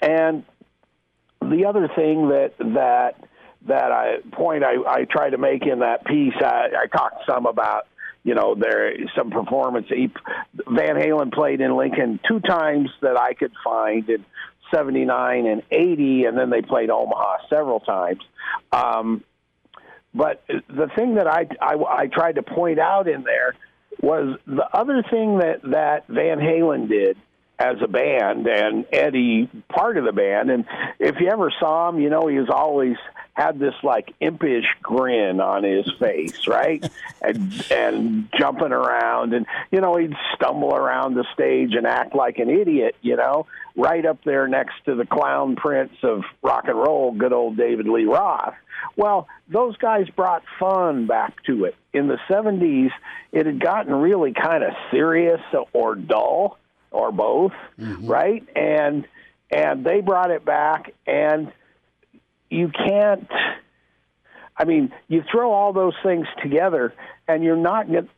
and 0.00 0.44
the 1.40 1.66
other 1.66 1.88
thing 1.94 2.28
that 2.28 2.54
that 2.58 3.16
that 3.66 3.92
I 3.92 4.18
point 4.32 4.64
I, 4.64 4.74
I 4.86 5.04
try 5.04 5.30
to 5.30 5.38
make 5.38 5.66
in 5.66 5.80
that 5.80 6.04
piece, 6.04 6.34
I, 6.40 6.68
I 6.84 6.86
talked 6.86 7.26
some 7.26 7.46
about 7.46 7.86
you 8.24 8.34
know 8.34 8.54
there 8.54 8.92
some 9.16 9.30
performance. 9.30 9.86
He, 9.88 10.10
Van 10.54 10.96
Halen 10.96 11.32
played 11.32 11.60
in 11.60 11.76
Lincoln 11.76 12.20
two 12.28 12.40
times 12.40 12.90
that 13.02 13.18
I 13.18 13.34
could 13.34 13.52
find 13.64 14.08
in 14.08 14.24
'79 14.74 15.46
and 15.46 15.62
'80, 15.70 16.24
and 16.24 16.38
then 16.38 16.50
they 16.50 16.62
played 16.62 16.90
Omaha 16.90 17.48
several 17.48 17.80
times. 17.80 18.20
Um, 18.72 19.22
but 20.14 20.42
the 20.48 20.88
thing 20.96 21.16
that 21.16 21.26
I, 21.26 21.46
I 21.60 21.74
I 21.74 22.06
tried 22.06 22.36
to 22.36 22.42
point 22.42 22.78
out 22.78 23.08
in 23.08 23.22
there 23.22 23.54
was 24.00 24.38
the 24.46 24.66
other 24.72 25.02
thing 25.10 25.38
that 25.38 25.62
that 25.62 26.06
Van 26.08 26.38
Halen 26.38 26.88
did 26.88 27.16
as 27.58 27.76
a 27.80 27.88
band 27.88 28.46
and 28.46 28.84
Eddie 28.92 29.48
part 29.68 29.96
of 29.96 30.04
the 30.04 30.12
band. 30.12 30.50
And 30.50 30.66
if 30.98 31.20
you 31.20 31.28
ever 31.28 31.52
saw 31.58 31.88
him 31.88 32.00
you 32.00 32.10
know 32.10 32.26
he 32.26 32.38
was 32.38 32.50
always 32.50 32.96
had 33.34 33.58
this 33.58 33.74
like 33.82 34.14
impish 34.20 34.66
grin 34.82 35.40
on 35.40 35.64
his 35.64 35.90
face 35.98 36.46
right? 36.46 36.86
And 37.22 37.66
and 37.72 38.28
jumping 38.38 38.72
around 38.72 39.32
and 39.32 39.46
you 39.72 39.80
know 39.80 39.96
he'd 39.96 40.14
stumble 40.34 40.74
around 40.74 41.14
the 41.14 41.24
stage 41.32 41.74
and 41.74 41.86
act 41.86 42.14
like 42.14 42.38
an 42.38 42.50
idiot 42.50 42.94
you 43.00 43.16
know 43.16 43.46
right 43.74 44.04
up 44.04 44.22
there 44.24 44.46
next 44.46 44.74
to 44.84 44.94
the 44.94 45.06
clown 45.06 45.56
prince 45.56 45.94
of 46.02 46.22
rock 46.42 46.64
and 46.68 46.78
roll 46.78 47.12
good 47.12 47.32
old 47.32 47.56
David 47.56 47.88
Lee 47.88 48.04
Roth. 48.04 48.54
Well 48.96 49.28
those 49.48 49.76
guys 49.78 50.08
brought 50.10 50.44
fun 50.60 51.06
back 51.06 51.42
to 51.44 51.64
it. 51.64 51.74
In 51.92 52.06
the 52.06 52.18
70s 52.28 52.90
it 53.32 53.46
had 53.46 53.58
gotten 53.58 53.94
really 53.94 54.32
kind 54.32 54.62
of 54.62 54.72
serious 54.90 55.40
or 55.72 55.94
dull 55.94 56.58
or 56.96 57.12
both, 57.12 57.52
mm-hmm. 57.78 58.06
right? 58.06 58.42
And 58.56 59.06
and 59.50 59.84
they 59.84 60.00
brought 60.00 60.30
it 60.30 60.44
back, 60.44 60.92
and 61.06 61.52
you 62.50 62.68
can't. 62.68 63.28
I 64.56 64.64
mean, 64.64 64.92
you 65.06 65.22
throw 65.30 65.52
all 65.52 65.72
those 65.72 65.94
things 66.02 66.26
together, 66.42 66.94
and 67.28 67.44
you're 67.44 67.56
not. 67.56 67.90
Get. 67.90 68.08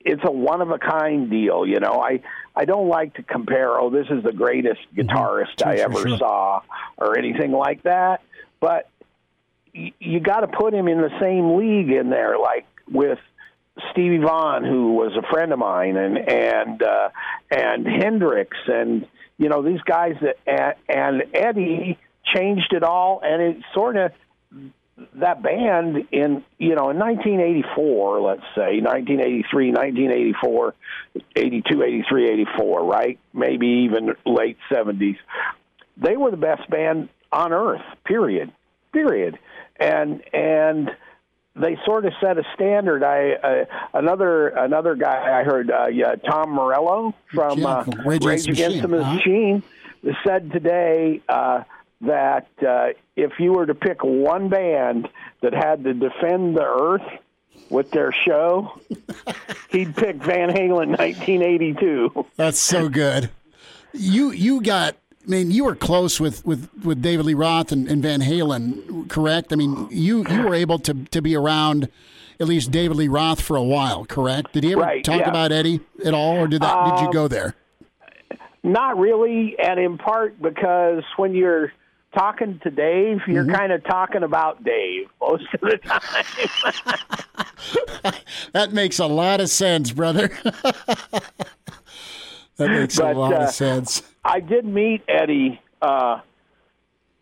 It's 0.00 0.22
a 0.24 0.30
one 0.30 0.60
of 0.60 0.70
a 0.70 0.78
kind 0.78 1.30
deal, 1.30 1.66
you 1.66 1.80
know. 1.80 2.00
I 2.00 2.22
I 2.54 2.66
don't 2.66 2.88
like 2.88 3.14
to 3.14 3.22
compare. 3.22 3.78
Oh, 3.78 3.90
this 3.90 4.06
is 4.10 4.22
the 4.22 4.32
greatest 4.32 4.80
mm-hmm. 4.94 5.00
guitarist 5.00 5.56
mm-hmm. 5.56 5.68
I 5.68 5.76
ever 5.76 6.08
sure. 6.08 6.18
saw, 6.18 6.60
or 6.96 7.18
anything 7.18 7.52
like 7.52 7.82
that. 7.82 8.22
But 8.60 8.88
you, 9.72 9.92
you 9.98 10.20
got 10.20 10.40
to 10.40 10.48
put 10.48 10.72
him 10.72 10.88
in 10.88 10.98
the 10.98 11.10
same 11.20 11.56
league 11.56 11.90
in 11.90 12.10
there, 12.10 12.38
like 12.38 12.66
with 12.88 13.18
Stevie 13.90 14.18
Vaughan, 14.18 14.64
who 14.64 14.92
was 14.92 15.12
a 15.16 15.22
friend 15.32 15.52
of 15.52 15.58
mine, 15.58 15.96
and 15.96 16.16
and 16.18 16.82
uh, 16.82 17.08
and 17.50 17.86
Hendrix, 17.86 18.56
and 18.66 19.06
you 19.38 19.48
know 19.48 19.62
these 19.62 19.80
guys 19.80 20.14
that 20.20 20.36
and, 20.46 20.74
and 20.88 21.22
Eddie 21.34 21.98
changed 22.34 22.72
it 22.72 22.82
all, 22.82 23.20
and 23.22 23.42
it 23.42 23.56
sort 23.74 23.96
of 23.96 24.12
that 25.14 25.42
band 25.42 26.08
in 26.12 26.44
you 26.58 26.76
know 26.76 26.90
in 26.90 26.98
1984 26.98 28.20
let's 28.20 28.42
say 28.54 28.80
1983 28.80 29.72
1984 29.72 30.74
82 31.34 31.82
83 31.82 32.30
84 32.30 32.84
right? 32.84 33.18
Maybe 33.32 33.66
even 33.86 34.14
late 34.24 34.56
70s 34.70 35.16
they 35.96 36.16
were 36.16 36.30
the 36.30 36.36
best 36.36 36.70
band 36.70 37.08
on 37.32 37.52
earth 37.52 37.82
period 38.04 38.52
period. 38.94 39.38
And 39.78 40.22
and 40.32 40.90
they 41.56 41.78
sort 41.84 42.04
of 42.04 42.12
set 42.20 42.38
a 42.38 42.44
standard. 42.54 43.04
I 43.04 43.32
uh, 43.32 43.64
another 43.94 44.48
another 44.48 44.94
guy 44.94 45.40
I 45.40 45.44
heard 45.44 45.70
uh, 45.70 45.86
yeah, 45.86 46.16
Tom 46.16 46.50
Morello 46.50 47.14
from 47.32 47.64
uh, 47.64 47.84
Rage, 48.04 48.24
Rage 48.24 48.48
Against 48.48 48.82
the. 48.82 48.88
Machine 48.88 49.62
said 50.26 50.50
today 50.52 51.20
uh, 51.28 51.62
that 52.02 52.48
uh, 52.66 52.88
if 53.16 53.38
you 53.38 53.52
were 53.52 53.66
to 53.66 53.74
pick 53.74 54.02
one 54.02 54.48
band 54.48 55.08
that 55.40 55.52
had 55.52 55.84
to 55.84 55.94
defend 55.94 56.56
the 56.56 56.64
Earth 56.64 57.20
with 57.70 57.90
their 57.90 58.12
show, 58.12 58.78
he'd 59.70 59.96
pick 59.96 60.16
Van 60.16 60.50
Halen 60.50 60.98
1982. 60.98 62.26
That's 62.36 62.58
so 62.58 62.88
good. 62.88 63.30
You 63.92 64.32
you 64.32 64.60
got 64.60 64.96
I 65.26 65.30
mean, 65.30 65.50
you 65.50 65.64
were 65.64 65.74
close 65.74 66.20
with, 66.20 66.44
with, 66.44 66.68
with 66.84 67.00
David 67.00 67.24
Lee 67.26 67.34
Roth 67.34 67.72
and, 67.72 67.88
and 67.88 68.02
Van 68.02 68.20
Halen, 68.20 69.08
correct? 69.08 69.52
I 69.52 69.56
mean, 69.56 69.88
you, 69.90 70.24
you 70.28 70.42
were 70.42 70.54
able 70.54 70.78
to, 70.80 70.92
to 70.92 71.22
be 71.22 71.34
around 71.34 71.88
at 72.38 72.46
least 72.46 72.70
David 72.70 72.96
Lee 72.98 73.08
Roth 73.08 73.40
for 73.40 73.56
a 73.56 73.62
while, 73.62 74.04
correct? 74.04 74.52
Did 74.52 74.64
he 74.64 74.72
ever 74.72 74.82
right, 74.82 75.02
talk 75.04 75.20
yeah. 75.20 75.28
about 75.30 75.50
Eddie 75.52 75.80
at 76.04 76.12
all, 76.12 76.36
or 76.36 76.46
did 76.46 76.60
that 76.62 76.90
did 76.90 77.00
you 77.00 77.06
Um, 77.06 77.12
go 77.12 77.28
there? 77.28 77.54
Not 78.62 78.98
really, 78.98 79.56
and 79.58 79.78
in 79.80 79.96
part 79.98 80.40
because 80.42 81.02
when 81.16 81.34
you're 81.34 81.72
talking 82.14 82.60
to 82.62 82.70
Dave, 82.70 83.20
you're 83.26 83.44
Mm-hmm. 83.44 83.54
kind 83.54 83.72
of 83.72 83.82
talking 83.84 84.22
about 84.22 84.62
Dave 84.64 85.08
most 85.20 85.44
of 85.54 85.60
the 85.60 85.78
time. 85.78 86.02
That 88.52 88.72
makes 88.72 88.98
a 88.98 89.06
lot 89.06 89.40
of 89.40 89.48
sense, 89.48 89.90
brother. 89.90 90.28
that 90.44 91.22
makes 92.58 92.96
But, 92.98 93.16
a 93.16 93.18
lot 93.18 93.32
uh, 93.32 93.36
of 93.44 93.50
sense. 93.50 94.02
I 94.24 94.40
did 94.40 94.64
meet 94.64 95.02
Eddie. 95.08 95.60
Uh, 95.82 96.20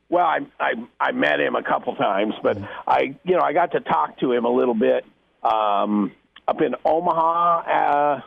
well, 0.09 0.27
I, 0.27 0.41
I 0.61 0.73
I 1.01 1.13
met 1.13 1.41
him 1.41 1.57
a 1.57 1.63
couple 1.63 1.95
times, 1.97 2.35
but 2.43 2.59
I 2.87 3.17
you 3.25 3.37
know 3.37 3.43
I 3.43 3.53
got 3.53 3.73
to 3.73 3.81
talk 3.81 4.19
to 4.21 4.33
him 4.33 4.45
a 4.45 4.51
little 4.51 4.75
bit 4.75 5.05
um, 5.43 6.13
up 6.47 6.61
in 6.61 6.75
Omaha. 6.85 7.61
Uh, 7.61 8.21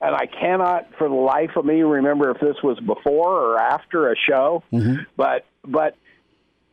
and 0.00 0.14
I 0.14 0.26
cannot, 0.26 0.90
for 0.98 1.08
the 1.08 1.14
life 1.14 1.52
of 1.56 1.64
me, 1.64 1.82
remember 1.82 2.30
if 2.30 2.40
this 2.40 2.56
was 2.62 2.78
before 2.80 3.30
or 3.30 3.58
after 3.58 4.12
a 4.12 4.14
show. 4.28 4.62
Mm-hmm. 4.72 5.04
But 5.16 5.46
but 5.64 5.96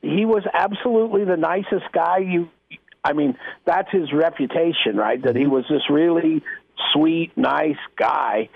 he 0.01 0.25
was 0.25 0.43
absolutely 0.53 1.25
the 1.25 1.37
nicest 1.37 1.91
guy. 1.93 2.19
You, 2.19 2.49
I 3.03 3.13
mean, 3.13 3.37
that's 3.65 3.89
his 3.91 4.11
reputation, 4.11 4.95
right? 4.95 5.21
That 5.23 5.35
he 5.35 5.47
was 5.47 5.65
this 5.69 5.89
really 5.89 6.43
sweet, 6.93 7.31
nice 7.37 7.77
guy. 7.95 8.49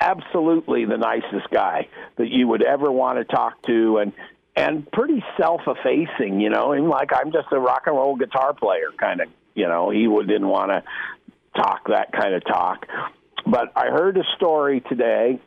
Absolutely 0.00 0.84
the 0.84 0.98
nicest 0.98 1.50
guy 1.50 1.88
that 2.16 2.28
you 2.28 2.48
would 2.48 2.62
ever 2.62 2.90
want 2.90 3.18
to 3.18 3.24
talk 3.24 3.62
to, 3.62 3.98
and 3.98 4.12
and 4.54 4.90
pretty 4.90 5.24
self-effacing. 5.38 6.40
You 6.40 6.50
know, 6.50 6.72
and 6.72 6.88
like 6.88 7.10
I'm 7.14 7.32
just 7.32 7.48
a 7.52 7.58
rock 7.58 7.82
and 7.86 7.96
roll 7.96 8.16
guitar 8.16 8.52
player, 8.54 8.90
kind 8.98 9.20
of. 9.20 9.28
You 9.54 9.66
know, 9.68 9.88
he 9.88 10.06
would, 10.06 10.28
didn't 10.28 10.48
want 10.48 10.70
to 10.70 10.82
talk 11.58 11.88
that 11.88 12.12
kind 12.12 12.34
of 12.34 12.44
talk. 12.44 12.86
But 13.46 13.72
I 13.74 13.86
heard 13.86 14.18
a 14.18 14.24
story 14.36 14.82
today 14.82 15.40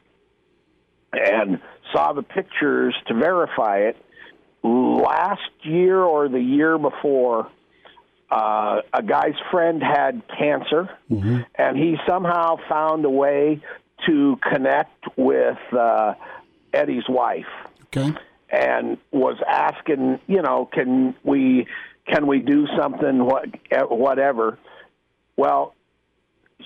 and 1.13 1.59
saw 1.93 2.13
the 2.13 2.23
pictures 2.23 2.95
to 3.07 3.13
verify 3.13 3.81
it. 3.89 3.97
Last 4.63 5.49
year 5.61 6.01
or 6.01 6.27
the 6.27 6.39
year 6.39 6.79
before, 6.79 7.51
uh, 8.31 8.81
a 8.91 9.03
guy's 9.03 9.35
friend 9.51 9.81
had 9.81 10.23
cancer, 10.37 10.89
Mm-hmm. 11.11 11.41
and 11.55 11.77
he 11.77 11.97
somehow 12.07 12.57
found 12.67 13.05
a 13.05 13.09
way 13.09 13.61
to 14.07 14.39
connect 14.49 15.17
with 15.17 15.57
uh, 15.73 16.13
Eddie's 16.73 17.07
wife 17.09 17.45
Okay. 17.85 18.13
and 18.49 18.97
was 19.11 19.37
asking, 19.47 20.19
you 20.27 20.41
know, 20.41 20.65
can 20.71 21.15
we 21.23 21.67
can 22.07 22.27
we 22.27 22.39
do 22.39 22.67
something 22.77 23.25
what 23.25 23.45
whatever. 23.89 24.57
Well, 25.35 25.73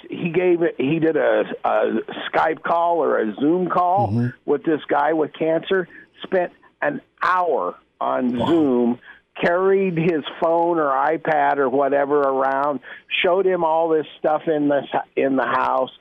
he 0.09 0.29
gave 0.29 0.61
it 0.63 0.75
he 0.77 0.99
did 0.99 1.15
a, 1.17 1.43
a 1.63 1.99
Skype 2.31 2.63
call 2.63 2.97
or 3.03 3.19
a 3.19 3.35
Zoom 3.35 3.69
call 3.69 4.31
with 4.45 4.63
this 4.63 4.81
guy 4.87 5.13
with 5.13 5.31
cancer, 5.33 5.87
spent 6.23 6.51
an 6.81 7.01
hour 7.21 7.75
on 8.01 8.29
Zoom 8.47 8.99
carried 9.41 9.97
his 9.97 10.23
phone 10.41 10.77
or 10.77 10.89
iPad 10.89 11.57
or 11.57 11.67
whatever 11.69 12.19
around, 12.21 12.79
showed 13.23 13.45
him 13.45 13.63
all 13.63 13.89
this 13.89 14.05
stuff 14.19 14.43
in 14.47 14.67
the 14.67 14.81
in 15.15 15.35
the 15.35 15.45
house, 15.45 15.91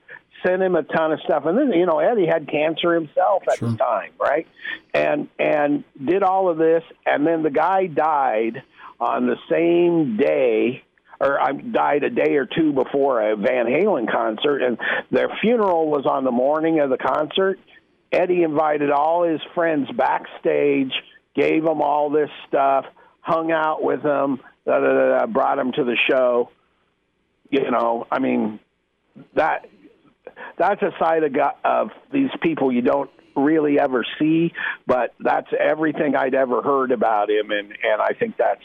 sent 0.45 0.63
him 0.63 0.75
a 0.75 0.83
ton 0.83 1.13
of 1.13 1.21
stuff, 1.21 1.45
and 1.47 1.57
then 1.57 1.73
you 1.73 1.87
know 1.87 1.99
Eddie 1.99 2.27
had 2.27 2.49
cancer 2.49 2.95
himself 2.95 3.43
at 3.51 3.59
the 3.59 3.77
time, 3.77 4.11
right? 4.21 4.47
And 4.95 5.29
and 5.39 5.85
did 6.05 6.23
all 6.23 6.49
of 6.49 6.59
this, 6.59 6.83
and 7.07 7.27
then 7.27 7.43
the 7.43 7.51
guy 7.51 7.87
died 7.87 8.63
on 9.01 9.27
the 9.27 9.37
same 9.51 10.17
day. 10.17 10.85
Or 11.21 11.41
I 11.41 11.53
died 11.53 12.03
a 12.03 12.11
day 12.11 12.35
or 12.35 12.47
two 12.47 12.73
before 12.73 13.23
a 13.23 13.37
Van 13.37 13.67
Halen 13.67 14.11
concert, 14.11 14.61
and 14.61 14.77
their 15.13 15.29
funeral 15.41 15.89
was 15.89 16.05
on 16.05 16.25
the 16.25 16.33
morning 16.33 16.81
of 16.81 16.91
the 16.91 16.99
concert. 16.99 17.61
Eddie 18.11 18.43
invited 18.43 18.91
all 18.91 19.23
his 19.23 19.41
friends 19.55 19.89
backstage, 19.97 20.93
gave 21.37 21.63
them 21.63 21.81
all 21.81 22.11
this 22.11 22.29
stuff, 22.49 22.87
hung 23.21 23.53
out 23.53 23.85
with 23.85 24.03
them, 24.03 24.41
da, 24.67 24.81
da, 24.81 24.93
da, 24.93 25.19
da, 25.19 25.27
brought 25.27 25.57
them 25.57 25.71
to 25.73 25.85
the 25.85 25.97
show. 26.11 26.51
You 27.51 27.71
know, 27.71 28.07
I 28.11 28.19
mean, 28.19 28.59
that 29.35 29.67
that's 30.59 30.83
a 30.83 30.93
side 30.99 31.25
of, 31.25 31.35
of 31.65 31.91
these 32.13 32.31
people 32.41 32.73
you 32.73 32.83
don't 32.83 33.11
really 33.37 33.79
ever 33.79 34.05
see, 34.19 34.53
but 34.87 35.15
that's 35.21 35.49
everything 35.59 36.15
I'd 36.17 36.35
ever 36.35 36.63
heard 36.63 36.93
about 36.93 37.31
him, 37.31 37.51
and 37.51 37.69
and 37.71 38.01
I 38.01 38.13
think 38.19 38.37
that's, 38.37 38.63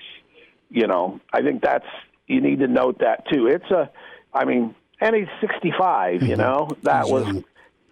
you 0.70 0.88
know, 0.88 1.20
I 1.32 1.42
think 1.42 1.62
that's 1.62 1.86
you 2.28 2.42
need 2.42 2.60
to 2.60 2.68
note 2.68 3.00
that 3.00 3.28
too. 3.32 3.48
It's 3.48 3.70
a, 3.72 3.90
I 4.34 4.46
mean, 4.46 4.76
and 5.00 5.16
he's 5.16 5.28
65. 5.42 6.24
You 6.24 6.36
know, 6.36 6.70
that 6.84 7.08
was 7.08 7.44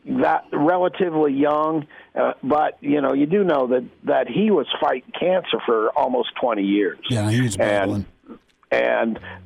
that 0.05 0.45
relatively 0.51 1.33
young, 1.33 1.87
uh, 2.13 2.33
but 2.43 2.77
you 2.81 3.01
know, 3.01 3.13
you 3.13 3.25
do 3.25 3.43
know 3.43 3.67
that 3.67 3.85
that 4.03 4.27
he 4.27 4.51
was 4.51 4.67
fighting 4.79 5.11
cancer 5.17 5.57
for 5.65 5.89
almost 5.97 6.29
20 6.41 6.63
years. 6.63 6.99
Yeah, 7.09 7.29
he 7.31 7.41
was 7.41 7.57
battling. 7.57 7.95
And 7.95 8.05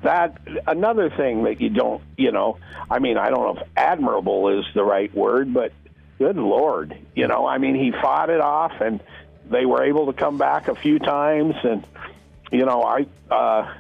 that 0.04 0.38
another 0.68 1.10
thing 1.10 1.44
that 1.44 1.62
you 1.62 1.70
don't, 1.70 2.02
you 2.18 2.32
know, 2.32 2.58
I 2.90 3.00
mean, 3.00 3.18
I 3.18 3.30
don't 3.30 3.56
know 3.56 3.62
if 3.62 3.68
admirable 3.76 4.60
is 4.60 4.66
the 4.74 4.84
right 4.84 5.14
word, 5.14 5.54
but 5.54 5.72
good 6.18 6.38
lord, 6.38 6.98
you 7.16 7.28
know, 7.28 7.46
I 7.46 7.58
mean, 7.58 7.76
he 7.76 7.92
fought 7.92 8.30
it 8.30 8.42
off, 8.42 8.74
and 8.82 9.02
they 9.50 9.66
were 9.66 9.84
able 9.84 10.08
to 10.08 10.14
come 10.14 10.38
back 10.38 10.68
a 10.68 10.76
few 10.76 11.00
times, 11.00 11.56
and 11.64 11.86
you 12.52 12.66
know, 12.66 12.82
I, 12.84 13.06
uh, 13.34 13.74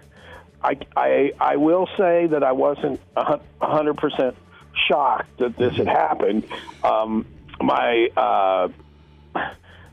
I, 0.61 0.77
I, 0.95 1.31
I 1.39 1.55
will 1.55 1.87
say 1.97 2.27
that 2.27 2.43
I 2.43 2.51
wasn't 2.51 2.99
hundred 3.15 3.97
percent 3.97 4.35
shocked 4.87 5.39
that 5.39 5.57
this 5.57 5.75
had 5.75 5.87
happened. 5.87 6.45
Um, 6.83 7.25
my 7.61 8.09
uh, 8.15 8.69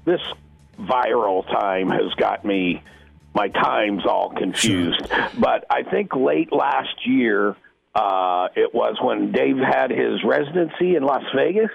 this 0.04 0.20
viral 0.78 1.46
time 1.46 1.88
has 1.90 2.12
got 2.14 2.44
me 2.44 2.82
my 3.36 3.48
times 3.48 4.02
all 4.06 4.30
confused. 4.30 5.06
But 5.38 5.66
I 5.70 5.82
think 5.82 6.16
late 6.16 6.50
last 6.52 7.06
year, 7.06 7.54
uh, 7.94 8.48
it 8.56 8.74
was 8.74 8.96
when 9.00 9.30
Dave 9.30 9.58
had 9.58 9.90
his 9.90 10.24
residency 10.24 10.96
in 10.96 11.02
Las 11.02 11.22
Vegas. 11.34 11.70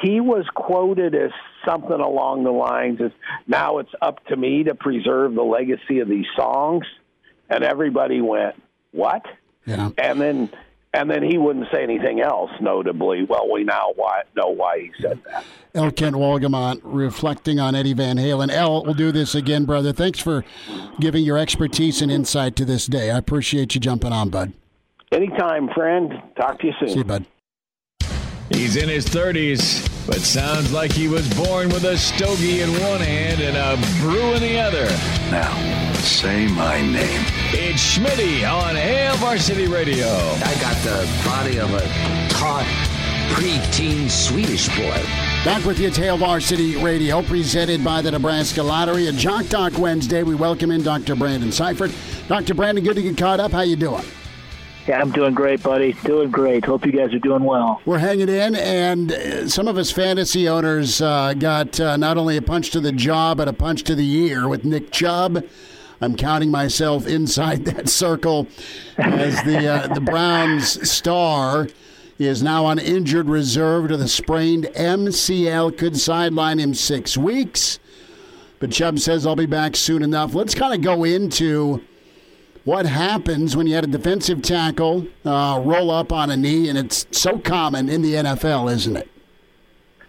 He 0.00 0.20
was 0.20 0.46
quoted 0.54 1.14
as 1.14 1.30
something 1.66 2.00
along 2.00 2.44
the 2.44 2.52
lines 2.52 3.00
of, 3.00 3.12
"Now 3.46 3.78
it's 3.78 3.94
up 4.00 4.24
to 4.28 4.36
me 4.36 4.64
to 4.64 4.74
preserve 4.74 5.34
the 5.34 5.42
legacy 5.42 6.00
of 6.00 6.08
these 6.08 6.26
songs," 6.34 6.86
and 7.50 7.62
everybody 7.64 8.20
went, 8.20 8.54
"What?" 8.92 9.26
Yeah. 9.66 9.90
And 9.98 10.20
then. 10.20 10.48
And 10.94 11.10
then 11.10 11.22
he 11.22 11.36
wouldn't 11.36 11.66
say 11.70 11.82
anything 11.82 12.20
else, 12.20 12.50
notably. 12.60 13.22
Well, 13.22 13.50
we 13.50 13.62
now 13.62 13.92
why, 13.96 14.22
know 14.34 14.48
why 14.48 14.80
he 14.80 14.90
said 15.02 15.20
that. 15.30 15.44
L. 15.74 15.90
Kent 15.90 16.16
Wolgamott 16.16 16.80
reflecting 16.82 17.60
on 17.60 17.74
Eddie 17.74 17.92
Van 17.92 18.16
Halen. 18.16 18.50
El, 18.50 18.84
we'll 18.84 18.94
do 18.94 19.12
this 19.12 19.34
again, 19.34 19.66
brother. 19.66 19.92
Thanks 19.92 20.18
for 20.18 20.44
giving 20.98 21.24
your 21.24 21.36
expertise 21.36 22.00
and 22.00 22.10
insight 22.10 22.56
to 22.56 22.64
this 22.64 22.86
day. 22.86 23.10
I 23.10 23.18
appreciate 23.18 23.74
you 23.74 23.80
jumping 23.80 24.12
on, 24.12 24.30
bud. 24.30 24.54
Anytime, 25.12 25.68
friend. 25.74 26.22
Talk 26.36 26.58
to 26.60 26.68
you 26.68 26.72
soon. 26.80 26.88
See 26.88 26.98
you, 26.98 27.04
bud. 27.04 27.26
He's 28.50 28.76
in 28.76 28.88
his 28.88 29.06
30s, 29.06 30.06
but 30.06 30.16
sounds 30.16 30.72
like 30.72 30.90
he 30.90 31.06
was 31.06 31.28
born 31.34 31.68
with 31.68 31.84
a 31.84 31.98
stogie 31.98 32.62
in 32.62 32.70
one 32.70 33.00
hand 33.00 33.40
and 33.40 33.56
a 33.56 34.00
brew 34.00 34.32
in 34.34 34.40
the 34.40 34.58
other. 34.58 34.84
Now, 35.30 35.92
say 35.94 36.48
my 36.48 36.80
name. 36.80 37.37
It's 37.50 37.96
Schmitty 37.96 38.46
on 38.46 38.76
Hail 38.76 39.16
Varsity 39.16 39.68
Radio. 39.68 40.06
I 40.06 40.54
got 40.60 40.76
the 40.84 41.08
body 41.24 41.58
of 41.58 41.72
a 41.72 41.80
taut, 42.28 42.66
preteen 43.32 44.10
Swedish 44.10 44.68
boy. 44.76 45.02
Back 45.46 45.64
with 45.64 45.78
you, 45.78 45.90
Hail 45.90 46.18
Varsity 46.18 46.76
Radio, 46.76 47.22
presented 47.22 47.82
by 47.82 48.02
the 48.02 48.10
Nebraska 48.10 48.62
Lottery. 48.62 49.06
A 49.06 49.12
Jock 49.12 49.48
Doc 49.48 49.78
Wednesday. 49.78 50.22
We 50.22 50.34
welcome 50.34 50.70
in 50.70 50.82
Dr. 50.82 51.16
Brandon 51.16 51.50
Seifert. 51.50 51.90
Dr. 52.28 52.52
Brandon, 52.52 52.84
good 52.84 52.96
to 52.96 53.02
get 53.02 53.16
caught 53.16 53.40
up. 53.40 53.52
How 53.52 53.62
you 53.62 53.76
doing? 53.76 54.04
Yeah, 54.86 55.00
I'm 55.00 55.10
doing 55.10 55.32
great, 55.32 55.62
buddy. 55.62 55.94
Doing 56.04 56.30
great. 56.30 56.66
Hope 56.66 56.84
you 56.84 56.92
guys 56.92 57.14
are 57.14 57.18
doing 57.18 57.44
well. 57.44 57.80
We're 57.86 57.98
hanging 57.98 58.28
in, 58.28 58.56
and 58.56 59.10
uh, 59.10 59.48
some 59.48 59.68
of 59.68 59.78
us 59.78 59.90
fantasy 59.90 60.50
owners 60.50 61.00
uh, 61.00 61.32
got 61.32 61.80
uh, 61.80 61.96
not 61.96 62.18
only 62.18 62.36
a 62.36 62.42
punch 62.42 62.70
to 62.72 62.80
the 62.80 62.92
jaw, 62.92 63.34
but 63.34 63.48
a 63.48 63.54
punch 63.54 63.84
to 63.84 63.94
the 63.94 64.14
ear 64.26 64.48
with 64.48 64.66
Nick 64.66 64.90
Chubb. 64.90 65.44
I'm 66.00 66.16
counting 66.16 66.50
myself 66.50 67.06
inside 67.06 67.64
that 67.64 67.88
circle 67.88 68.46
as 68.96 69.42
the 69.44 69.66
uh, 69.66 69.94
the 69.94 70.00
Browns 70.00 70.90
star 70.90 71.68
is 72.18 72.42
now 72.42 72.64
on 72.64 72.78
injured 72.78 73.28
reserve 73.28 73.88
to 73.88 73.96
the 73.96 74.08
sprained 74.08 74.64
MCL. 74.76 75.76
Could 75.76 75.96
sideline 75.96 76.58
him 76.58 76.74
six 76.74 77.16
weeks, 77.16 77.78
but 78.58 78.70
Chubb 78.70 78.98
says 78.98 79.26
I'll 79.26 79.36
be 79.36 79.46
back 79.46 79.76
soon 79.76 80.02
enough. 80.02 80.34
Let's 80.34 80.54
kind 80.54 80.74
of 80.74 80.82
go 80.82 81.04
into 81.04 81.82
what 82.64 82.86
happens 82.86 83.56
when 83.56 83.66
you 83.66 83.74
had 83.74 83.84
a 83.84 83.88
defensive 83.88 84.42
tackle 84.42 85.06
uh, 85.24 85.60
roll 85.64 85.90
up 85.90 86.12
on 86.12 86.30
a 86.30 86.36
knee, 86.36 86.68
and 86.68 86.78
it's 86.78 87.06
so 87.10 87.38
common 87.38 87.88
in 87.88 88.02
the 88.02 88.14
NFL, 88.14 88.70
isn't 88.72 88.96
it? 88.96 89.08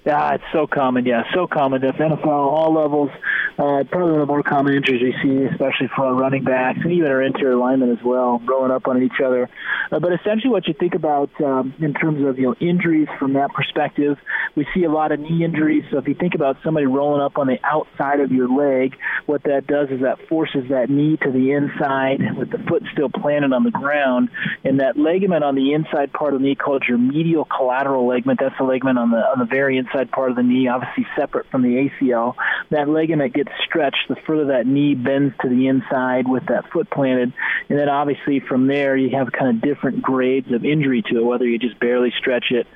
Yeah, 0.06 0.34
it's 0.34 0.44
so 0.52 0.66
common. 0.66 1.06
Yeah, 1.06 1.24
so 1.34 1.48
common. 1.48 1.82
The 1.82 1.92
NFL, 1.92 2.26
all 2.28 2.74
levels. 2.74 3.12
Uh, 3.60 3.84
probably 3.84 4.14
one 4.14 4.22
of 4.22 4.28
the 4.28 4.32
more 4.32 4.42
common 4.42 4.74
injuries 4.74 5.02
we 5.02 5.14
see, 5.22 5.44
especially 5.44 5.90
for 5.94 6.06
our 6.06 6.14
running 6.14 6.46
backs 6.46 6.80
and 6.82 6.94
even 6.94 7.12
our 7.12 7.22
interior 7.22 7.58
linemen 7.58 7.92
as 7.92 8.02
well, 8.02 8.40
rolling 8.46 8.72
up 8.72 8.88
on 8.88 9.04
each 9.04 9.20
other. 9.22 9.50
Uh, 9.92 10.00
but 10.00 10.14
essentially, 10.14 10.50
what 10.50 10.66
you 10.66 10.74
think 10.74 10.96
about 10.96 11.30
um, 11.42 11.74
in 11.82 11.94
terms 11.94 12.26
of 12.26 12.40
you 12.40 12.46
know 12.46 12.56
injuries 12.62 13.10
from 13.20 13.34
that 13.34 13.52
perspective, 13.54 14.18
we 14.56 14.66
see 14.74 14.86
a 14.86 14.90
lot 14.90 15.12
of 15.12 15.20
knee 15.20 15.44
injuries. 15.44 15.84
So 15.92 15.98
if 15.98 16.08
you 16.08 16.14
think 16.14 16.36
about 16.36 16.56
somebody 16.64 16.86
rolling 16.86 17.22
up 17.22 17.38
on 17.38 17.48
the 17.48 17.60
outside 17.66 18.22
of 18.22 18.32
your 18.32 18.48
leg, 18.48 18.96
what 19.26 19.44
that 19.44 19.68
does 19.68 19.90
is 19.90 20.04
that 20.04 20.26
forces 20.30 20.70
that 20.70 20.90
knee 20.90 21.18
to 21.18 21.30
the 21.30 21.52
inside 21.52 22.38
with 22.38 22.52
the 22.52 22.60
foot 22.60 22.84
still 22.94 23.10
planted 23.10 23.52
on 23.52 23.66
the 23.66 23.72
ground, 23.72 24.30
and 24.64 24.80
that 24.80 24.96
ligament 24.96 25.44
on 25.44 25.56
the 25.56 25.74
inside 25.74 26.14
part 26.14 26.34
of 26.34 26.40
the 26.40 26.48
knee 26.48 26.56
called 26.56 26.86
your 26.88 26.98
medial 26.98 27.44
collateral 27.44 28.08
ligament. 28.08 28.40
That's 28.40 28.56
the 28.58 28.64
ligament 28.64 28.98
on 28.98 29.12
the 29.12 29.18
on 29.18 29.40
the 29.40 29.46
very 29.46 29.78
inside 29.78 30.12
part 30.12 30.30
of 30.30 30.38
the 30.38 30.44
knee, 30.44 30.70
obviously 30.70 31.06
separate 31.18 31.48
from 31.52 31.62
the 31.62 31.90
ACL. 31.90 32.36
That 32.70 32.88
ligament 32.88 33.34
gets 33.34 33.49
stretched, 33.66 34.08
the 34.08 34.16
further 34.28 34.46
that 34.46 34.68
knee 34.68 34.96
bends 34.96 35.34
to 35.42 35.50
the 35.50 35.68
inside 35.68 36.28
with 36.28 36.46
that 36.48 36.72
foot 36.72 36.90
planted. 36.90 37.34
And 37.70 37.80
then 37.80 37.90
obviously 37.90 38.40
from 38.40 38.68
there, 38.68 38.96
you 38.96 39.16
have 39.18 39.32
kind 39.32 39.56
of 39.56 39.62
different 39.62 40.02
grades 40.02 40.52
of 40.52 40.66
injury 40.66 41.02
to 41.10 41.20
it, 41.20 41.24
whether 41.24 41.46
you 41.46 41.60
just 41.60 41.80
barely 41.80 42.14
stretch 42.18 42.52
it 42.52 42.68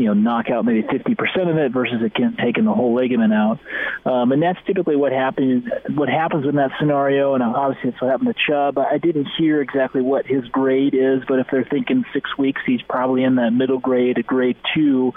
you 0.00 0.06
know 0.06 0.14
knock 0.14 0.48
out 0.50 0.64
maybe 0.64 0.82
50% 0.82 1.50
of 1.50 1.58
it 1.58 1.72
versus 1.72 2.02
again 2.02 2.36
taking 2.42 2.64
the 2.64 2.72
whole 2.72 2.94
ligament 2.94 3.32
out. 3.32 3.60
Um, 4.04 4.32
and 4.32 4.42
that's 4.42 4.58
typically 4.66 4.96
what 4.96 5.12
happens. 5.12 5.64
What 5.94 6.08
happens 6.08 6.46
in 6.46 6.56
that 6.56 6.70
scenario, 6.80 7.34
and 7.34 7.42
obviously 7.42 7.90
it's 7.90 8.00
what 8.00 8.10
happened 8.10 8.34
to 8.34 8.50
Chubb. 8.50 8.78
I 8.78 8.96
didn't 8.96 9.28
hear 9.36 9.60
exactly 9.60 10.00
what 10.00 10.26
his 10.26 10.44
grade 10.46 10.94
is, 10.94 11.22
but 11.28 11.38
if 11.38 11.48
they're 11.52 11.68
thinking 11.70 12.04
six 12.14 12.36
weeks, 12.38 12.62
he's 12.64 12.80
probably 12.82 13.24
in 13.24 13.34
that 13.36 13.50
middle 13.50 13.78
grade, 13.78 14.16
a 14.16 14.22
grade 14.22 14.56
two. 14.74 15.12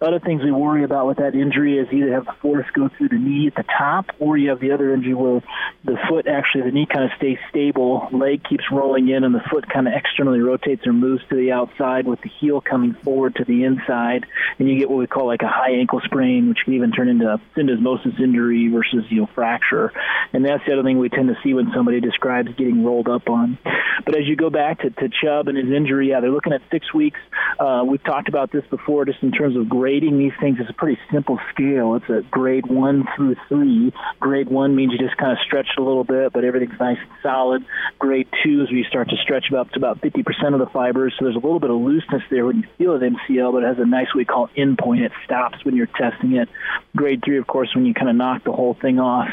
Other 0.00 0.20
things 0.20 0.42
we 0.42 0.52
worry 0.52 0.84
about 0.84 1.08
with 1.08 1.18
that 1.18 1.34
injury 1.34 1.78
is 1.78 1.88
either 1.92 2.12
have 2.12 2.24
the 2.24 2.32
force 2.40 2.66
go 2.72 2.88
through 2.96 3.08
the 3.08 3.18
knee 3.18 3.48
at 3.48 3.54
the 3.56 3.64
top, 3.78 4.06
or 4.20 4.36
you 4.36 4.50
have 4.50 4.60
the 4.60 4.70
other 4.72 4.94
injury 4.94 5.14
where 5.14 5.42
the 5.84 5.98
foot 6.08 6.26
actually 6.26 6.62
the 6.62 6.70
knee 6.70 6.86
kind 6.86 7.04
of 7.04 7.10
stays 7.16 7.38
stable, 7.50 8.08
leg 8.12 8.42
keeps 8.48 8.64
rolling 8.70 9.08
in, 9.08 9.24
and 9.24 9.34
the 9.34 9.42
foot 9.50 9.68
kind 9.68 9.88
of 9.88 9.94
externally 9.94 10.40
rotates 10.40 10.86
or 10.86 10.92
moves 10.92 11.22
to 11.30 11.36
the 11.36 11.50
outside 11.50 12.06
with 12.06 12.20
the 12.22 12.30
heel 12.40 12.60
coming 12.60 12.94
forward 13.02 13.34
to 13.34 13.44
the 13.44 13.64
inside 13.64 14.19
side, 14.20 14.30
and 14.58 14.68
you 14.68 14.78
get 14.78 14.88
what 14.88 14.98
we 14.98 15.06
call 15.06 15.26
like 15.26 15.42
a 15.42 15.48
high 15.48 15.72
ankle 15.72 16.00
sprain, 16.04 16.48
which 16.48 16.58
can 16.64 16.74
even 16.74 16.92
turn 16.92 17.08
into 17.08 17.40
syndesmosis 17.56 18.20
injury 18.20 18.68
versus 18.68 19.04
you 19.08 19.22
know 19.22 19.28
fracture. 19.34 19.92
And 20.32 20.44
that's 20.44 20.62
the 20.66 20.72
other 20.72 20.82
thing 20.82 20.98
we 20.98 21.08
tend 21.08 21.28
to 21.28 21.36
see 21.42 21.54
when 21.54 21.72
somebody 21.74 22.00
describes 22.00 22.48
getting 22.56 22.84
rolled 22.84 23.08
up 23.08 23.28
on. 23.28 23.58
But 24.04 24.16
as 24.16 24.26
you 24.26 24.36
go 24.36 24.50
back 24.50 24.80
to, 24.80 24.90
to 24.90 25.08
Chubb 25.08 25.48
and 25.48 25.58
his 25.58 25.70
injury, 25.70 26.10
yeah, 26.10 26.20
they're 26.20 26.30
looking 26.30 26.52
at 26.52 26.62
six 26.70 26.92
weeks. 26.94 27.18
Uh, 27.58 27.84
we've 27.86 28.02
talked 28.02 28.28
about 28.28 28.50
this 28.50 28.64
before, 28.70 29.04
just 29.04 29.22
in 29.22 29.32
terms 29.32 29.56
of 29.56 29.68
grading 29.68 30.18
these 30.18 30.32
things. 30.40 30.58
It's 30.60 30.70
a 30.70 30.74
pretty 30.74 30.98
simple 31.12 31.38
scale. 31.52 31.94
It's 31.96 32.08
a 32.08 32.22
grade 32.30 32.66
one 32.66 33.06
through 33.16 33.36
three. 33.48 33.92
Grade 34.18 34.48
one 34.48 34.74
means 34.74 34.92
you 34.92 34.98
just 34.98 35.16
kind 35.18 35.32
of 35.32 35.38
stretch 35.44 35.68
a 35.78 35.82
little 35.82 36.04
bit, 36.04 36.32
but 36.32 36.44
everything's 36.44 36.78
nice 36.80 36.98
and 36.98 37.10
solid. 37.22 37.64
Grade 37.98 38.28
two 38.42 38.62
is 38.62 38.70
where 38.70 38.78
you 38.78 38.84
start 38.84 39.10
to 39.10 39.16
stretch 39.22 39.52
up 39.52 39.70
to 39.70 39.78
about 39.78 40.00
50% 40.00 40.54
of 40.54 40.60
the 40.60 40.70
fibers, 40.72 41.14
so 41.18 41.24
there's 41.24 41.36
a 41.36 41.40
little 41.40 41.60
bit 41.60 41.70
of 41.70 41.76
looseness 41.76 42.22
there 42.30 42.46
when 42.46 42.58
you 42.58 42.64
feel 42.78 42.94
an 42.94 43.16
MCL, 43.16 43.52
but 43.52 43.62
it 43.62 43.66
has 43.66 43.78
a 43.78 43.86
nice 43.86 43.99
we 44.14 44.24
call 44.24 44.48
endpoint. 44.56 45.02
It 45.04 45.12
stops 45.24 45.64
when 45.64 45.76
you're 45.76 45.86
testing 45.86 46.36
it. 46.36 46.48
Grade 46.96 47.22
three, 47.24 47.38
of 47.38 47.46
course, 47.46 47.74
when 47.74 47.86
you 47.86 47.94
kind 47.94 48.08
of 48.08 48.16
knock 48.16 48.44
the 48.44 48.52
whole 48.52 48.74
thing 48.74 48.98
off. 48.98 49.28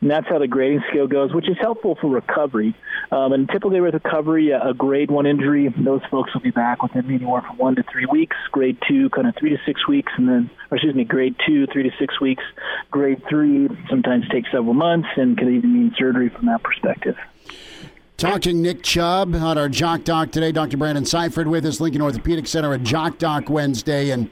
And 0.00 0.10
that's 0.10 0.26
how 0.28 0.38
the 0.38 0.48
grading 0.48 0.82
scale 0.90 1.06
goes, 1.06 1.32
which 1.32 1.48
is 1.48 1.56
helpful 1.60 1.96
for 2.00 2.08
recovery. 2.08 2.74
Um, 3.12 3.32
and 3.32 3.48
typically 3.48 3.80
with 3.80 3.94
recovery, 3.94 4.50
a 4.50 4.74
grade 4.74 5.10
one 5.10 5.26
injury, 5.26 5.72
those 5.78 6.00
folks 6.10 6.34
will 6.34 6.40
be 6.40 6.50
back 6.50 6.82
within 6.82 7.08
anywhere 7.08 7.42
from 7.42 7.56
one 7.56 7.76
to 7.76 7.84
three 7.84 8.06
weeks. 8.06 8.36
Grade 8.50 8.78
two, 8.88 9.10
kind 9.10 9.28
of 9.28 9.36
three 9.36 9.50
to 9.50 9.58
six 9.64 9.86
weeks, 9.86 10.12
and 10.16 10.28
then, 10.28 10.50
or 10.70 10.76
excuse 10.76 10.94
me, 10.94 11.04
grade 11.04 11.36
two, 11.46 11.66
three 11.66 11.84
to 11.84 11.90
six 11.98 12.20
weeks. 12.20 12.42
Grade 12.90 13.22
three 13.28 13.68
sometimes 13.88 14.28
takes 14.28 14.50
several 14.50 14.74
months 14.74 15.08
and 15.16 15.38
can 15.38 15.54
even 15.54 15.72
mean 15.72 15.94
surgery 15.96 16.30
from 16.30 16.46
that 16.46 16.62
perspective. 16.62 17.16
Talking 18.22 18.62
Nick 18.62 18.84
Chubb 18.84 19.34
on 19.34 19.58
our 19.58 19.68
Jock 19.68 20.04
Doc 20.04 20.30
today. 20.30 20.52
Dr. 20.52 20.76
Brandon 20.76 21.04
Seifert 21.04 21.48
with 21.48 21.66
us, 21.66 21.80
Lincoln 21.80 22.02
Orthopedic 22.02 22.46
Center 22.46 22.72
at 22.72 22.84
Jock 22.84 23.18
Doc 23.18 23.50
Wednesday. 23.50 24.10
And 24.10 24.30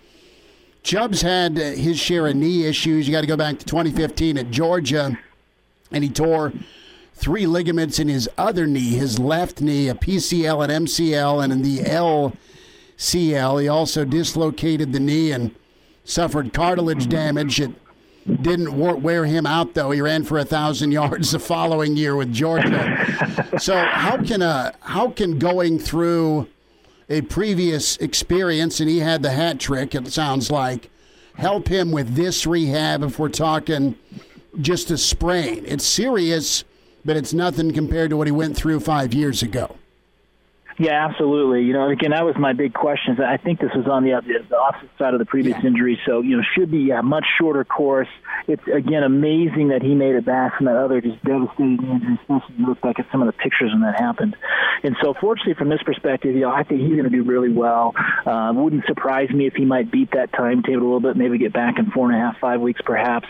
Chubb's 0.84 1.22
had 1.22 1.56
his 1.56 1.98
share 1.98 2.28
of 2.28 2.36
knee 2.36 2.66
issues. 2.66 3.08
You 3.08 3.12
got 3.12 3.22
to 3.22 3.26
go 3.26 3.36
back 3.36 3.58
to 3.58 3.66
2015 3.66 4.38
at 4.38 4.52
Georgia, 4.52 5.18
and 5.90 6.04
he 6.04 6.08
tore 6.08 6.52
three 7.14 7.48
ligaments 7.48 7.98
in 7.98 8.06
his 8.06 8.28
other 8.38 8.64
knee, 8.64 8.90
his 8.90 9.18
left 9.18 9.60
knee, 9.60 9.88
a 9.88 9.96
PCL 9.96 10.68
and 10.68 10.86
MCL, 10.86 11.42
and 11.42 11.52
in 11.52 11.62
the 11.62 11.78
LCL. 12.98 13.60
He 13.60 13.66
also 13.66 14.04
dislocated 14.04 14.92
the 14.92 15.00
knee 15.00 15.32
and 15.32 15.52
suffered 16.04 16.52
cartilage 16.52 17.08
damage. 17.08 17.58
It 17.60 17.72
didn't 18.26 18.76
wear 18.76 19.24
him 19.24 19.47
out 19.47 19.74
though. 19.74 19.90
He 19.90 20.01
ran 20.01 20.24
for 20.24 20.38
a 20.38 20.44
thousand 20.44 20.92
yards 21.01 21.32
the 21.32 21.38
following 21.38 21.97
year 21.97 22.16
with 22.16 22.32
Georgia. 22.32 23.51
so 23.59 23.76
how 23.76 24.18
can 24.22 24.42
a 24.42 24.74
how 24.80 25.10
can 25.10 25.38
going 25.38 25.78
through 25.78 26.48
a 27.09 27.22
previous 27.22 27.97
experience 27.97 28.80
and 28.80 28.88
he 28.88 28.98
had 28.98 29.22
the 29.22 29.30
hat 29.30 29.59
trick? 29.59 29.94
It 29.94 30.09
sounds 30.12 30.51
like 30.51 30.90
help 31.34 31.68
him 31.68 31.90
with 31.90 32.14
this 32.14 32.47
rehab 32.47 33.02
if 33.02 33.18
we're 33.18 33.28
talking 33.28 33.97
just 34.60 34.90
a 34.90 34.98
sprain. 34.98 35.64
It's 35.66 35.84
serious, 35.84 36.64
but 37.05 37.16
it's 37.16 37.32
nothing 37.32 37.72
compared 37.72 38.10
to 38.10 38.16
what 38.16 38.26
he 38.26 38.32
went 38.32 38.56
through 38.56 38.80
five 38.80 39.14
years 39.14 39.42
ago. 39.42 39.76
Yeah, 40.81 41.07
absolutely. 41.11 41.65
You 41.65 41.74
know, 41.74 41.90
again, 41.90 42.12
that 42.12 42.24
was 42.24 42.36
my 42.39 42.55
big 42.55 42.73
question. 42.73 43.20
I 43.20 43.36
think 43.36 43.61
this 43.61 43.69
was 43.77 43.86
on 43.86 44.02
the, 44.02 44.19
the 44.48 44.57
opposite 44.57 44.89
side 44.97 45.12
of 45.12 45.19
the 45.19 45.27
previous 45.27 45.59
yeah. 45.61 45.69
injury, 45.69 46.01
so 46.07 46.23
you 46.23 46.39
know, 46.39 46.43
should 46.57 46.70
be 46.70 46.90
a 46.90 47.02
much 47.02 47.27
shorter 47.39 47.66
course. 47.66 48.09
It's 48.48 48.62
again 48.66 49.02
amazing 49.02 49.69
that 49.69 49.82
he 49.82 49.94
made 49.94 50.15
it 50.15 50.24
back 50.24 50.57
from 50.57 50.65
that 50.66 50.77
other 50.77 51.02
just 51.02 51.23
devastating 51.23 51.85
injury, 51.85 52.19
especially 52.23 52.55
you 52.57 52.66
look 52.66 52.81
back 52.81 52.98
at 52.98 53.05
some 53.12 53.20
of 53.20 53.27
the 53.27 53.35
pictures 53.35 53.73
when 53.73 53.82
that 53.82 54.01
happened. 54.01 54.36
And 54.82 54.97
so, 55.02 55.12
fortunately, 55.20 55.52
from 55.52 55.69
this 55.69 55.82
perspective, 55.82 56.35
you 56.35 56.40
know, 56.40 56.51
I 56.51 56.62
think 56.62 56.81
he's 56.81 56.93
going 56.97 57.05
to 57.05 57.11
do 57.11 57.24
really 57.24 57.52
well. 57.52 57.93
Uh, 58.24 58.51
wouldn't 58.55 58.86
surprise 58.86 59.28
me 59.28 59.47
if 59.47 59.52
he 59.52 59.66
might 59.66 59.93
beat 59.93 60.12
that 60.12 60.32
timetable 60.32 60.81
a 60.81 60.89
little 60.97 61.01
bit, 61.01 61.15
maybe 61.15 61.36
get 61.36 61.52
back 61.52 61.78
in 61.78 61.90
four 61.90 62.11
and 62.11 62.16
a 62.16 62.24
half, 62.24 62.40
five 62.40 62.62
weeks, 62.62 62.81
perhaps. 62.82 63.28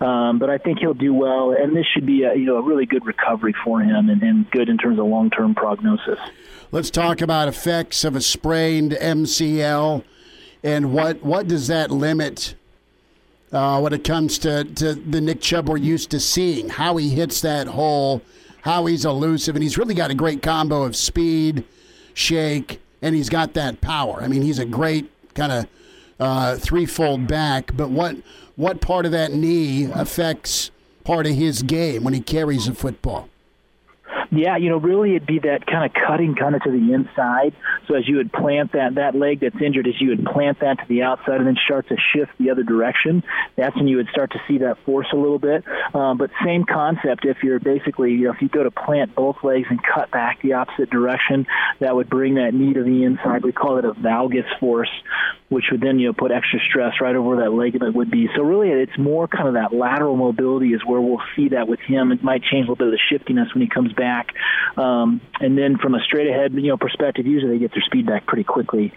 Um, 0.00 0.38
but 0.38 0.48
I 0.48 0.56
think 0.56 0.78
he'll 0.78 0.94
do 0.94 1.12
well, 1.12 1.52
and 1.52 1.76
this 1.76 1.84
should 1.92 2.06
be 2.06 2.22
a 2.22 2.34
you 2.34 2.46
know 2.46 2.56
a 2.56 2.62
really 2.62 2.86
good 2.86 3.04
recovery 3.04 3.54
for 3.62 3.82
him, 3.82 4.08
and, 4.08 4.22
and 4.22 4.50
good 4.50 4.70
in 4.70 4.78
terms 4.78 4.98
of 4.98 5.04
long 5.04 5.28
term 5.28 5.54
prognosis. 5.54 6.18
Let's 6.72 6.90
talk 6.90 7.20
about 7.20 7.46
effects 7.46 8.02
of 8.02 8.16
a 8.16 8.20
sprained 8.20 8.90
MCL 8.90 10.02
and 10.64 10.92
what 10.92 11.22
what 11.22 11.46
does 11.46 11.68
that 11.68 11.92
limit 11.92 12.56
uh, 13.52 13.80
when 13.80 13.92
it 13.92 14.02
comes 14.02 14.36
to, 14.38 14.64
to 14.64 14.94
the 14.94 15.20
Nick 15.20 15.40
Chubb 15.40 15.68
we're 15.68 15.76
used 15.76 16.10
to 16.10 16.18
seeing, 16.18 16.68
how 16.68 16.96
he 16.96 17.10
hits 17.10 17.40
that 17.42 17.68
hole, 17.68 18.20
how 18.62 18.86
he's 18.86 19.04
elusive, 19.04 19.54
and 19.54 19.62
he's 19.62 19.78
really 19.78 19.94
got 19.94 20.10
a 20.10 20.14
great 20.14 20.42
combo 20.42 20.82
of 20.82 20.96
speed, 20.96 21.64
shake, 22.14 22.80
and 23.00 23.14
he's 23.14 23.28
got 23.28 23.54
that 23.54 23.80
power. 23.80 24.20
I 24.20 24.26
mean, 24.26 24.42
he's 24.42 24.58
a 24.58 24.64
great 24.64 25.08
kind 25.34 25.52
of 25.52 25.66
uh, 26.18 26.56
threefold 26.56 27.28
back. 27.28 27.76
But 27.76 27.90
what 27.90 28.16
what 28.56 28.80
part 28.80 29.06
of 29.06 29.12
that 29.12 29.32
knee 29.32 29.84
affects 29.84 30.72
part 31.04 31.26
of 31.26 31.34
his 31.36 31.62
game 31.62 32.02
when 32.02 32.12
he 32.12 32.20
carries 32.20 32.66
a 32.66 32.74
football? 32.74 33.28
Yeah, 34.30 34.56
you 34.56 34.70
know, 34.70 34.78
really 34.78 35.16
it'd 35.16 35.26
be 35.26 35.38
that 35.40 35.66
kind 35.66 35.84
of 35.84 35.92
cutting 36.06 36.34
kind 36.34 36.54
of 36.54 36.62
to 36.62 36.70
the 36.70 36.92
inside. 36.92 37.54
So 37.86 37.94
as 37.94 38.08
you 38.08 38.16
would 38.16 38.32
plant 38.32 38.72
that 38.72 38.96
that 38.96 39.14
leg 39.14 39.40
that's 39.40 39.60
injured, 39.60 39.86
as 39.86 40.00
you 40.00 40.08
would 40.10 40.24
plant 40.24 40.60
that 40.60 40.78
to 40.78 40.84
the 40.88 41.02
outside 41.02 41.36
and 41.36 41.46
then 41.46 41.56
start 41.64 41.88
to 41.88 41.96
shift 42.12 42.32
the 42.38 42.50
other 42.50 42.62
direction, 42.62 43.22
that's 43.56 43.76
when 43.76 43.88
you 43.88 43.96
would 43.96 44.08
start 44.08 44.32
to 44.32 44.40
see 44.48 44.58
that 44.58 44.78
force 44.84 45.06
a 45.12 45.16
little 45.16 45.38
bit. 45.38 45.64
Um, 45.94 46.18
but 46.18 46.30
same 46.44 46.64
concept. 46.64 47.24
If 47.24 47.38
you're 47.42 47.60
basically, 47.60 48.12
you 48.12 48.24
know, 48.24 48.32
if 48.32 48.42
you 48.42 48.48
go 48.48 48.62
to 48.62 48.70
plant 48.70 49.14
both 49.14 49.36
legs 49.42 49.66
and 49.70 49.80
cut 49.82 50.10
back 50.10 50.42
the 50.42 50.54
opposite 50.54 50.90
direction, 50.90 51.46
that 51.80 51.94
would 51.94 52.08
bring 52.08 52.34
that 52.34 52.54
knee 52.54 52.74
to 52.74 52.82
the 52.82 53.04
inside. 53.04 53.44
We 53.44 53.52
call 53.52 53.78
it 53.78 53.84
a 53.84 53.92
valgus 53.92 54.46
force, 54.58 54.90
which 55.48 55.66
would 55.70 55.80
then 55.80 55.98
you 55.98 56.08
know 56.08 56.12
put 56.12 56.32
extra 56.32 56.58
stress 56.68 56.94
right 57.00 57.14
over 57.14 57.28
where 57.28 57.44
that 57.44 57.52
ligament 57.52 57.94
would 57.94 58.10
be. 58.10 58.28
So 58.34 58.42
really, 58.42 58.70
it's 58.70 58.98
more 58.98 59.28
kind 59.28 59.48
of 59.48 59.54
that 59.54 59.72
lateral 59.72 60.16
mobility 60.16 60.72
is 60.72 60.84
where 60.84 61.00
we'll 61.00 61.22
see 61.36 61.50
that 61.50 61.68
with 61.68 61.80
him. 61.80 62.12
It 62.12 62.22
might 62.22 62.42
change 62.42 62.66
a 62.66 62.70
little 62.70 62.76
bit 62.76 62.88
of 62.88 62.92
the 62.92 63.00
shiftiness 63.10 63.48
when 63.54 63.62
he 63.62 63.68
comes 63.68 63.92
back. 63.92 64.34
Um, 64.76 65.20
and 65.40 65.56
then 65.56 65.78
from 65.78 65.94
a 65.94 66.00
straight 66.00 66.28
ahead, 66.28 66.52
you 66.54 66.68
know, 66.68 66.76
perspective, 66.76 67.26
usually 67.26 67.52
they 67.52 67.58
get 67.58 67.72
their 67.72 67.82
speed 67.82 68.06
back 68.06 68.26
pretty 68.26 68.44
quickly. 68.44 68.92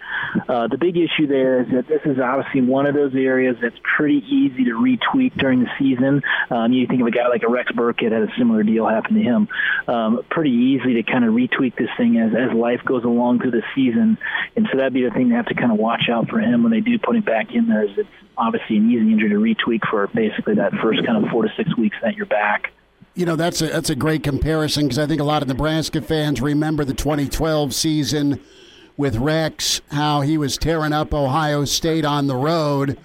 Uh, 0.48 0.68
the 0.68 0.78
big 0.78 0.98
issue 0.98 1.28
there 1.28 1.62
is 1.62 1.68
that 1.72 1.88
this 1.88 2.02
is 2.06 2.20
obviously 2.20 2.62
one 2.62 2.86
of 2.86 2.96
those 2.96 3.14
areas 3.16 3.56
that's 3.62 3.78
pretty 3.96 4.24
easy 4.28 4.66
to 4.66 4.72
retweak 4.72 5.38
during 5.38 5.62
the 5.62 5.70
season. 5.78 6.22
Um, 6.50 6.74
you 6.74 6.88
think 6.88 7.02
of 7.02 7.08
a 7.08 7.12
guy 7.12 7.28
like 7.28 7.44
a 7.44 7.50
Rex 7.50 7.72
Burkhead 7.72 8.12
had 8.12 8.24
a 8.24 8.34
similar 8.38 8.64
deal 8.64 8.88
happen 8.88 9.16
to 9.16 9.22
him. 9.22 9.48
Um, 9.88 10.24
pretty 10.30 10.52
easy 10.52 10.96
to 10.96 11.04
kind 11.04 11.26
of 11.26 11.34
retweak 11.34 11.76
this 11.76 11.90
thing 11.98 12.18
as 12.18 12.32
as 12.34 12.56
life 12.56 12.82
goes 12.86 13.04
along 13.04 13.40
through 13.40 13.52
the 13.52 13.64
season, 13.76 14.18
and 14.56 14.68
so 14.72 14.78
that'd 14.78 14.94
be 14.94 15.04
the 15.04 15.12
thing 15.12 15.30
to 15.30 15.36
have 15.36 15.48
to 15.48 15.56
kind 15.56 15.72
of 15.72 15.78
watch 15.78 16.10
out 16.12 16.30
for 16.30 16.39
him 16.40 16.64
when 16.64 16.72
they 16.72 16.82
do 16.82 16.98
put 17.00 17.16
him 17.16 17.24
back 17.24 17.54
in 17.54 17.68
there. 17.68 17.84
Is 17.84 17.98
it's 17.98 18.10
obviously 18.38 18.78
an 18.78 18.90
easy 18.90 19.12
injury 19.12 19.30
to 19.30 19.36
retweak 19.36 19.82
for 19.90 20.08
basically 20.08 20.56
that 20.56 20.74
first 20.82 21.06
kind 21.06 21.24
of 21.24 21.30
four 21.32 21.44
to 21.44 21.50
six 21.58 21.76
weeks 21.78 21.98
that 22.02 22.16
you're 22.16 22.26
back 22.26 22.72
you 23.16 23.26
know 23.26 23.36
that's 23.36 23.62
a 23.62 23.68
that's 23.68 23.90
a 23.90 23.96
great 23.96 24.24
comparison 24.24 24.84
because 24.84 24.98
I 24.98 25.06
think 25.06 25.20
a 25.20 25.26
lot 25.26 25.42
of 25.42 25.48
Nebraska 25.50 26.02
fans 26.02 26.42
remember 26.42 26.86
the 26.86 26.94
2012 26.94 27.74
season 27.74 28.40
with 29.00 29.16
Rex, 29.16 29.80
how 29.92 30.22
he 30.22 30.38
was 30.38 30.58
tearing 30.58 30.92
up 30.92 31.14
Ohio 31.14 31.64
State 31.64 32.04
on 32.04 32.28
the 32.28 32.36
road, 32.36 32.98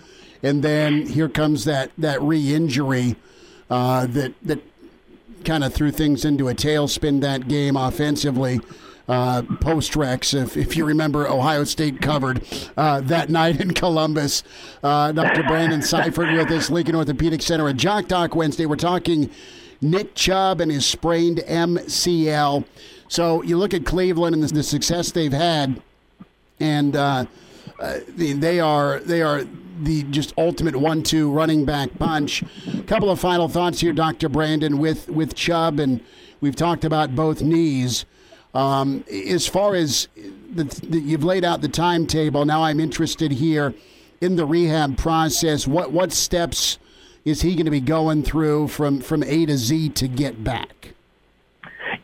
and 0.43 0.62
then 0.62 1.06
here 1.06 1.28
comes 1.28 1.65
that 1.65 1.93
that 1.98 2.20
re-injury 2.20 3.16
uh, 3.70 4.06
that 4.06 4.35
that 4.43 4.61
kind 5.44 5.62
of 5.62 5.73
threw 5.73 5.90
things 5.90 6.24
into 6.24 6.48
a 6.48 6.55
tailspin 6.55 7.20
that 7.20 7.48
game 7.48 7.77
offensively. 7.77 8.61
Uh, 9.06 9.43
post 9.60 9.97
Rex, 9.97 10.32
if, 10.32 10.56
if 10.56 10.76
you 10.76 10.85
remember, 10.86 11.28
Ohio 11.28 11.64
State 11.64 12.01
covered 12.01 12.43
uh, 12.76 13.02
that 13.02 13.28
night 13.28 13.60
in 13.60 13.74
Columbus. 13.74 14.43
Uh, 14.82 15.12
Dr. 15.12 15.43
Brandon 15.43 15.82
Seifert 15.82 16.32
with 16.32 16.51
us, 16.51 16.70
Lincoln 16.70 16.94
Orthopedic 16.94 17.43
Center 17.43 17.68
at 17.68 17.76
Jock 17.76 18.09
Doc 18.09 18.35
Wednesday. 18.35 18.64
We're 18.64 18.76
talking 18.76 19.31
Nick 19.82 20.14
Chubb 20.14 20.60
and 20.62 20.70
his 20.70 20.86
sprained 20.86 21.39
MCL. 21.47 22.64
So 23.09 23.43
you 23.43 23.59
look 23.59 23.74
at 23.74 23.85
Cleveland 23.85 24.35
and 24.35 24.43
the, 24.43 24.55
the 24.55 24.62
success 24.62 25.12
they've 25.12 25.32
had, 25.32 25.82
and 26.59 26.97
uh, 26.97 27.26
uh, 27.78 27.98
they 28.09 28.60
are 28.60 29.01
they 29.01 29.20
are 29.20 29.44
the 29.82 30.05
just 30.05 30.32
ultimate 30.39 30.76
one-two 30.76 31.31
running 31.31 31.64
back 31.64 31.90
punch. 31.98 32.43
Couple 32.86 33.10
of 33.10 33.20
final 33.20 33.48
thoughts 33.48 33.81
here, 33.81 33.93
Doctor 33.93 34.28
Brandon, 34.28 34.78
with 34.78 35.09
with 35.10 35.35
Chubb, 35.35 35.78
and 35.78 36.01
we've 36.40 36.56
talked 36.56 36.85
about 36.85 37.14
both 37.14 37.43
knees. 37.43 38.06
Um, 38.55 39.05
as 39.10 39.47
far 39.47 39.74
as 39.74 40.09
the, 40.55 40.64
the, 40.64 41.01
you've 41.01 41.24
laid 41.24 41.44
out 41.44 41.60
the 41.60 41.68
timetable, 41.68 42.44
now 42.44 42.62
I'm 42.62 42.78
interested 42.78 43.32
here 43.32 43.74
in 44.20 44.36
the 44.36 44.47
rehab 44.47 44.97
process. 44.97 45.66
What 45.66 45.93
what 45.93 46.12
steps 46.12 46.78
is 47.24 47.43
he 47.43 47.55
going 47.55 47.64
to 47.64 47.70
be 47.70 47.81
going 47.81 48.22
through 48.22 48.68
from 48.68 49.01
from 49.01 49.22
A 49.24 49.47
to 49.47 49.56
Z 49.56 49.90
to 49.90 50.09
get 50.09 50.44
back? 50.44 50.94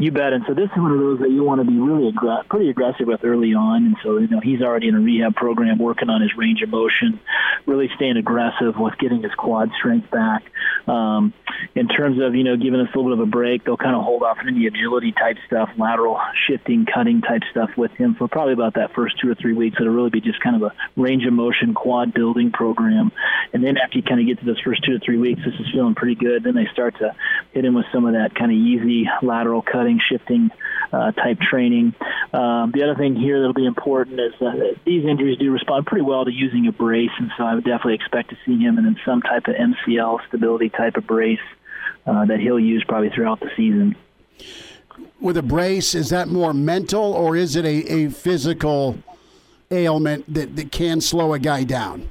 You 0.00 0.10
bet. 0.10 0.32
And 0.32 0.42
so 0.48 0.54
this 0.54 0.64
is 0.64 0.78
one 0.78 0.92
of 0.92 0.98
those 0.98 1.18
that 1.18 1.28
you 1.28 1.44
want 1.44 1.60
to 1.60 1.66
be 1.70 1.78
really 1.78 2.10
aggr- 2.10 2.48
pretty 2.48 2.70
aggressive 2.70 3.06
with 3.06 3.22
early 3.22 3.52
on. 3.52 3.84
And 3.84 3.96
so 4.02 4.16
you 4.16 4.28
know 4.28 4.40
he's 4.40 4.62
already 4.62 4.88
in 4.88 4.94
a 4.94 5.00
rehab 5.00 5.36
program, 5.36 5.78
working 5.78 6.08
on 6.08 6.22
his 6.22 6.30
range 6.38 6.62
of 6.62 6.70
motion, 6.70 7.20
really 7.66 7.90
staying 7.96 8.16
aggressive 8.16 8.78
with 8.78 8.96
getting 8.98 9.22
his 9.22 9.32
quad 9.34 9.70
strength 9.78 10.10
back. 10.10 10.44
Um, 10.88 11.34
in 11.74 11.86
terms 11.86 12.18
of 12.18 12.34
you 12.34 12.44
know 12.44 12.56
giving 12.56 12.80
us 12.80 12.88
a 12.94 12.98
little 12.98 13.14
bit 13.14 13.22
of 13.22 13.28
a 13.28 13.30
break, 13.30 13.64
they'll 13.64 13.76
kind 13.76 13.94
of 13.94 14.02
hold 14.02 14.22
off 14.22 14.38
any 14.40 14.66
agility 14.66 15.12
type 15.12 15.36
stuff, 15.46 15.68
lateral 15.76 16.18
shifting, 16.48 16.86
cutting 16.86 17.20
type 17.20 17.42
stuff 17.50 17.68
with 17.76 17.92
him 17.92 18.14
for 18.14 18.26
probably 18.26 18.54
about 18.54 18.74
that 18.74 18.94
first 18.94 19.20
two 19.20 19.30
or 19.30 19.34
three 19.34 19.52
weeks. 19.52 19.76
It'll 19.78 19.92
really 19.92 20.08
be 20.08 20.22
just 20.22 20.40
kind 20.40 20.56
of 20.56 20.62
a 20.62 20.74
range 20.96 21.26
of 21.26 21.34
motion 21.34 21.74
quad 21.74 22.14
building 22.14 22.52
program. 22.52 23.12
And 23.52 23.64
then 23.64 23.76
after 23.76 23.98
you 23.98 24.02
kind 24.02 24.20
of 24.20 24.26
get 24.26 24.38
to 24.40 24.46
those 24.46 24.60
first 24.60 24.82
two 24.84 24.98
to 24.98 25.04
three 25.04 25.18
weeks, 25.18 25.42
this 25.44 25.54
is 25.54 25.66
feeling 25.72 25.94
pretty 25.94 26.14
good. 26.14 26.44
Then 26.44 26.54
they 26.54 26.68
start 26.72 26.96
to 26.98 27.14
hit 27.52 27.64
him 27.64 27.74
with 27.74 27.86
some 27.92 28.06
of 28.06 28.14
that 28.14 28.34
kind 28.34 28.50
of 28.50 28.56
easy 28.56 29.08
lateral 29.22 29.62
cutting, 29.62 29.89
shifting 29.98 30.50
uh, 30.92 31.12
type 31.12 31.38
training. 31.40 31.94
Um, 32.32 32.72
the 32.74 32.82
other 32.84 32.94
thing 32.94 33.16
here 33.16 33.40
that'll 33.40 33.54
be 33.54 33.66
important 33.66 34.20
is 34.20 34.32
that 34.40 34.76
these 34.84 35.04
injuries 35.04 35.38
do 35.38 35.50
respond 35.50 35.86
pretty 35.86 36.04
well 36.04 36.24
to 36.24 36.30
using 36.30 36.66
a 36.66 36.72
brace, 36.72 37.10
and 37.18 37.30
so 37.36 37.44
I 37.44 37.54
would 37.54 37.64
definitely 37.64 37.94
expect 37.94 38.30
to 38.30 38.36
see 38.44 38.58
him 38.58 38.78
in 38.78 38.96
some 39.04 39.22
type 39.22 39.46
of 39.48 39.54
MCL 39.54 40.26
stability 40.28 40.68
type 40.68 40.96
of 40.96 41.06
brace 41.06 41.38
uh, 42.06 42.24
that 42.26 42.40
he'll 42.40 42.60
use 42.60 42.84
probably 42.86 43.10
throughout 43.10 43.40
the 43.40 43.50
season. 43.56 43.96
With 45.20 45.36
a 45.36 45.42
brace, 45.42 45.94
is 45.94 46.10
that 46.10 46.28
more 46.28 46.52
mental 46.52 47.12
or 47.12 47.36
is 47.36 47.56
it 47.56 47.64
a, 47.64 47.92
a 47.92 48.10
physical 48.10 48.98
ailment 49.70 50.32
that, 50.32 50.56
that 50.56 50.72
can 50.72 51.00
slow 51.00 51.34
a 51.34 51.38
guy 51.38 51.64
down? 51.64 52.10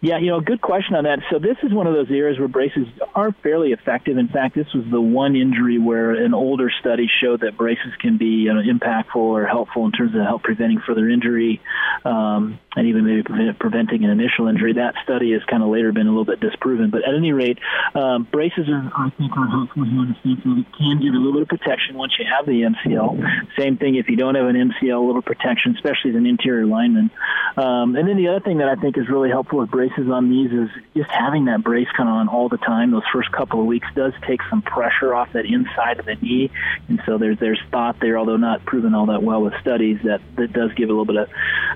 Yeah, 0.00 0.18
you 0.18 0.28
know, 0.28 0.40
good 0.40 0.60
question 0.60 0.94
on 0.94 1.04
that. 1.04 1.18
So 1.30 1.38
this 1.38 1.56
is 1.62 1.72
one 1.72 1.88
of 1.88 1.94
those 1.94 2.10
areas 2.10 2.38
where 2.38 2.46
braces 2.46 2.86
are 3.14 3.32
fairly 3.42 3.72
effective. 3.72 4.16
In 4.16 4.28
fact, 4.28 4.54
this 4.54 4.72
was 4.72 4.84
the 4.90 5.00
one 5.00 5.34
injury 5.34 5.78
where 5.78 6.12
an 6.12 6.34
older 6.34 6.70
study 6.80 7.08
showed 7.20 7.40
that 7.40 7.56
braces 7.56 7.92
can 8.00 8.16
be 8.16 8.46
you 8.46 8.54
know, 8.54 8.60
impactful 8.62 9.16
or 9.16 9.44
helpful 9.46 9.86
in 9.86 9.92
terms 9.92 10.14
of 10.14 10.22
help 10.22 10.44
preventing 10.44 10.80
further 10.86 11.08
injury 11.08 11.60
um, 12.04 12.60
and 12.78 12.88
even 12.88 13.04
maybe 13.04 13.22
prevent, 13.22 13.58
preventing 13.58 14.04
an 14.04 14.10
initial 14.10 14.48
injury. 14.48 14.74
That 14.74 14.94
study 15.02 15.32
has 15.32 15.42
kind 15.44 15.62
of 15.62 15.68
later 15.68 15.92
been 15.92 16.06
a 16.06 16.10
little 16.10 16.24
bit 16.24 16.40
disproven. 16.40 16.90
But 16.90 17.02
at 17.06 17.14
any 17.14 17.32
rate, 17.32 17.58
um, 17.94 18.24
braces 18.30 18.68
are, 18.68 18.90
I 18.96 19.10
think, 19.18 19.36
are 19.36 19.48
helpful 19.48 19.84
here 19.84 20.02
in 20.02 20.16
the 20.22 20.36
that 20.38 20.58
it 20.58 20.66
can 20.78 21.00
give 21.02 21.12
a 21.12 21.18
little 21.18 21.32
bit 21.32 21.42
of 21.42 21.48
protection 21.48 21.96
once 21.96 22.14
you 22.18 22.24
have 22.24 22.46
the 22.46 22.62
MCL. 22.62 23.58
Same 23.58 23.76
thing 23.76 23.96
if 23.96 24.08
you 24.08 24.16
don't 24.16 24.36
have 24.36 24.46
an 24.46 24.56
MCL, 24.56 24.96
a 24.96 25.06
little 25.06 25.22
protection, 25.22 25.74
especially 25.74 26.10
as 26.10 26.16
an 26.16 26.26
interior 26.26 26.66
lineman. 26.66 27.10
Um, 27.56 27.96
and 27.96 28.08
then 28.08 28.16
the 28.16 28.28
other 28.28 28.40
thing 28.40 28.58
that 28.58 28.68
I 28.68 28.76
think 28.76 28.96
is 28.96 29.08
really 29.08 29.30
helpful 29.30 29.58
with 29.58 29.70
braces 29.70 29.98
braces 29.98 30.10
on 30.10 30.30
these 30.30 30.52
is 30.52 30.68
just 30.94 31.10
having 31.10 31.46
that 31.46 31.62
brace 31.62 31.88
kind 31.96 32.08
of 32.08 32.14
on 32.14 32.28
all 32.28 32.48
the 32.48 32.58
time. 32.58 32.90
Those 32.90 33.02
first 33.12 33.30
couple 33.32 33.60
of 33.60 33.66
weeks 33.66 33.86
does 33.94 34.12
take 34.26 34.40
some 34.50 34.62
pressure 34.62 35.14
off 35.14 35.32
that 35.32 35.46
inside 35.46 35.98
of 35.98 36.06
the 36.06 36.14
knee, 36.16 36.50
and 36.88 37.00
so 37.06 37.18
there's 37.18 37.38
there's 37.38 37.60
thought 37.70 38.00
there, 38.00 38.18
although 38.18 38.36
not 38.36 38.64
proven 38.64 38.94
all 38.94 39.06
that 39.06 39.22
well 39.22 39.42
with 39.42 39.54
studies, 39.60 39.98
that 40.04 40.20
that 40.36 40.52
does 40.52 40.72
give 40.74 40.88
a 40.88 40.92
little 40.92 41.04
bit 41.04 41.16
of 41.16 41.28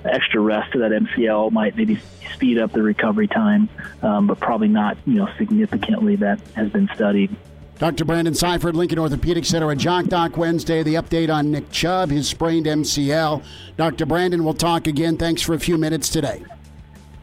extra 0.05 0.41
rest 0.41 0.73
to 0.73 0.79
that 0.81 0.92
MCL. 0.93 1.53
Might 1.53 1.77
maybe 1.77 1.99
speed 2.35 2.59
up 2.59 2.73
the 2.73 2.83
recovery 2.83 3.29
time, 3.29 3.69
um, 4.03 4.27
but 4.27 4.41
probably 4.41 4.69
not 4.69 4.97
you 5.07 5.15
know 5.15 5.29
significantly. 5.39 6.17
That 6.17 6.41
has 6.55 6.71
been 6.71 6.89
studied. 6.95 7.35
Dr. 7.79 8.05
Brandon 8.05 8.35
Seifert, 8.35 8.77
Lincoln 8.77 9.01
Orthopedic 9.01 9.45
Center 9.45 9.71
at 9.73 9.79
Jock 9.79 10.07
Doc 10.07 10.37
Wednesday. 10.37 10.85
The 10.85 10.95
update 10.95 11.35
on 11.35 11.51
Nick 11.51 11.71
Chubb, 11.73 12.11
his 12.11 12.29
sprained 12.29 12.67
MCL. 12.67 13.43
Dr. 13.77 14.07
Brandon, 14.07 14.45
we'll 14.45 14.55
talk 14.55 14.87
again. 14.87 15.17
Thanks 15.17 15.43
for 15.43 15.55
a 15.55 15.59
few 15.59 15.77
minutes 15.77 16.09
today. 16.09 16.45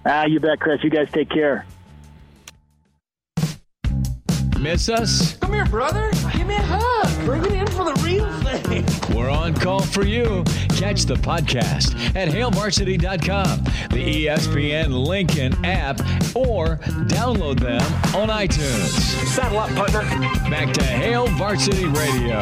Ah, 0.05 0.25
you 0.25 0.39
bet, 0.39 0.59
Chris. 0.59 0.83
You 0.83 0.89
guys 0.89 1.07
take 1.11 1.29
care. 1.29 1.65
Miss 4.59 4.89
us? 4.89 5.37
Come 5.37 5.53
here, 5.53 5.65
brother. 5.65 6.11
Give 6.35 6.45
me 6.45 6.55
a 6.55 6.61
hug. 6.61 7.25
Bring 7.25 7.45
it 7.45 7.53
in 7.53 7.67
for 7.67 7.85
the 7.85 7.93
real 8.03 8.29
thing. 8.43 8.85
We're 9.15 9.29
on 9.29 9.53
call 9.53 9.81
for 9.81 10.03
you. 10.03 10.43
Catch 10.75 11.03
the 11.05 11.15
podcast 11.15 11.95
at 12.13 12.27
hailvarsity.com, 12.27 13.63
the 13.89 14.25
ESPN 14.25 15.07
Lincoln 15.07 15.53
app, 15.63 15.99
or 16.35 16.75
download 17.07 17.61
them 17.61 17.81
on 18.13 18.27
iTunes. 18.27 18.89
Saddle 19.27 19.59
up, 19.59 19.69
partner. 19.71 20.01
Back 20.49 20.73
to 20.73 20.83
Hail 20.83 21.27
Varsity 21.27 21.85
Radio. 21.85 22.39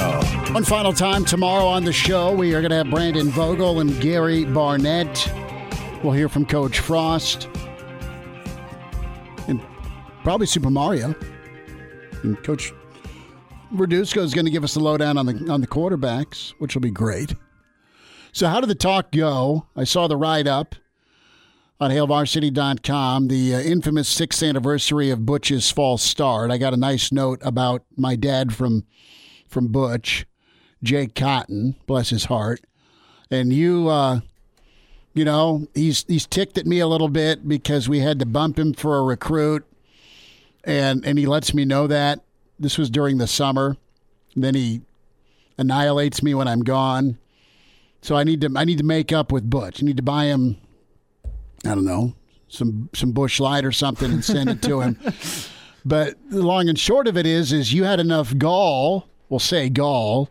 One 0.53 0.63
final 0.63 0.93
time 0.93 1.23
tomorrow 1.23 1.67
on 1.67 1.83
the 1.83 1.93
show, 1.93 2.33
we 2.33 2.55
are 2.55 2.61
going 2.61 2.71
to 2.71 2.77
have 2.77 2.89
Brandon 2.89 3.29
Vogel 3.29 3.79
and 3.79 3.99
Gary 4.01 4.43
Barnett. 4.43 5.31
We'll 6.03 6.13
hear 6.13 6.29
from 6.29 6.47
Coach 6.47 6.79
Frost 6.79 7.47
and 9.47 9.61
probably 10.23 10.47
Super 10.47 10.71
Mario. 10.71 11.13
And 12.23 12.41
Coach 12.43 12.73
Verduzco 13.73 14.21
is 14.21 14.33
going 14.33 14.45
to 14.45 14.51
give 14.51 14.63
us 14.63 14.73
the 14.73 14.79
lowdown 14.79 15.17
on 15.17 15.25
the 15.25 15.51
on 15.51 15.61
the 15.61 15.67
quarterbacks, 15.67 16.53
which 16.59 16.75
will 16.75 16.81
be 16.81 16.91
great. 16.91 17.33
So, 18.31 18.47
how 18.47 18.61
did 18.61 18.69
the 18.69 18.75
talk 18.75 19.11
go? 19.11 19.65
I 19.75 19.83
saw 19.83 20.07
the 20.07 20.17
write 20.17 20.47
up 20.47 20.75
on 21.79 21.91
hailvarsity.com, 21.91 23.27
the 23.27 23.55
uh, 23.55 23.59
infamous 23.59 24.07
sixth 24.07 24.41
anniversary 24.41 25.09
of 25.09 25.25
Butch's 25.25 25.69
false 25.71 26.03
start. 26.03 26.51
I 26.51 26.57
got 26.57 26.73
a 26.73 26.77
nice 26.77 27.11
note 27.11 27.39
about 27.43 27.83
my 27.95 28.15
dad 28.15 28.53
from 28.53 28.85
from 29.47 29.67
Butch, 29.69 30.25
Jake 30.83 31.15
Cotton, 31.15 31.75
bless 31.85 32.09
his 32.09 32.25
heart, 32.25 32.61
and 33.29 33.53
you. 33.53 33.87
Uh, 33.87 34.21
you 35.13 35.25
know, 35.25 35.65
he's 35.73 36.05
he's 36.07 36.27
ticked 36.27 36.59
at 36.59 36.67
me 36.67 36.79
a 36.79 36.85
little 36.85 37.09
bit 37.09 37.47
because 37.47 37.89
we 37.89 38.01
had 38.01 38.19
to 38.19 38.25
bump 38.27 38.59
him 38.59 38.71
for 38.71 38.99
a 38.99 39.01
recruit, 39.01 39.65
and 40.67 41.03
and 41.03 41.17
he 41.17 41.25
lets 41.25 41.53
me 41.55 41.65
know 41.65 41.87
that 41.87 42.19
this 42.59 42.77
was 42.77 42.91
during 42.91 43.17
the 43.17 43.25
summer. 43.25 43.77
Then 44.35 44.53
he 44.53 44.81
annihilates 45.57 46.21
me 46.21 46.35
when 46.35 46.47
I'm 46.47 46.63
gone. 46.63 47.17
So 48.03 48.15
I 48.15 48.23
need 48.23 48.41
to 48.41 48.51
I 48.55 48.65
need 48.65 48.77
to 48.77 48.83
make 48.83 49.11
up 49.11 49.31
with 49.31 49.49
Butch. 49.49 49.81
I 49.81 49.85
need 49.85 49.97
to 49.97 50.03
buy 50.03 50.25
him, 50.25 50.57
I 51.65 51.69
don't 51.69 51.85
know, 51.85 52.13
some 52.47 52.89
some 52.93 53.11
Busch 53.13 53.39
Light 53.39 53.65
or 53.65 53.71
something 53.71 54.11
and 54.11 54.23
send 54.23 54.49
it 54.49 54.61
to 54.61 54.81
him. 54.81 54.99
but 55.85 56.15
the 56.29 56.43
long 56.43 56.69
and 56.69 56.77
short 56.77 57.07
of 57.07 57.17
it 57.17 57.25
is, 57.25 57.51
is 57.51 57.73
you 57.73 57.85
had 57.85 57.99
enough 57.99 58.37
gall. 58.37 59.07
We'll 59.29 59.39
say 59.39 59.69
gall 59.69 60.29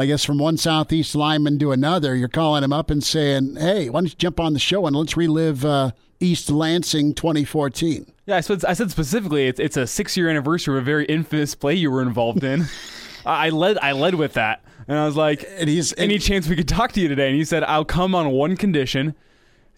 I 0.00 0.06
guess 0.06 0.24
from 0.24 0.38
one 0.38 0.56
Southeast 0.56 1.14
lineman 1.14 1.58
to 1.58 1.72
another, 1.72 2.16
you're 2.16 2.26
calling 2.26 2.64
him 2.64 2.72
up 2.72 2.88
and 2.90 3.04
saying, 3.04 3.56
"Hey, 3.56 3.90
why 3.90 4.00
don't 4.00 4.08
you 4.08 4.16
jump 4.16 4.40
on 4.40 4.54
the 4.54 4.58
show 4.58 4.86
and 4.86 4.96
let's 4.96 5.14
relive 5.14 5.62
uh, 5.62 5.90
East 6.20 6.50
Lansing 6.50 7.12
2014?" 7.12 8.10
Yeah, 8.30 8.36
I 8.36 8.42
said, 8.42 8.64
I 8.64 8.74
said 8.74 8.92
specifically, 8.92 9.48
it's 9.48 9.58
it's 9.58 9.76
a 9.76 9.88
six 9.88 10.16
year 10.16 10.30
anniversary 10.30 10.76
of 10.76 10.82
a 10.82 10.84
very 10.84 11.04
infamous 11.06 11.56
play 11.56 11.74
you 11.74 11.90
were 11.90 12.00
involved 12.00 12.44
in. 12.44 12.66
I 13.26 13.48
led 13.48 13.76
I 13.78 13.90
led 13.90 14.14
with 14.14 14.34
that, 14.34 14.62
and 14.86 14.96
I 14.96 15.04
was 15.04 15.16
like, 15.16 15.44
and 15.58 15.68
he's, 15.68 15.92
"Any 15.98 16.14
and, 16.14 16.22
chance 16.22 16.46
we 16.46 16.54
could 16.54 16.68
talk 16.68 16.92
to 16.92 17.00
you 17.00 17.08
today?" 17.08 17.26
And 17.26 17.34
he 17.34 17.44
said, 17.44 17.64
"I'll 17.64 17.84
come 17.84 18.14
on 18.14 18.30
one 18.30 18.56
condition." 18.56 19.16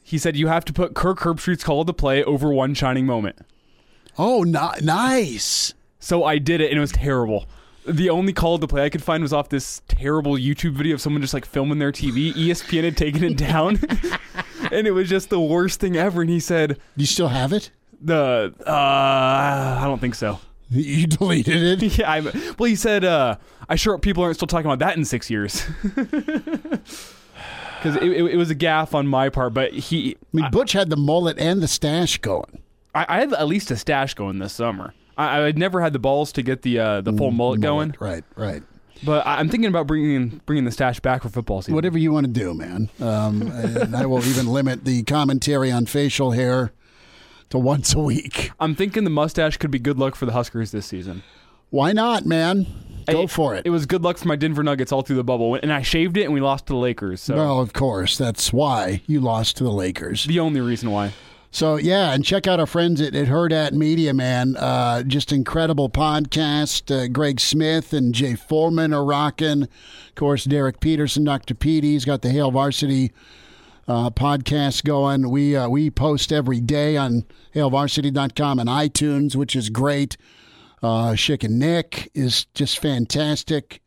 He 0.04 0.18
said, 0.18 0.36
"You 0.36 0.48
have 0.48 0.66
to 0.66 0.72
put 0.74 0.92
Kirk 0.92 1.20
Herbstreit's 1.20 1.64
call 1.64 1.86
to 1.86 1.94
play 1.94 2.22
over 2.22 2.52
one 2.52 2.74
shining 2.74 3.06
moment." 3.06 3.38
Oh, 4.18 4.42
not 4.42 4.82
nice. 4.82 5.72
So 5.98 6.22
I 6.22 6.36
did 6.36 6.60
it, 6.60 6.68
and 6.68 6.76
it 6.76 6.80
was 6.82 6.92
terrible 6.92 7.46
the 7.86 8.10
only 8.10 8.32
call 8.32 8.58
to 8.58 8.66
play 8.68 8.84
I 8.84 8.90
could 8.90 9.02
find 9.02 9.22
was 9.22 9.32
off 9.32 9.48
this 9.48 9.82
terrible 9.88 10.34
YouTube 10.34 10.74
video 10.74 10.94
of 10.94 11.00
someone 11.00 11.20
just 11.20 11.34
like 11.34 11.44
filming 11.44 11.80
their 11.80 11.90
TV. 11.90 12.32
ESPN 12.32 12.84
had 12.84 12.96
taken 12.96 13.24
it 13.24 13.36
down, 13.36 13.80
and 14.70 14.86
it 14.86 14.92
was 14.92 15.08
just 15.08 15.30
the 15.30 15.40
worst 15.40 15.80
thing 15.80 15.96
ever. 15.96 16.20
And 16.20 16.28
he 16.28 16.38
said, 16.38 16.78
"You 16.96 17.06
still 17.06 17.28
have 17.28 17.52
it?" 17.54 17.70
The 18.04 18.54
uh, 18.66 19.78
I 19.80 19.84
don't 19.84 20.00
think 20.00 20.14
so. 20.14 20.40
You 20.70 21.06
deleted 21.06 21.82
it? 21.82 21.98
Yeah. 21.98 22.10
I, 22.10 22.20
well, 22.20 22.68
he 22.68 22.76
said, 22.76 23.04
uh, 23.04 23.36
"I 23.68 23.76
sure 23.76 23.94
hope 23.94 24.02
people 24.02 24.24
aren't 24.24 24.36
still 24.36 24.48
talking 24.48 24.66
about 24.66 24.78
that 24.80 24.96
in 24.96 25.04
six 25.04 25.30
years." 25.30 25.64
Because 27.82 27.96
it, 27.96 28.12
it, 28.12 28.24
it, 28.34 28.36
was 28.36 28.48
a 28.48 28.54
gaff 28.54 28.94
on 28.94 29.08
my 29.08 29.28
part, 29.28 29.54
but 29.54 29.72
he. 29.72 30.16
I 30.32 30.36
mean, 30.36 30.50
Butch 30.52 30.70
had 30.70 30.88
the 30.88 30.96
mullet 30.96 31.36
and 31.40 31.60
the 31.60 31.66
stash 31.66 32.18
going. 32.18 32.62
I, 32.94 33.06
I 33.08 33.18
had 33.18 33.32
at 33.32 33.48
least 33.48 33.72
a 33.72 33.76
stash 33.76 34.14
going 34.14 34.38
this 34.38 34.52
summer. 34.52 34.94
I, 35.16 35.40
I 35.40 35.46
had 35.46 35.58
never 35.58 35.80
had 35.80 35.92
the 35.92 35.98
balls 35.98 36.30
to 36.34 36.42
get 36.42 36.62
the 36.62 36.78
uh, 36.78 37.00
the 37.00 37.12
full 37.12 37.32
mullet, 37.32 37.58
mullet 37.58 37.60
going. 37.60 37.94
Right, 37.98 38.24
right. 38.36 38.62
But 39.04 39.26
I'm 39.26 39.48
thinking 39.48 39.68
about 39.68 39.88
bringing 39.88 40.40
bringing 40.46 40.64
the 40.64 40.70
stash 40.70 41.00
back 41.00 41.22
for 41.22 41.28
football 41.28 41.62
season. 41.62 41.74
Whatever 41.74 41.98
you 41.98 42.12
want 42.12 42.26
to 42.26 42.32
do, 42.32 42.54
man. 42.54 42.88
Um, 43.00 43.42
and 43.52 43.96
I 43.96 44.06
will 44.06 44.24
even 44.24 44.46
limit 44.46 44.84
the 44.84 45.02
commentary 45.02 45.72
on 45.72 45.86
facial 45.86 46.30
hair 46.30 46.72
to 47.52 47.58
once 47.58 47.94
a 47.94 48.00
week. 48.00 48.50
I'm 48.60 48.74
thinking 48.74 49.04
the 49.04 49.10
mustache 49.10 49.56
could 49.56 49.70
be 49.70 49.78
good 49.78 49.98
luck 49.98 50.14
for 50.16 50.26
the 50.26 50.32
Huskers 50.32 50.70
this 50.72 50.86
season. 50.86 51.22
Why 51.70 51.92
not, 51.92 52.26
man? 52.26 52.66
Go 53.08 53.22
I- 53.22 53.26
for 53.26 53.54
it. 53.54 53.64
It 53.66 53.70
was 53.70 53.86
good 53.86 54.02
luck 54.02 54.18
for 54.18 54.28
my 54.28 54.36
Denver 54.36 54.62
Nuggets 54.62 54.92
all 54.92 55.02
through 55.02 55.16
the 55.16 55.24
bubble, 55.24 55.54
and 55.54 55.72
I 55.72 55.82
shaved 55.82 56.16
it, 56.16 56.24
and 56.24 56.34
we 56.34 56.40
lost 56.40 56.66
to 56.66 56.72
the 56.74 56.78
Lakers. 56.78 57.20
So 57.22 57.36
Well, 57.36 57.60
of 57.60 57.72
course, 57.72 58.18
that's 58.18 58.52
why 58.52 59.02
you 59.06 59.20
lost 59.20 59.56
to 59.58 59.64
the 59.64 59.70
Lakers. 59.72 60.24
the 60.24 60.40
only 60.40 60.60
reason 60.60 60.90
why. 60.90 61.12
So 61.54 61.76
yeah, 61.76 62.12
and 62.14 62.24
check 62.24 62.46
out 62.46 62.60
our 62.60 62.66
friends 62.66 63.00
at, 63.02 63.14
at 63.14 63.28
Herd 63.28 63.52
at 63.52 63.74
Media, 63.74 64.14
man. 64.14 64.56
Uh, 64.56 65.02
just 65.02 65.32
incredible 65.32 65.90
podcast. 65.90 66.90
Uh, 66.90 67.08
Greg 67.08 67.40
Smith 67.40 67.92
and 67.92 68.14
Jay 68.14 68.34
Foreman 68.36 68.94
are 68.94 69.04
rocking. 69.04 69.64
Of 69.64 70.14
course, 70.14 70.44
Derek 70.44 70.80
Peterson, 70.80 71.24
Dr. 71.24 71.54
Petey's 71.54 72.06
got 72.06 72.22
the 72.22 72.30
Hail 72.30 72.50
Varsity 72.50 73.12
uh, 73.88 74.10
podcast 74.10 74.84
going. 74.84 75.30
We 75.30 75.56
uh, 75.56 75.68
we 75.68 75.90
post 75.90 76.32
every 76.32 76.60
day 76.60 76.96
on 76.96 77.24
HailVarsity.com 77.54 78.58
and 78.58 78.68
iTunes, 78.68 79.36
which 79.36 79.56
is 79.56 79.70
great. 79.70 80.16
Uh, 80.82 81.12
Schick 81.12 81.44
and 81.44 81.58
Nick 81.58 82.10
is 82.14 82.46
just 82.54 82.78
fantastic. 82.78 83.80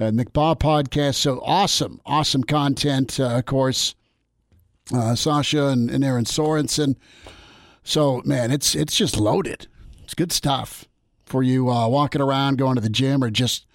Uh, 0.00 0.10
Bob 0.32 0.60
podcast, 0.60 1.14
so 1.14 1.40
awesome, 1.44 2.00
awesome 2.04 2.42
content. 2.42 3.20
Uh, 3.20 3.36
of 3.38 3.46
course, 3.46 3.94
uh, 4.92 5.14
Sasha 5.14 5.68
and, 5.68 5.88
and 5.88 6.02
Erin 6.02 6.24
Sorensen. 6.24 6.96
So 7.84 8.20
man, 8.24 8.50
it's 8.50 8.74
it's 8.74 8.96
just 8.96 9.16
loaded. 9.16 9.68
It's 10.02 10.14
good 10.14 10.32
stuff 10.32 10.86
for 11.24 11.42
you 11.42 11.70
uh, 11.70 11.88
walking 11.88 12.20
around, 12.20 12.58
going 12.58 12.74
to 12.74 12.80
the 12.80 12.90
gym, 12.90 13.22
or 13.22 13.30
just 13.30 13.66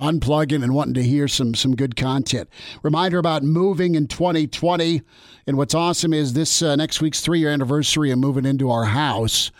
unplugging 0.00 0.62
and 0.62 0.74
wanting 0.74 0.94
to 0.94 1.02
hear 1.02 1.28
some 1.28 1.54
some 1.54 1.74
good 1.74 1.96
content. 1.96 2.48
Reminder 2.82 3.18
about 3.18 3.42
moving 3.42 3.94
in 3.94 4.06
2020, 4.06 5.02
and 5.46 5.56
what's 5.56 5.74
awesome 5.74 6.12
is 6.12 6.32
this 6.32 6.62
uh, 6.62 6.76
next 6.76 7.00
week's 7.00 7.20
three 7.20 7.38
year 7.40 7.50
anniversary 7.50 8.10
of 8.10 8.18
moving 8.18 8.44
into 8.44 8.70
our 8.70 8.84
house. 8.84 9.50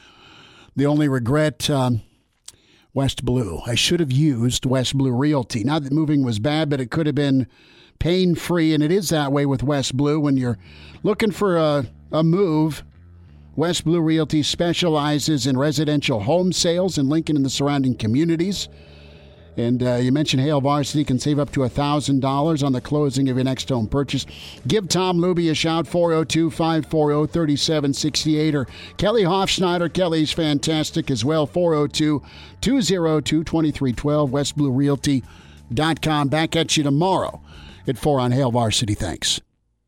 The 0.74 0.86
only 0.86 1.08
regret. 1.08 1.68
Um, 1.70 2.02
West 2.96 3.26
Blue. 3.26 3.60
I 3.66 3.74
should 3.74 4.00
have 4.00 4.10
used 4.10 4.64
West 4.64 4.96
Blue 4.96 5.12
Realty. 5.12 5.62
Not 5.62 5.82
that 5.82 5.92
moving 5.92 6.24
was 6.24 6.38
bad, 6.38 6.70
but 6.70 6.80
it 6.80 6.90
could 6.90 7.04
have 7.04 7.14
been 7.14 7.46
pain 7.98 8.34
free, 8.34 8.72
and 8.72 8.82
it 8.82 8.90
is 8.90 9.10
that 9.10 9.32
way 9.32 9.44
with 9.44 9.62
West 9.62 9.94
Blue. 9.98 10.18
When 10.18 10.38
you're 10.38 10.56
looking 11.02 11.30
for 11.30 11.58
a, 11.58 11.84
a 12.10 12.24
move, 12.24 12.84
West 13.54 13.84
Blue 13.84 14.00
Realty 14.00 14.42
specializes 14.42 15.46
in 15.46 15.58
residential 15.58 16.20
home 16.20 16.52
sales 16.52 16.96
in 16.96 17.10
Lincoln 17.10 17.36
and 17.36 17.44
the 17.44 17.50
surrounding 17.50 17.96
communities. 17.96 18.70
And 19.56 19.82
uh, 19.82 19.94
you 19.96 20.12
mentioned 20.12 20.42
Hail 20.42 20.60
Varsity 20.60 21.04
can 21.04 21.18
save 21.18 21.38
up 21.38 21.50
to 21.52 21.60
$1,000 21.60 22.64
on 22.64 22.72
the 22.72 22.80
closing 22.80 23.28
of 23.28 23.36
your 23.36 23.44
next 23.44 23.68
home 23.68 23.88
purchase. 23.88 24.26
Give 24.66 24.88
Tom 24.88 25.18
Luby 25.18 25.50
a 25.50 25.54
shout, 25.54 25.86
402 25.86 26.50
540 26.50 27.32
3768, 27.32 28.54
or 28.54 28.66
Kelly 28.98 29.22
Hofschneider. 29.22 29.92
Kelly's 29.92 30.32
fantastic 30.32 31.10
as 31.10 31.24
well, 31.24 31.46
402 31.46 32.22
202 32.60 33.44
2312, 33.44 34.30
westbluerealty.com. 34.30 36.28
Back 36.28 36.56
at 36.56 36.76
you 36.76 36.82
tomorrow 36.82 37.40
at 37.88 37.96
4 37.96 38.20
on 38.20 38.32
Hail 38.32 38.50
Varsity. 38.50 38.94
Thanks. 38.94 39.40